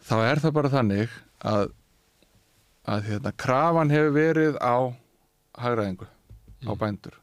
[0.08, 1.10] þá er það bara þannig
[1.44, 1.72] að,
[2.88, 4.76] að hérna, krafan hefur verið á
[5.60, 6.06] hagræðingu,
[6.64, 7.16] á bændur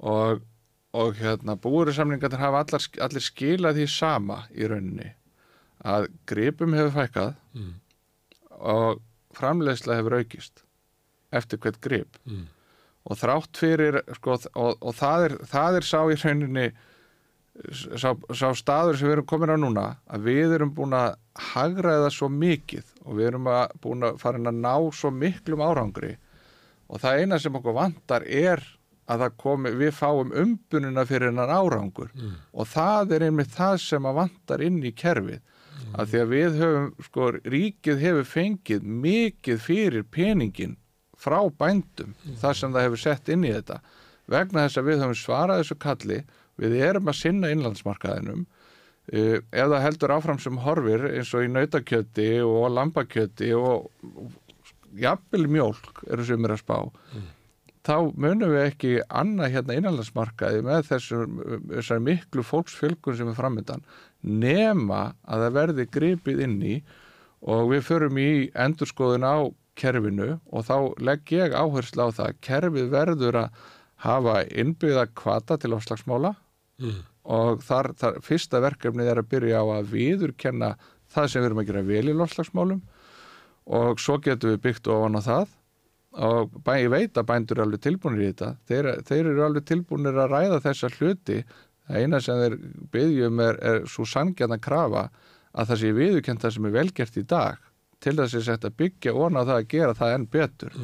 [0.00, 0.40] og,
[0.94, 5.10] og hérna, búri samningar hafa allar, allir skilað því sama í rauninni
[5.84, 7.74] að gripum hefur fækkað Mm.
[8.58, 9.00] og
[9.36, 10.62] framleiðsla hefur aukist
[11.34, 12.46] eftir hvert grip Mm.
[13.04, 16.66] og þrátt fyrir sko, og, og það, er, það er sá í rauninni
[18.00, 21.14] sá, sá staður sem við erum komin á núna að við erum búin að
[21.52, 26.14] hagraða svo mikið og við erum að, búin að fara að ná svo miklum árangri.
[26.88, 28.62] Og það eina sem okkur vantar er
[29.10, 32.12] að komi, við fáum umbununa fyrir hennar árangur.
[32.14, 32.38] Mm.
[32.52, 35.42] og það er einmitt það sem að vantar inn í kerfið.
[35.94, 40.78] Að því að við höfum, sko, ríkið hefur fengið mikið fyrir peningin
[41.18, 43.80] frá bændum þar sem það hefur sett inn í þetta.
[44.30, 46.18] Vegna þess að við höfum svarað þessu kalli
[46.60, 48.46] við erum að sinna innlandsmarkaðinum
[49.12, 53.90] ef það heldur áfram sem horfir eins og í nautakjöti og lambakjöti og,
[54.94, 56.76] jafnvel mjólk eru sem er að spá
[57.84, 61.40] þá munum við ekki annað hérna innanlandsmarkaði með þessum,
[61.74, 63.82] þessar miklu fólksfjölgun sem er framöndan
[64.22, 66.76] nema að það verði gripið inn í
[67.44, 69.36] og við förum í endurskoðun á
[69.76, 73.58] kerfinu og þá legg ég áherslu á það að kerfið verður að
[74.06, 76.36] hafa innbyggða kvata til áslagsmála
[76.74, 77.04] Mm.
[77.24, 80.70] Og þar, þar fyrsta verkefnið er að byrja á að viðurkenna
[81.14, 82.80] það sem við erum að gera vel í lofslagsmálum
[83.74, 85.52] og svo getum við byggt ofan á það.
[86.24, 88.50] Og bæ, ég veit að bændur eru alveg tilbúinir í þetta.
[88.68, 91.38] Þeir, þeir eru alveg tilbúinir að ræða þessa hluti.
[91.88, 92.58] Það eina sem þeir
[92.94, 95.08] byggjum er, er svo sangjarn að krafa
[95.54, 97.66] að það sé viðurkent það sem er velgert í dag
[98.04, 100.78] til þess að byggja ofan á það að gera það enn betur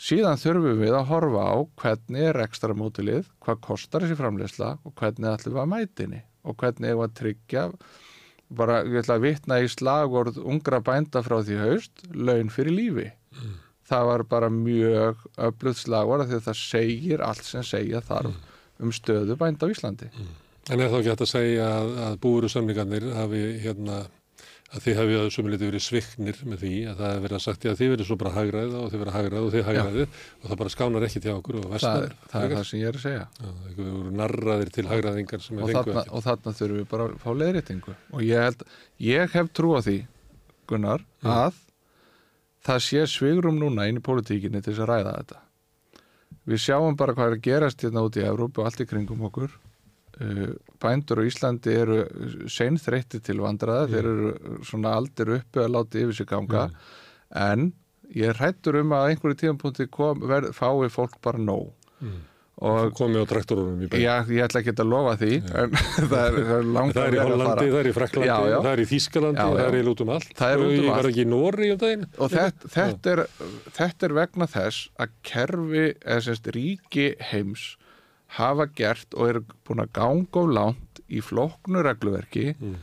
[0.00, 4.94] síðan þurfum við að horfa á hvernig er ekstra mótilið, hvað kostar þessi framleysla og
[4.98, 7.66] hvernig ætlum við að mætinni og hvernig er að tryggja
[8.54, 13.06] bara, ég ætla að vitna í slagorð ungra bænda frá því haust laun fyrir lífi.
[13.88, 18.34] Það var bara mjög öflugt slagorð af því að það segir allt sem segja þarf
[18.80, 20.10] um stöðu bænda á Íslandi.
[20.72, 24.04] En er þá ekki hægt að segja að, að búuru samlingarnir hafi hérna
[24.72, 27.66] að þið hafi að sumuliti verið sviknir með því að það er verið að sagt
[27.68, 30.46] að þið verið svo bara hagræða og þið verið að hagræða og þið hagræði og
[30.48, 32.06] það bara skánar ekki til okkur og það vestnar.
[32.06, 33.26] er, það er það sem ég er að segja.
[33.38, 36.14] Já, það eru narraðir til hagræðingar sem og er fengu þarna, ekki.
[36.14, 37.96] og þarna þurfum við bara að fá leiðréttingu.
[38.10, 38.66] Og ég held,
[39.04, 39.96] ég hef trú á því
[40.70, 41.60] Gunnar, að
[42.64, 45.42] það sé svigrum núna inn í pólitíkinni til þess að ræða þetta.
[46.44, 49.22] Við sjáum bara hvað er að gerast hérna út í Evrópu og allt í kringum
[49.28, 49.52] okkur
[50.82, 51.96] bændur á Íslandi eru
[52.50, 56.68] seinþreytti til vandraða, þeir eru svona aldir uppi að láta yfir sig ganga
[57.34, 57.72] en
[58.14, 61.72] ég hrættur um að einhverju verð, fái fólk bara nóg
[62.04, 62.18] Mm.
[62.60, 64.00] og komið á traktorunum í bæn.
[64.02, 65.70] Já, ég ætla ekki að lofa því en
[66.10, 68.56] það er, það er langt Það er í Hollandi, það er í Fraklandi, Já, já.
[68.60, 70.28] það er í Þískalandi, það er í lútum allt.
[70.36, 70.90] Það er um ég allt.
[70.98, 72.04] var ekki í Nóri um daginn.
[72.18, 73.22] og þetta, þetta, er,
[73.78, 77.64] þetta er vegna þess að kerfi eða semst ríki heims
[78.38, 82.74] hafa gert og eru búin að ganga of langt í flóknu regluverki Mm.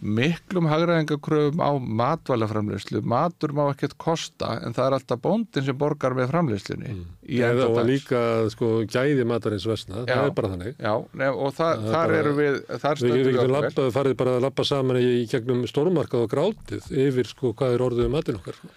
[0.00, 6.14] miklum hagræðingakröfum á matvælaframleyslu matur má ekkert kosta en það er alltaf bóndin sem borgar
[6.14, 6.92] með framleyslunni
[7.26, 7.88] í Eða, og dags.
[7.90, 8.20] líka
[8.54, 10.14] sko, gæði matarins vesna, Já.
[10.14, 10.76] það er bara þannig.
[10.78, 13.56] Já, nef, og það, Það þar eru við þar Við getum okkur vel.
[13.56, 17.86] labbað, farið bara að labba saman í, gegnum stórmarkað og grátið yfir sko hvað er
[17.90, 18.54] orðið um matinn okkar.
[18.62, 18.68] sko.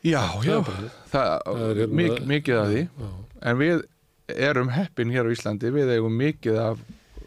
[0.00, 0.62] Já, já,
[1.10, 3.08] það, það er hérna- mik mikið af því Já.
[3.42, 3.82] en við
[4.36, 6.80] erum heppin hér á Íslandi við eigum mikið af,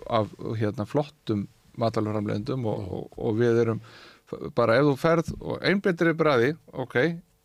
[0.07, 1.47] af hérna, flottum
[1.79, 3.83] matalaframlendum og, og, og við erum
[4.55, 6.95] bara ef þú ferð og einbetri bræði ok,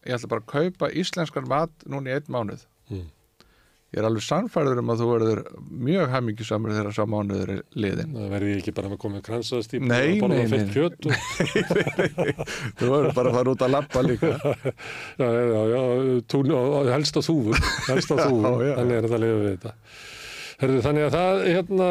[0.08, 3.04] ég ætla bara að kaupa íslenskan mat núna í einn mánuð Mm.
[3.88, 5.38] Ég er alveg sannfærður um að þú verður
[5.88, 10.02] mjög hamingisamur þegar sá mánuður er liðin Það verði ekki bara með komið kransaðstýp Nei,
[10.10, 10.74] og borða nei, fett nei.
[10.74, 11.14] kjöt og
[12.82, 14.32] þú verður bara að fara út að lappa líka.
[15.18, 15.80] Já, já, já,
[16.28, 16.52] tún,
[16.92, 19.72] helst á þúfur helst á þúfur, þannig er þetta að lifa við þetta.
[20.58, 21.88] Herðu, þannig að það hérna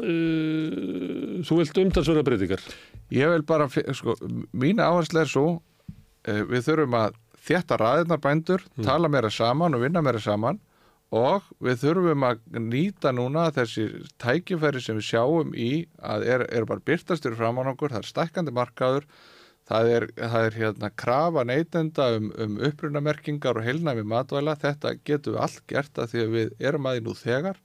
[0.00, 2.64] uh, þú vilt umtalsverða breytingar?
[3.14, 4.16] Ég vil bara, sko,
[4.56, 9.84] mín áhersla er svo uh, við þurfum að þétta ræðirnar bændur, tala meira saman og
[9.84, 10.58] vinna meira saman
[11.16, 13.86] og við þurfum að nýta núna þessi
[14.22, 15.70] tækifæri sem við sjáum í
[16.02, 19.08] að er, er bara byrtastur framan okkur, það er stækkandi markaður
[19.66, 25.36] það er, það er hérna krafa neytenda um, um upprunamerkingar og heilnæmi matvæla, þetta getum
[25.36, 27.60] við allt gert að því að við erum að því nú þegar.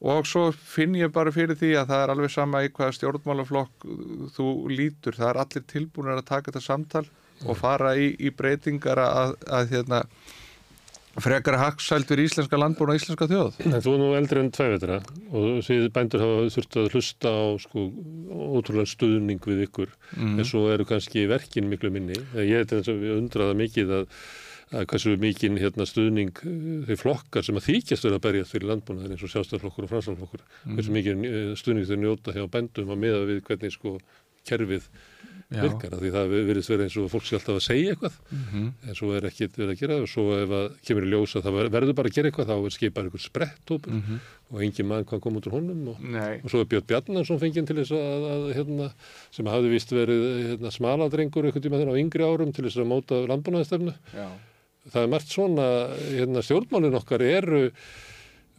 [0.00, 3.88] Og svo finn ég bara fyrir því að það er alveg sama í hvaða stjórnmálaflokk
[4.36, 7.04] þú lítur, það er allir tilbúinir að taka þetta samtal
[7.44, 10.00] og fara í, í breytingar að, að hérna,
[11.18, 15.00] frekar haksældur íslenska landbúin og íslenska þjóð En þú er nú eldri en tvævetra
[15.34, 17.86] og síðu bændur hafa þurft að hlusta á sko,
[18.30, 20.38] ótrúlega stuðning við ykkur Mhm.
[20.38, 24.06] en svo eru kannski verkin miklu minni ég er eins og við undraða mikið að,
[24.72, 28.68] að hversu mikið hérna, stuðning eh, þeir flokkar sem að þykjast vera að berjast fyrir
[28.70, 30.74] landbúnaðin eins og sjálfstæðarflokkur og fransalflokkur Mhm.
[30.78, 33.98] hversu mikið eh, stuðning þeir njóta hjá bændum að meða við hvernig sko
[34.46, 34.82] kerfið
[35.50, 35.62] Já.
[35.66, 38.66] virkar því það virðist vera eins og fólk sé alltaf að segja eitthvað Mhm.
[38.86, 41.34] en svo er ekkit verið að gera það og svo ef að kemur í ljós
[41.34, 44.20] að það ver- verður bara að gera eitthvað þá er skipað einhver sprettópur Mhm.
[44.52, 45.96] og engin mann hvað kom út úr honum og,
[46.44, 48.92] og svo er Björn Bjarnarsson fenginn til þess að, að hérna,
[49.32, 50.22] sem hafði vist verið
[50.54, 54.28] hérna, smaladrengur einhvern tíma þeirra á yngri árum til þess að móta landbúnaðastefnu Já.
[54.90, 55.66] það er margt svona
[56.14, 57.72] hérna, stjórnmálin okkar eru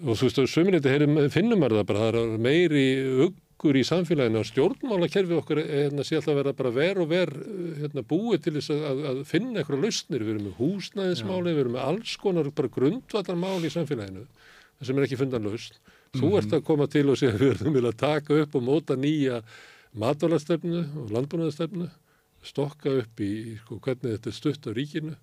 [0.04, 2.86] og þú veist, sömuleyti finnum maður það bara, það er meiri
[3.28, 7.10] ugg okkur í samfélaginu og stjórnmálakerfi okkur hérna, sé alltaf að vera bara ver og
[7.12, 7.30] ver
[7.78, 10.24] hérna, búið til þess að, að finna eitthvað lausnir.
[10.26, 14.26] Við erum með húsnæðismáli, við erum með alls konar bara grundvallarmál í samfélaginu
[14.82, 15.78] sem er ekki fundan lausn.
[16.18, 16.38] Þú mm -hmm.
[16.40, 19.44] ert að koma til og segja við erum að taka upp og móta nýja
[19.94, 21.90] matalastefnu og landbúnaðastefnu,
[22.42, 25.16] stokka upp í sko, hvernig þetta er stutt á ríkinu,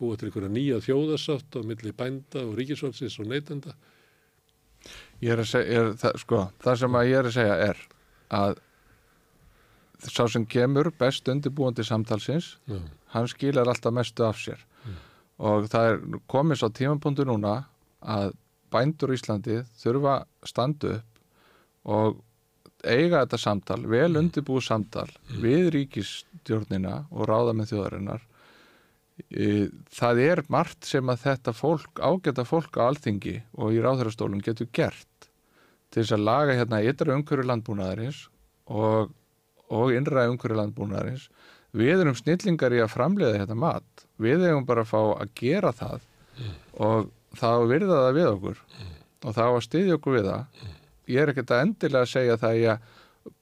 [0.00, 3.76] búið til einhverja nýja þjóðarsátt á milli bænda og ríkisválsins og neytenda.
[5.22, 7.82] Er segja, er, það, sko, það sem ég er að segja er
[8.34, 8.56] að
[10.02, 12.80] sá sem gemur best undirbúandi samtalsins, Já.
[13.14, 14.58] hann skilar alltaf mestu af sér.
[14.82, 14.96] Já.
[15.46, 17.54] Og það er komið svo tímapunktu núna
[18.02, 18.34] að
[18.72, 21.22] bændur Íslandi þurfa standu upp
[21.92, 22.20] og
[22.82, 24.18] eiga þetta samtal, vel mm.
[24.24, 25.38] undirbúið samtal mm.
[25.42, 28.28] við ríkistjórnina og ráða með þjóðarinnar
[29.92, 34.70] það er margt sem að þetta fólk, ágæta fólk á alþingi og í ráðhverjastólum getur
[34.72, 35.08] gert
[35.92, 38.22] til þess að laga hérna yttra umhverju landbúnaðarins
[38.72, 39.12] og,
[39.72, 41.28] og innra umhverju landbúnaðarins
[41.76, 45.72] við erum snillingar í að framleiða þetta mat við hefum bara að fá að gera
[45.76, 46.00] það
[46.38, 46.56] mm.
[46.86, 48.96] og þá virða það við okkur mm.
[49.22, 50.74] og þá að styðja okkur við það mm.
[51.14, 52.90] ég er ekkert að endilega að segja það ég að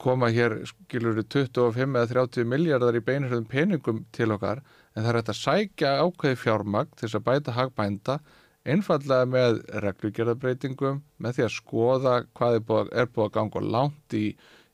[0.00, 4.60] koma hér skilur 25 eða 30 miljardar í beiniröðum peningum til okkar
[4.94, 8.16] en það er hægt að sækja ákveði fjármagn til þess að bæta hagbænda
[8.68, 14.16] einfallega með reglugjörðabreitingum með því að skoða hvað er búið, er búið að ganga langt
[14.16, 14.24] í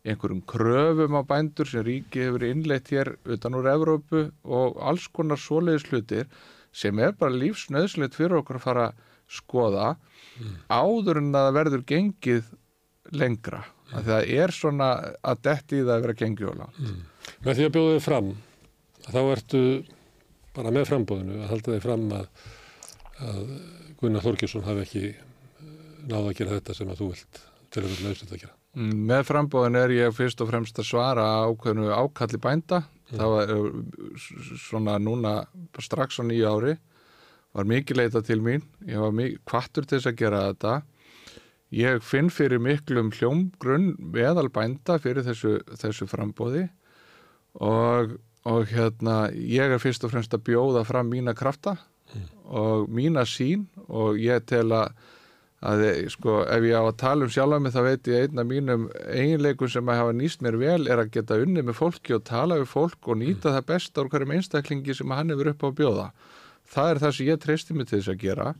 [0.06, 5.40] einhverjum kröfum á bændur sem ríki hefur innleitt hér utan úr Evrópu og alls konar
[5.40, 6.30] svoleiðis hlutir
[6.76, 10.54] sem er bara lífsnöðslegt fyrir okkur að fara að skoða mm.
[10.70, 12.52] áður en að það verður gengið
[13.16, 13.62] lengra.
[13.86, 14.04] Mm.
[14.06, 14.90] Það er svona
[15.22, 16.80] að detti það að vera gengið og langt.
[16.82, 17.00] Mm.
[17.46, 18.30] Með því að bjóða þið fram,
[19.06, 19.62] þá ertu
[20.56, 22.28] bara með frambóðinu að halda þið fram að,
[23.24, 23.42] að
[24.00, 25.70] Gunnar Þorkjesson hafi ekki eh,
[26.08, 28.56] náða að gera þetta sem að þú vilt til að vera lausið að gera.
[28.76, 33.20] Mm, með frambóðinu er ég fyrst og fremst að svara ákveðinu ákalli bænda Mm.
[33.20, 33.50] Það var
[34.58, 35.32] svona núna
[35.78, 36.74] strax á nýju ári
[37.54, 39.14] var mikið leita til mín, ég var
[39.46, 40.72] kvartur til þess að gera þetta.
[41.72, 46.66] Ég finn fyrir miklum hljómgrunn veðalbænda fyrir þessu, þessu frambóði
[47.62, 51.78] og, og hérna ég er fyrst og fremst að bjóða fram mína krafta.
[52.46, 54.94] Og mína sín og ég tel að
[55.66, 58.88] að sko ef ég á að tala um sjálf mig þá veit ég einna mínum
[59.08, 62.58] eiginleikum sem að hafa nýst mér vel er að geta unni með fólki og tala
[62.60, 63.54] við fólk og nýta mm.
[63.56, 66.06] það best á hverjum einstaklingi sem hann hefur upp á að bjóða.
[66.66, 68.52] Það er það sem ég treysti mig til þess að gera.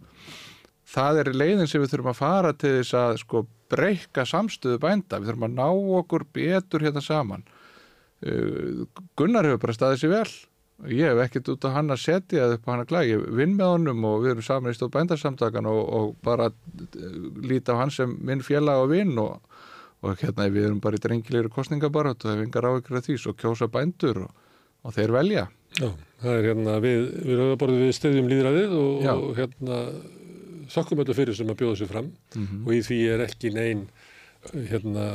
[0.87, 5.21] Það er leiðin sem við þurfum að fara til þess að sko breyka samstöðu bænda,
[5.21, 5.69] við þurfum að ná
[6.01, 7.47] okkur betur hérna saman.
[8.25, 8.87] Uh,
[9.19, 10.29] Gunnar hefur bara staðið sér vel
[10.85, 13.27] ég hef ekkert út á hann að setja eða upp á hann að glæði, ég
[13.39, 17.73] vinn með honum og við erum saman í stóð bændarsamtakan og, og bara eh, líti
[17.73, 19.39] á hann sem minn félag og vinn og,
[20.05, 23.17] og hérna við erum bara í drengilegri kostningabarat og það vingar á ykkur að því.
[23.23, 24.45] Svo kjósa bændur og,
[24.85, 25.47] og þeir velja.
[25.77, 25.89] Já,
[26.23, 29.81] það er hérna við, við höfum bara við stefjum líðræðið og hérna
[30.73, 32.13] þakkum öllu fyrir sem að bjóða sér fram.
[32.35, 32.63] Mm -hmm.
[32.67, 33.89] og í því er ekki neinn
[34.55, 35.07] hérna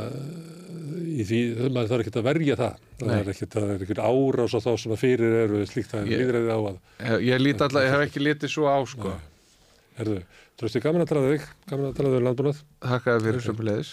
[1.11, 2.85] í því, maður þarf ekki að verja það.
[3.01, 6.11] Það er ekki, það er ekki árás og þá sem að fyrir eru slíkt að
[6.11, 6.77] líðræði á að
[7.26, 9.16] ég, ég, alla, ég hef ekki litið svo á sko.
[10.00, 10.22] Herðu,
[10.60, 11.48] trösti gaman að tala þig.
[11.69, 13.92] Gaman að tala þig um landbúnað Þakkaði fyrir sömulegis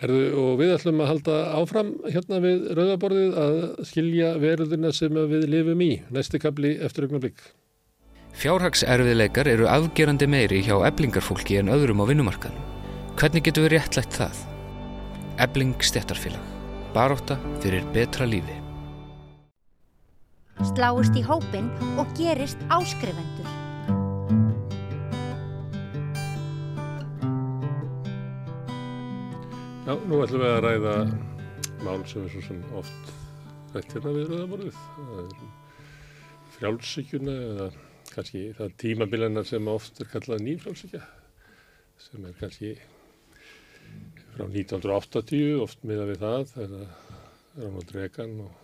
[0.00, 3.56] Herðu, og við ætlum að halda áfram hérna við rauðaborðið að
[3.88, 5.90] skilja verðuna sem við lifum í.
[6.12, 7.42] Næsti kapli eftir augnar blikk
[8.40, 12.70] Fjárhagserfiðleikar eru afgerandi meiri hjá eblingarfólki en öðrum á vinnumarkaðum.
[13.20, 14.49] Hvernig getur við réttlægt það?
[15.40, 16.42] Ebling stjættarfélag.
[16.92, 18.52] Baróta fyrir betra lífi.
[20.68, 23.48] Sláist í hópin og gerist áskrifendur.
[29.88, 30.94] Já, nú ætlum við að ræða
[31.88, 33.16] mál sem er svo sem oft
[33.72, 34.84] rætt hérna við rauðaborðið.
[36.58, 37.72] Frjálsíkjuna eða
[38.12, 41.06] kannski það tímabilanar sem oft er kallað nýfrjálsíkja
[42.10, 42.76] sem er kannski
[44.40, 46.92] frá 1980 oft miða við það þegar
[47.60, 48.54] Ronald Reagan og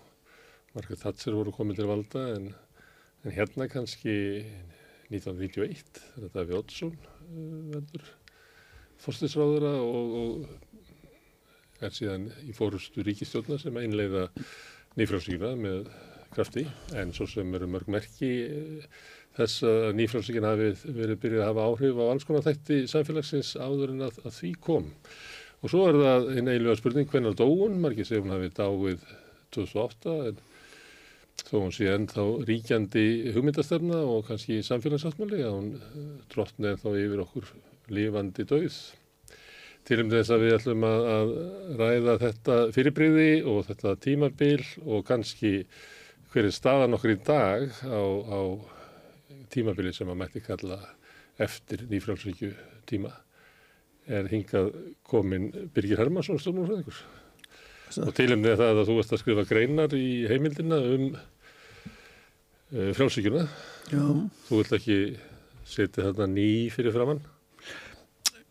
[0.77, 2.47] Margaret Thatcher voru komið til valda en,
[3.25, 4.15] en hérna kannski
[5.11, 8.09] 1991 þegar Daví Oddsson uh, verður
[9.05, 14.31] fórstisráðura og, og er síðan í fórustu ríkistjórna sem einleiða
[14.97, 15.91] nýfrálsíkina með
[16.33, 16.65] krafti
[16.97, 18.91] en svo sem eru mörg merki uh,
[19.37, 23.93] þess að nýfrálsíkina hafi verið byrjuð að hafa áhrif á alls konar þætti samfélagsins áður
[23.93, 24.95] en að, að því kom.
[25.67, 29.01] Og svo er það einn eiginlega spurning hvernig dóun, margir segum hafi dáið
[29.57, 30.37] 2008 en
[31.41, 33.03] þó hún sé ennþá ríkjandi
[33.35, 37.51] hugmyndastöfna og kannski samfélagsáttmáli að hún eh, drottni ennþá yfir okkur
[37.99, 38.79] lifandi döið.
[39.87, 41.35] til um þess að við ætlum að, að
[41.83, 45.53] ræða þetta fyrirbriði og þetta tímabil og kannski
[46.31, 48.41] hver er staðan okkur í dag á, á
[49.51, 50.79] tímabili sem að mætti kalla
[51.43, 52.55] eftir nýfrálsvíkju
[52.87, 53.15] tíma
[54.07, 54.73] er hingað
[55.07, 57.05] komin Birgir Hermansson stjórnmálfræðingur
[58.07, 63.47] og til um það að þú ert að skrifa greinar í heimildina um uh, frálsvíkjuna
[63.93, 64.05] Já.
[64.49, 65.01] þú vilt ekki
[65.67, 67.23] setja þarna ný fyrir framann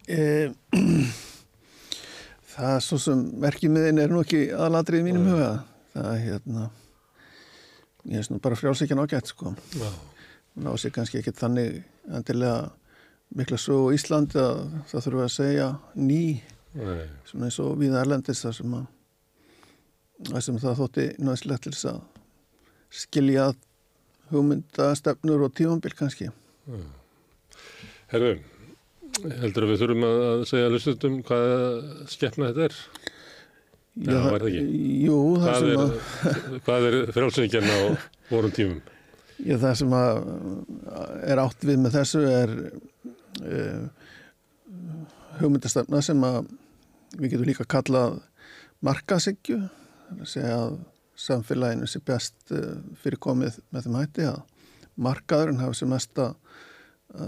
[0.06, 0.52] E,
[2.54, 5.52] það er svo sem verkimiðin er nú ekki aðladrið í mínum huga.
[5.96, 6.66] Það er hérna,
[8.12, 9.56] ég er svona bara frjálsíkjan ágætt sko.
[9.80, 9.90] Já.
[10.62, 12.70] Ná sér kannski ekki þannig endilega
[13.36, 14.60] mikla sögu í Íslandi að
[14.92, 15.68] það þurfa að segja
[16.00, 16.22] ný,
[16.76, 17.06] Nei.
[17.28, 18.86] svona eins og við erlendis þar sem að
[20.32, 22.02] það sem það þótti náðslegt til þess að
[22.96, 23.48] skilja
[24.32, 26.30] hugmyndastefnur og tímambil kannski.
[28.12, 28.32] Herru,
[29.42, 31.46] heldur að við þurfum að segja hlustundum hvað
[32.14, 32.80] skeppna þetta er?
[33.96, 34.82] Já, það- var það ekki?
[35.06, 35.94] Jú, það sem er, að...
[36.66, 37.80] hvað er frjálsvíkjan á
[38.34, 38.82] vorum tímum?
[39.44, 40.20] Já, það sem að
[41.28, 42.54] er átt við með þessu er
[45.40, 46.46] hugmyndastefna sem að
[47.16, 48.20] við getum líka kallað
[50.50, 50.78] er að
[51.20, 54.42] samfélaginu sé best uh, fyrir komið með þeim hætti að
[55.06, 56.36] markaðurinn hafa sem mest að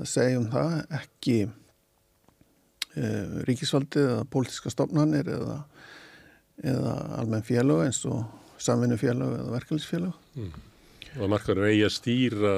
[0.08, 5.58] segja um það, ekki uh, ríkisvaldið eða pólitíska stofnanir eða,
[6.64, 8.26] eða almenn félög eins og
[8.64, 10.14] samvinnufélög eða verkefælisfélög.
[11.18, 12.53] Og markaður eigi að stýra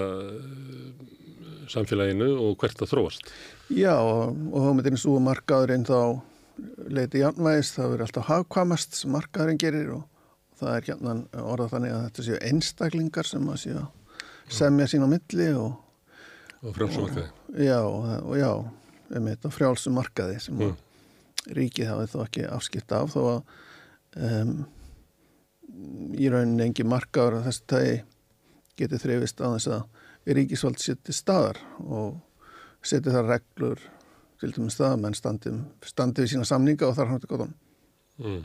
[1.73, 3.31] samfélaginu og hvert að þróast.
[3.73, 5.99] Já, og, hugmyndin svo að markaðurinn þá
[6.91, 10.07] leiti jafnvægis, það verður alltaf hagkvamast sem markaðurinn gerir og
[10.59, 13.85] það er hérna orðað þannig að þetta séu einstaklingar sem að séu
[14.49, 15.77] semja sín á milli og
[16.59, 17.30] Og frjálsum markaði.
[17.64, 18.49] Já, og, já,
[19.15, 23.53] um þetta frjálsum markaði sem að ríkið hafi þó ekki afskipt af þó að
[24.27, 24.51] um,
[26.19, 27.95] í rauninni engi markaður að þessu tægi
[28.80, 29.98] geti þrefist á þess að
[30.38, 32.19] ríkisvald seti staðar og
[32.85, 33.80] seti þar reglur
[34.40, 35.51] til dæmis það að menn standi,
[35.83, 37.58] standi við sína samninga og þar hann þetta gott
[38.19, 38.41] Mm.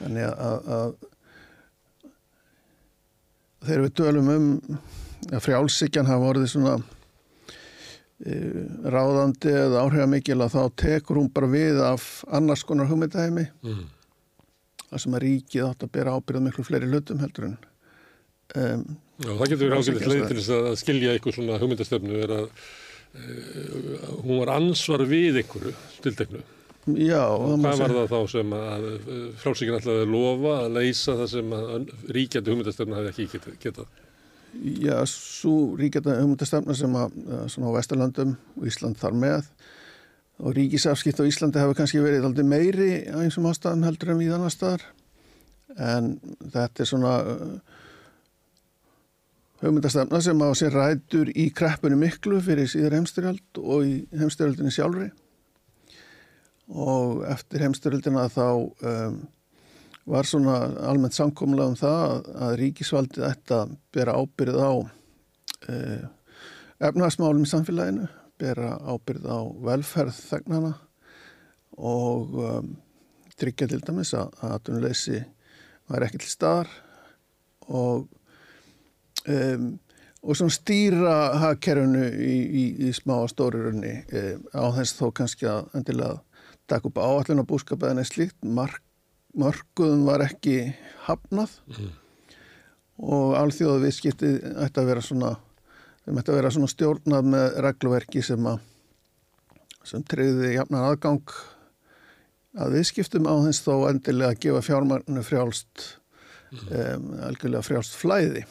[0.00, 0.90] Þannig að, að, að
[3.68, 4.48] þegar við tölum um
[5.30, 6.72] að frjálsíkjan hafa orðið svona
[8.26, 8.38] e,
[8.90, 13.86] ráðandi eða áhrifamikil að þá tekur hún bara við af annars konar hugmyndahæmi Mm.
[14.90, 17.56] þar sem að ríkið átt að bera ábyrða miklu fleiri hlutum heldur en
[18.58, 18.84] um,
[19.22, 22.46] Já, það getur verið ágætið leið til þess að skilja eitthvað svona hugmyndastefnu er að
[22.48, 26.40] uh, hún var ansvar við einhverju stilteknu.
[27.00, 28.82] Já, Hvað var segja- það þá sem að
[29.40, 31.54] frálsíkinn ætlaði að lofa að leysa það sem
[32.18, 33.54] ríkjandi hugmyndastefna hefði ekki getað?
[33.62, 33.86] getað.
[34.84, 39.48] Já, svo ríkjata hugmyndastefna sem að að svona á Vesturlandum og Ísland þar með
[40.44, 44.34] og ríkisafskipt á Íslandi hefur kannski verið aldrei meiri á einsum ástæðum heldur en við
[44.36, 44.84] annar staðar
[45.78, 46.12] en
[46.52, 47.12] þetta er svona
[49.64, 55.08] hugmyndastefna sem á sér rætur í kreppunni miklu fyrir síðar heimstyrjald og í heimstyrjaldinni sjálfri.
[56.68, 59.16] Og eftir heimstyrjaldina þá um,
[60.04, 66.02] var svona almennt samkomlega um það að, að ríkisvaldið ætti að bera ábyrð á uh,
[66.84, 68.08] efnahagsmálum í samfélaginu,
[68.40, 70.74] bera ábyrð á velferð þegnana
[71.80, 72.74] og um,
[73.40, 75.22] tryggja til dæmis að atvinnuleysi
[75.88, 76.68] var ekki til staðar
[77.72, 78.04] og
[79.28, 79.68] um,
[80.24, 85.06] og svona stýra hagkerfinu í, í, í smá og stóri runni um, á þess þó
[85.20, 86.22] kannski að endilega
[86.70, 88.38] taka upp áallin á búskap eða neitt slíkt.
[88.44, 88.80] Mark
[89.34, 90.58] mörguðum var ekki
[91.08, 91.58] hafnað.
[93.02, 94.30] Og alþjóða viðskipti
[94.62, 95.32] ætti að vera svona
[96.04, 98.62] þeim ætti að vera svona stjórnað með regluverki sem að
[99.84, 101.34] sem treyði jafnan aðgang
[102.62, 105.86] að viðskiptum á þess þó endilega að gefa fjármagnu frjálst
[106.54, 108.44] um, algjörlega frjálst flæði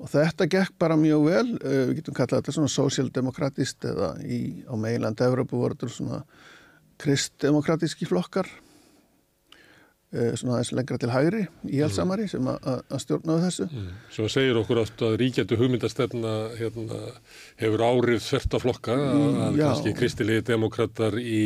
[0.00, 1.46] og þetta gekk bara mjög vel.
[1.60, 6.22] Uh, við getum kallað þetta svona sósíaldemokratist eða í, á meilandi Evropu voru þetta svona
[7.00, 8.48] kristdemokratíski flokkar
[10.12, 13.68] uh, svona aðeins lengra til hægri í helsamari sem að- að að stjórnaðu þessu.
[14.16, 17.00] Sem að segir okkur oft að ríkjandi hugmyndastefna hérna,
[17.62, 19.66] hefur árið þvert að flokka að, að Já.
[19.68, 21.44] kannski kristilegi demokrater í,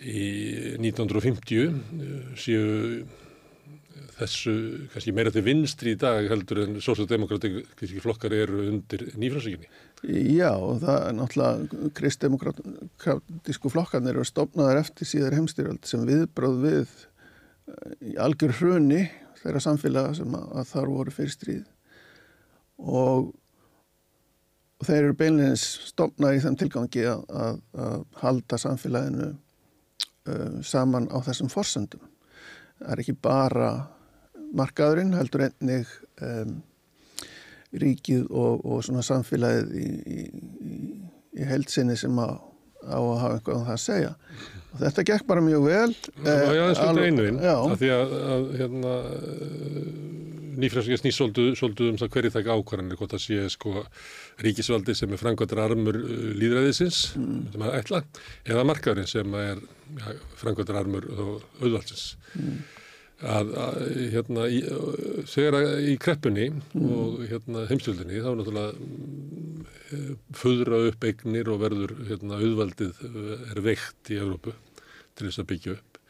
[0.00, 0.22] í
[0.78, 1.74] 1950 eh,
[2.36, 3.04] séu
[4.18, 4.54] þessu
[4.92, 9.70] kannski meira til vinstri í dag heldur en sósjaldemokratíski flokkar eru undir nýfrásíkinni.
[10.02, 17.92] Já, það er náttúrulega kristdemokratísku flokkarnir eru stopnaðar eftir síðar heimstyrjöld sem viðbráð við eh,
[18.12, 19.04] í algjör hruni
[19.42, 21.70] þeirra samfélaga sem að, að þar voru fyrir stríð
[22.82, 23.30] og
[24.82, 31.06] og þeir eru beinleins stopnað í þeim tilgangi að, að, að halda samfélaginu uh, saman
[31.06, 32.02] á þessum forsöndum.
[32.80, 33.68] Það er ekki bara
[34.58, 35.90] markaðurinn, heldur einnig
[36.22, 36.56] um,
[37.82, 40.24] ríkið og, og svona samfélagið í, í,
[41.40, 42.34] í, heldsinni sem að
[42.82, 44.10] á að hafa eitthvað um það að segja
[44.72, 45.92] og þetta gekk bara mjög vel
[46.24, 47.54] Það var alveg- fyrir einu já.
[47.62, 48.92] að því að, að hérna,
[50.62, 53.72] nýfræðslega snýst svolítið, svolítið um það hverju taka ákvarðanir, hvort það sé sko
[54.44, 57.40] ríkisvaldi sem er frangvættur armur uh, líðræðisins, Mm.
[57.54, 58.02] sem er ætla,
[58.50, 59.62] eða markaðurinn sem er
[60.02, 61.06] ja, frangvættur armur
[61.62, 62.04] auðvaldsins.
[62.36, 62.58] Mm.
[63.22, 63.76] Að, að
[64.10, 66.88] hérna, í, að í kreppunni Mm.
[66.96, 73.60] og hérna heimstöldinni þá náttúrulega mm, föðra upp eignir og verður hérna, auðvaldið uh, er
[73.62, 74.54] veikt í Evrópu
[75.14, 76.00] til þess að byggja upp.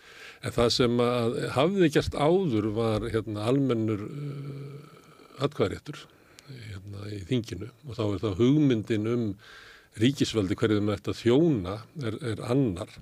[0.42, 6.00] En það sem að hafði gert áður var hérna, almennur uh, atkvæðréttur
[6.48, 9.26] hérna, í þinginu og þá er það hugmyndin um
[10.00, 11.76] ríkisveldi hverju þeim ætti að þjóna
[12.06, 12.94] er, er annar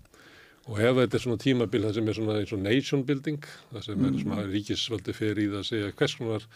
[0.69, 3.87] og ef þetta er svona tímabil það sem er svona eins og nation building það
[3.87, 6.47] sem er svona ríkisveldi fer í það að segja hvers konar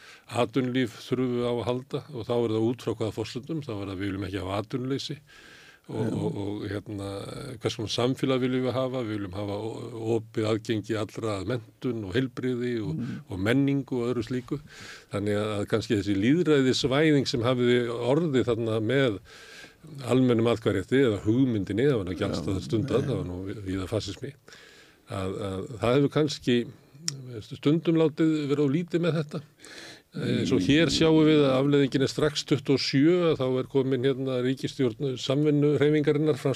[0.44, 3.74] atunlíf þurfum við á að halda og þá er það út frá hvaða fórstundum, þá
[3.74, 5.18] er það við viljum ekki hafa atunleysi
[5.88, 7.08] og, og, og hérna,
[7.60, 9.56] hvers konar samfélag viljum við hafa, við viljum hafa
[10.16, 14.60] opið aðgengi allra að mentun og heilbriði og, og menningu og öðru slíku.
[15.12, 19.20] Þannig að kannski þessi líðræði svæðing sem hafiði orðið þarna með
[20.10, 23.88] almennum atkvæðrétti eða hugmyndinni, það var nú ekki alls það stundað, það var nú viða
[23.90, 24.32] fasismi,
[25.08, 26.58] að, að það hefur kannski
[27.50, 29.42] stundum látið vera á lítið með þetta.
[30.54, 35.16] og hér sjáum við að afleðingin er strax 27 að þá er komin hérna ríkistjórn
[35.18, 36.52] samvinnu reyfingarinnar Já,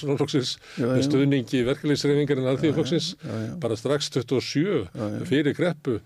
[0.79, 0.87] já.
[0.87, 3.51] með stuðningi verkefliðsreyfingarinnar alþjóðflokksins já, já.
[3.59, 5.97] bara strax 27 fyrir greppu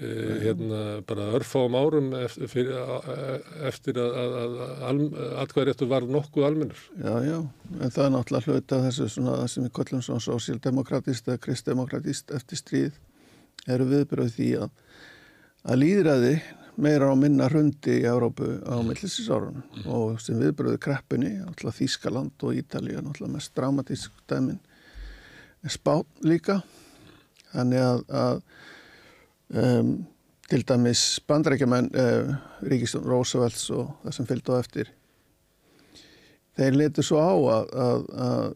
[0.00, 2.78] eh, hérna bara örfáum árum eftir, fyrir,
[3.68, 4.56] eftir að, að, að,
[4.88, 6.84] að atkvæðréttur var nokkuð almennur.
[6.96, 7.38] Já, já,
[7.78, 12.34] en það er náttúrulega hluta af þessu svona sem við kollum svona sósíaldemokratist eða kristdemokratist
[12.36, 13.00] eftir stríð
[13.70, 14.72] eru viðbröð því að
[15.62, 16.34] að líðræði
[16.82, 22.56] meira á minna hrundi í Európu á millisísárunum og sem viðbröðu kreppunni, náttúrulega Þískaland og
[22.56, 24.58] Ítalía, náttúrulega mest dramatísk dæmin.
[25.68, 26.62] Spán líka.
[27.52, 28.40] Þannig að, að
[29.52, 29.94] um,
[30.50, 32.34] til dæmis bandrækjumenn uh,
[32.66, 34.92] Ríkistjón Roosevelts og það sem fylgd á eftir.
[36.58, 38.48] Þeir letu svo á að, að, að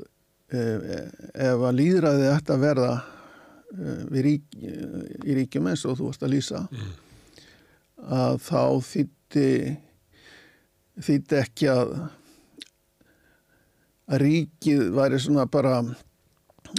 [0.53, 0.99] e,
[1.47, 4.59] ef að líðræði ætti að verða e, við rík,
[5.25, 6.61] í ríkjum eins og þú varst að lýsa
[7.97, 9.49] að þá þýtti
[11.07, 11.97] þýtti ekki að
[14.07, 15.81] að ríkið væri svona bara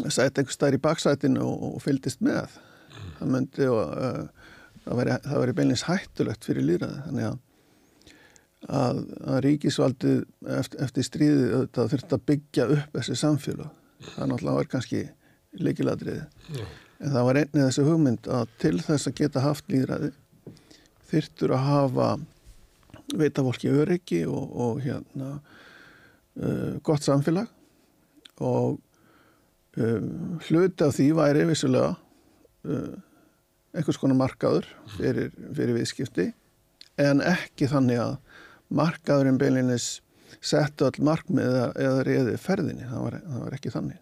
[0.05, 2.53] setja einhver stær í baksætinu og, og fylgdist með
[3.17, 4.47] það myndi og uh,
[4.85, 7.43] það væri, væri beinleins hættulegt fyrir líðræði þannig að
[8.65, 10.17] að, að ríkisvaldið
[10.57, 13.69] eftir, eftir stríðið auðvitað þurft að byggja upp þessi samfélag.
[14.07, 15.03] Það náttúrulega var kannski
[15.57, 16.23] leikiladriði.
[16.97, 20.11] En það var einnið þessi hugmynd að til þess að geta haft líðræði
[21.07, 22.09] þyrftur að hafa
[23.15, 27.47] veita fólki öryggi og, og hérna uh, gott samfélag
[28.43, 28.75] og
[29.79, 30.09] um,
[30.49, 31.93] hluti af því væri vissulega
[33.77, 36.27] einhvers konar markaður fyrir, fyrir viðskipti
[37.01, 38.15] en ekki þannig að
[38.77, 39.97] markaðurinn beilinnis
[40.43, 43.99] settu all markmið eða, eða reyði ferðinni, það var, það var ekki þannig.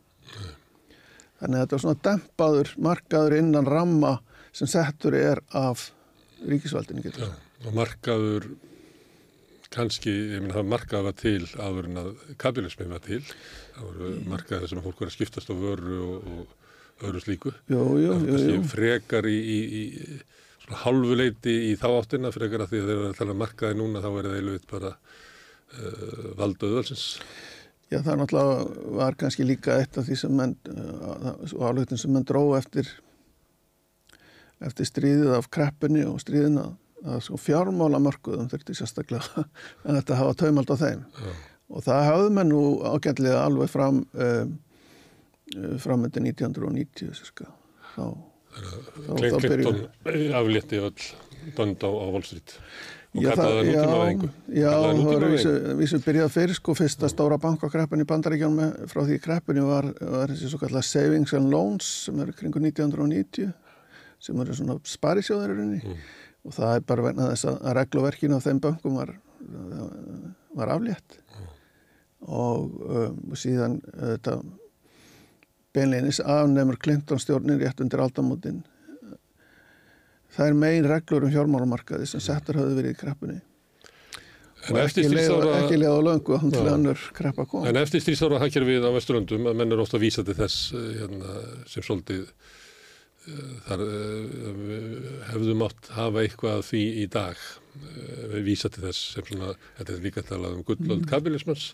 [1.36, 4.14] Þannig að þetta var svona dempaður markaður innan ramma
[4.56, 5.90] sem settur er af
[6.46, 7.28] ríkisvaldinu getur.
[7.28, 8.50] Já, og markaður
[9.76, 14.72] kannski, ég meina það markaður var til en að kapitalismi var til það voru markaður
[14.72, 16.65] sem fólk var að skiptast á vöru og, og
[17.04, 18.62] öðru slíku jú, kannski jú.
[18.72, 20.20] frekar í, í, í
[20.64, 23.80] svona hálfuleiti í þá áttina frekar að því að þeir eru að tala um markaði
[23.82, 27.10] núna þá er það eiginlega bara uh, valda auðvalsins
[27.94, 30.56] Já, það náttúrulega var kannski líka eitt af því sem menn,
[31.54, 32.90] og álugtin sem menn dróð eftir,
[34.66, 36.72] eftir stríðið af kreppunni og stríðina
[37.06, 39.46] að sko fjármálamörkuðum þurfti sérstaklega
[39.86, 41.04] en þetta hafa taumald á þeim.
[41.06, 41.36] Já.
[41.76, 44.58] Og það hafði menn nú ágætlega alveg fram um,
[45.84, 47.46] fram með 1990 sko.
[47.96, 48.06] þá,
[49.18, 49.82] Klein Clinton
[50.40, 50.94] aflétti öll
[51.58, 52.56] bönd á, á Wall Street
[53.16, 55.36] og kallaði það já, nútímavæðingu Já, það var nútímavæðingu.
[55.36, 60.34] vísu, vísu byrjað fyrir sko fyrsta stóra bankakreppin í bandaríkjónum frá því kreppinni var, var
[60.34, 63.54] þessi svo kallar savings and loans sem eru kringu 1990
[64.26, 66.00] sem eru svona sparisjóðurinni Mm.
[66.46, 69.14] og það er bara vegna þess að, regluverkinu á þeim bankum var,
[70.56, 71.16] var aflétt
[72.26, 74.40] og um, síðan þetta
[75.76, 78.64] beinleinis afnefnur Clinton stjórnin rétt undir aldamótin.
[80.36, 83.42] Það er megin reglur um fjármálamarkaði sem settur hafði verið í kreppunni.
[84.66, 86.72] En eftir ekki leið, á löngu hann til Já.
[86.74, 87.68] önnur kreppa kom.
[87.70, 90.88] En eftir stríðsára hagkerfið á Vesturlöndum að menn er ofta að vísa til þess eh,
[91.04, 91.36] hérna,
[91.70, 94.64] sem svolítið uh, þar uh,
[95.30, 97.46] hefðu mátt hafa eitthvað því í dag
[97.76, 101.68] uh, vísa til þess sem svona, þetta er líka talað um gullöld kapitalismans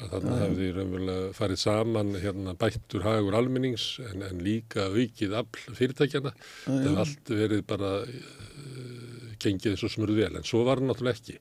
[0.00, 5.78] að þarna hefði raunverulega farið saman hérna bættur hagur almennings en, en líka aukið afl
[5.78, 6.34] fyrirtækjana
[6.64, 11.20] það hefði allt verið bara uh, gengið svo smurð vel en svo var það náttúrulega
[11.20, 11.38] ekki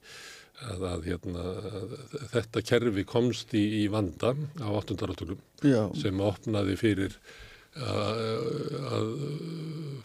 [0.63, 1.45] að, að, hérna,
[1.79, 1.95] að
[2.33, 4.99] þetta kerfi komst í, í vanda á 8.
[5.03, 5.87] áratugum Já.
[5.99, 7.17] sem opnaði fyrir
[7.73, 8.21] að,
[8.93, 9.11] að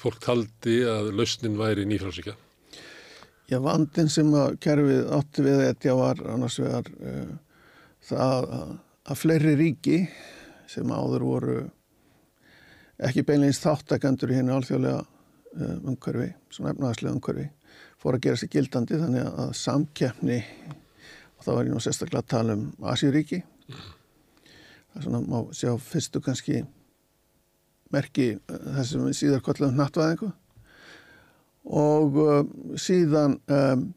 [0.00, 2.36] fólk taldi að lausnin væri nýfrálsíka.
[3.48, 7.28] Já, vandin sem að kerfið átti við þetta var annars vegar uh,
[8.04, 8.72] það að,
[9.16, 10.00] fleiri ríki
[10.68, 11.54] sem áður voru
[13.08, 17.46] ekki beinleins þáttakandur í henni alþjóðlega uh, umhverfi, svona efnaðarslega umhverfi,
[17.96, 20.38] fór að gera sér gildandi þannig að, samkeppni,
[21.38, 23.38] og það var ég nú sérstaklega að tala um Asjuríki,
[23.70, 26.66] það er svona má sjá fyrstu kannski
[27.96, 30.34] merki uh, þessum við síðar kvöldum nattvæðingu
[31.68, 32.40] og uh,
[32.80, 33.88] síðan um,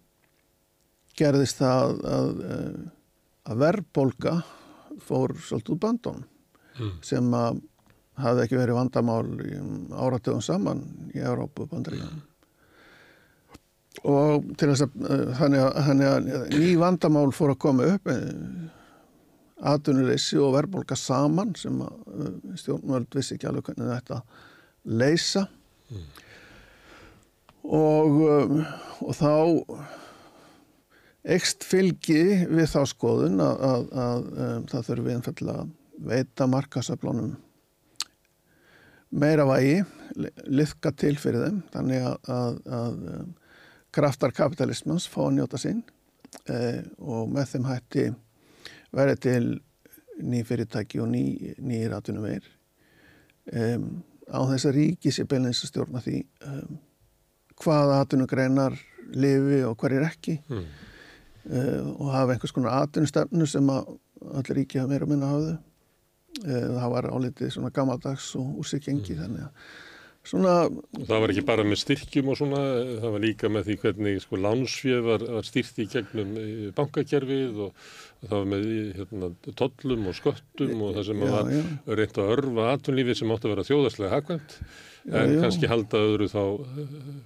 [1.17, 2.82] gerðist það að, uh,
[3.51, 4.35] að verðbólga
[5.01, 6.27] fór svolítið úr bandunum
[6.80, 6.91] Mm.
[7.03, 7.61] sem að
[8.22, 9.56] hafði ekki verið vandamál í
[9.91, 12.22] áratöðum saman í Európu og Bandaríkjum.
[14.08, 15.66] Og til þess að, uh, þannig
[16.08, 18.08] að, að ný vandamál fór að koma upp,
[19.72, 24.22] atvinnuleysi og verðbólga saman sem að uh, stjórnvöld vissi ekki alveg hvernig þetta
[25.01, 25.45] leysa
[27.64, 28.64] og, um,
[29.06, 29.33] og þá
[31.35, 35.73] ekst fylgi við þá skoðun að, að, að um, það þurfi einfallega að
[36.11, 37.35] veita markasöflunum
[39.11, 39.81] meira vægi,
[40.48, 43.31] liðka til fyrir þeim, þannig að, að, að um,
[43.91, 45.81] kraftar kapitalismans fá að njóta sín
[46.48, 48.06] eh, og með þeim hætti
[48.95, 49.43] verið til
[50.22, 51.23] ný fyrirtæki og ný,
[51.59, 52.48] nýjir atvinnum veir
[53.51, 53.90] um,
[54.31, 56.80] á þess að ríki sé beilins að stjórna því um,
[57.64, 58.77] hvaða atvinnugreinar
[59.11, 60.65] lifi og hverjir ekki Mm.
[61.51, 63.93] uh, og hafa einhvers konar atvinnustefnu sem að
[64.38, 69.15] allir ríki hafa meira að minna hafðu uh, það var álitið svona gammaldags og úrsikgengi
[69.17, 69.72] þannig að
[70.22, 72.59] svona Og það var ekki bara með styrkjum og svona,
[73.01, 77.57] það var líka með því hvernig sko lánsfjöð var, var styrkt í gegnum eh, bankakerfið
[77.65, 77.72] og,
[78.22, 78.67] og það var með
[78.99, 79.31] hérna,
[79.64, 81.61] tollum og sköttum og það sem Já, var já.
[81.98, 84.69] reynt að örfa atvinnlífi sem átti að vera þjóðarslega hagkvæmt Já,
[85.09, 85.39] en já.
[85.41, 86.41] kannski halda öðru þá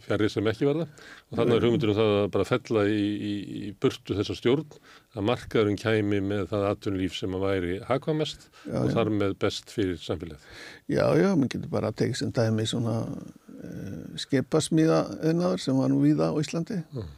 [0.06, 3.34] fjari sem ekki verða og þannig er hugmyndur um það að bara fella í, í,
[3.68, 4.78] í burtu þessa stjórn
[5.16, 9.72] að markaðurinn kæmi með það atvinnlíf sem að væri hagkvæmest Já, og þar með best
[9.74, 10.48] fyrir samfélagið.
[10.92, 15.92] Já, já, maður getur bara að tekið sem dæmi svona uh, skipasmíða eðnaður sem var
[15.92, 16.82] nú víða á Íslandi.
[16.96, 17.14] Mm.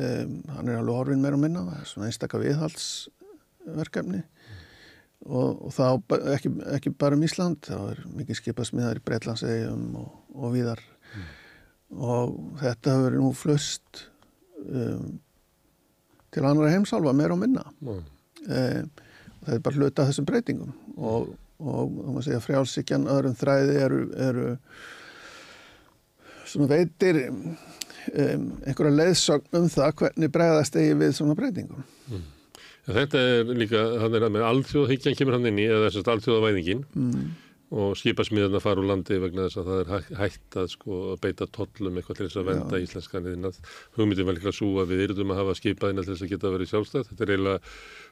[0.00, 4.22] Um, hann er alveg horfin meira og minna, svona einstaka viðhaldsverkefni
[5.26, 10.14] og, og það ekki, ekki bara um Ísland, það er mikið skipasmíðar í Breitlandsegjum og,
[10.36, 10.82] og víðar
[11.90, 14.04] og þetta hefur nú flust
[14.68, 15.18] um,
[16.30, 17.64] til annara heimsálfa meira og minna.
[17.82, 18.02] Mm.
[18.46, 18.90] Um,
[19.44, 24.00] það er bara hluta þessum breytingum og, og þá maður segja frjálsíkjan öðrum þræði eru,
[24.28, 24.48] eru
[26.48, 27.56] svona veitir um,
[28.64, 31.84] einhverja leiðsögn um það hvernig bregðast eigi við svona breytingum.
[32.14, 32.22] En
[32.88, 37.26] Þetta er líka, þannig að með alþjóðhyggjan kemur hann inn í, eða þessast alþjóðavæðingin Mm.
[37.70, 41.46] Og skipasmiðarna fara úr landi vegna þess að það er hæ- hægt að sko beita
[41.54, 43.60] tollum eitthvað til þess að venda íslenskan innað.
[43.94, 46.70] Hugmyndin var líka svo að við yrðum að hafa skipaðina til þess að geta verið
[46.72, 47.06] sjálfstæð.
[47.12, 47.60] Þetta er eiginlega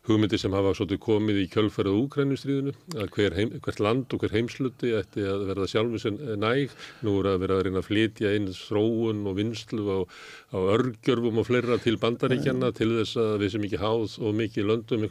[0.09, 4.37] hugmyndir sem hafa svolítið komið í kjölfærið úkrænustríðinu, að hver heim, hvert land og hver
[4.39, 6.70] heimsluti ætti að verða sjálfur sem næg.
[7.03, 9.99] Nú er að vera að reyna að flytja inn þróun og vinslu á,
[10.55, 14.70] á örgjörfum og fleira til bandaríkjana til þess að við sem ekki háð og mikið
[14.70, 15.09] löndum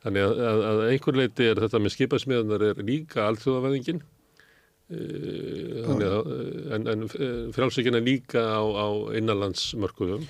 [0.00, 4.00] Þannig að, að, að einhver leiti er þetta með skipasmiðanar er líka alþjóðavæðingin
[4.90, 7.08] Eh, eh, en, en
[7.54, 10.24] frjálsíkina líka á, á innanlandsmörkuðum.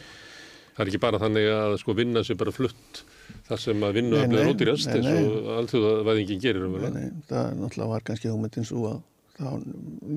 [0.77, 3.01] Það er ekki bara þannig að sko vinna sér bara flutt
[3.49, 7.09] þar sem að vinnu Nei, að ódýrast nei, eins og alþjóðavæðingin gerir um Nei, nei,
[7.31, 9.01] það náttúrulega var kannski hugmyndin svo að
[9.41, 9.49] þá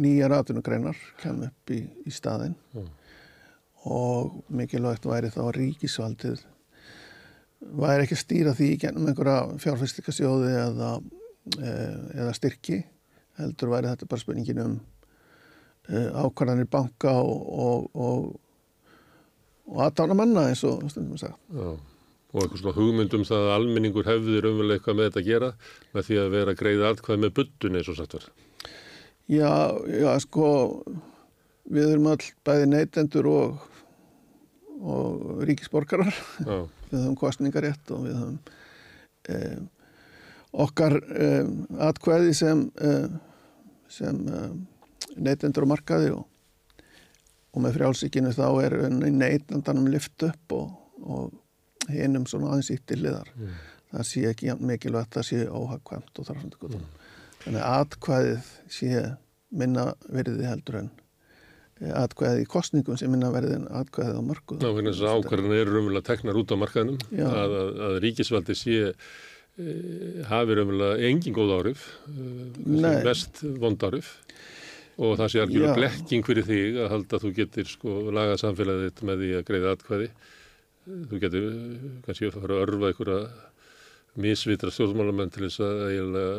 [0.04, 2.90] nýjar atvinnugreinar kem upp í, í staðinn Mm.
[3.96, 6.44] og mikilvægt væri þá ríkisvaldið
[7.72, 10.90] væri ekki að stýra því gennum einhverja fjárfæstikasjóði eða,
[11.58, 11.72] e,
[12.18, 12.82] eða styrki
[13.40, 14.76] heldur væri þetta bara spurningin um
[15.88, 18.30] e, ákvarðanir banka og, og, og,
[19.72, 21.36] og aðdána manna eins og stundum að segja.
[21.58, 21.72] Já,
[22.34, 25.52] og eitthvað svona hugmyndum það að almenningur hefði raunverulega eitthvað með þetta að gera
[25.94, 28.32] með því að vera að greiða atkvæð með buddun eins og sagt var.
[29.32, 29.54] Já,
[29.88, 30.48] já, sko,
[31.72, 33.70] við erum all bæði neytendur og,
[34.82, 36.12] og ríkisborgarar
[36.44, 36.58] Já.
[36.90, 38.38] við höfum kostningarétt og við höfum
[39.30, 39.60] eh,
[40.66, 41.48] okkar eh,
[41.90, 43.08] atkvæði sem eh,
[43.94, 44.52] sem eh,
[45.18, 46.26] neytendur á markaði og,
[47.54, 50.72] og með frjálsíkinu þá er neytendanum lift upp og,
[51.04, 53.54] og hinum svona aðeins ítt til liðar Mm.
[53.94, 56.76] það sé ekki mikilvægt það sé óhagkvæmt og þarfandi gott
[57.44, 59.02] þannig að atkvæðið sé
[59.54, 61.03] minna verði heldur en eh,
[61.82, 65.56] atkvæðið í kostningum sem minna verði en atkvæðið á markuð Ná, vegna þess að ákvarðan
[65.58, 68.94] eru raunverulega teknar út á markaðnum að, að, að ríkisvaldi sé e,
[70.30, 72.28] hafi raunverulega engin góð árif e,
[73.04, 74.14] mest vond árif
[75.02, 78.86] og það sé algjörlega blekking fyrir þig að halda að þú getur sko lagað samfélagið
[78.90, 80.10] þitt með því að greiða atkvæði.
[80.84, 83.20] Þú getur eh, kannski að fara að örfa einhverja
[84.24, 86.34] misvitra stjórnmálamenn til þess að eiginlega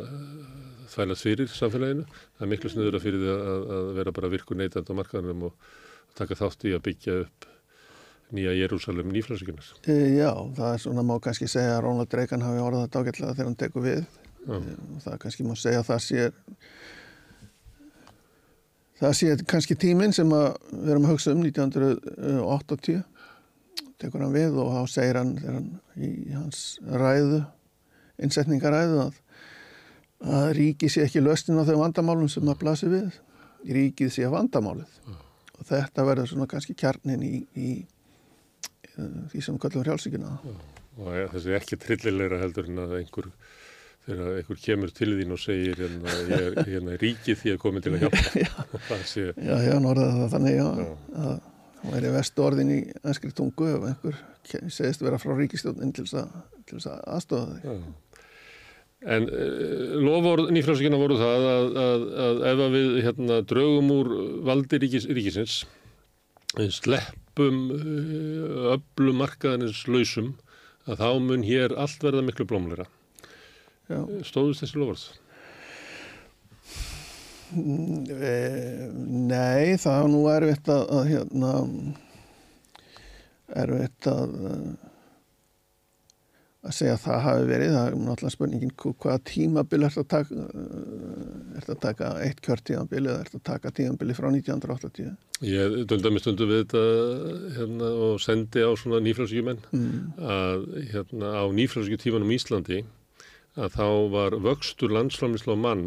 [0.93, 2.05] þvælast fyrir samfélaginu.
[2.37, 5.49] Það er miklu sniður að fyrir því að, að vera bara virkur neytand á markaðanum
[5.49, 5.73] og
[6.19, 7.49] taka þátt í að byggja upp
[8.35, 9.71] nýja Jérúsalem nýflössugunar.
[9.87, 13.35] E, já, það er svona má kannski segja að Ronald Reagan hafi orðað þetta ágætlega
[13.37, 14.61] þegar hann tekur við e,
[15.05, 16.29] það kannski má segja að það sé
[19.01, 23.03] það sé kannski tíminn sem að við erum að hugsa um 1980
[24.03, 27.43] tekur hann við og þá segir hann, hann í hans ræðu
[28.25, 29.21] innsetningaræðu að,
[30.25, 33.19] að ríki sé ekki löstin á þau vandamálum sem að blasi við
[33.65, 35.01] ríkið sé vandamálið
[35.55, 37.69] og þetta verður svona kannski kjarnin í, í
[38.99, 40.39] uh, því sem kallum frjálsíkina
[41.03, 43.31] Og ja, þessi ekki trillilegra heldur en að einhver,
[44.07, 47.83] þegar einhver kemur til þín og segir hérna, ég er hérna, ríkið því að komi
[47.83, 48.45] til að hjálpa.
[48.91, 51.35] það sé, Já, já, norðað það þannig, já, að
[51.83, 54.23] það væri vestu orðin í enskri tungu ef einhver
[54.73, 57.67] segist vera frá að, til þess að aðstofa þig.
[57.67, 57.75] Já.
[59.05, 64.13] En uh, lofórð nýfrálsíkina voru það að, að, að ef að við hérna, draugum úr
[64.49, 65.59] valdi ríkis, ríkisins,
[66.57, 70.33] eh, sleppum uh, öllum markaðinins lausum,
[70.89, 72.89] að þá mun hér allt verða miklu blómleira.
[73.91, 74.01] Já.
[74.25, 75.05] Stóðust þessi lofórð?
[77.55, 78.09] Mm,
[79.29, 81.53] nei, það er nú erfitt að, að hérna,
[83.63, 84.94] erfitt að eh,
[86.65, 90.07] að segja að það hafi verið, það er náttúrulega spurningin hva- hvaða tímabil er að
[90.15, 90.45] taka
[91.59, 95.11] er að taka eitt kjörtímabil eða er að taka tímabili frá 1980
[95.45, 96.85] Ég dölda mig stundu við þetta
[97.59, 100.13] hérna, og sendi á svona nýfrálsíkjumenn Mm.
[100.19, 102.85] að hérna, á nýfrálsíkjutímanum í Íslandi
[103.57, 105.85] að þá var vöxtur landsframlisla á mann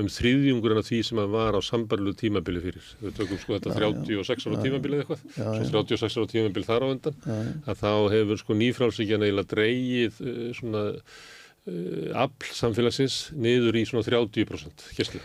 [0.00, 2.86] um þriðjungurinn af því sem að var á sambarlu tímabili fyrir.
[3.02, 4.22] Við tökum sko þetta Já, já.
[4.24, 5.84] 36 ára tímabili eða eitthvað, já, svo já.
[5.92, 7.52] 36 ára tímabili þar á undan, Já, já.
[7.68, 14.06] að þá hefur sko nýfrálsíkjan eiginlega dreigið uh, svona uh, afl samfélagsins niður í svona
[14.08, 15.20] 30% kesslu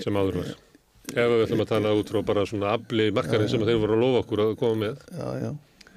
[0.00, 0.54] sem áður var.
[1.12, 4.02] Ef við ætlum að tala út frá bara svona afli markarinn sem þeir voru að
[4.06, 5.00] lofa okkur að koma með.
[5.18, 5.50] Já, já,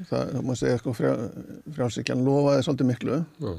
[0.09, 1.11] það, má segja sko frjá,
[1.77, 3.51] frjálsíkjan lofaði svolítið miklu Já.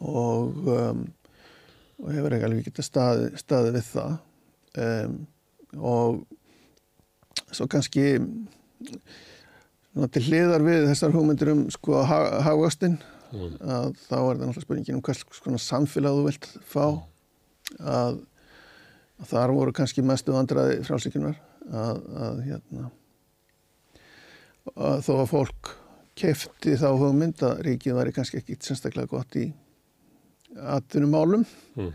[0.00, 1.04] og um,
[2.02, 4.16] og hefur ekki alveg getað staði, staði við það.
[4.76, 5.18] Um,
[5.76, 6.22] og
[7.50, 8.06] svo kannski
[9.90, 12.98] svona til hliðar við þessar hugmyndir um sko hagvöxtin
[13.34, 13.56] Mm.
[13.58, 16.84] að þá er það náttúrulega spurningin um hvers konar samfélag þú vilt fá.
[17.82, 18.20] Að,
[19.18, 21.34] að þar voru kannski mestu vandraði frálsíkunar
[21.66, 22.90] að, að hérna
[24.76, 25.72] að þó að fólk
[26.16, 29.48] kefti þá hugmynd að ríkið væri kannski ekki sérstaklega gott í
[30.56, 31.44] atvinnumálum
[31.76, 31.92] Mm.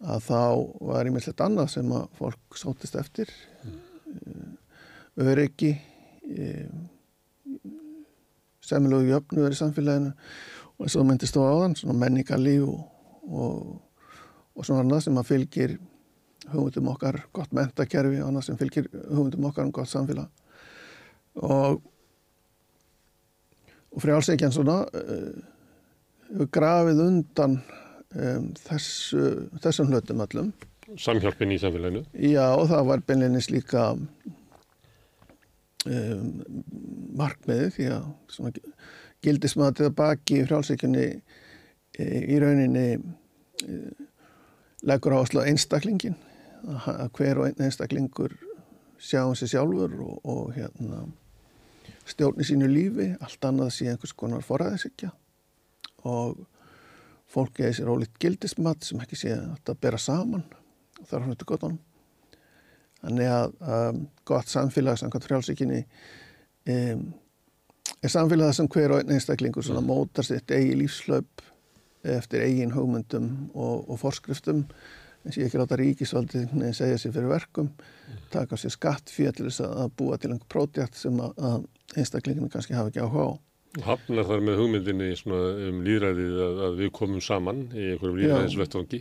[0.00, 0.42] að þá
[0.86, 3.28] var ímyndilegt annað sem að fólk sótist eftir
[3.64, 4.54] mm.
[5.20, 5.74] öryggi
[6.30, 6.46] e,
[8.64, 12.80] semilögu jöfnuður í samfélaginu og eins og það myndist á áðan svona menningarlíf og,
[13.28, 13.76] og,
[14.54, 15.76] og svona annað sem að fylgir
[16.50, 20.30] hugmyndum okkar gott mentakerfi og annað sem fylgir hugmyndum okkar um gott samfélag
[21.34, 21.82] og
[23.90, 27.58] og frjálsækjan svona uh, grafið undan
[28.14, 29.22] um, þessu,
[29.62, 30.52] þessum hlutum öllum.
[30.98, 32.02] Samhjálpin í samfélaginu.
[32.18, 33.82] Já, og það var beinleinis líka
[35.86, 36.24] um,
[37.20, 38.04] markmiðið því að
[39.24, 43.00] gildismatið baki frjálsækjunni e, í rauninni e,
[44.88, 46.16] leggur áherslu á einstaklingin
[46.64, 48.32] að hver og einn einstaklingur
[49.00, 51.04] sjá um sig sjálfur og, og hérna
[52.08, 55.12] stjórni sínu lífi, allt annað sé einhvers konar forræðisikja
[56.08, 56.40] og
[57.30, 60.44] fólk eða sér ólíkt gildismat sem ekki sé að bera saman
[61.00, 61.80] og þar hann þetta gott honum.
[63.00, 65.82] Þannig að um, gott samfélag samkvæmt frjálsíkinni
[66.74, 67.04] um,
[68.00, 71.44] er samfélag sem hver og einn einstaklingur svona mótar sitt eigi lífslaup
[72.04, 74.64] eftir eigin hugmyndum og, og forskriftum
[75.24, 77.68] en sé ekki láta ríkisvaldið segja sér fyrir verkum,
[78.32, 83.04] taka sér skatt fyrir að búa til einhver prótjækt sem að, einstaklinginu kannski hafa ekki
[83.04, 83.49] á.
[83.86, 88.98] Hafnar þar með hugmyndinni um líðræðið að, að við komum saman í einhverjum líðræðisvettvangi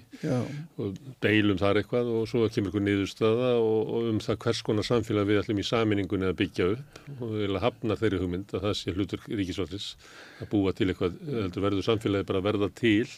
[0.83, 4.85] og deilum þar eitthvað og svo kemur einhver niðurstaða og, og um það hvers konar
[4.85, 8.65] samfélag við ætlum í saminningunni að byggja upp og við viljum hafna þeirri hugmynd að
[8.67, 9.89] það sé hlutur ríkisvallis
[10.37, 13.09] að búa til eitthvað, heldur verður samfélagi bara að verða til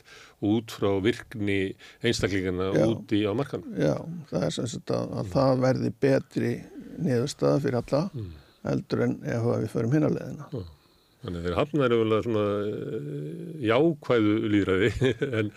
[0.56, 1.62] út frá virkni
[2.00, 2.86] einstaklingana Já.
[2.88, 3.68] úti á markan.
[3.76, 3.98] Já,
[4.32, 6.58] það er sem sagt að, að það verði betri
[7.02, 8.36] niðurstaða fyrir alla mm.
[8.70, 10.70] heldur en ef við förum hinarleðina.
[11.22, 15.52] Þannig þeir hafnaður er svona eh, jákvæðu líðræði en,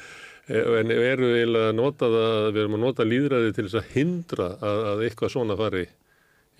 [0.52, 4.48] en eru eiginlega að nota það, við erum að nota líðræði til þess að hindra
[4.58, 5.86] að, að eitthvað svona fari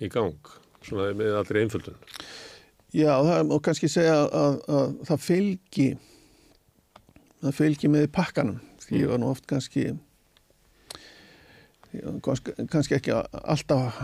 [0.01, 0.49] í gang,
[0.87, 2.01] svona með allri einföldun.
[2.95, 5.87] Já, það er kannski segja að, að, að það fylgi,
[7.45, 9.87] það fylgi með pakkanum, því ég var nú oft kannski,
[12.73, 14.01] kannski ekki alltaf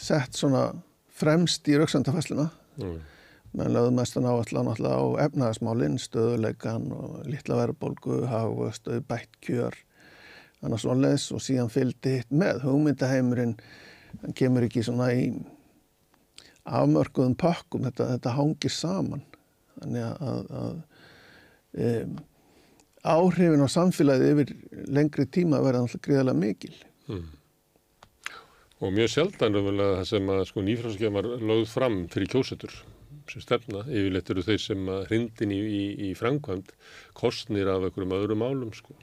[0.00, 0.72] sett svona
[1.14, 2.50] fremst í rauksandafæsluna.
[2.82, 3.02] Mm
[3.54, 9.76] menn lögðum mestan áallan á efnaðasmálinn, stöðuleikan og litla verðbólgu, hafustöð, bætt kjör,
[10.58, 12.64] þannig að svoleiðis og síðan fylgdi hitt með.
[12.66, 13.54] Hugmyndaheimurinn
[14.38, 15.28] kemur ekki svona í
[16.64, 19.22] afmörkuðum pakkum, þetta, þetta hangir saman.
[19.78, 20.80] Þannig að, að,
[21.86, 22.18] um,
[23.14, 24.52] áhrifin á samfélagið yfir
[24.98, 26.74] lengri tíma verða alltaf gríðarlega mikil.
[27.06, 27.30] Hmm.
[28.82, 32.74] Og mjög sjaldan það sem að sko, nýfrálskjafar lögð fram fyrir kjósetur
[33.32, 36.74] sem stefna, yfirleitt eru þeir sem hrindin í, í, í framkvæmt
[37.16, 38.96] kostnir af einhverjum öðrum álum sko.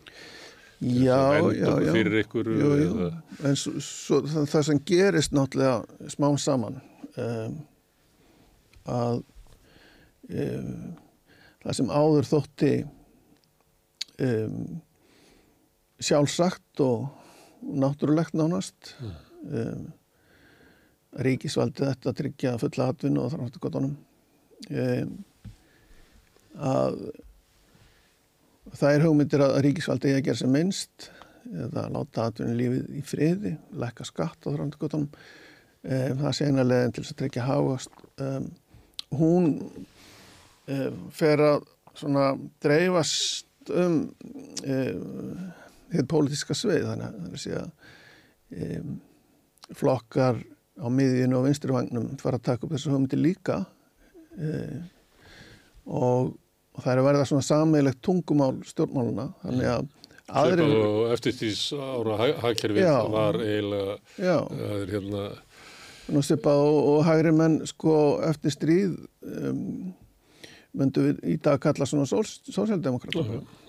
[0.82, 1.94] Já, já, já.
[1.94, 2.58] Einhverju.
[2.58, 3.10] Jú, jú.
[3.46, 6.80] En svo, svo, það, það sem gerist náttúrulega smá saman
[7.22, 7.60] um,
[8.90, 9.22] að
[10.32, 10.96] um,
[11.62, 12.74] það sem áður þótti
[14.26, 14.60] um,
[16.02, 17.12] sjálfsagt og
[17.62, 19.84] náttúrulegt nánast mm.
[21.22, 23.92] ríkisvaldið þetta að tryggja fulla atvinnu og þar náttúrulega
[24.68, 25.20] gotunum
[26.62, 26.98] að
[28.76, 31.08] það er hugmyndir að ríkisvaldi eigi að gera sem minnst
[31.52, 35.08] eða láta atvinni lífið í friði lækka skatt á þröndugutunum
[36.22, 38.50] það sé eina leðin til þess að tryggja hafast um,
[39.18, 39.48] hún
[40.68, 41.64] um, fer að
[41.98, 42.28] svona
[42.64, 43.98] dreifast um
[44.62, 47.16] því politiska sveið þannig að
[47.46, 47.58] það
[48.62, 48.96] er um,
[49.78, 50.40] flokkar
[50.82, 53.62] á miðjunu og vinstrivagnum fara að taka upp þessu hugmyndir líka.
[53.62, 53.81] Eh,
[55.86, 59.90] og, og það er að verða svona sammeilegt tungumál stjórnmáluna þannig að
[60.42, 60.68] aðri...
[60.82, 65.26] og eftir því ára hagkerfið var eiginlega það er hérna
[66.12, 67.96] og, og hægri menn sko
[68.28, 69.92] eftir stríð um,
[70.78, 73.16] myndu við í dag kalla svona sósjaldemokrat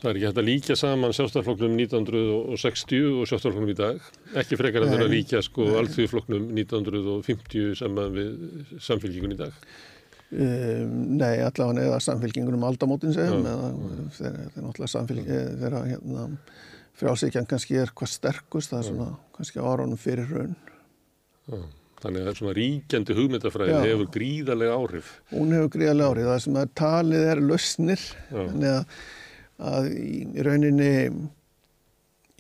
[0.03, 4.11] Það er ekki hægt að líka saman sjálfstæðarflokknum 1960 og sjálfstæðarflokknum í dag.
[4.39, 9.59] Ekki frekar að það er að líka sko allþjóðflokknum 1950 saman við samfélgíkun í dag
[10.33, 13.43] Um, nei, allavega eða samfélkingunum aldamótin segjum
[14.17, 15.27] þeir eru náttúrulega samfélking
[15.61, 16.23] þeirra hérna,
[16.97, 20.55] frjálsíkjan kannski er hvað sterkust það er svona kannski áraunum fyrir raun
[21.51, 21.59] Já.
[22.03, 25.11] Þannig að það er svona ríkjandi hugmyndafræði hefur gríðarlega áhrif.
[25.31, 28.97] Hún hefur gríðarlega áhrif, það sem er talið er lausnir þannig að,
[29.69, 30.89] að í rauninni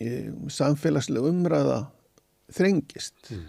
[0.02, 0.10] í
[0.56, 1.78] samfélagslega umræða
[2.56, 3.30] þrengist.
[3.30, 3.46] Mm.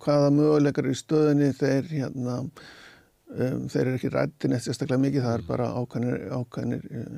[0.00, 2.38] hvaða möguleikar í stöðinni þeir hérna
[3.34, 7.14] Um, þeir eru ekki rættin eftir sérstaklega mikið, það er bara ákvæmir, ákvæmir uh,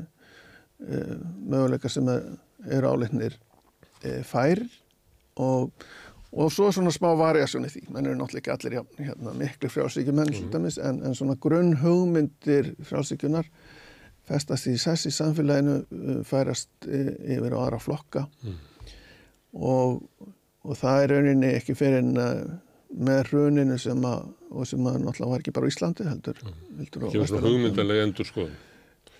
[0.88, 1.14] uh,
[1.44, 3.36] möguleikar sem eru áleitnir
[4.24, 4.60] fær
[5.42, 5.84] og,
[6.32, 10.30] og svo svona smá variasjóni því, menn eru náttúrulega ekki allir já, hérna, miklu frjálsíkjumenn
[10.32, 10.80] mm -hmm.
[10.88, 13.50] en, en svona grunn hugmyndir frjálsíkjunar
[14.24, 18.54] festast í sess í samfélaginu, færast yfir á aðra flokka mm.
[19.52, 20.02] og,
[20.62, 22.14] og það er rauninni ekki fyrir en
[22.96, 26.40] með hruninu sem að og sem náttúrulega var ekki bara í Íslandi heldur,
[26.78, 28.48] heldur Kemur svona hugmyndalega endur sko.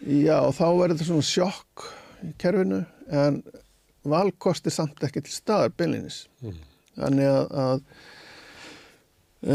[0.03, 1.87] Já og þá verður þetta svona sjokk
[2.27, 2.83] í kerfinu
[3.23, 3.41] en
[4.07, 6.61] valkosti samt ekki til staðar beinlinis mm.
[7.01, 7.79] þannig að, að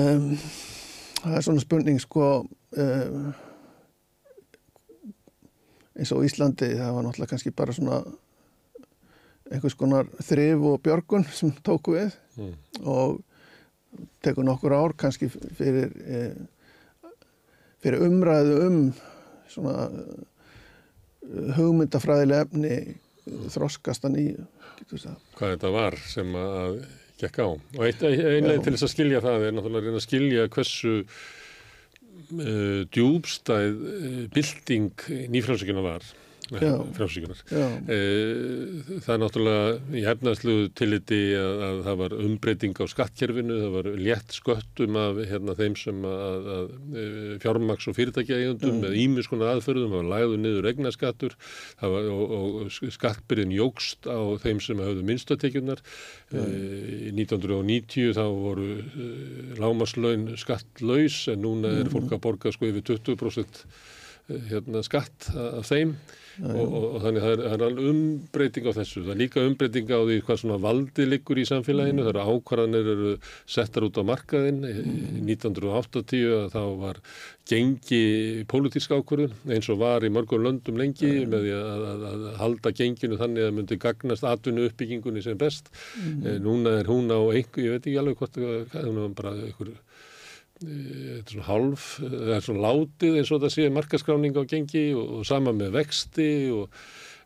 [0.01, 0.27] um,
[1.21, 3.31] það er svona spurning sko um,
[5.97, 8.03] eins og Íslandi það var náttúrulega kannski bara svona
[9.51, 12.15] einhvers konar þrif og björgun sem tóku við.
[12.39, 12.53] Mm.
[12.87, 13.19] og
[14.23, 16.35] tekur nokkur ár kannski fyrir, eh,
[17.83, 18.79] fyrir umræðu um
[19.51, 22.75] svona eh, hugmyndafræðileg efni
[23.53, 24.47] þroskast að nýju.
[25.37, 26.81] Hvað þetta var sem að
[27.21, 27.47] gekk á.
[27.53, 32.81] Og einlega til þess að skilja það er náttúrulega að reyna að skilja hversu uh,
[32.95, 35.05] djúbstæð uh, bilding
[35.35, 36.07] nýfrálsökuna var
[36.51, 36.73] Já.
[36.97, 37.39] frjálsíkunar.
[37.47, 37.65] Já.
[37.87, 43.89] Það er náttúrulega í hefnaðsluðu tilliti að, að það var umbreyting á skattkerfinu, það var
[44.01, 46.73] létt sköttum af hérna, þeim sem að, að,
[47.03, 47.13] að
[47.45, 48.81] fjármaks og fyrirtækjaegundum Mm.
[48.85, 51.33] með ímis konar aðferðum, það var lægðu niður egnaskattur
[51.81, 55.81] var, og, og skattbyrðin jógst á þeim sem hafðu minnstatekjunar.
[56.31, 57.15] Mm.
[57.21, 58.69] 1990 þá voru
[59.59, 61.91] lámaslaun skattlaus en núna er Mm.
[61.95, 63.65] fólk að borga sko yfir 20%
[64.49, 65.95] hérna, skatt af þeim
[66.39, 69.01] og, og, og þannig það er, það er alveg umbreyting á þessu.
[69.03, 72.05] Það er líka umbreyting á því hvað svona valdi liggur í samfélaginu.
[72.05, 73.11] Það eru ákvarðanir eru
[73.55, 74.61] settar út á markaðin.
[74.65, 77.01] Í 1980 að þá var
[77.51, 78.01] gengi
[78.51, 82.73] pólitísk ákvarðun eins og var í mörgum löndum lengi með því að, að, að halda
[82.79, 85.71] genginu þannig að myndi gagnast atvinnu uppbyggingunni sem best.
[85.99, 86.41] Mhm.
[86.45, 88.41] Núna er hún á einhver, ég veit ekki alveg hvort,
[88.77, 89.75] hún er bara einhver
[90.61, 94.83] þetta er svona hálf, það er svona látið eins og það sé markaskráning á gengi
[94.97, 96.75] og, og sama með vexti og,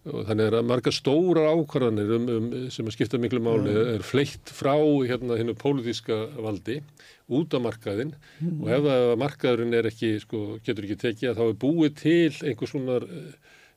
[0.06, 4.06] og þannig er að marga stóra ákvarðanir um, um, sem að skipta miklu máli er
[4.06, 6.80] fleitt frá hérna hinnu pólitíska valdi
[7.26, 8.14] út á markaðin
[8.62, 12.32] og ef það markaðurinn er ekki, sko, getur ekki tekið að þá er búið til
[12.46, 13.02] einhvers svona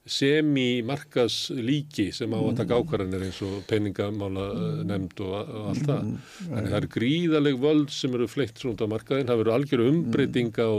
[0.08, 4.46] semi-markas líki sem á að taka ákvarðanir eins og peningamála
[4.88, 5.34] nefnd og,
[5.72, 6.10] allt það.
[6.48, 9.28] Þannig það er gríðaleg völd sem eru fleitt svona á markaðin.
[9.28, 10.70] Það verður algjöru umbreyting á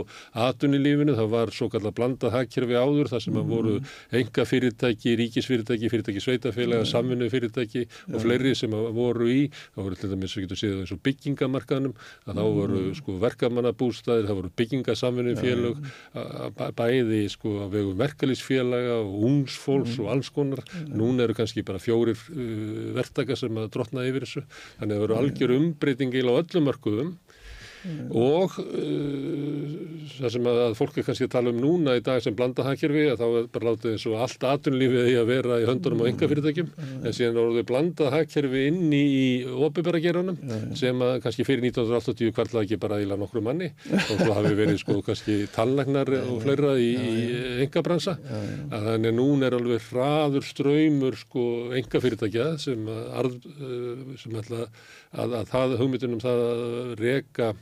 [0.48, 1.16] atunilífinu.
[1.18, 3.76] Það var svo kallar blandað hagkerfi áður þar sem að voru
[4.20, 9.40] enga fyrirtæki, ríkisfyrirtæki, fyrirtæki sveitafélaga, samvinnu fyrirtæki og fleiri sem voru í.
[9.76, 11.94] Það voru til dæmis, við getum séð eins og byggingamarkaðnum
[12.26, 15.82] að þá voru sko verkamannabústæðir, það voru byggingasamvinnu félög,
[16.80, 17.68] bæði sko
[19.20, 20.64] vegu verkalýsfélaga og alls konar.
[20.88, 24.44] Núna eru kannski bara fjórir uh, verktaka sem að drotna yfir þessu.
[24.78, 26.72] Þannig að það eru algjör umbreyting á öllum
[27.80, 32.02] mörkuðum og uh, það sem að, að fólk er kannski að tala um núna í
[32.04, 35.30] dag sem blanda hagkerfi að þá er bara látið eins og allt atunlífið í að
[35.30, 39.06] vera í höndunum á enga fyrirtækjum en síðan orðið blanda hagkerfi inn í
[39.68, 40.38] opibera geranum
[40.78, 44.80] sem að kannski fyrir 1980 kvarlaði ekki bara íla nokkru manni og svo hafi verið
[44.82, 47.16] sko kannski tallagnar og fleira í, í
[47.66, 51.46] enga bransa að þannig að núna er alveg hraður ströymur sko
[51.78, 53.40] enga fyrirtækja sem að,
[54.40, 57.52] ætla að, að það hugmyndunum það að reka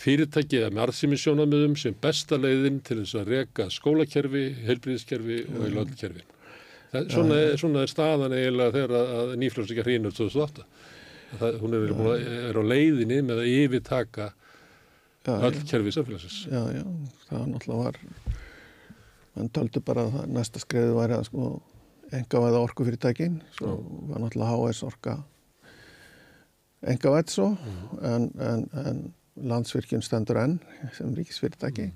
[0.00, 6.24] fyrirtæki eða með arðsýmisjónamöðum sem besta leiðin til þess að reka skólakerfi, heilbríðiskerfi og heilöldkerfi.
[7.12, 10.64] Svona, er- svona er staðan eiginlega þegar nýfljómsleika hrínur 2008.
[11.36, 14.28] Það, hún er, búin, að- er á leiðinni með að yfirtaka
[15.26, 16.36] Já, öll kerfi samfélagsins.
[16.46, 16.84] Já, já,
[17.28, 17.96] það náttúrulega var
[19.36, 21.48] mann töldu bara að næsta skreiðu væri að sko
[22.14, 23.72] engavæða orkufyrirtækin svo
[24.06, 25.16] var náttúrulega HS orka
[26.92, 27.48] engavætt svo
[28.02, 29.00] en, en, en
[29.36, 30.58] landsvirkjun stendur enn
[30.96, 31.90] sem ríkisfyrirtæki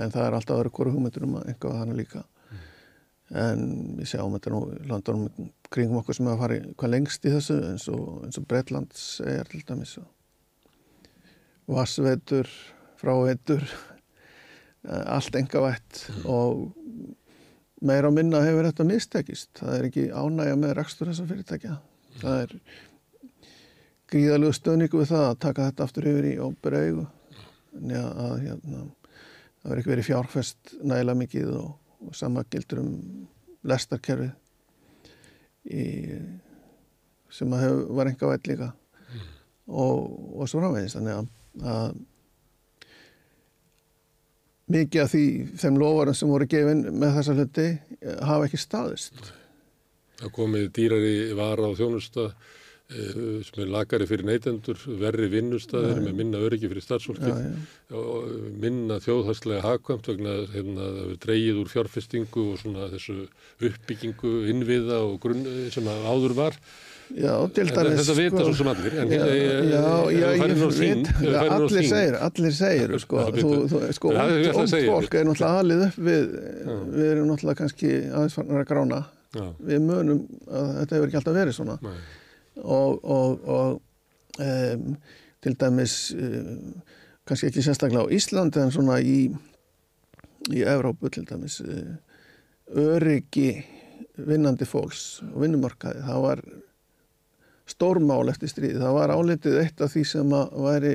[0.00, 2.22] en það er alltaf öðru hverju hugmyndur um að engavæða hana líka.
[3.32, 3.62] En
[3.98, 7.86] við sjáum þetta nú landunum kringum okkur sem fara í- hvað lengst í þessu eins
[7.92, 9.94] og, og Bretlands er til dæmis
[11.72, 12.48] vassveitur,
[13.00, 13.62] fráveitur,
[14.84, 16.72] eh, allt engavætt og
[17.82, 19.50] meira og minna hefur þetta mistekist.
[19.60, 21.76] Það er ekki ánægja með rekstur þessar fyrirtækja.
[22.20, 22.56] Það er
[24.12, 27.06] gríðalegu stöðningu við það að taka þetta aftur yfir í óbera augu.
[27.72, 28.84] Þannig að, hérna,
[29.62, 31.68] það verður ekki verið fjárfest nægilega mikið og,
[32.06, 32.92] og sama gildur um
[33.68, 34.32] lestarkerfið
[35.70, 35.82] í,
[37.32, 38.72] sem að hef, var engavætt líka
[39.68, 40.08] og,
[40.40, 41.28] og svo framvegis þannig að,
[41.74, 42.00] að
[44.72, 45.26] mikið af því
[45.62, 49.32] þeim lofarum sem voru gefin með þessa hluti eh, hafa ekki staðist
[50.22, 52.28] Það komið dýrari vara á þjónusta
[52.92, 57.34] sem er lagari fyrir neytendur, verri vinnustæðir með minna öryggi fyrir já.
[57.98, 58.30] og
[58.62, 63.18] minna þjóðhagslega hagkvæmt vegna hérna, það hefur dreigið úr fjárfestingu og svona þessu
[63.62, 66.58] uppbyggingu innviða og grunn sem að áður var.
[67.12, 68.94] Já, En Þetta vita svo sem allir.
[69.02, 69.96] En, eh, færir ég á
[71.36, 73.26] á allir segir, allir segir, sko,
[73.98, 76.24] sko, að segja fólk er náttúrulega alið upp við,
[76.94, 79.02] við erum náttúrulega kannski aðeins farnar að grána,
[79.60, 81.78] við munum að þetta hefur ekki alltaf verið svona.
[81.84, 82.00] Nei.
[82.56, 83.82] Og, og, og
[84.42, 84.96] um,
[85.42, 86.74] til dæmis um,
[87.28, 89.30] kannski ekki sérstaklega á Íslandi en svona í
[90.52, 91.94] í Evrópu til dæmis uh,
[92.72, 93.50] öryggi
[94.18, 96.42] vinnandi fólks og vinnumarkaði það var
[97.72, 100.92] stórmál eftir stríði það var álitið eitt af því sem að væri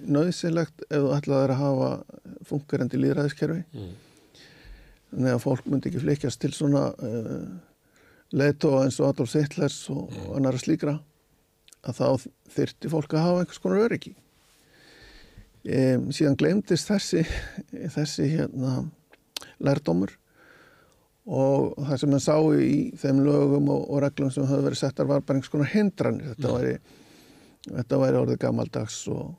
[0.00, 1.90] nöðsilegt ef þú ætlaðir að hafa
[2.48, 3.90] funkerandi líðræðiskerfi Mm.
[5.10, 7.48] þannig að fólk myndi ekki flikjast til svona uh,
[8.36, 10.98] leiðtóa eins og Adolf Hittlers og, og annara slíkra
[11.80, 14.14] að þá þyrti fólk að hafa einhvers konar öryggi.
[15.60, 17.24] Um, síðan glemdist þessi
[17.92, 18.78] þessi hérna
[19.60, 20.14] lærdómur
[21.30, 25.10] og það sem hann sá í þeim lögum og, og reglum sem höfðu verið settar
[25.10, 26.32] var bara einhvers konar hindranir.
[26.32, 26.54] Þetta Já.
[26.56, 26.74] væri,
[27.68, 29.34] þetta væri orðið gammaldags og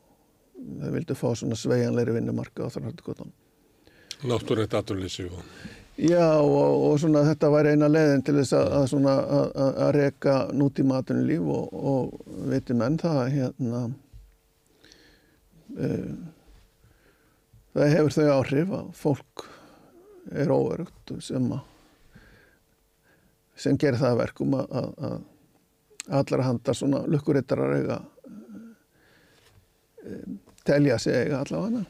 [0.62, 3.32] þau vildu fá svona sveianleiri vinnumarka á þarnartugotan
[4.22, 5.40] Náttúrætt aturleysi og
[5.98, 9.80] Já og, og svona þetta væri eina leiðin til þess að, að svona að, að-
[9.86, 13.82] að reka nútíma atvinnulíf og, og viti menn það að hérna
[15.78, 16.14] uh,
[17.76, 19.44] það hefur þau áhrif að fólk
[20.42, 21.68] er óörugt sem að
[23.62, 25.20] sem gerir það að verkum að, að, að
[26.22, 28.00] allar handar svona lukkurittarar eiga
[30.08, 31.84] um, telja sig eiga allavega.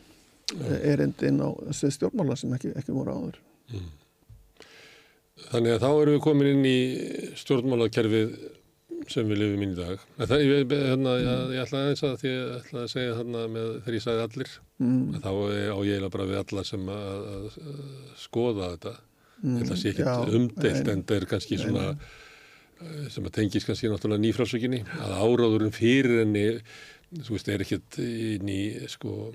[0.83, 3.37] Erindin á svið stjórnmála sem ekki, ekki voru áður
[5.51, 6.79] Þannig að þá erum við komin inn í
[7.41, 8.33] stjórnmálakerfið
[9.11, 10.03] sem við lifum inn í dag.
[10.21, 13.41] En Það, ég, hérna, ég, ég ætla aðeins að því ég ætla að segja þarna
[13.55, 14.51] með þegar ég sagði allir,
[14.81, 15.01] Mm.
[15.17, 17.81] að þá er- á ég eiginlega bara við alla sem að, að, að
[18.17, 18.93] skoða þetta.
[19.43, 23.89] Mm, Þetta sé ekki umdelt en það er kannski nei, svona sem að tengis kannski
[23.91, 26.45] náttúrulega nýfrásökinni að áráðurinn fyrir henni
[27.21, 29.33] þú veist, er ekkert inn í sko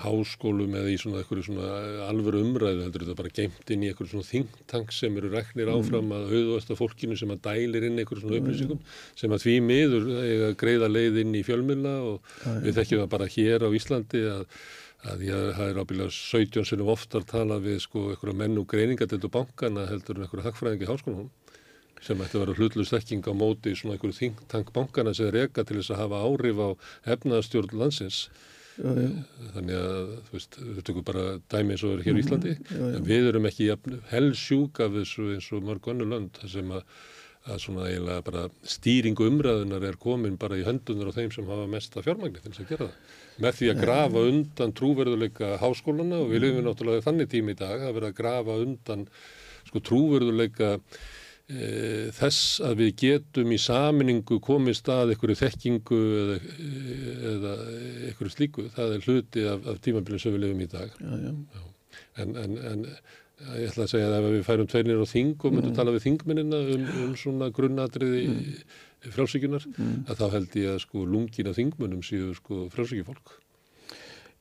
[0.00, 1.66] háskólum eða í svona svona
[2.06, 6.14] alvöru umræðu heldur þetta bara geimt inn í eitthvað svona þingtank sem eru reknir áfram
[6.16, 8.80] að auðvasta fólkinu sem að dælir inn eitthvað svona upplýsingum
[9.18, 10.08] sem að því miður
[10.48, 14.44] að greiða leið inn í fjölmjöla og við þekkjum það bara hér á Íslandi að
[15.06, 19.30] að ég það er ábyggilega 17 sinum oftar talað við sko einhverja menn og greiningadeldu
[19.30, 21.28] bankana heldur en einhverja hagfræðingi háskólanum
[22.02, 25.64] sem ætti að vera hlutlust þekking á móti í svona einhverju þingtank bankana sem reka
[25.64, 26.68] til þess að hafa áhrif á
[27.14, 28.24] efnaðastjórn landsins
[28.76, 29.10] Jú, jú.
[29.54, 32.76] þannig að þú veist, við tökum bara dæmi eins og er hér í Íslandi Mhm,
[32.76, 32.88] jú.
[32.98, 33.68] en við erum ekki
[34.12, 36.82] helsjúk af þessu eins og mörg önnu þar sem að,
[37.46, 41.66] að svona eiginlega bara stýringu umræðunar er komin bara í höndunar á þeim sem hafa
[41.70, 46.30] mesta fjármagni til þess að gera það með því að grafa undan trúverðuleika háskólana og
[46.32, 49.06] við lifum náttúrulega þannig tími í dag að vera að grafa undan
[49.68, 50.80] sko trúverðuleika
[51.46, 56.38] þess að við getum í saminningu komið stað einhverju þekkingu eða,
[57.32, 57.52] eða
[58.08, 58.64] einhverju slíku.
[58.74, 60.96] Það er hluti af, af tímabilið sem við lifum í dag.
[60.98, 61.62] Já, já.
[62.18, 62.82] En, en, en
[63.60, 65.76] ég ætla að segja að ef við færum tveinir á þing og myndum Mm.
[65.78, 68.44] tala við þingmennina um, um svona grunnatriði mm.
[69.14, 69.96] frjálsíkunar, Mm.
[70.10, 73.36] að þá held ég að sko lungina þingmennum séu sko frjálsíkufólk.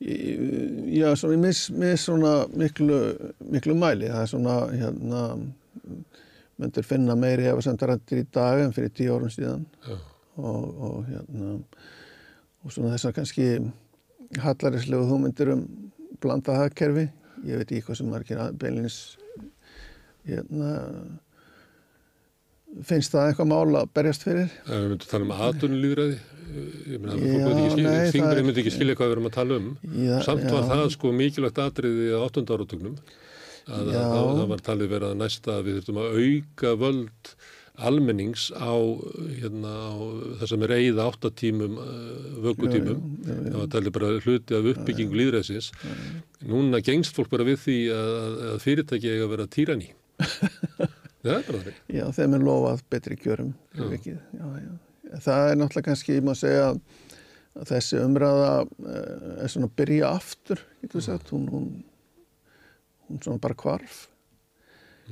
[0.01, 2.97] Í- Já, svona í mis, mis svona miklu,
[3.51, 4.09] miklu mæli.
[4.11, 5.21] Það er svona, hérna,
[6.61, 9.65] myndir finna meiri efasendarættir í dag en fyrir tíu árum síðan.
[9.87, 9.97] Já.
[10.35, 11.57] Og, og hérna,
[12.65, 13.49] og svona þessar kannski
[14.43, 15.65] hallaríslegu hugmyndir um
[16.23, 17.05] blandað hagkerfi.
[17.45, 18.97] Ég veit ekki hvað sem margir að- beinlínis,
[20.27, 20.71] hérna,
[22.85, 24.49] finnst það eitthvað mál að berjast fyrir?
[24.65, 26.17] Ef við myndum tala um aðtunulíðræði,
[26.91, 29.29] ég meina, fólk myndi ekki skilja, nei, það er- myndi ekki skilja hvað við erum
[29.29, 29.69] að tala um.
[29.95, 30.69] Já, Samt var já.
[30.71, 32.45] það sko mikilvægt atriði á 8.
[32.57, 32.97] áratögnum.
[33.65, 37.35] Að, það var talið verið að næsta að við þurftum að auka völd
[37.75, 38.71] almennings á,
[39.35, 39.93] hérna, á
[40.39, 42.93] það sem er eigða áttatímum já, já.
[43.25, 45.71] Það var talið bara hluti af uppbyggingu líðræðsins.
[46.47, 48.13] Núna gengst fólk bara við því að,
[48.51, 49.89] að, fyrirtæki eiga að vera týraní.
[51.25, 51.81] það er bara þannig.
[51.97, 53.89] Já, þeim er lofað betri kjörum Já.
[54.13, 54.71] Já, já.
[55.25, 56.79] Það er náttúrulega kannski, ég má segja að
[57.69, 61.67] þessi umræða eh, er svona að byrja aftur, getur við sagt, hún, hún,
[63.09, 64.05] hún svona bara hvarf.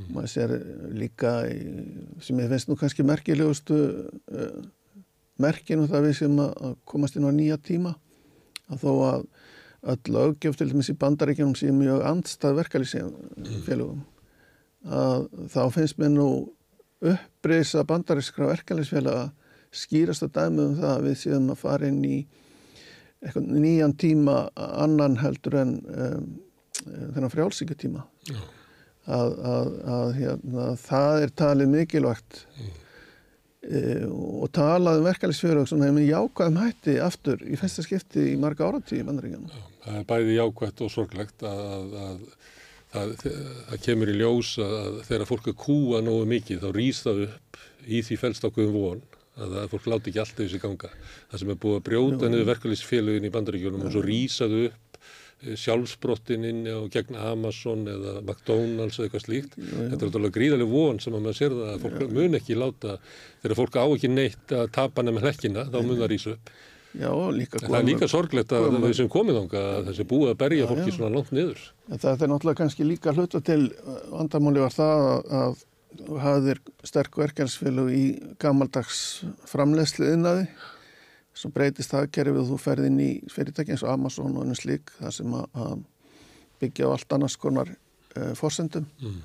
[0.09, 0.53] Maður sér
[0.97, 1.83] líka, í,
[2.25, 4.63] sem ég finnst nú kannski merkilegustu uh,
[5.41, 7.93] merkinu það við sem að komast inn á nýja tíma,
[8.73, 9.27] að þó að
[9.93, 13.13] öll löggjöf til dæmis í bandaríkjum sé mjög andstað verkalýsum
[13.65, 14.03] félögum
[14.83, 16.27] að þá finnst mér nú
[17.03, 19.31] upprisa bandarískra verkefælisfélaga
[19.73, 22.17] skýrast að dæmi um það að við séum að fara inn í
[23.23, 26.25] nýjan tíma annan heldur en um,
[26.81, 28.39] þennan frjálsíkutíma Já.
[29.05, 32.39] að, að, að hérna, það er talið mikilvægt
[33.67, 38.69] e, og talað um verkefælisfélög svona með jákvæðum hætti aftur í fyrsta skipti í marga
[38.69, 42.21] áratíð í bandaríkjana Það er bæði jákvætt og sorglegt að, að,
[42.95, 47.25] að það, kemur í ljós að þegar fólk er kúa nógu mikið þá rýs það
[47.27, 49.03] upp í því fælst ákveðum von
[49.43, 50.89] að fólk láti ekki alltaf þessi ganga.
[51.31, 54.82] Það sem er búið að brjóta niður verkefælisfélögin í bandaríkjunum og svo rýsaðu upp
[55.59, 59.57] sjálfsbrottin inn á gegn Amazon eða McDonalds eða eitthvað slíkt.
[59.57, 62.97] Þetta er náttúrulega gríðaleg von sem að maður sér það að fólk mun ekki láta,
[63.43, 66.53] þegar fólk á ekki neitt að tapa nefnir hlekkina, þá mun það rýsa upp.
[66.93, 70.03] Já, og líka En það er líka sorglegt að við sem komið ánga að þessi
[70.11, 70.95] búið að berja Já, fólki já.
[70.99, 71.61] svona langt niður.
[71.89, 73.61] En það er náttúrulega kannski líka hluta til
[74.11, 75.07] vandamáli var það
[75.39, 75.63] að,
[76.03, 78.03] þú hafðir sterk verkefnsfélug í
[78.41, 79.01] gamaldags
[79.49, 80.45] framleiðslu innaði
[81.33, 84.57] svo breytist það kerfið og þú ferð inn í fyrirtæki eins og Amazon og einu
[84.57, 85.79] slík þar sem að,
[86.61, 89.17] byggja á allt annars konar uh, forsendum Mm.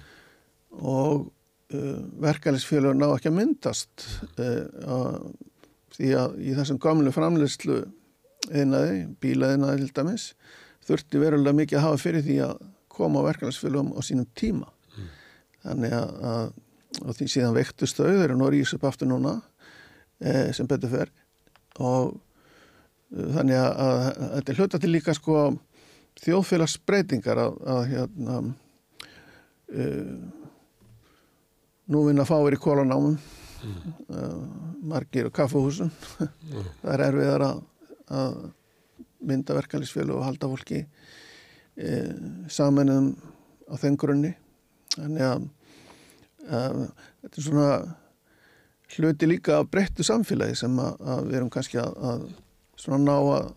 [0.83, 1.29] og
[1.75, 4.07] uh, verkefælisfélög ná ekki að myndast
[4.41, 4.65] uh,
[4.97, 5.29] að,
[5.95, 7.79] því að í þessum gamlu framleyslu
[8.49, 10.33] einaði, bílaðinaði til dæmis,
[10.89, 12.57] þurfti verulega mikið að hafa fyrir því að
[12.99, 14.71] koma á verkefælisfélögum á sínum tíma.
[15.63, 16.53] Þannig að,
[17.05, 19.35] að því síðan vektust þau, þau eru nú rýs upp aftur núna
[20.23, 21.11] eh, sem betur fer
[21.79, 25.43] og uh, þannig að, að, að þetta er hluta til líka sko
[26.19, 28.39] þjóðfélagsbreytingar að, að hérna
[29.79, 30.17] uh,
[31.89, 33.95] nú vinna fáir í kólanámum mm.
[34.11, 34.39] uh,
[34.91, 36.67] margir og kaffahúsum mm.
[36.83, 37.63] það er erfiðar að,
[38.23, 38.41] að
[39.29, 42.13] mynda verkefælisfjölu og halda fólki uh,
[42.51, 43.13] samanum
[43.69, 44.35] á þenn grunni
[44.97, 45.49] þannig að
[46.49, 47.67] þetta er svona
[48.97, 52.29] hluti líka að breyttu samfélagi sem að, að við erum kannski að, að
[52.79, 53.49] svona ná að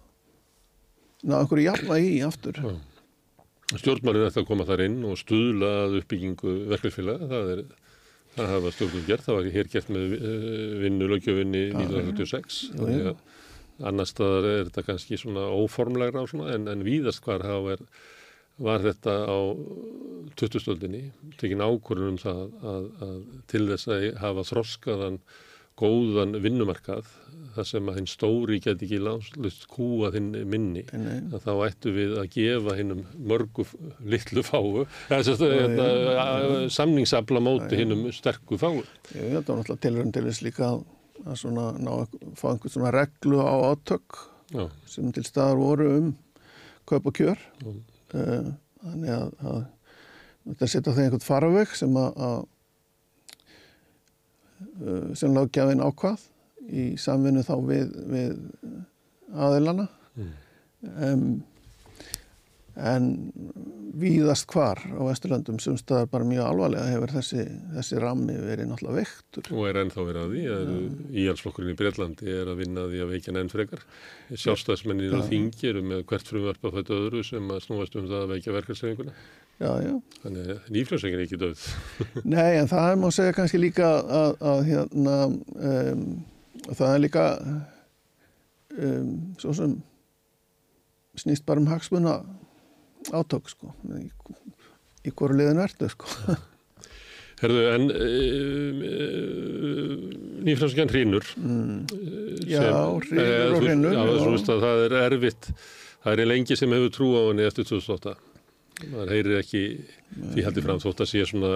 [1.22, 2.58] ná einhverju jafna í aftur.
[2.58, 2.72] Já.
[3.72, 7.62] Stjórnmálinn ætti að koma þar inn og stuðla að uppbyggingu verkefélaga, það er
[8.36, 10.34] það hafa stjórnum gert, það var hér gert með uh,
[10.82, 17.24] vinnulögjöfinni 1976 þannig að annar staðar er þetta kannski svona óformlegra svona, en, en víðast
[17.26, 17.84] hvar hafa er
[18.62, 19.38] var þetta á
[20.40, 21.06] 2000-stöldinni
[21.40, 23.16] tekin ákvörðunum það að, að
[23.52, 25.22] til þess að hafa þroskaðan
[25.82, 27.08] góðan vinnumarkað
[27.56, 31.24] þar sem að hinn stóri get ekki lánslust kúa þinn minni Nei.
[31.34, 33.66] að þá ættu við að gefa hinnum mörgu
[34.06, 34.86] litlu fáu
[36.78, 38.82] samningsabla móti hinnum sterku fáu
[39.16, 40.84] Ég veit að náttúrulega tilhörn til þess líka að,
[41.26, 41.94] að svona ná,
[42.40, 44.20] fá einhvern svona reglu á átök
[44.52, 44.68] Já.
[44.92, 46.12] sem til staðar voru um
[46.88, 47.72] kaup og kjör Já.
[48.18, 48.50] Uh,
[48.82, 49.62] þannig að, að
[50.50, 52.22] þetta setja það einhvern faraveg sem að,
[54.82, 56.28] uh, sem lágjafinn ákvað
[56.72, 58.32] í samvinnu þá við, við
[59.34, 60.32] aðilana Mm.
[61.08, 61.28] um,
[62.80, 63.10] en
[64.02, 67.44] víðast hvar á Vesturlandum sem staðar bara mjög alvarlega hefur þessi,
[67.76, 69.52] þessi rammi verið náttúrulega veiktur.
[69.52, 70.72] Og er ennþá verið að því að
[71.24, 73.86] íhalsflokkurinn í Breitlandi er að vinna að því að veikja enn frekar.
[74.32, 78.26] Sjálfstæðismennir og þingi eru með hvert frumvarp að þetta öðru sem að snúast um það
[78.26, 79.16] að veikja verkarsefinguna
[79.62, 81.66] þannig að nýfljósengin er ekki döð
[82.34, 86.06] Nei, en það má segja kannski líka að, að hérna um,
[86.72, 87.26] það er líka
[88.78, 89.78] um, svo sem
[91.22, 92.22] snýst bara um hagsmuna
[93.10, 93.74] átök sko.
[93.98, 94.08] Í,
[95.08, 96.38] í hverju liðin verðu sko.
[97.42, 99.94] Herðu, en uh, uh,
[100.46, 101.78] nýfljósengin hrínur mm.
[101.96, 102.62] eh, Já,
[103.02, 105.50] hrynur eh, og hrynur, Já, þú veist að það er erfitt
[106.04, 108.14] það er lengi sem hefur trú á henni eftir 2008
[108.92, 109.64] maður heyrir ekki
[110.12, 111.52] því haldið fram þótt að sé svona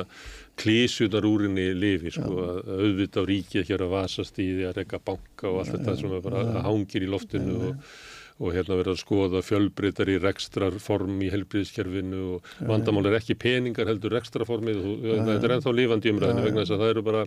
[0.61, 4.67] klísjunar úr henni lifi sko, að að auðvitað á ríkið er að vasast í því
[4.69, 7.95] að rekka banka og allt þetta sem er bara hangir í loftinu og,
[8.35, 13.87] og hérna verið að skoða fjölbreytar í rekstrarform í helbriðskerfinu og vandamál er ekki peningar
[13.87, 17.23] heldur rekstrarformið og þetta er ennþá lifandi í umræðinu vegna þess að það eru bara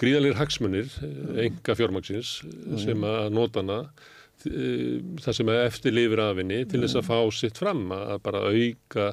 [0.00, 0.92] gríðalegir hagsmunir,
[1.44, 2.30] enga fjármaksins
[2.82, 3.80] sem að nota hana
[4.48, 8.16] eh, það sem að eftir lifir af henni til þess að fá sitt fram að
[8.26, 9.12] bara auka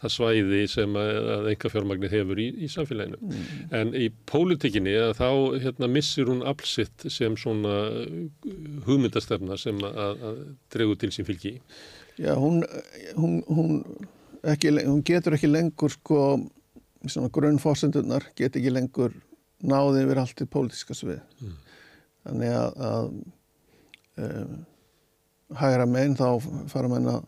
[0.00, 3.34] það svæði sem enga fjármagnir hefur í, í samfélaginu.
[3.76, 5.28] En í pólitíkinni þá
[5.60, 8.14] hérna, missir hún aflsitt sem svona uh,
[8.86, 10.40] hugmyndastefna sem að, að
[10.72, 11.58] dregur til sín fylgi.
[12.20, 12.62] Já, hún,
[13.16, 13.82] hún, hún,
[14.44, 16.22] ekki, hún getur ekki lengur sko
[17.08, 19.14] svona grunnfórsendurnar get ekki lengur
[19.64, 21.20] náði yfir allt í pólitíska svið
[22.26, 23.06] þannig að, að
[24.24, 24.58] um,
[25.60, 26.26] hægra megin þá
[26.72, 27.24] fara menn að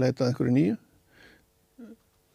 [0.00, 0.78] leita einhverju nýju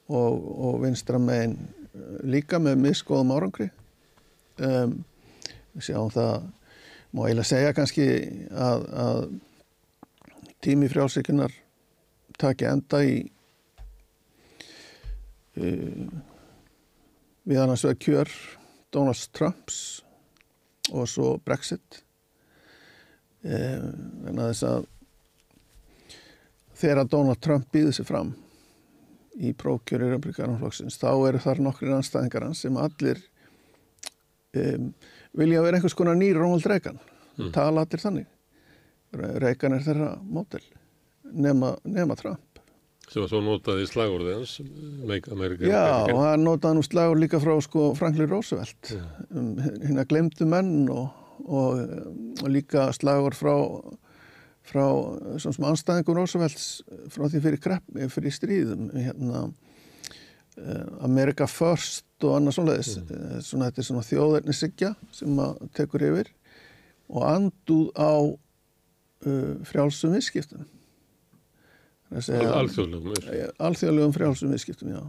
[0.08, 0.38] og,
[0.68, 3.70] og vinstra megin eh, líka með miskoðum árangri.
[4.58, 5.04] Um,
[5.78, 6.48] sjáum það
[7.14, 8.08] má eiginlega segja kannski
[8.50, 9.20] að, að
[10.66, 11.54] tími frjálsíkunar
[12.42, 13.20] taki enda í
[15.62, 16.08] uh,
[17.48, 18.34] við annars vegar kjör
[18.94, 20.02] Donald Trumps
[20.90, 22.02] og svo Brexit.
[23.46, 23.94] Uh,
[24.28, 24.92] en að þess að
[26.78, 28.34] þegar Donald Trump býði sig fram
[29.38, 33.22] í prókjöri republikanumflokksins þá eru þar nokkrir anstæðingar hans sem allir
[34.58, 34.90] um,
[35.38, 36.98] vilja vera einhvers konar nýr Ronald Reagan.
[37.38, 37.52] Mm.
[37.54, 38.26] tala allir þannig.
[39.14, 40.64] Reagan er þeirra mótel
[41.32, 42.42] nema, nema Trump.
[43.08, 44.58] Sem að svo notaði í slagorði hans
[45.08, 46.24] Make America Já, Great og Again.
[46.26, 48.92] hann notaði nú slagur líka frá sko, Franklin Roosevelt.
[49.32, 51.14] Um, hérna glemdu menn og,
[51.46, 51.86] og,
[52.42, 53.54] og líka slagur frá
[54.68, 54.86] frá
[55.40, 56.68] svona sem anstæðingum Roosevelts
[57.14, 63.44] frá því fyrir, krepp, fyrir stríðum hérna uh, America First og annað svoleiðis mm.
[63.46, 66.34] svona þetta er svona þjóðarni sigja sem að tekur yfir
[67.08, 70.18] og anduð á uh, frjálsum
[72.08, 73.16] Al- alþjóðlegum.
[73.28, 75.02] Eh, alþjóðlegum frjálsum viðskiptum, já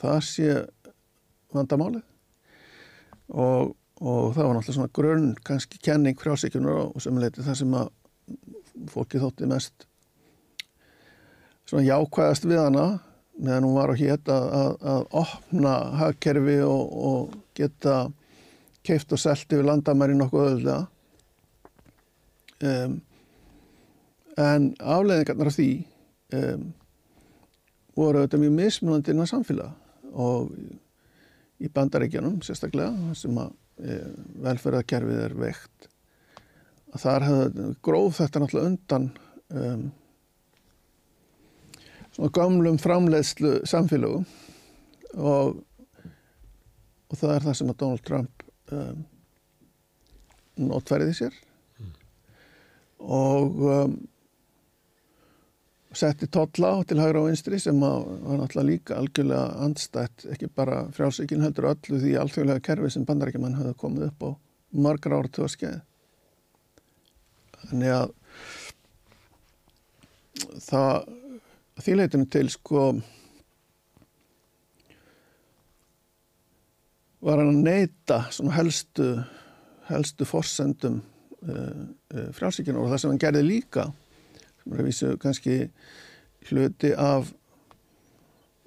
[0.00, 0.48] það sé
[1.54, 2.02] vandamálið
[3.30, 7.76] og, og það var náttúrulega svona grunn kannski kenning frjálsíkjunar og sem leiti það sem
[7.78, 7.90] að
[8.88, 9.86] fólki þótti mest
[11.68, 12.86] svona jákvæðast við hana
[13.40, 18.00] meðan hún var á hétt að, að, að opna hagkerfi og, og geta
[18.86, 20.80] keift og selt yfir landamæri nokkuð öðulega
[22.64, 22.98] um,
[24.40, 25.70] en afleðingarnar af því
[26.36, 26.68] um,
[27.96, 30.52] voru auðvitað mjög mismunandi innan samfélag og
[31.60, 33.50] í bandaríkjanum sérstaklega sem að
[33.84, 33.96] e,
[34.46, 35.88] velferðarkerfið er veikt
[36.98, 39.08] þar hefði gróð þetta náttúrulega undan
[39.54, 39.82] um,
[42.10, 44.26] svona gamlum framleiðslu samfélögum
[45.18, 45.60] og,
[47.10, 49.04] og það er það sem að Donald Trump um,
[50.70, 51.38] notfæriði sér
[53.00, 53.94] og um,
[55.96, 60.50] setti totla á til hægra og vinstri sem að, var náttúrulega líka algjörlega andstætt, ekki
[60.54, 64.30] bara frjálsvíkin heldur öllu því alþjóðlega kerfi sem bandarækjumann hafði komið upp á
[64.86, 65.80] margar ára til að skeið.
[67.68, 68.14] Þannig að
[70.64, 71.10] það
[71.80, 72.84] þýleitinu til sko
[77.20, 79.10] var hann að neyta svona helstu
[79.90, 81.82] helstu forsendum uh,
[82.14, 83.88] uh, frjálsvíkinu og það sem hann gerði líka
[84.60, 85.58] sem er að vísu kannski
[86.50, 87.32] hluti af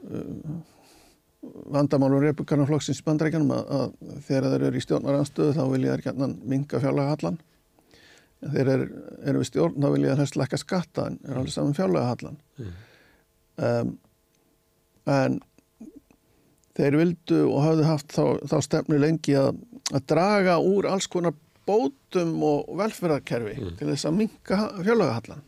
[0.09, 0.59] uh,
[1.73, 6.37] vandamálum republikanaflokksins í bandrækjanum að, að þegar þeir eru í stjórnaranstöðu þá vilja þeir gætnan
[6.53, 7.41] minga fjárlega en
[8.53, 8.87] þeir eru,
[9.23, 12.73] eru við stjórn þá vilja þeir helst lekka skatta en er alveg saman fjárlega mm.
[13.69, 13.95] um,
[15.13, 15.39] en
[16.77, 19.57] þeir vildu og hafðu haft þá, þá stefnu lengi að,
[19.93, 21.35] að draga úr alls konar
[21.67, 23.73] bótum og velferðarkerfi mm.
[23.79, 25.41] til þess að minga fjárlega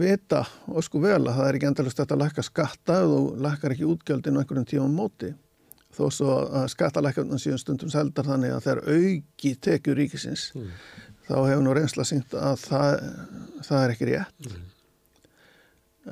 [0.00, 3.74] vita og sko vel að það er ekki endalust að lækka skatta og þú lækkar
[3.74, 5.30] ekki útgjöldinu einhverjum tíum móti
[5.92, 10.70] þó svo að skattalækjum síðan stundum seldar þannig að er auki tekjur ríkisins mm.
[11.32, 13.04] Þá hefur nú reynsla syngt að það,
[13.66, 14.64] það er ekki rétt mm.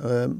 [0.00, 0.36] um,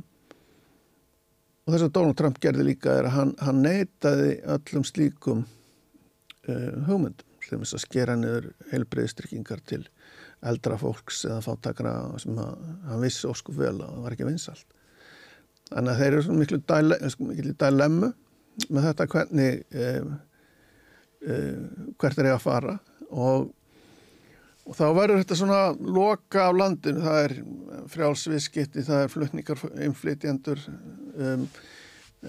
[1.67, 6.73] og þess að Donald Trump gerði líka er að hann, hann neytaði öllum slíkum uh,
[6.89, 9.83] hugmyndum til þess að skera niður heilbreyðstrykkingar til
[10.47, 14.77] eldra fólks eða fátakara sem að, hann vissi ósku vel að það var ekki vinsalt.
[15.71, 18.11] Þannig að þeir eru svona miklu, dæle, miklu dilemmu
[18.71, 20.13] með þetta hvernig eh,
[21.27, 21.59] eh,
[22.01, 22.77] hvert er ég að fara
[23.11, 23.51] og,
[24.69, 27.37] og þá verður þetta svona loka af landinu, það er
[27.91, 31.47] frjálsviðskipti, það er flutningar inflytjendur um,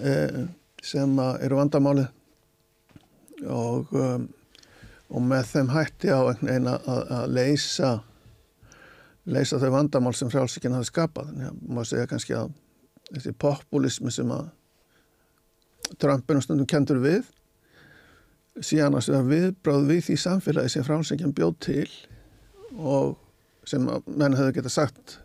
[0.00, 0.38] eh,
[0.82, 2.08] sem eru vandamálið.
[3.52, 4.30] Og um,
[5.12, 7.92] og með þeim hætti á veginn að leysa
[9.28, 11.28] leysa þau vandamál sem frjálsíkinn hafi skapað.
[11.30, 12.54] Þannig að maður segja kannski að
[13.12, 14.50] þessi populismi sem að
[16.00, 17.26] Trumpin og stundum kentur við
[18.64, 21.88] síðan að viðbráð við því samfélagi sem frjálsíkinn bjóð til
[22.78, 23.18] og
[23.68, 25.18] sem menn hefur geta sagt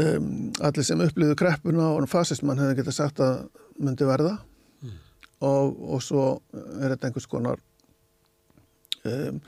[0.00, 3.42] um, allir sem upplýðu kreppuna og fasismann hefur geta sagt að
[3.80, 4.36] myndi verða
[4.82, 4.94] mm.
[5.48, 7.60] og, og svo er þetta einhvers konar
[9.04, 9.40] um,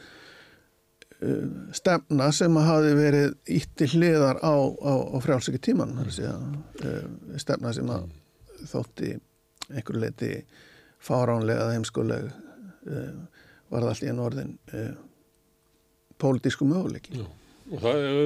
[1.21, 6.59] um, stefna sem hafi verið ítti hliðar á, á, á frjálsöki tíman um,
[7.41, 8.11] stefna sem að
[8.73, 9.15] þótti
[9.73, 10.35] einhverju leiti
[11.03, 13.25] fáránlega eða heimskuleg um,
[13.73, 15.01] var það allt í enn orðin um,
[16.23, 17.19] pólitísku möguleiki.
[17.21, 17.27] Já.
[17.73, 18.17] og það er,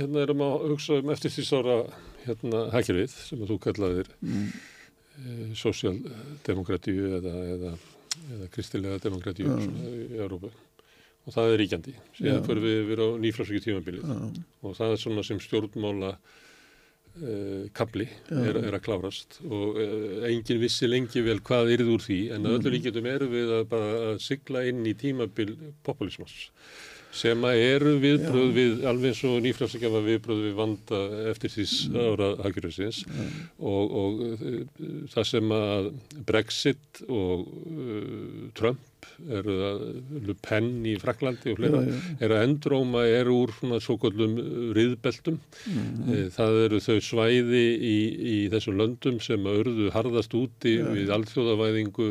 [0.00, 1.78] hérna erum að hugsa um eftir því sára
[2.26, 4.50] hérna hækjurvið sem að þú kallaðir mm.
[5.22, 7.72] e, sósjaldemokratíu eða, eða,
[8.36, 9.80] eða kristilega demokratíu mm.
[10.12, 10.52] í Európa
[11.22, 11.96] og það er ríkjandi.
[12.18, 14.16] Síðan fyrir við við á nýfrásvíki tímabilið Já.
[14.66, 19.38] og það er svona sem stjórnmála uh, kabli er, er að klárast.
[19.46, 23.10] Og uh, engin vissi lengi vel hvað er það úr því en að öllu líkjum
[23.12, 25.54] eru við að bara að sigla inn í tímabil
[25.86, 26.40] populismas
[27.12, 31.00] sem eru viðbröð við alveg eins og nýfrælsleikjafa viðbröð við vanda
[31.32, 31.66] eftir því
[32.06, 33.02] ára haggjurðsins
[33.58, 34.56] og, og uh,
[35.12, 35.90] það sem að
[36.28, 38.48] Brexit og uh,
[39.02, 39.82] Trump eru það
[40.26, 42.14] Le Pen í Fraklandi og fleira, já, já.
[42.26, 44.36] eru að endróma eru úr svona svo kollum
[44.76, 45.38] riðbeltum.
[45.66, 47.96] Mm það eru þau svæði í,
[48.32, 52.08] í þessum löndum sem að örðu harðast úti já, við alþjóðavæðingu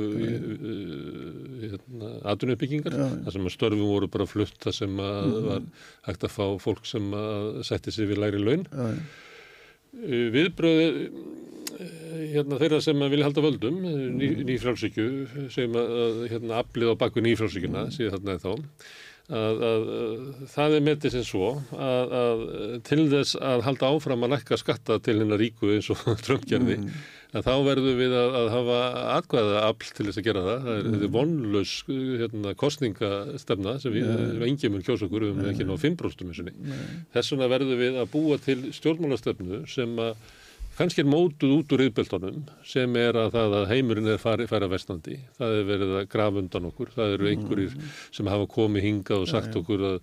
[1.62, 5.64] hérna, aðunuppbyggingar það sem að störfum voru bara flutt það sem að mm var
[6.06, 8.68] hægt að fá fólk sem að setti sig við læri laun.
[9.92, 10.92] Viðbröði
[12.34, 13.80] hérna, þeirra sem vilja halda völdum
[14.18, 15.08] ný, nýfrálsíkju
[15.54, 18.52] sem að hérna, aflið á baku nýfrálsíkjuna síðan þarna er þá
[19.32, 22.44] að, að, að það er metið sem svo að, að
[22.88, 26.78] til þess að halda áfram að lækka skatta til hennar ríku eins og Trump gerði
[26.82, 26.90] mm.
[27.38, 28.82] en þá verðum við að, að hafa
[29.20, 30.68] atkvæða afl til þess að gera það.
[30.68, 31.00] Það er, mm.
[31.08, 34.46] er vonlaus hérna, kostningastefna sem við, yeah.
[34.50, 36.78] engin mun kjósa okkur, við höfum ekki náðu 5% missunni.
[37.16, 40.30] Þess vegna verðum við að búa til stjórnmálastefnu sem að
[40.82, 44.72] kannski er mótuð út úr yfirbeltunum sem er að það að heimurinn er færi að
[44.74, 45.18] vestandi.
[45.38, 46.94] Það er verið að grafa undan okkur.
[46.96, 47.76] Það eru einhverjir
[48.10, 50.00] sem hafa komið hingað og sagt okkur að,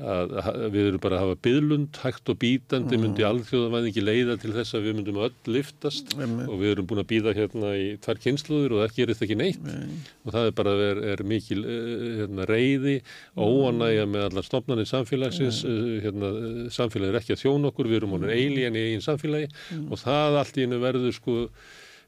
[0.00, 3.04] að, að við erum bara að hafa byðlund, hægt og bítandi mm.
[3.04, 6.36] myndi alþjóðavæðingi leiða til þess að við myndum öll liftast mm.
[6.46, 9.66] og við erum búin að býða hérna í tvær kynsluður og það gerist ekki neitt.
[9.66, 9.98] Mm.
[10.24, 12.96] og það er bara er, er mikil hérna, reyði,
[13.36, 15.62] óanægja með allar stofnarnir samfélagsins.
[16.06, 16.32] Hérna,
[16.74, 19.52] samfélagið er ekki að þjóna okkur við erum honum eilíðan í einn samfélagi.
[19.90, 21.38] Og það allt í hennu verður sko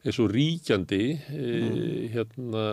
[0.02, 1.76] er svo ríkjandi mm.
[2.12, 2.64] hérna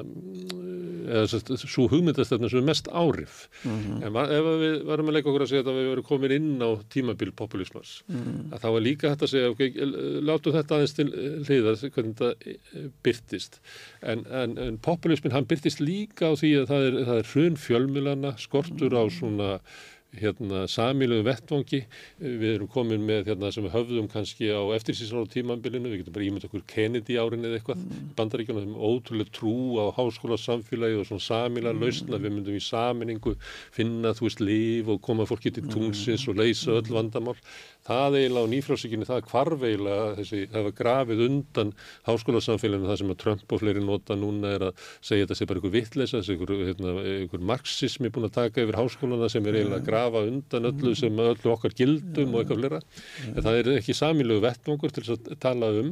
[1.09, 4.05] eða svo hugmyndastöfna sem er mest árif mm -hmm.
[4.05, 6.69] en ef við varum að leika okkur að segja að við verum komin inn á
[6.89, 8.53] tímabil populismars mm.
[8.53, 9.61] að þá er líka hægt að segja ok,
[10.21, 11.07] látu þetta aðeins til
[11.45, 12.33] hliðar hvernig þetta
[13.03, 13.61] byrtist
[14.01, 17.55] en, en, en populismin hann byrtist líka á því að það er, það er hrun
[17.57, 19.59] fjölmilana skortur á svona
[20.17, 21.83] hérna samíluðu vettvangi.
[22.19, 26.25] Við erum komin með hérna sem við höfðum kannski á eftirsísnáru tímambilinu við getum bara
[26.25, 27.83] ímynd okkur Kennedy árin eða eitthvað.
[27.83, 28.07] Mm.
[28.17, 31.83] bandaríkjana sem ótrúlega trú á háskóla samfélagi og svona samíla mm.
[31.83, 33.35] lausna við myndum í saminningu
[33.75, 37.37] finna þú veist líf og koma fólki til tungsins og leysa öll vandamál.
[37.85, 41.71] Það eiginlega á nýfrásíkinni það kvarf eiginlega þessi, það var grafið undan
[42.09, 42.89] háskólasamfélaginu.
[42.89, 45.73] Það sem að Trump og fleiri nota núna er að segja þetta sé bara einhver
[45.73, 49.89] vittleisa, þessi einhver, hérna, einhver marxismi búin að taka yfir háskólana sem er eiginlega að
[49.99, 52.81] grafa undan öllu sem öllu okkar gildum og eitthvað flera
[53.29, 55.91] en það er ekki samílegu vettvangur til að tala um,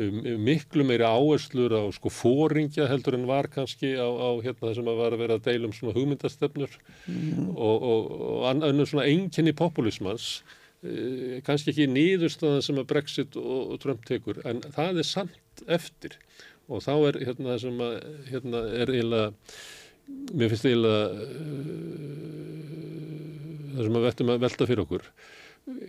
[0.00, 4.78] um miklu meiri áherslur á sko fóringja heldur en var kannski á, á hérna það
[4.78, 6.80] sem að var að vera að deilum svona hugmyndastefnur
[7.10, 7.52] mm.
[7.52, 10.40] og, og, og annað svona enginni populismans
[10.80, 15.64] Eh, kannski ekki nýðurstaðan sem að Brexit og, og Trump tekur en það er samt
[15.68, 16.16] eftir.
[16.72, 17.96] Og þá er hérna það sem að
[18.30, 19.26] hérna er eiginlega
[20.40, 21.26] mér finnst eiginlega uh,
[23.74, 25.04] það sem að vettum að velta fyrir okkur.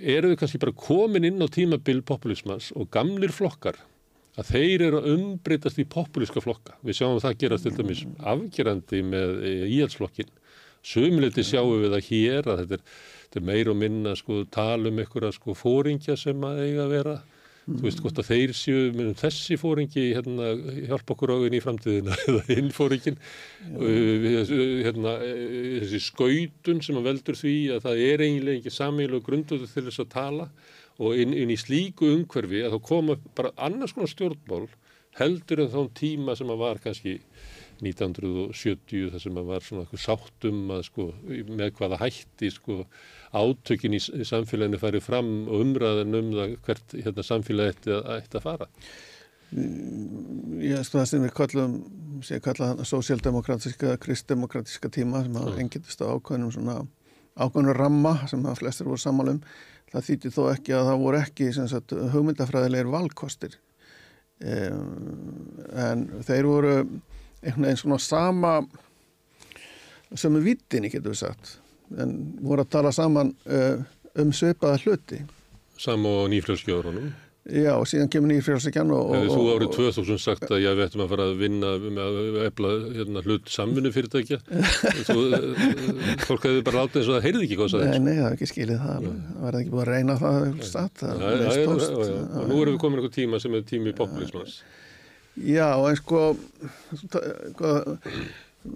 [0.01, 3.79] Eru við kannski bara komin inn á tímabil populismans og gamlir flokkar
[4.39, 6.77] að þeir eru að umbreytast í populíska flokka?
[6.85, 10.31] Við sjáum að það gerast til dæmis afgerandi með íhalsflokkin
[10.85, 12.85] sömuleyti sjáum við það hér að þetta er
[13.31, 16.95] þetta er meir og minna sko tala um einhverja sko fóringja sem að eiga að
[16.97, 17.13] vera
[17.71, 17.79] mm.
[17.79, 20.51] þú veist hvort að þeir séu með þessi fóringi hérna
[20.89, 23.17] hjálpa okkur águn í framtíðina eða hinn fóringin
[23.71, 29.87] hérna þessi skautun sem að veldur því að það er eiginlega ekki samílu grunduðu til
[29.87, 30.49] þess að tala
[31.01, 34.67] og inn, inn í slíku umhverfi að þá koma bara annars konar stjórnmál
[35.17, 37.17] heldur en þá tíma sem að var kannski
[37.81, 41.07] 1970 þar sem að var svona eitthvað sáttum að sko
[41.49, 42.77] með hvaða hætti sko
[43.31, 48.39] átökin í samfélaginu farið fram og umræðan um það hvert hérna, samfélagi ætti að, ætti
[48.39, 48.69] að fara?
[49.51, 51.73] Já, sko það sem við kallum,
[52.23, 56.77] sem ég kalla sósíaldemokratiska, kristdemokratiska tíma sem hafa enginnist á ákveðnum svona
[57.35, 59.41] ákveðnum ramma sem að flestir voru sammálum,
[59.91, 63.59] það þýtti þó ekki að það voru ekki sagt, hugmyndafræðilegir valkostir
[64.41, 66.75] en þeir voru
[67.41, 68.53] einhvern veginn svona sama
[70.15, 71.57] sem er vittinni getur við sagt
[71.99, 73.81] en voru að tala saman uh,
[74.21, 75.19] um sveipaða hluti.
[75.81, 77.11] Sam og nýfljóðskjóðurunum?
[77.51, 79.13] Já, og síðan kemur nýfljóðskjóðurinn og...
[79.15, 82.73] Hefur þú árið 2000 sagt að ég veitum að fara að vinna með að efla
[82.99, 84.37] hérna, hlut samfunni fyrirtækja?
[85.07, 85.63] þú, uh,
[86.27, 87.89] fólk hefur bara látið eins og það heyrði ekki það er.
[87.95, 89.09] Nei, nei, það er ekki skilið það.
[89.09, 91.01] Það var ekki búin að reyna það stát.
[91.01, 91.97] Það er leist tóst.
[91.97, 94.61] Og nú erum við komin einhver tíma sem er tími populismans.
[95.41, 96.35] Já, en sko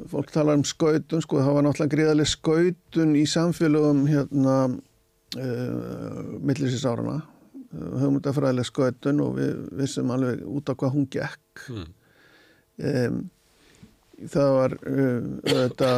[0.10, 6.86] fólk talar um skautun sko, það var náttúrulega gríðarlega skautun í samfélögum hérna uh, millisins
[6.90, 7.20] árana
[7.76, 11.66] höfumundafræðilega skautun og við vissum alveg út á hvað hún gekk.
[11.70, 11.88] Mm.
[12.90, 13.18] um,
[14.32, 15.92] það var uh, þetta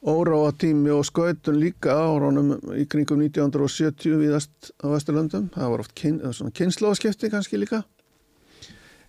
[0.00, 5.50] óráa tími og skautun líka áraunum í kringum 1970 viðast á Vesturlöndum.
[5.54, 6.22] Það var oft kyn,
[6.56, 7.84] kynnslóðskipti kannski líka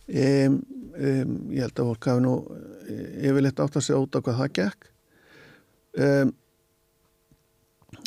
[0.07, 0.59] um,
[0.97, 2.35] um, ég held að fólk hafi nú
[2.87, 4.87] eh, yfirleitt átt að segja út á hvað það gekk.
[6.01, 6.33] Um,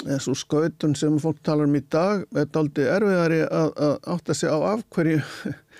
[0.04, 4.40] þessu skautun sem fólk talar um í dag er aldrei erfiðari að, að átt að
[4.40, 5.20] segja á af hverju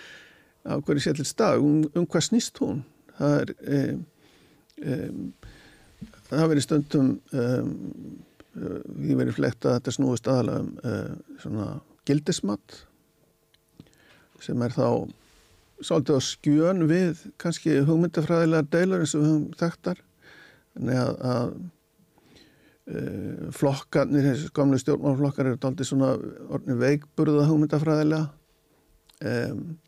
[0.75, 2.85] af hverju sér til stað um, um hvað snýst hún?
[3.19, 3.97] Það er
[6.29, 7.11] það verið stundum
[8.55, 11.69] því verið flekt að þetta snúist aðalega um uh, svona
[12.07, 12.81] gildismat
[14.45, 14.87] sem er þá
[15.83, 20.03] svolítið á skjön við kannski hugmyndafræðilega deilur eins og við höfum þekktar.
[20.75, 21.55] Þannig að,
[22.87, 23.03] e,
[23.59, 26.15] flokkarnir, þessi gamle stjórnmálflokkar eru aldrei svona
[26.85, 28.31] veikburða hugmyndafræðilega.
[29.25, 29.79] Um,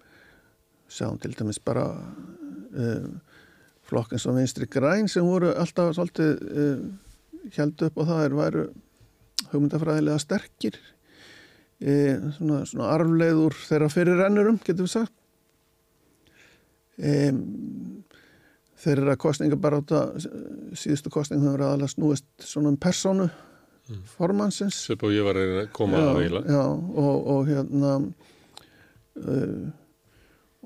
[0.88, 3.16] sjáum til dæmis bara um,
[3.84, 6.84] flokkinn sem vinstri græn sem voru alltaf svolítið um,
[7.56, 8.66] held upp og það er væru
[9.52, 10.78] hugmyndafræðilega sterkir.
[11.76, 15.15] E, svona, svona arfleiður þeirra fyrir rennurum, getur við sagt
[16.98, 17.32] e,
[18.82, 20.04] þeirra kostninga bara átta
[20.76, 23.28] síðustu kostninga hefur aðalega snúist svona um persónu
[23.86, 24.00] Mm.
[24.16, 26.40] formansins Sepp og ég var að að koma að já, veila.
[26.50, 26.62] já,
[26.98, 27.90] og, og hérna
[29.22, 29.68] uh,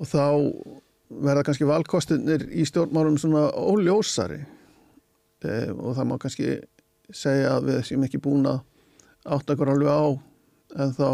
[0.00, 0.22] og þá
[1.26, 6.54] verða kannski valkostinir í stjórnmálum svona óljósari uh, og það má kannski
[7.12, 8.62] segja að við séum ekki búin að
[9.28, 10.04] átta okkur alveg á
[10.80, 11.08] en þá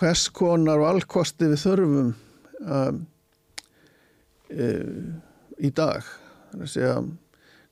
[0.00, 2.14] hvers konar valkosti við þurfum
[2.64, 3.04] um,
[4.50, 6.04] í dag
[6.50, 6.94] það er að segja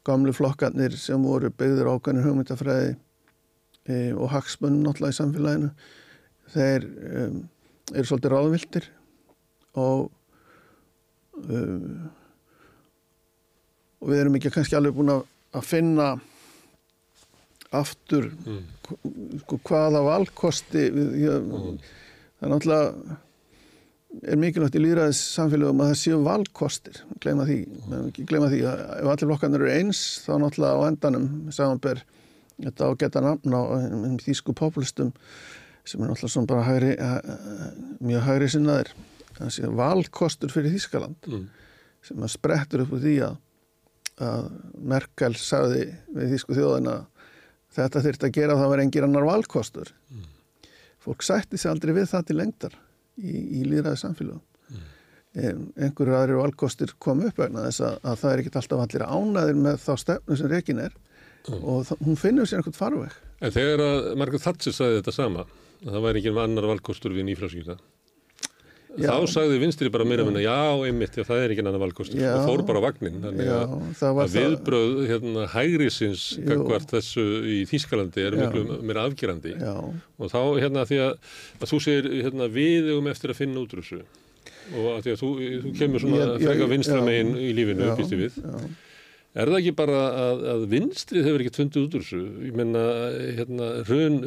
[0.08, 2.92] gamlu flokkarnir sem voru byggður ákveðnir hugmyndafræði
[3.88, 5.72] e, og hagsmunum náttúrulega í samfélaginu
[6.54, 6.86] þeir
[7.24, 7.42] um,
[7.94, 8.88] eru svolítið ráðvildir
[9.78, 10.08] og
[11.44, 12.08] um,
[13.98, 15.24] og við erum ekki kannski alveg búin að,
[15.66, 16.12] finna
[17.74, 19.40] aftur Mm.
[19.42, 21.48] sko, hvaða valkosti við, ég,
[22.38, 23.16] það er náttúrulega
[24.24, 28.06] er mikilvægt í líðræðis samfélagum að það séu valkostir gleyma því, mm.
[28.28, 32.00] gleyma því að ef allir flokkarnir eru eins þá náttúrulega á endanum samanber
[32.58, 33.62] þetta á að geta nafn á
[34.24, 35.12] þýsku populistum
[35.84, 36.94] sem er náttúrulega svona bara hægri,
[38.04, 38.94] mjög hægri sinnaðir
[39.36, 41.46] það séu valkostur fyrir Þýskaland Mm.
[42.02, 43.38] sem að sprettur upp úr því að,
[44.24, 45.84] að Merkel sagði
[46.16, 46.98] við Þýsku þjóðina
[47.76, 49.92] þetta þurft að gera það var engin annar valkostur
[51.04, 52.78] fólk sætti sig aldrei við það til lengdar
[53.18, 54.40] í, í líðræði samfélagum
[54.74, 55.66] mm.
[55.86, 59.62] einhverju aðri valkostir kom upp vegna þess að, að það er ekkit alltaf allir ánæðir
[59.66, 60.96] með þá stefnu sem rekin er
[61.48, 63.14] og það, hún finnur sér einhvern farveg.
[63.40, 65.44] En þegar að Margaret Thatcher sagði þetta sama,
[65.84, 67.78] að það væri ekki um annar valkostur við nýfrálsvíkina,
[68.96, 69.10] Já.
[69.12, 70.54] þá sagði vinstri bara mér að minna, já,
[70.88, 73.18] einmitt, já, það er ekki annar valkostur og fór bara vagnin.
[73.22, 76.46] Þannig Já, að, að viðbröð hérna, hægrisins Jú.
[76.48, 79.52] gagvart þessu í Þýskalandi eru miklu meira afgerandi.
[80.18, 81.12] Og þá hérna því að,
[81.60, 84.00] að þú segir hérna, við um eftir að finna útrússu
[84.68, 85.28] og að því að þú,
[85.62, 87.04] þú kemur svona ég- freka vinstra já.
[87.06, 88.40] megin í lífinu, býstu við.
[89.38, 92.20] Er það ekki bara að, að vinstrið hefur ekkert fundið út úr þessu?
[92.48, 92.82] Ég menna,
[93.38, 94.18] hérna, hrun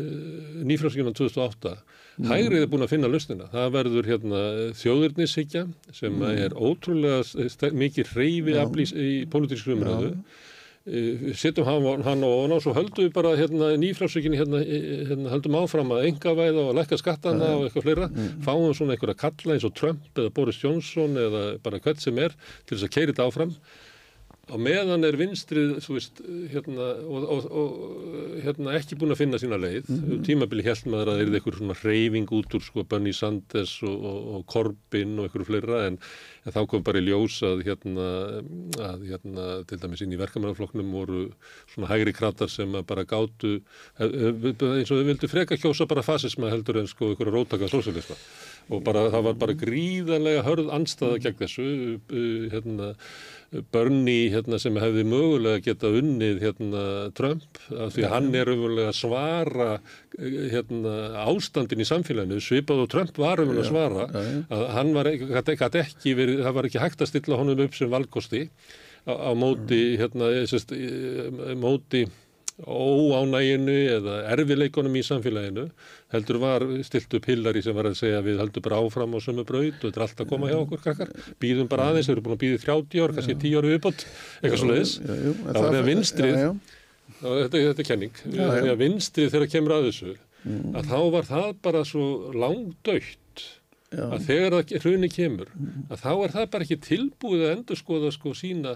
[0.70, 2.01] nýfrálskjunan 2008, Mm.
[2.20, 3.48] Hægrið er búin að finna lausnina.
[3.54, 4.42] Það verður hérna
[4.78, 6.38] þjóðurnissikja sem Mm.
[6.46, 8.66] er ótrúlega st- mikið hreyfi Já.
[8.66, 10.18] aflýs í pólitísku umræðu.
[10.84, 15.06] Uh, setjum hann, hann og ofan á svo höldum við bara hérna, nýfrálsökinni hérna, eh,
[15.06, 18.42] hérna, höldum áfram að engavæða og lækka skattana og eitthvað fleira Mm.
[18.42, 22.30] fáum svona einhverja kalla eins og Trump eða Boris Johnson eða bara hvert sem er
[22.66, 23.56] til þess að keira þetta áfram
[24.52, 26.20] á meðan er vinstrið veist,
[26.52, 30.24] hérna, og, og, og hérna, ekki búin að finna sína leið Mhm.
[30.28, 33.96] tímabili held maður að það er eitthvað svona reyfing út úr sko Bernie Sanders og,
[34.12, 35.98] og, og Corbyn og eitthvað fleira en,
[36.46, 38.08] en þá kom bara í ljós að hérna,
[38.92, 41.24] að hérna til dæmis inn í verkamannaflokknum voru
[41.72, 43.62] svona hægri kratar sem bara gátu
[44.02, 48.18] eins og þau vildu freka kjósa bara fasisma heldur en sko einhverja rótaka sósialisma
[48.72, 52.92] og bara það var bara gríðanlega hörð anstaða gegn þessu uh, hérna
[53.52, 56.84] Bernie hérna, sem hefði mögulega geta unnið hérna,
[57.18, 59.68] Trump af því hann er umverulega að svara
[60.16, 60.94] hérna,
[61.26, 62.40] ástandin í samfélaginu.
[62.44, 64.08] Svipað og Trump var umverulega að svara
[64.56, 68.46] að hann var, ekki verið, það var ekki hægt að stilla honum upp sem valkosti
[69.04, 70.72] á, á móti hérna, sest,
[71.60, 72.06] móti
[72.68, 75.66] óánæginu eða erfileikunum í samfélaginu
[76.14, 79.46] heldur var stilt upp hillari sem var að segja við heldur bara áfram á sömu
[79.48, 82.26] braut og þetta er allt að koma hjá okkur krakkar býðum bara aðeins, við erum
[82.28, 84.06] búin að býða í 30 ár kannski 10 ári viðbót,
[84.42, 86.52] eitthvað en það var það- þegar vinstrið já, já.
[87.22, 88.52] þetta, þetta er kenning Já, já.
[88.62, 90.72] þegar vinstrið þegar kemur að þessu Mm.
[90.74, 93.42] að þá var það bara svo langdautt
[93.94, 94.06] Já.
[94.10, 95.52] að þegar það hruni kemur
[95.92, 98.72] að þá er það bara ekki tilbúið að endur skoða sko sína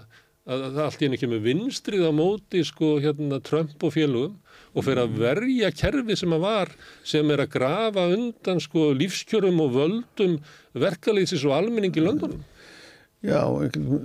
[0.46, 4.36] að, að það allt í henni kemur vinstrið á móti sko hérna Trump og félugum
[4.76, 6.74] og fyrir að verja kerfi sem að var
[7.06, 10.36] sem er að grafa undan sko lífskjörum og völdum
[10.76, 12.44] verkalýsis og almenning í löndunum.
[13.24, 13.40] Já,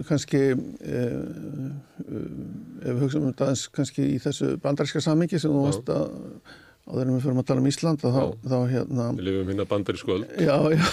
[0.08, 0.56] kannski eh,
[0.96, 2.22] eh,
[2.82, 6.08] ef við hugsaum um aðeins kannski í þessu bandaríska samingi sem þú varst að
[6.88, 9.68] áður en við fyrir að tala um Ísland að þá, þá hérna við lifum hérna
[9.70, 10.32] bandarísku öld.
[10.42, 10.88] Já, já.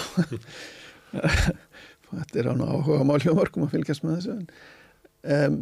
[2.09, 4.45] Þetta er án áhuga mál hjá mörgum að fylgjast með þessu en,
[5.23, 5.59] um,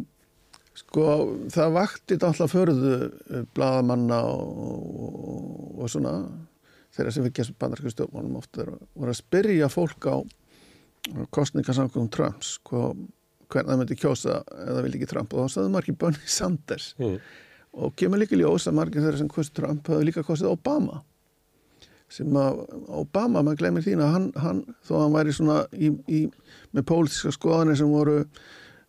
[0.78, 1.06] sko,
[1.52, 2.94] það vakti alltaf förðu
[3.56, 4.60] bladamanna og,
[5.08, 5.48] og,
[5.82, 6.14] og svona
[6.94, 10.16] þeirra sem fylgjast með bandarísku stjórnmálum ofta voru að spyrja fólk á
[11.34, 12.92] kostningarsamkvæmum Trumps sko,
[13.48, 17.14] hvernig það myndi kjósa eða vildi ekki Trump og þá staði margir Bernie Sanders mm.
[17.84, 21.02] og kemur líka ljós að margir þeirra sem kosti Trump hafði líka kostið Obama
[22.12, 25.90] sem að Obama, maður glemir þín að hann, hann þó að hann væri svona í,
[26.08, 26.20] í,
[26.72, 28.22] með pólitíska skoðanir sem voru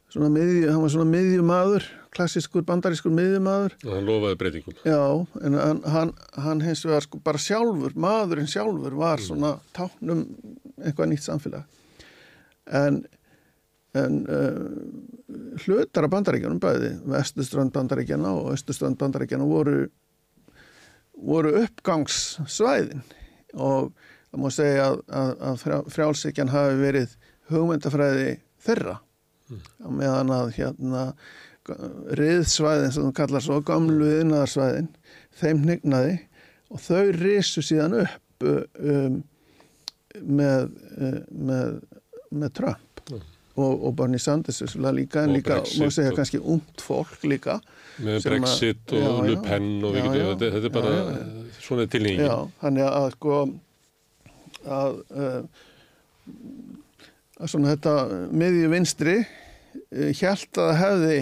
[0.10, 4.78] svona miðju, hann var svona miðjumadur klassískur bandarískur miðjumadur Og hann lofaði breytingum.
[4.88, 5.04] Já,
[5.46, 10.26] en hann, hann, hann hins vegar sko bara sjálfur, maðurinn sjálfur var svona táknum
[10.80, 11.80] eitthvað nýtt samfélag.
[12.80, 13.02] En,
[13.98, 19.84] en uh, hlutar af bandaríkjanum bæði, vestuströnd bandaríkjana og östuströnd bandaríkjana voru,
[21.20, 23.04] voru uppgangssvæðin
[23.58, 23.92] og
[24.30, 27.16] það má segja að, að, að frjá, frjálsíkjan hafi verið
[27.50, 29.00] hugmyndafræði þeirra
[29.50, 31.04] á meðan að hérna
[32.20, 34.88] riðsvæðin sem þú kallar svo gamlu yðnaðarsvæðin
[35.42, 36.16] þeim hnignaði
[36.70, 39.20] og þau risu síðan upp um,
[40.20, 40.70] með,
[41.32, 41.80] með,
[42.32, 43.22] með Trump Mm.
[43.58, 47.56] og, og Bernie Sanders líka en líka, Brexit má segja kannski ungt fólk líka
[47.98, 49.24] Með sem að- Brexit og.
[49.26, 50.28] Le Pen og Já, já.
[50.28, 52.30] þetta, þetta er bara, Já, svona er tilnýjingin.
[52.30, 53.40] Já, þannig að sko
[54.78, 55.42] að, uh,
[57.48, 57.94] svona þetta
[58.36, 61.20] miðju vinstri uh, hjælt að það hefði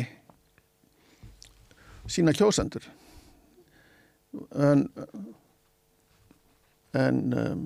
[2.07, 2.87] sína kjósendur.
[4.57, 4.87] En
[6.97, 7.63] en um,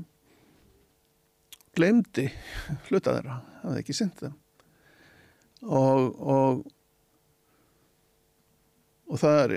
[1.77, 2.27] glemdi
[2.89, 4.37] hluta þeirra, hafði ekki synd þeim.
[5.71, 6.63] Og og
[9.11, 9.53] og það er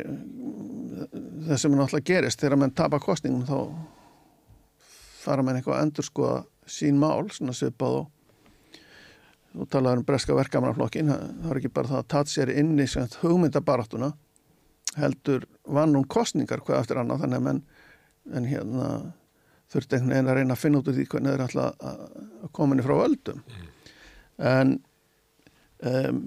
[1.46, 3.58] það sem náttúrulega gerist þegar menn tapa kostningum þá
[5.24, 8.10] fara menn eitthvað að endur skoða sín mál, svona svipað og
[9.54, 12.86] þú talaður um breska verkamannaflokkin það er ekki bara það að tatt sér inn í
[13.22, 14.12] hugmyndabaráttuna
[14.98, 17.62] heldur vann hún kostningar hvað eftir annað þannig menn
[18.34, 18.88] en hérna
[19.72, 22.02] þurfti einhvern veginn að reyna að finna út úr því hvernig þeir ætla að
[22.44, 23.44] að koma henni frá völdum
[24.54, 24.74] en
[25.82, 26.24] um,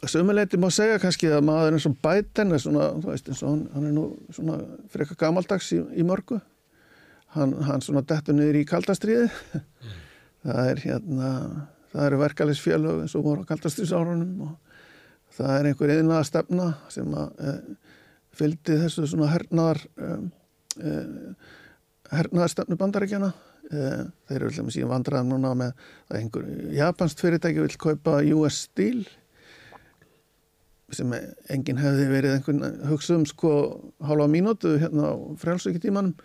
[0.00, 4.54] Sömuleiti má segja kannski að maður er eins og hann, hann er nú svona
[4.88, 6.38] frekar gamaldags í, í mörgu.
[7.36, 9.26] Hann, hann svona dettur niður í kaldastriði.
[10.40, 11.30] Það er hérna,
[11.92, 14.54] það eru verkalisfélög eins og voru á kaldastriðsárunum og
[15.36, 17.54] það er einhver eðnaða stefna sem að e,
[18.40, 20.10] fylgdi þessu svona hernaðar, e,
[20.80, 20.94] e,
[22.14, 23.30] hernaðar stefnu bandaríkjana.
[23.70, 23.86] E,
[24.30, 29.04] þeir eru alltaf síðan vandræðum núna með að einhver japansk fyrirtæki vil kaupa US Steel
[30.94, 31.12] sem
[31.52, 33.52] enginn hefði verið einhvern hugsa um sko
[34.02, 36.16] hálfa mínútu hérna á frjálsvíkjutímanum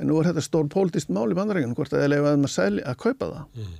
[0.00, 2.78] en nú er þetta stór pólitist mál í bandarækjunum hvort að það leifaði um að,
[2.92, 3.42] að kaupa það.
[3.58, 3.74] Mm.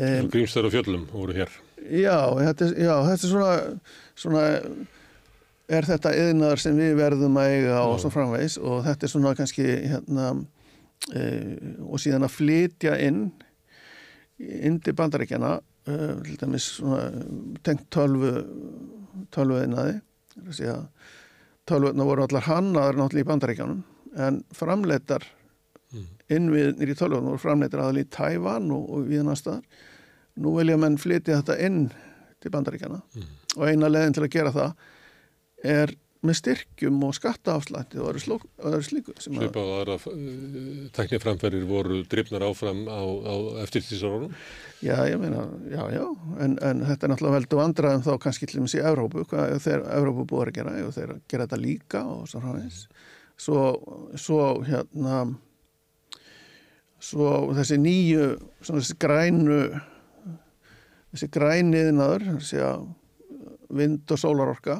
[0.00, 1.54] um, Grímstar og fjöllum voru hér.
[1.84, 3.54] já, þetta, er- já, þetta er svona,
[4.24, 4.44] svona
[5.74, 9.34] er þetta yðnaðar sem við verðum að eiga og svo framvegs og þetta er svona
[9.38, 10.26] kannski hérna
[11.14, 11.22] e,
[11.84, 15.54] og síðan að flytja inn til bandaríkjana
[15.88, 17.06] e, til dæmis svona
[17.64, 18.34] tengt tölvu
[19.32, 20.00] tölvuðinaði
[21.64, 23.82] tölvuðina voru allar hannaðar náttúrulega í bandaríkjanum
[24.14, 25.26] en framleitar
[26.32, 29.82] innviðnir í tölvuðina voru framleitar aðal í Tævan og, og við annar staðar.
[30.40, 31.84] Nú vilja menn flytja þetta inn
[32.42, 33.02] til bandaríkjana
[33.54, 34.88] og eina leðin til að gera það
[35.64, 35.94] er
[36.24, 38.38] með styrkjum og skattaafslætti og öðru,
[38.84, 43.34] slíku Svipað og aðra uh, tækniframferðir voru drifnar áfram á, á
[43.64, 44.32] eftirtísarunum.
[44.84, 46.04] Já, ég meina, já, já,
[46.44, 49.84] en, en þetta er náttúrulega veldu vandræðum þá kannski til dæmis í Evrópu, hvað þeir
[49.98, 52.86] Evrópu búið að gera, ef þeir gera þetta líka og svo framins.
[53.40, 53.62] Svo,
[54.14, 55.24] svo hérna,
[57.02, 58.28] svo þessi nýju,
[58.62, 59.62] svona þessi grænu,
[61.14, 62.84] þessi græniðnaður, þessi að
[63.74, 64.78] vind og sólarorka,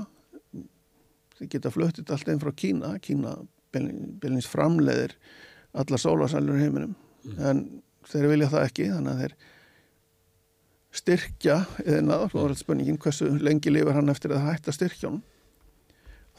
[1.39, 3.35] þeir geta fluttit allt einn frá Kína, Kína
[3.75, 5.17] bylnins framleiðir
[5.75, 6.95] allar sólarsælur í heiminum,
[7.43, 7.67] en
[8.07, 9.37] þeir vilja það ekki, þannig að þeir
[10.95, 15.23] styrkja eðinaður, þá er þetta spurningin hversu lengi lifur hann eftir að hætta styrkjónum.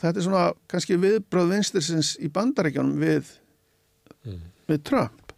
[0.06, 3.30] Þetta er svona kannski viðbröð vinstirsins í bandarækjónum við,
[4.70, 5.34] við Trump.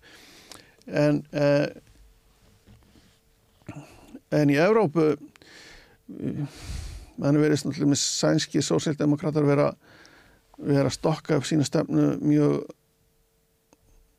[0.87, 1.67] En, eh,
[4.35, 5.13] en í Evrópu
[7.17, 9.71] mann verið náttúrulega með sænski sósíaldemokrater vera,
[10.59, 12.67] vera að stokka upp sína stefnu mjög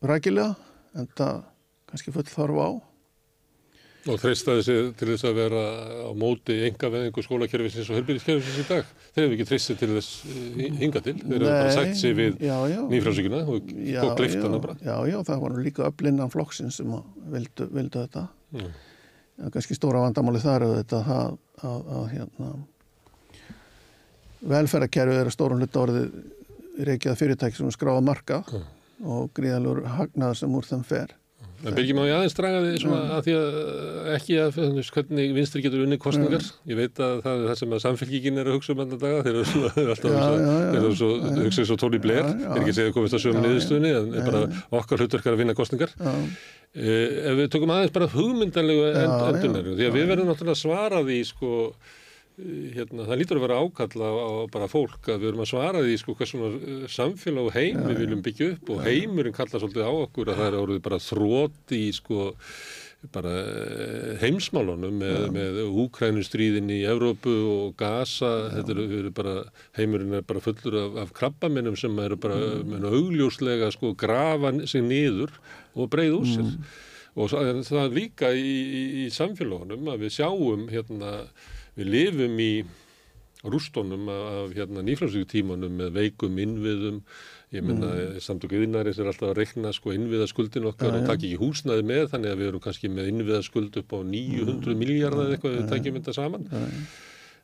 [0.08, 0.56] rækilega
[0.96, 1.42] en það
[1.90, 2.87] kannski full þarf á
[4.08, 5.62] Og treystaði sig til þess að vera
[6.08, 8.90] á móti enga veðingu skólakerfisins og helbyrðiskerfisins í dag.
[9.12, 11.14] Þeir hefur ekki treystið til þess eh, hinga til.
[11.20, 12.40] Þeir hefur bara sætt sig við
[12.94, 14.78] nýfrálsíkuna og, og gleift já, hana bara.
[14.80, 16.96] Já, já, það var nú líka öflinnan flokksinn sem
[17.34, 18.24] vildu, vildu þetta.
[18.56, 18.66] Já.
[19.38, 22.48] Já, kannski stóra vandamáli þar þetta að, að, að hérna,
[24.54, 26.10] velferðarkerfið er að stórum hluta orðið
[26.88, 28.42] reykjað fyrirtæki sem skráða marka
[29.06, 31.14] og gríðalur hagnaður sem úr þeim fer.
[31.66, 33.56] En Birgir má ég aðeins draga því svona að því að
[34.14, 34.58] ekki að
[34.94, 36.44] hvernig vinstri getur unni kostningar.
[36.70, 39.24] Ég veit að það er það sem að samfélkingin er að hugsa um enn daga.
[39.26, 41.80] Þeir eru svona, þeir alltaf að hugsa svo.
[42.22, 42.52] Já, já.
[42.54, 44.44] Þeir ekki segja komist að sögum niðurstöðunni en er bara
[44.78, 45.94] okkar hlutverkar að vinna kostningar.
[46.78, 49.28] Eh, ef við tökum aðeins bara hugmyndanlegu Já, end, já.
[49.32, 51.97] endunaru, því að við verðum náttúrulega að svara því sko, eh,
[52.76, 55.94] hérna, það lítur að vera ákalla á bara fólk að við erum að svara því
[56.00, 59.88] sko hvers svona eh, samfélag og heim við viljum byggja upp og heimurinn kallar svolítið
[59.88, 62.28] á okkur að það er orðið bara þrótt í sko
[63.14, 69.36] bara eh, heimsmálunum með, með Úkrænustríðin í Evrópu og Gaza, þetta eru, eru bara
[69.78, 72.88] heimurinn er bara fullur af, af krabbaminnum sem eru bara mm.
[72.90, 75.34] augljóslega sko grafa sig niður
[75.78, 76.58] og breið úr sér.
[77.18, 81.14] Og það, en það er líka í, í, í samfélagunum að við sjáum hérna,
[81.78, 82.52] við lifum í
[83.46, 87.02] rústónum af hérna, nýframsvíkutímanum með veikum innviðum.
[87.54, 88.16] Ég menna mm.
[88.20, 91.06] samtöku yðnaris er alltaf að reikna sko innviðaskuldin okkar Já, og já.
[91.06, 95.22] taka ekki húsnaði með þannig að við erum kannski með innviðaskuld upp á 900 miljardar
[95.28, 96.50] eða eitthvað ef við takjum þetta saman.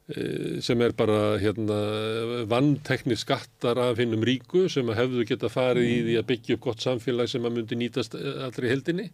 [0.05, 1.79] Eh, sem er bara hérna
[2.51, 6.67] vanntekni skattar af hinnum ríku sem að hefðu geta farið í því að byggja upp
[6.67, 9.09] gott samfélag sem að myndi nýtast eh, allri heldinni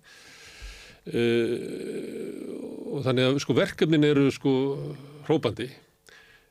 [2.90, 4.52] og þannig að sko verkefnin eru sko
[5.26, 5.68] hrópandi.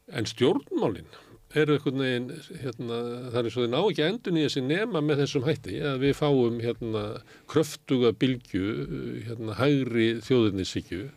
[0.09, 1.09] En stjórnmálin
[1.57, 2.27] eru einhvern veginn
[2.61, 2.97] hérna,
[3.33, 6.13] það er svo þau ná ekki endun í þessi nema með þessum hætti að við
[6.19, 7.03] fáum hérna
[7.49, 8.73] kröftuga bylgju
[9.25, 11.07] hérna hægri þjóðinnisíkju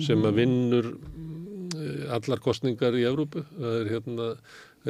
[0.00, 3.42] sem að vinnur mm, allar kostningar í Evrópu.
[3.58, 4.28] Það er hérna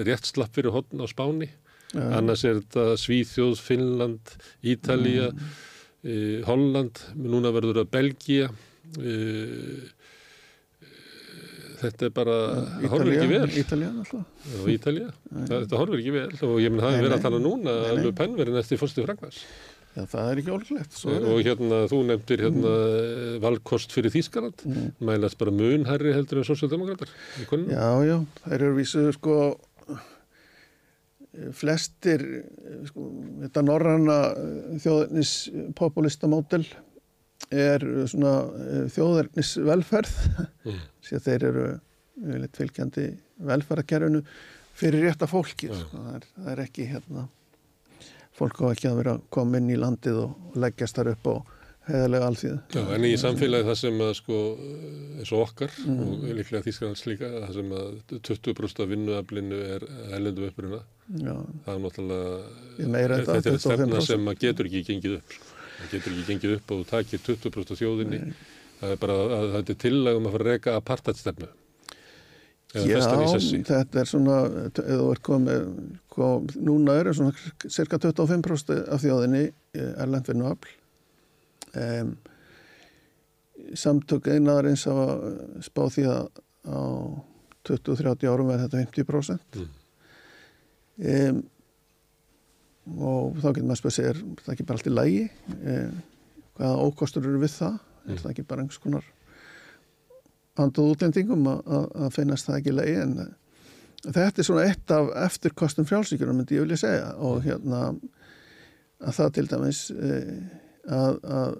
[0.06, 1.48] rétt slapp fyrir hotn á Spáni.
[1.92, 5.48] Annars er þetta Svíþjóð, Finnland, Ítalía mm.
[6.46, 9.82] Holland, núna verður það Belgía uh,
[11.82, 13.50] þetta er bara það horfir ekki vel.
[13.62, 14.48] Ítalía alltaf.
[14.60, 17.42] og Ítalía, það, þetta horfir ekki vel og ég menn það er verið að tala
[17.42, 18.04] núna Nei, að nei.
[18.06, 19.42] Le Pen verið næsti fórstu Franklands
[19.92, 20.52] Já, það er ekki
[21.12, 23.34] er og hérna þú nefndir hérna mm.
[23.42, 24.62] valkost fyrir Þýskaland.
[25.04, 26.46] Mælast bara munherri heldur en
[27.50, 29.36] konunum Já, já, þær eru vísu sko
[31.56, 32.24] flestir
[32.88, 33.06] sko,
[33.44, 34.16] þetta norranna
[34.82, 35.34] þjóðarnis
[35.78, 36.66] populista mótel
[37.52, 38.32] er svona
[38.66, 40.16] eh, þjóðarnis velferð
[40.62, 40.76] Mm.
[41.16, 41.62] að þeir eru
[42.38, 43.06] litt fylgjandi
[43.42, 44.20] velferðarkerfinu
[44.78, 45.88] fyrir rétta fólki sko.
[45.96, 47.24] það, er, það er ekki hérna
[48.38, 51.34] fólk á ekki að vera að koma inn í landið og leggjast þar upp á
[51.90, 54.38] heðalega alþýðu Já, en í samfélagi það sem að sko
[55.18, 57.88] eins og okkar og líklega Þýskalands líka það sem að
[58.30, 60.78] 20% af vinnuaflinu er erlendu uppruna
[61.18, 61.34] Já.
[61.66, 64.06] það er náttúrulega þetta er stefna 25%.
[64.12, 65.51] sem að getur ekki gengið upp sko.
[65.82, 68.22] Það getur ekki gengið upp og þú takir 20% af þjóðinni
[68.82, 71.50] það er bara að, að þetta er tillagum að fara að reka apartheidstefnu
[72.72, 74.36] eða sessi þetta er svona,
[74.76, 75.66] þú ert komið,
[76.12, 77.34] kom, núna eru svona
[77.68, 79.42] cirka 25% af þjóðinni
[79.76, 80.72] erlend vinnuafl.
[81.72, 82.14] Um,
[83.78, 85.06] samtök einaðarins hafa
[85.64, 86.24] spáð því að
[86.68, 86.80] á
[87.68, 89.60] 20-30 árum verði þetta 50%.
[89.60, 89.70] Mm.
[91.12, 91.42] Um,
[92.90, 95.24] og þá getur maður spöð sér, er það ekki bara allt í lægi?
[95.58, 95.98] Um,
[96.58, 97.76] hvaða ókostur eru við það?
[98.08, 99.10] Er það ekki bara einhvers konar
[100.60, 103.14] anduð útlendingum að, að, að finnast það ekki leið en
[104.02, 107.12] þetta er svona eitt af eftirkostum frjálsíkjuna myndi ég vilja segja.
[107.22, 107.84] Og hérna
[109.02, 110.34] að það til dæmis eh,
[110.90, 111.56] að, að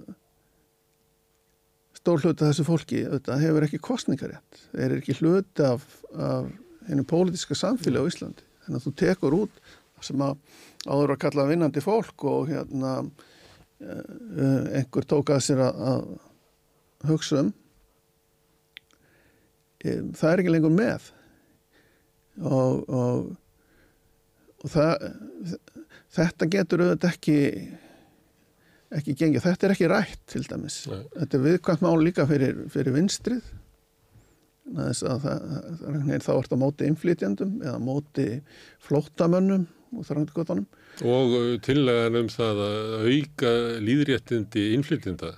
[2.02, 5.86] stór hluti af þessu fólki auðvitað, hefur ekki kostningarétt þeir eru ekki hluti af,
[6.18, 6.50] af
[6.88, 8.46] hennu pólitiska samfélagi á Íslandi.
[8.64, 9.62] Þannig að þú tekur út
[10.02, 10.34] sem að
[10.86, 12.92] áður að kalla vinnandi fólk og hérna
[13.82, 17.52] eh, einhver tók að sér að, að hugsa um
[19.82, 21.08] Em, það er ekki lengur með.
[22.42, 23.32] Og, og,
[24.62, 25.08] og það,
[26.16, 27.38] þetta getur auðvitað ekki
[28.92, 30.98] ekki gengið, þetta er ekki rætt til dæmis, Nei.
[31.14, 33.46] þetta er viðkvæmt mál líka fyrir, fyrir vinstrið.
[34.72, 38.26] Það, það, þá ert á móti innflytjandum eða móti
[38.84, 40.66] flóttamönnum og gotanum
[41.02, 45.36] og uh, tillagan um það að auka líðréttindi innflytjenda.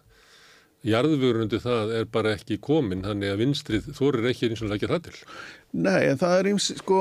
[0.84, 4.90] Jarðvörun undir það er bara ekki komin þannig að vinstrið þorir ekki eins og leggja
[4.90, 5.14] það til.
[5.86, 6.98] Nei, en það er íms, sko,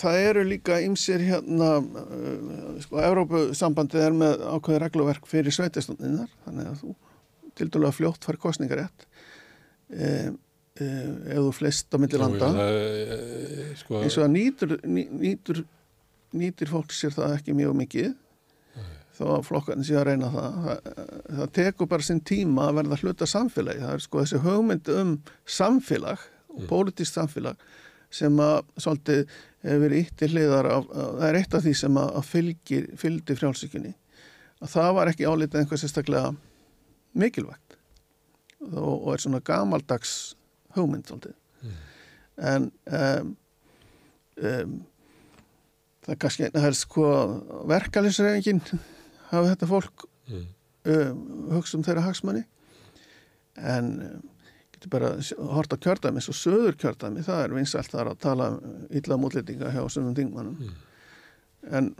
[0.00, 6.72] það eru líka ýmsir hérna, uh, sko, Evrópusambandið er með ákveði regluverk fyrir sveitastundinnar, þannig
[6.72, 6.96] að þú
[7.56, 9.06] til dælu að fljótt fær kostningarétt
[9.88, 10.08] e,
[10.76, 10.88] e,
[11.32, 12.50] ef þú flest á milli landa.
[12.58, 15.62] það, eh, sko, Eins og það nýtur, ný, nýtur,
[16.36, 18.14] nýtir fólk sér það ekki mjög mikið,
[19.16, 20.56] þó að flokkarnir sé að reyna það.
[20.66, 20.88] það.
[21.38, 23.84] Það tekur bara sinn tíma að verða hluta samfélagi.
[23.84, 25.12] Það er sko þessi hugmynd um
[25.56, 27.62] samfélag og pólitískt samfélag
[28.12, 29.22] sem að svolítið
[29.66, 32.28] hefur verið ítt til hliðar af, að, það er eitt af því sem að, að
[32.30, 33.94] fylgir, fylgdi frjálsíkunni
[34.62, 36.30] að það var ekki álítið einhver sérstaklega
[37.16, 37.76] mikilvægt
[38.70, 40.14] og, og er svona gamaldags
[40.76, 41.34] hugmynd svolítið
[42.36, 43.34] en um,
[44.44, 44.78] um,
[46.06, 47.06] það er kannski það er sko
[47.74, 48.62] verkalinsreifingin
[49.32, 50.46] hafa þetta fólk Mm.
[50.90, 51.18] um,
[51.54, 52.40] hugsa um þeirra hagsmanni
[53.56, 54.24] en um,
[54.74, 55.10] getur bara
[55.54, 59.70] hort á kjördæmi svo söður kjördæmi, það er vinsælt þar að tala um illa mútlendinga
[59.70, 60.72] hjá sömum þingmannum
[61.78, 61.92] en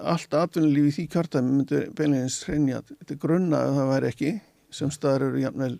[0.00, 4.32] allt atvinnulífi í því kjördæmi myndi beinlegins hreinja þetta grunna að það væri ekki.
[4.74, 5.76] Sem staðar eru jafnvel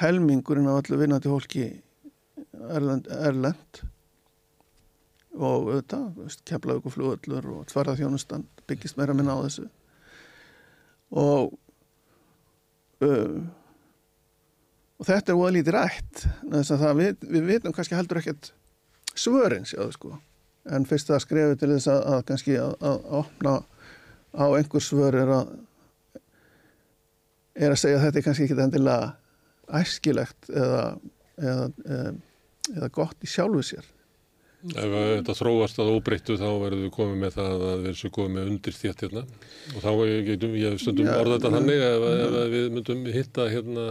[0.00, 1.66] helmingurinn af allu vinnandi hólki
[2.70, 3.82] erlend, erlend
[5.36, 9.68] og auðvitað keflaug og flugullur og tverðarþjónustan byggist meira minna á þessu.
[11.12, 11.54] Og
[13.04, 13.38] uh,
[14.98, 16.24] og þetta er óða lítið rætt
[16.98, 18.50] við, við vitum kannski heldur ekkert
[19.18, 20.16] svörin sjáðu sko.
[20.68, 23.54] En fyrst það skrefi til þess að, að kannski að, að opna
[24.34, 25.54] á einhver svör er að
[27.58, 30.82] er að segja að þetta er kannski ekki endilega æskilegt eða,
[31.38, 32.10] eða, eða,
[32.74, 33.88] eða gott í sjálfu sér
[34.58, 38.14] Ef að þetta þróast að óbreyttu þá verðum við komið með það að við erum
[38.16, 39.22] komið með undir þétt hérna.
[39.70, 39.90] Og þá
[40.26, 43.86] getum við stundum Já, orða þetta þannig ef að við myndum hitta hérna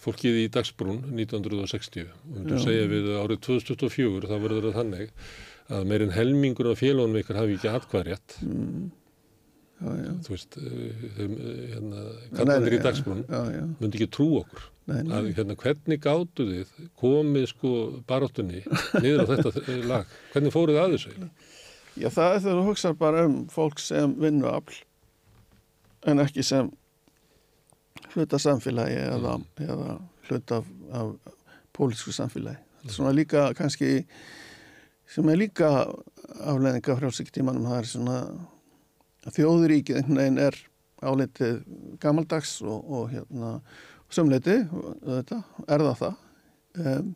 [0.00, 2.64] fólkið í Dagsbrún 1960 og myndum Já.
[2.68, 5.12] segja við árið 2024 þá verður það þannig
[5.70, 8.86] að meirinn helmingur af félagunum ykkar hafi ekki atkvæðrétt mm.
[10.24, 11.36] þú veist eh, eh,
[11.74, 14.64] hérna, nei, kallandir í Dagsbrún myndi ekki trú okkur.
[14.90, 17.72] Að hérna, hvernig gáttu þið komið sko
[18.08, 18.62] baráttunni
[19.00, 20.12] niður á þetta eh, lag?
[20.34, 21.48] Hvernig fóruð að þessu eiginlega?
[22.00, 24.78] Já, það er þegar þú hugsa bara um fólk sem vinnuafl
[26.10, 26.70] en ekki sem
[28.14, 29.36] hluta samfélagi eða,
[29.66, 29.96] eða
[30.28, 31.34] hluta af, af
[31.76, 32.62] pólitísku samfélagi.
[32.86, 34.04] Er svona líka kannski
[35.10, 35.68] sem er líka
[36.40, 38.18] afleðinga frjálsíktímanum, það er svona
[39.34, 40.58] þjóðuríkið einhvern veginn er
[41.00, 41.60] álitið
[42.00, 43.58] gamaldags og, og hérna
[44.10, 44.56] sömleiti,
[45.06, 46.20] þetta, er það það.
[46.80, 47.10] Um,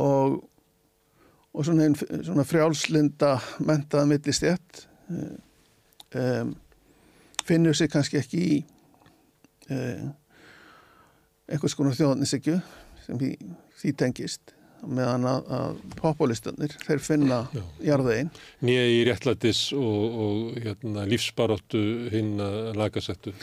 [0.00, 0.38] og
[1.54, 3.34] og svona, ein, svona frjálslinda
[3.66, 6.54] mentaða millistjætt um,
[7.44, 8.60] finnur sig kannski ekki í
[9.70, 10.12] um,
[11.50, 12.60] einhvers konar þjóðnisíkju
[13.06, 13.32] sem því,
[13.80, 14.54] því tengist
[14.86, 17.40] meðan að, að populistanir þeir finna
[17.84, 18.30] jarðvegin
[18.64, 23.34] nýja í réttlætis og, og hérna, lífsbaróttu hinn að lagasettu.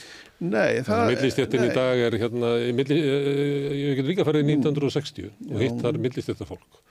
[0.43, 1.05] Nei, það...
[1.13, 5.63] Millistéttin í dag er hérna, milli, eh, ég get líka farið í 1960 og Já.
[5.63, 6.83] hitt þar millistéttafólk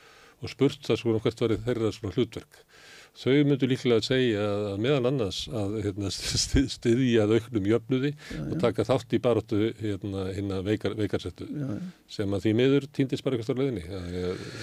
[0.42, 2.58] og spurt það svona hvert var þeirra svona hlutverk.
[3.16, 6.10] Þau myndu líklega að segja að meðal annars að hérna,
[6.44, 8.10] styð- styðja að auknum jöfnuði
[8.42, 11.78] og taka þátt í baróttu hérna, hérna veikar, veikarsettu Já, já.
[12.18, 13.86] sem að því miður týndist bara eitthvað stórleðinni.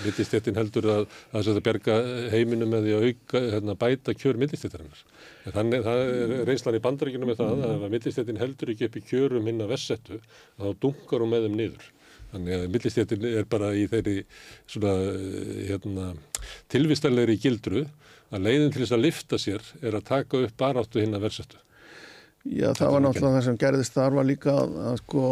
[0.03, 1.95] Millistéttin heldur að, að þetta berga
[2.35, 5.01] heiminum með því að auka, hérna, bæta kjör millistéttarinnar.
[5.49, 8.99] En Þannig, það er reynslan í bandaríkjunum með það að ef millistéttin heldur ekki upp
[9.01, 10.22] í kjörum hinn að vessettu,
[10.61, 11.90] þá dunkar hún með þeim niður.
[12.33, 14.15] Þannig að millistéttin er bara í þeirri
[14.69, 16.07] svona, eh, hérna,
[16.73, 17.83] tilvistarlegri gildru
[18.34, 21.60] að leiðin til þess að lifta sér er að taka upp baráttu hinn að versettu.
[22.44, 25.28] Já, það var náttúrulega það sem gerðist þar var líka að, að sko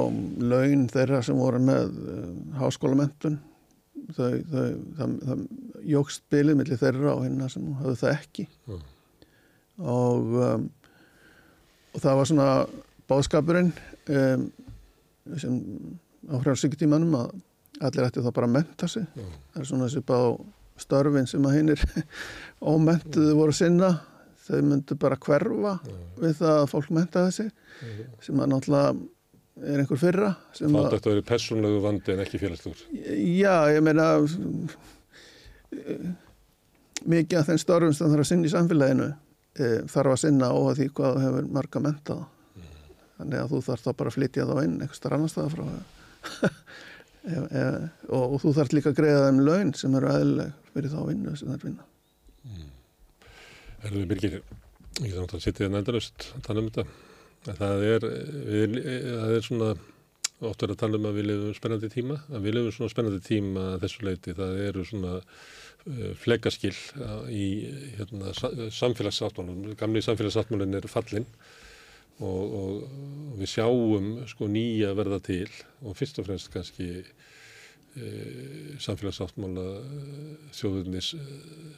[0.52, 2.28] laun þeirra sem voru með uh,
[2.62, 3.40] háskólamentun
[4.16, 5.42] þau, þau, það, það
[5.92, 8.80] jógst bilið millir þeirra og hérna sem höfðu það ekki Mm.
[9.92, 10.64] og, um,
[11.96, 12.48] og það var svona
[13.12, 13.72] báðskapurinn
[14.16, 14.48] um,
[15.42, 15.56] sem
[16.32, 17.32] á frjálfsíkjutímanum að
[17.82, 19.36] allir ætti það bara að menta sig Mm.
[19.52, 20.20] það er svona þessi bá
[20.84, 21.84] störfin sem að hinnir
[22.74, 23.93] ómentuðu voru sinna
[24.45, 25.77] þau myndu bara hverfa
[26.19, 27.51] við það að fólk mentaði sig
[28.26, 28.95] sem að náttúrulega
[29.61, 32.84] er einhver fyrra sem Það að, að vera persónlegu vandi en ekki félagslugur.
[33.38, 34.08] já, ég meina
[37.11, 40.51] mikið af þeim störfum sem það þarf að sinna í samfélaginu e, þarf að sinna
[40.58, 42.24] og því hvað þú hefur marga mentað
[43.22, 45.66] þannig að þú þarf þá bara að flytja þá inn einhvers þar annar staða frá.
[47.22, 47.64] E, e,
[48.18, 51.35] og, og þú þarf líka að greiða þeim laun sem eru eðlileg fyrir þá vinnu
[51.40, 51.88] sem þær vinna
[53.82, 54.35] Erðu Birgir,
[55.01, 56.83] ég þarf að sitja hérna endalaust að tala um þetta.
[57.58, 58.03] Það er,
[58.45, 58.75] við,
[59.08, 59.69] það er svona,
[60.51, 63.22] oft er að tala um að við lifum spennandi tíma, að við lifum svona spennandi
[63.25, 64.35] tíma að þessu leiti.
[64.38, 67.48] Það eru svona uh, fleikaskill uh, í
[67.98, 69.74] hérna, sa- samfélagssáttmálun.
[69.80, 71.25] Gamli samfélagssáttmálun er fallinn
[72.22, 75.50] og, og, og við sjáum sko nýja verða til
[75.82, 76.91] og fyrst og fremst kannski
[77.95, 78.10] e,
[78.82, 79.66] samfélagssáttmála
[80.56, 81.11] þjóðurnis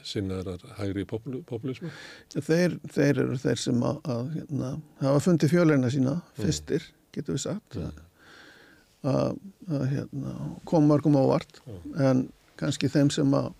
[0.06, 1.90] sinnaðar hægri popul populismu.
[2.34, 4.70] þeir, þeir eru þeir sem að, að hérna,
[5.02, 7.78] hafa fundið fjölina sína fyrstir, getur við sagt.
[7.80, 8.00] Að,
[9.14, 10.34] að, að hérna,
[10.68, 11.60] kom mörgum ávart
[12.00, 12.26] en
[12.60, 13.52] kannski þeim sem að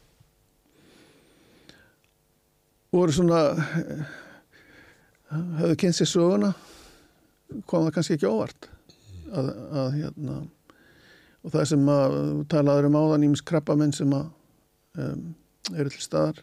[2.94, 4.04] voru svona eh,
[5.58, 6.52] höfðu kynnt sér söguna
[7.66, 8.68] kom það kannski ekki óvart.
[9.34, 10.36] Að, að hérna
[11.44, 12.18] og það sem að
[12.52, 14.28] talaður um áðan ímis krabbamenn sem að
[15.00, 15.24] um,
[15.74, 16.40] eru til staðar.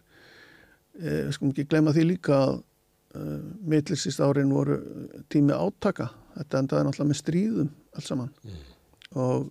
[0.97, 3.38] E, við skulum ekki glemma því líka að uh,
[3.73, 4.77] mitlisist árin voru
[5.33, 6.11] tími átaka.
[6.38, 8.31] Þetta endaði náttúrulega með stríðum alls saman.
[8.45, 8.61] Mm.
[9.21, 9.49] og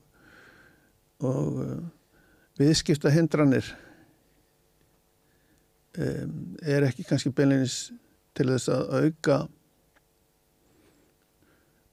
[1.20, 1.78] og uh,
[2.56, 3.66] viðskipta hindranir
[6.00, 7.90] er ekki kannski beinleinis
[8.38, 9.36] til þess að auka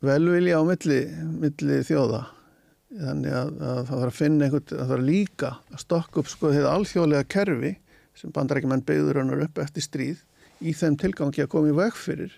[0.06, 1.00] velvilja á milli,
[1.42, 2.22] milli þjóða
[2.94, 6.54] þannig að, að það þarf að finna einhvern, það þarf líka að stokka upp sko
[6.54, 7.74] þeirra alþjóðlega kerfi
[8.18, 10.24] sem bandarækjumenn beigður hannar upp eftir stríð
[10.64, 12.34] í þeim tilgangi að koma í veg fyrir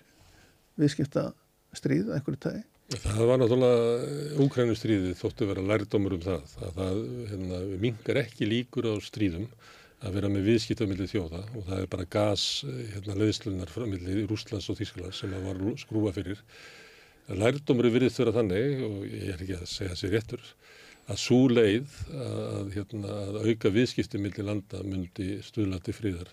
[0.80, 1.30] viðskipta
[1.76, 2.64] stríð að einhverju tægi.
[2.90, 6.48] Það var náttúrulega úkrænustríðið þóttu vera lærdómur um það.
[6.56, 6.96] Það, það
[7.30, 9.46] hérna, mingar ekki líkur á stríðum
[10.00, 13.84] að vera með viðskipt á milli þjóða og það er bara gas hérna, leðslunar frá
[13.86, 16.42] milli Rúslands og Þísklands sem það var skrúa fyrir.
[17.38, 20.46] Lærdómur er virðist vera þannig og ég er ekki að segja þessi réttur
[21.10, 26.32] að svo leið að, hérna, að auka viðskipti milli landa myndi stuðla til fríðar.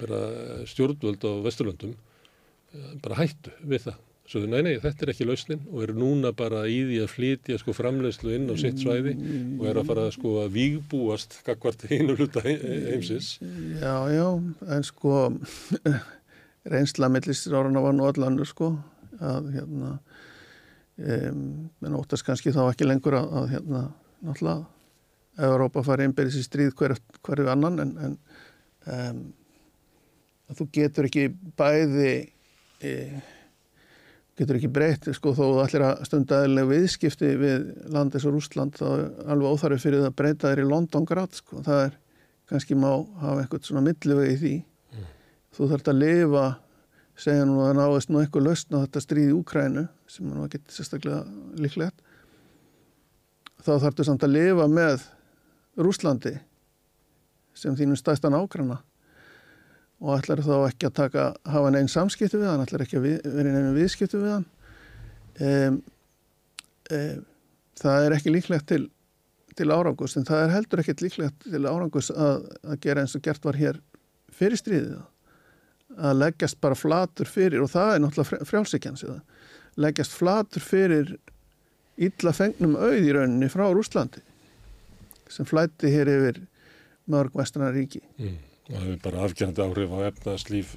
[0.00, 0.22] Bara
[0.68, 1.94] stjórnvöld á Vesturlöndum
[3.04, 4.00] bara hættu við það.
[4.32, 7.56] Svo nei, nei, þetta er ekki lauslinn og eru núna bara í því að flytja
[7.58, 9.16] sko framlegslu inn á sitt svæði
[9.58, 13.34] og eru að fara sko að vígbúast kakvart hinu hluta heimsins.
[13.82, 14.28] Já, já,
[14.76, 15.26] en sko
[16.72, 18.76] reynsla millistir árana var nú allanur sko
[19.22, 19.92] að hérna
[20.98, 21.42] um,
[21.82, 23.82] menn óttast kannski þá ekki lengur að, að hérna
[24.22, 28.18] náttúrulega Európa fari einberðis í stríð hverju hver annan en, en
[28.92, 29.22] um,
[30.50, 32.12] að þú getur ekki bæði
[32.84, 32.92] e,
[34.38, 38.76] getur ekki breytt sko þó þú allir að stunda eðlilega viðskipti við landis og Rúsland
[38.76, 41.96] þá er alveg óþarfi fyrir það að breyta þér í London grad sko það er
[42.52, 42.90] kannski má
[43.22, 45.10] hafa eitthvað svona millivegi í því mm.
[45.56, 46.46] þú þarfst að lifa
[47.18, 50.54] segja nú að náist nú eitthvað lausn á þetta stríð í Úkrænu sem nú að
[50.56, 51.20] geta sérstaklega
[51.60, 52.00] líklegt
[53.62, 55.04] þá þarfstu samt að lifa með
[55.78, 56.34] Rúslandi
[57.56, 58.80] sem þínum stæstan ákræna
[60.02, 63.52] og ætlar þá ekki að taka, hafa neinn samskiptu við hann, ætlar ekki að vera
[63.54, 64.48] neinn viðskiptu við hann.
[65.38, 65.76] Um,
[66.90, 67.20] um,
[67.78, 68.82] það er ekki líklegt til,
[69.58, 73.22] til árangus, en það er heldur ekki líklegt til árangus að, að gera eins og
[73.22, 73.78] gert var hér
[74.34, 74.98] fyrir stríðið.
[75.98, 79.04] Að leggjast bara flatur fyrir, og það er náttúrulega frjálsikjans,
[79.76, 81.16] leggjast flatur fyrir
[82.00, 84.22] illa fengnum auð í rauninni frá Rúslandi
[85.32, 86.40] sem flætti hér yfir
[87.08, 88.02] mörg vestrana ríki.
[88.20, 90.74] Mm og það hefur bara afgjörandi áhrif á efnaðslíf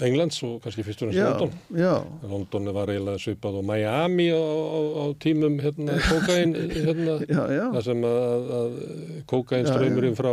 [0.00, 1.52] Englands og kannski fyrst og náttúrulega London.
[1.76, 1.94] Já.
[2.30, 7.64] London var eiginlega svipað og Miami á, á, á tímum hérna, kókain hérna, já, já.
[7.76, 8.76] þar sem að, að
[9.30, 10.32] kókain ströymurinn frá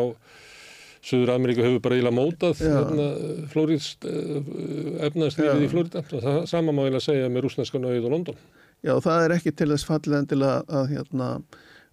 [1.05, 3.07] Suður Ameríku hefur bara eiginlega mótað hérna,
[3.51, 8.39] flórist efnaðslífið í Flórida og það sama má eiginlega segja með rúsneskan auðið á London.
[8.85, 11.27] Já, það er ekki til þess fallið en til að, að hérna,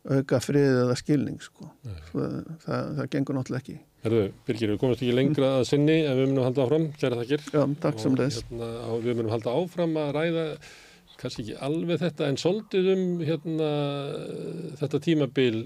[0.05, 1.71] auka frið eða skilning sko.
[2.13, 3.77] það, það, það gengur náttúrulega ekki.
[4.05, 7.47] Herðu, Birgir, við komumst ekki lengra að sinni en við munum halda áfram, kæra þakkir.
[7.55, 8.43] Já, takk sem leys.
[8.51, 10.45] Hérna, við munum halda áfram að ræða,
[11.23, 13.71] kannski ekki alveg þetta, en soldið um hérna,
[14.83, 15.63] þetta tímabil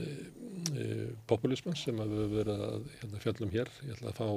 [0.75, 0.89] e,
[1.31, 3.73] populisman sem við höfum verið að hérna, fjallum hér.
[3.87, 4.29] Ég ætla að fá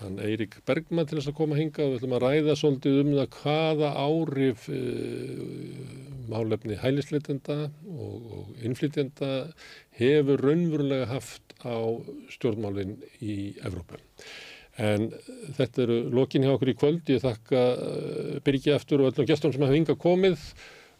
[0.00, 3.12] hann Eirik Bergman til þess að koma hinga og við ætlum að ræða soldið um
[3.16, 4.80] það hvaða árif e,
[6.28, 7.58] málefni hælisleitenda
[7.94, 9.30] og, og innflytjenda
[9.96, 11.80] hefur raunverulega haft á
[12.34, 14.00] stjórnmálinn í Evrópu.
[14.76, 15.08] En
[15.56, 17.08] þetta eru lokin hjá okkur í kvöld.
[17.08, 17.62] Ég þakka
[18.44, 20.42] Birgi eftir og öllum gestum sem hafa hinga komið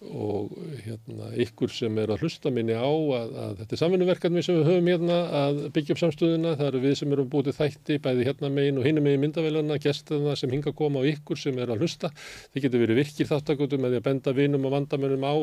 [0.04, 0.50] og
[0.84, 4.68] hérna, ykkur sem er að hlusta minni á að, að þetta er samfunnuverkarni sem við
[4.68, 6.52] höfum hérna að byggja upp samstöðuna.
[6.58, 10.36] Það eru við sem erum búið þætti, bæði hérna megin og hinna megin myndavélana, gesturna
[10.36, 12.12] sem hinga koma og ykkur sem er að hlusta.
[12.52, 15.34] Þið getur verið virkir því að benda vinum og vandamönnum á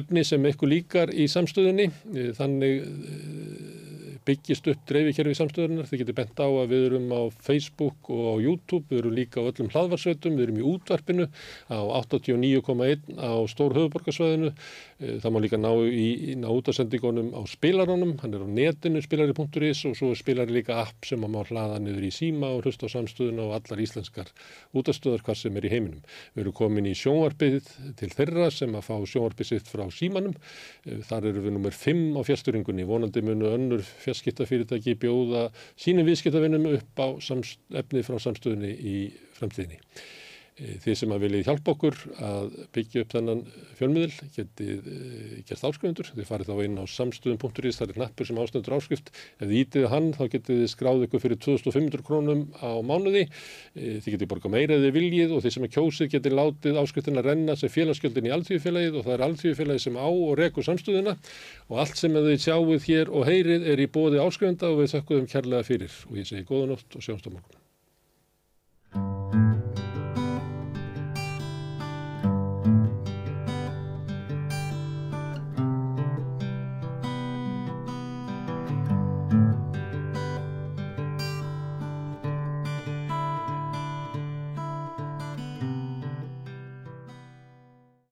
[0.00, 1.90] efni sem ykkur líkar í samstöðunni.
[2.38, 2.88] Þannig
[4.28, 5.88] byggist upp dreifikerfi samstöðunar.
[5.90, 9.42] Þið getur bent á að við erum á Facebook og á YouTube, við erum líka
[9.42, 11.28] á öllum hlaðvarsveitum, við erum í útvarpinu
[11.72, 14.52] á 89,1 á stór höfuborgarsvæðinu.
[15.02, 19.96] Það má líka ná, í, ná útasendingunum á spilaranum, hann er á netinu spilari.is og
[19.98, 23.48] svo er spilari líka app sem maður hlaða niður í síma og hlusta á samstöðuna
[23.48, 24.30] og allar íslenskar
[24.78, 26.06] útastöðar hvað sem er í heiminum.
[26.36, 30.38] Við erum komin í sjónvarpið til þeirra sem að fá sjónvarpið sitt frá símanum.
[31.10, 37.02] Þar eru við nummer 5 á fjärsturingunni, vonandi munu önnur fjarskiptafyrirtæki bjóða sínum viðskiptavinnum upp
[37.02, 37.08] á
[37.82, 38.98] efni frá samstöðunni í
[39.34, 39.82] framtíðinni.
[40.60, 43.38] E, Þið sem að viljið hjálpa okkur að byggja upp þennan
[43.78, 44.96] fjölmiðil getið e,
[45.48, 46.10] gert áskrifundur.
[46.12, 49.08] Þið farið þá inn á samstöðum.is, það er knappur sem ástendur áskrift.
[49.38, 53.24] Ef þið ítið hann þá getið þið skráð ykkur fyrir 2500 krónum á mánuði.
[53.72, 57.56] Þið getið borgað meira þið viljið og þið sem er kjósið getið látið áskriftina renna
[57.56, 61.16] sem félagsgjöldin í alþjóðfélagið og það er alþjóðfélagið sem á og rekur samstöðuna
[61.72, 65.28] og allt sem þið sjáuð hér og heyrið er í bóði áskrifenda og við þökkum
[65.32, 67.61] kærlega fyrir og ég segi góða nótt og sjáumst á morgun.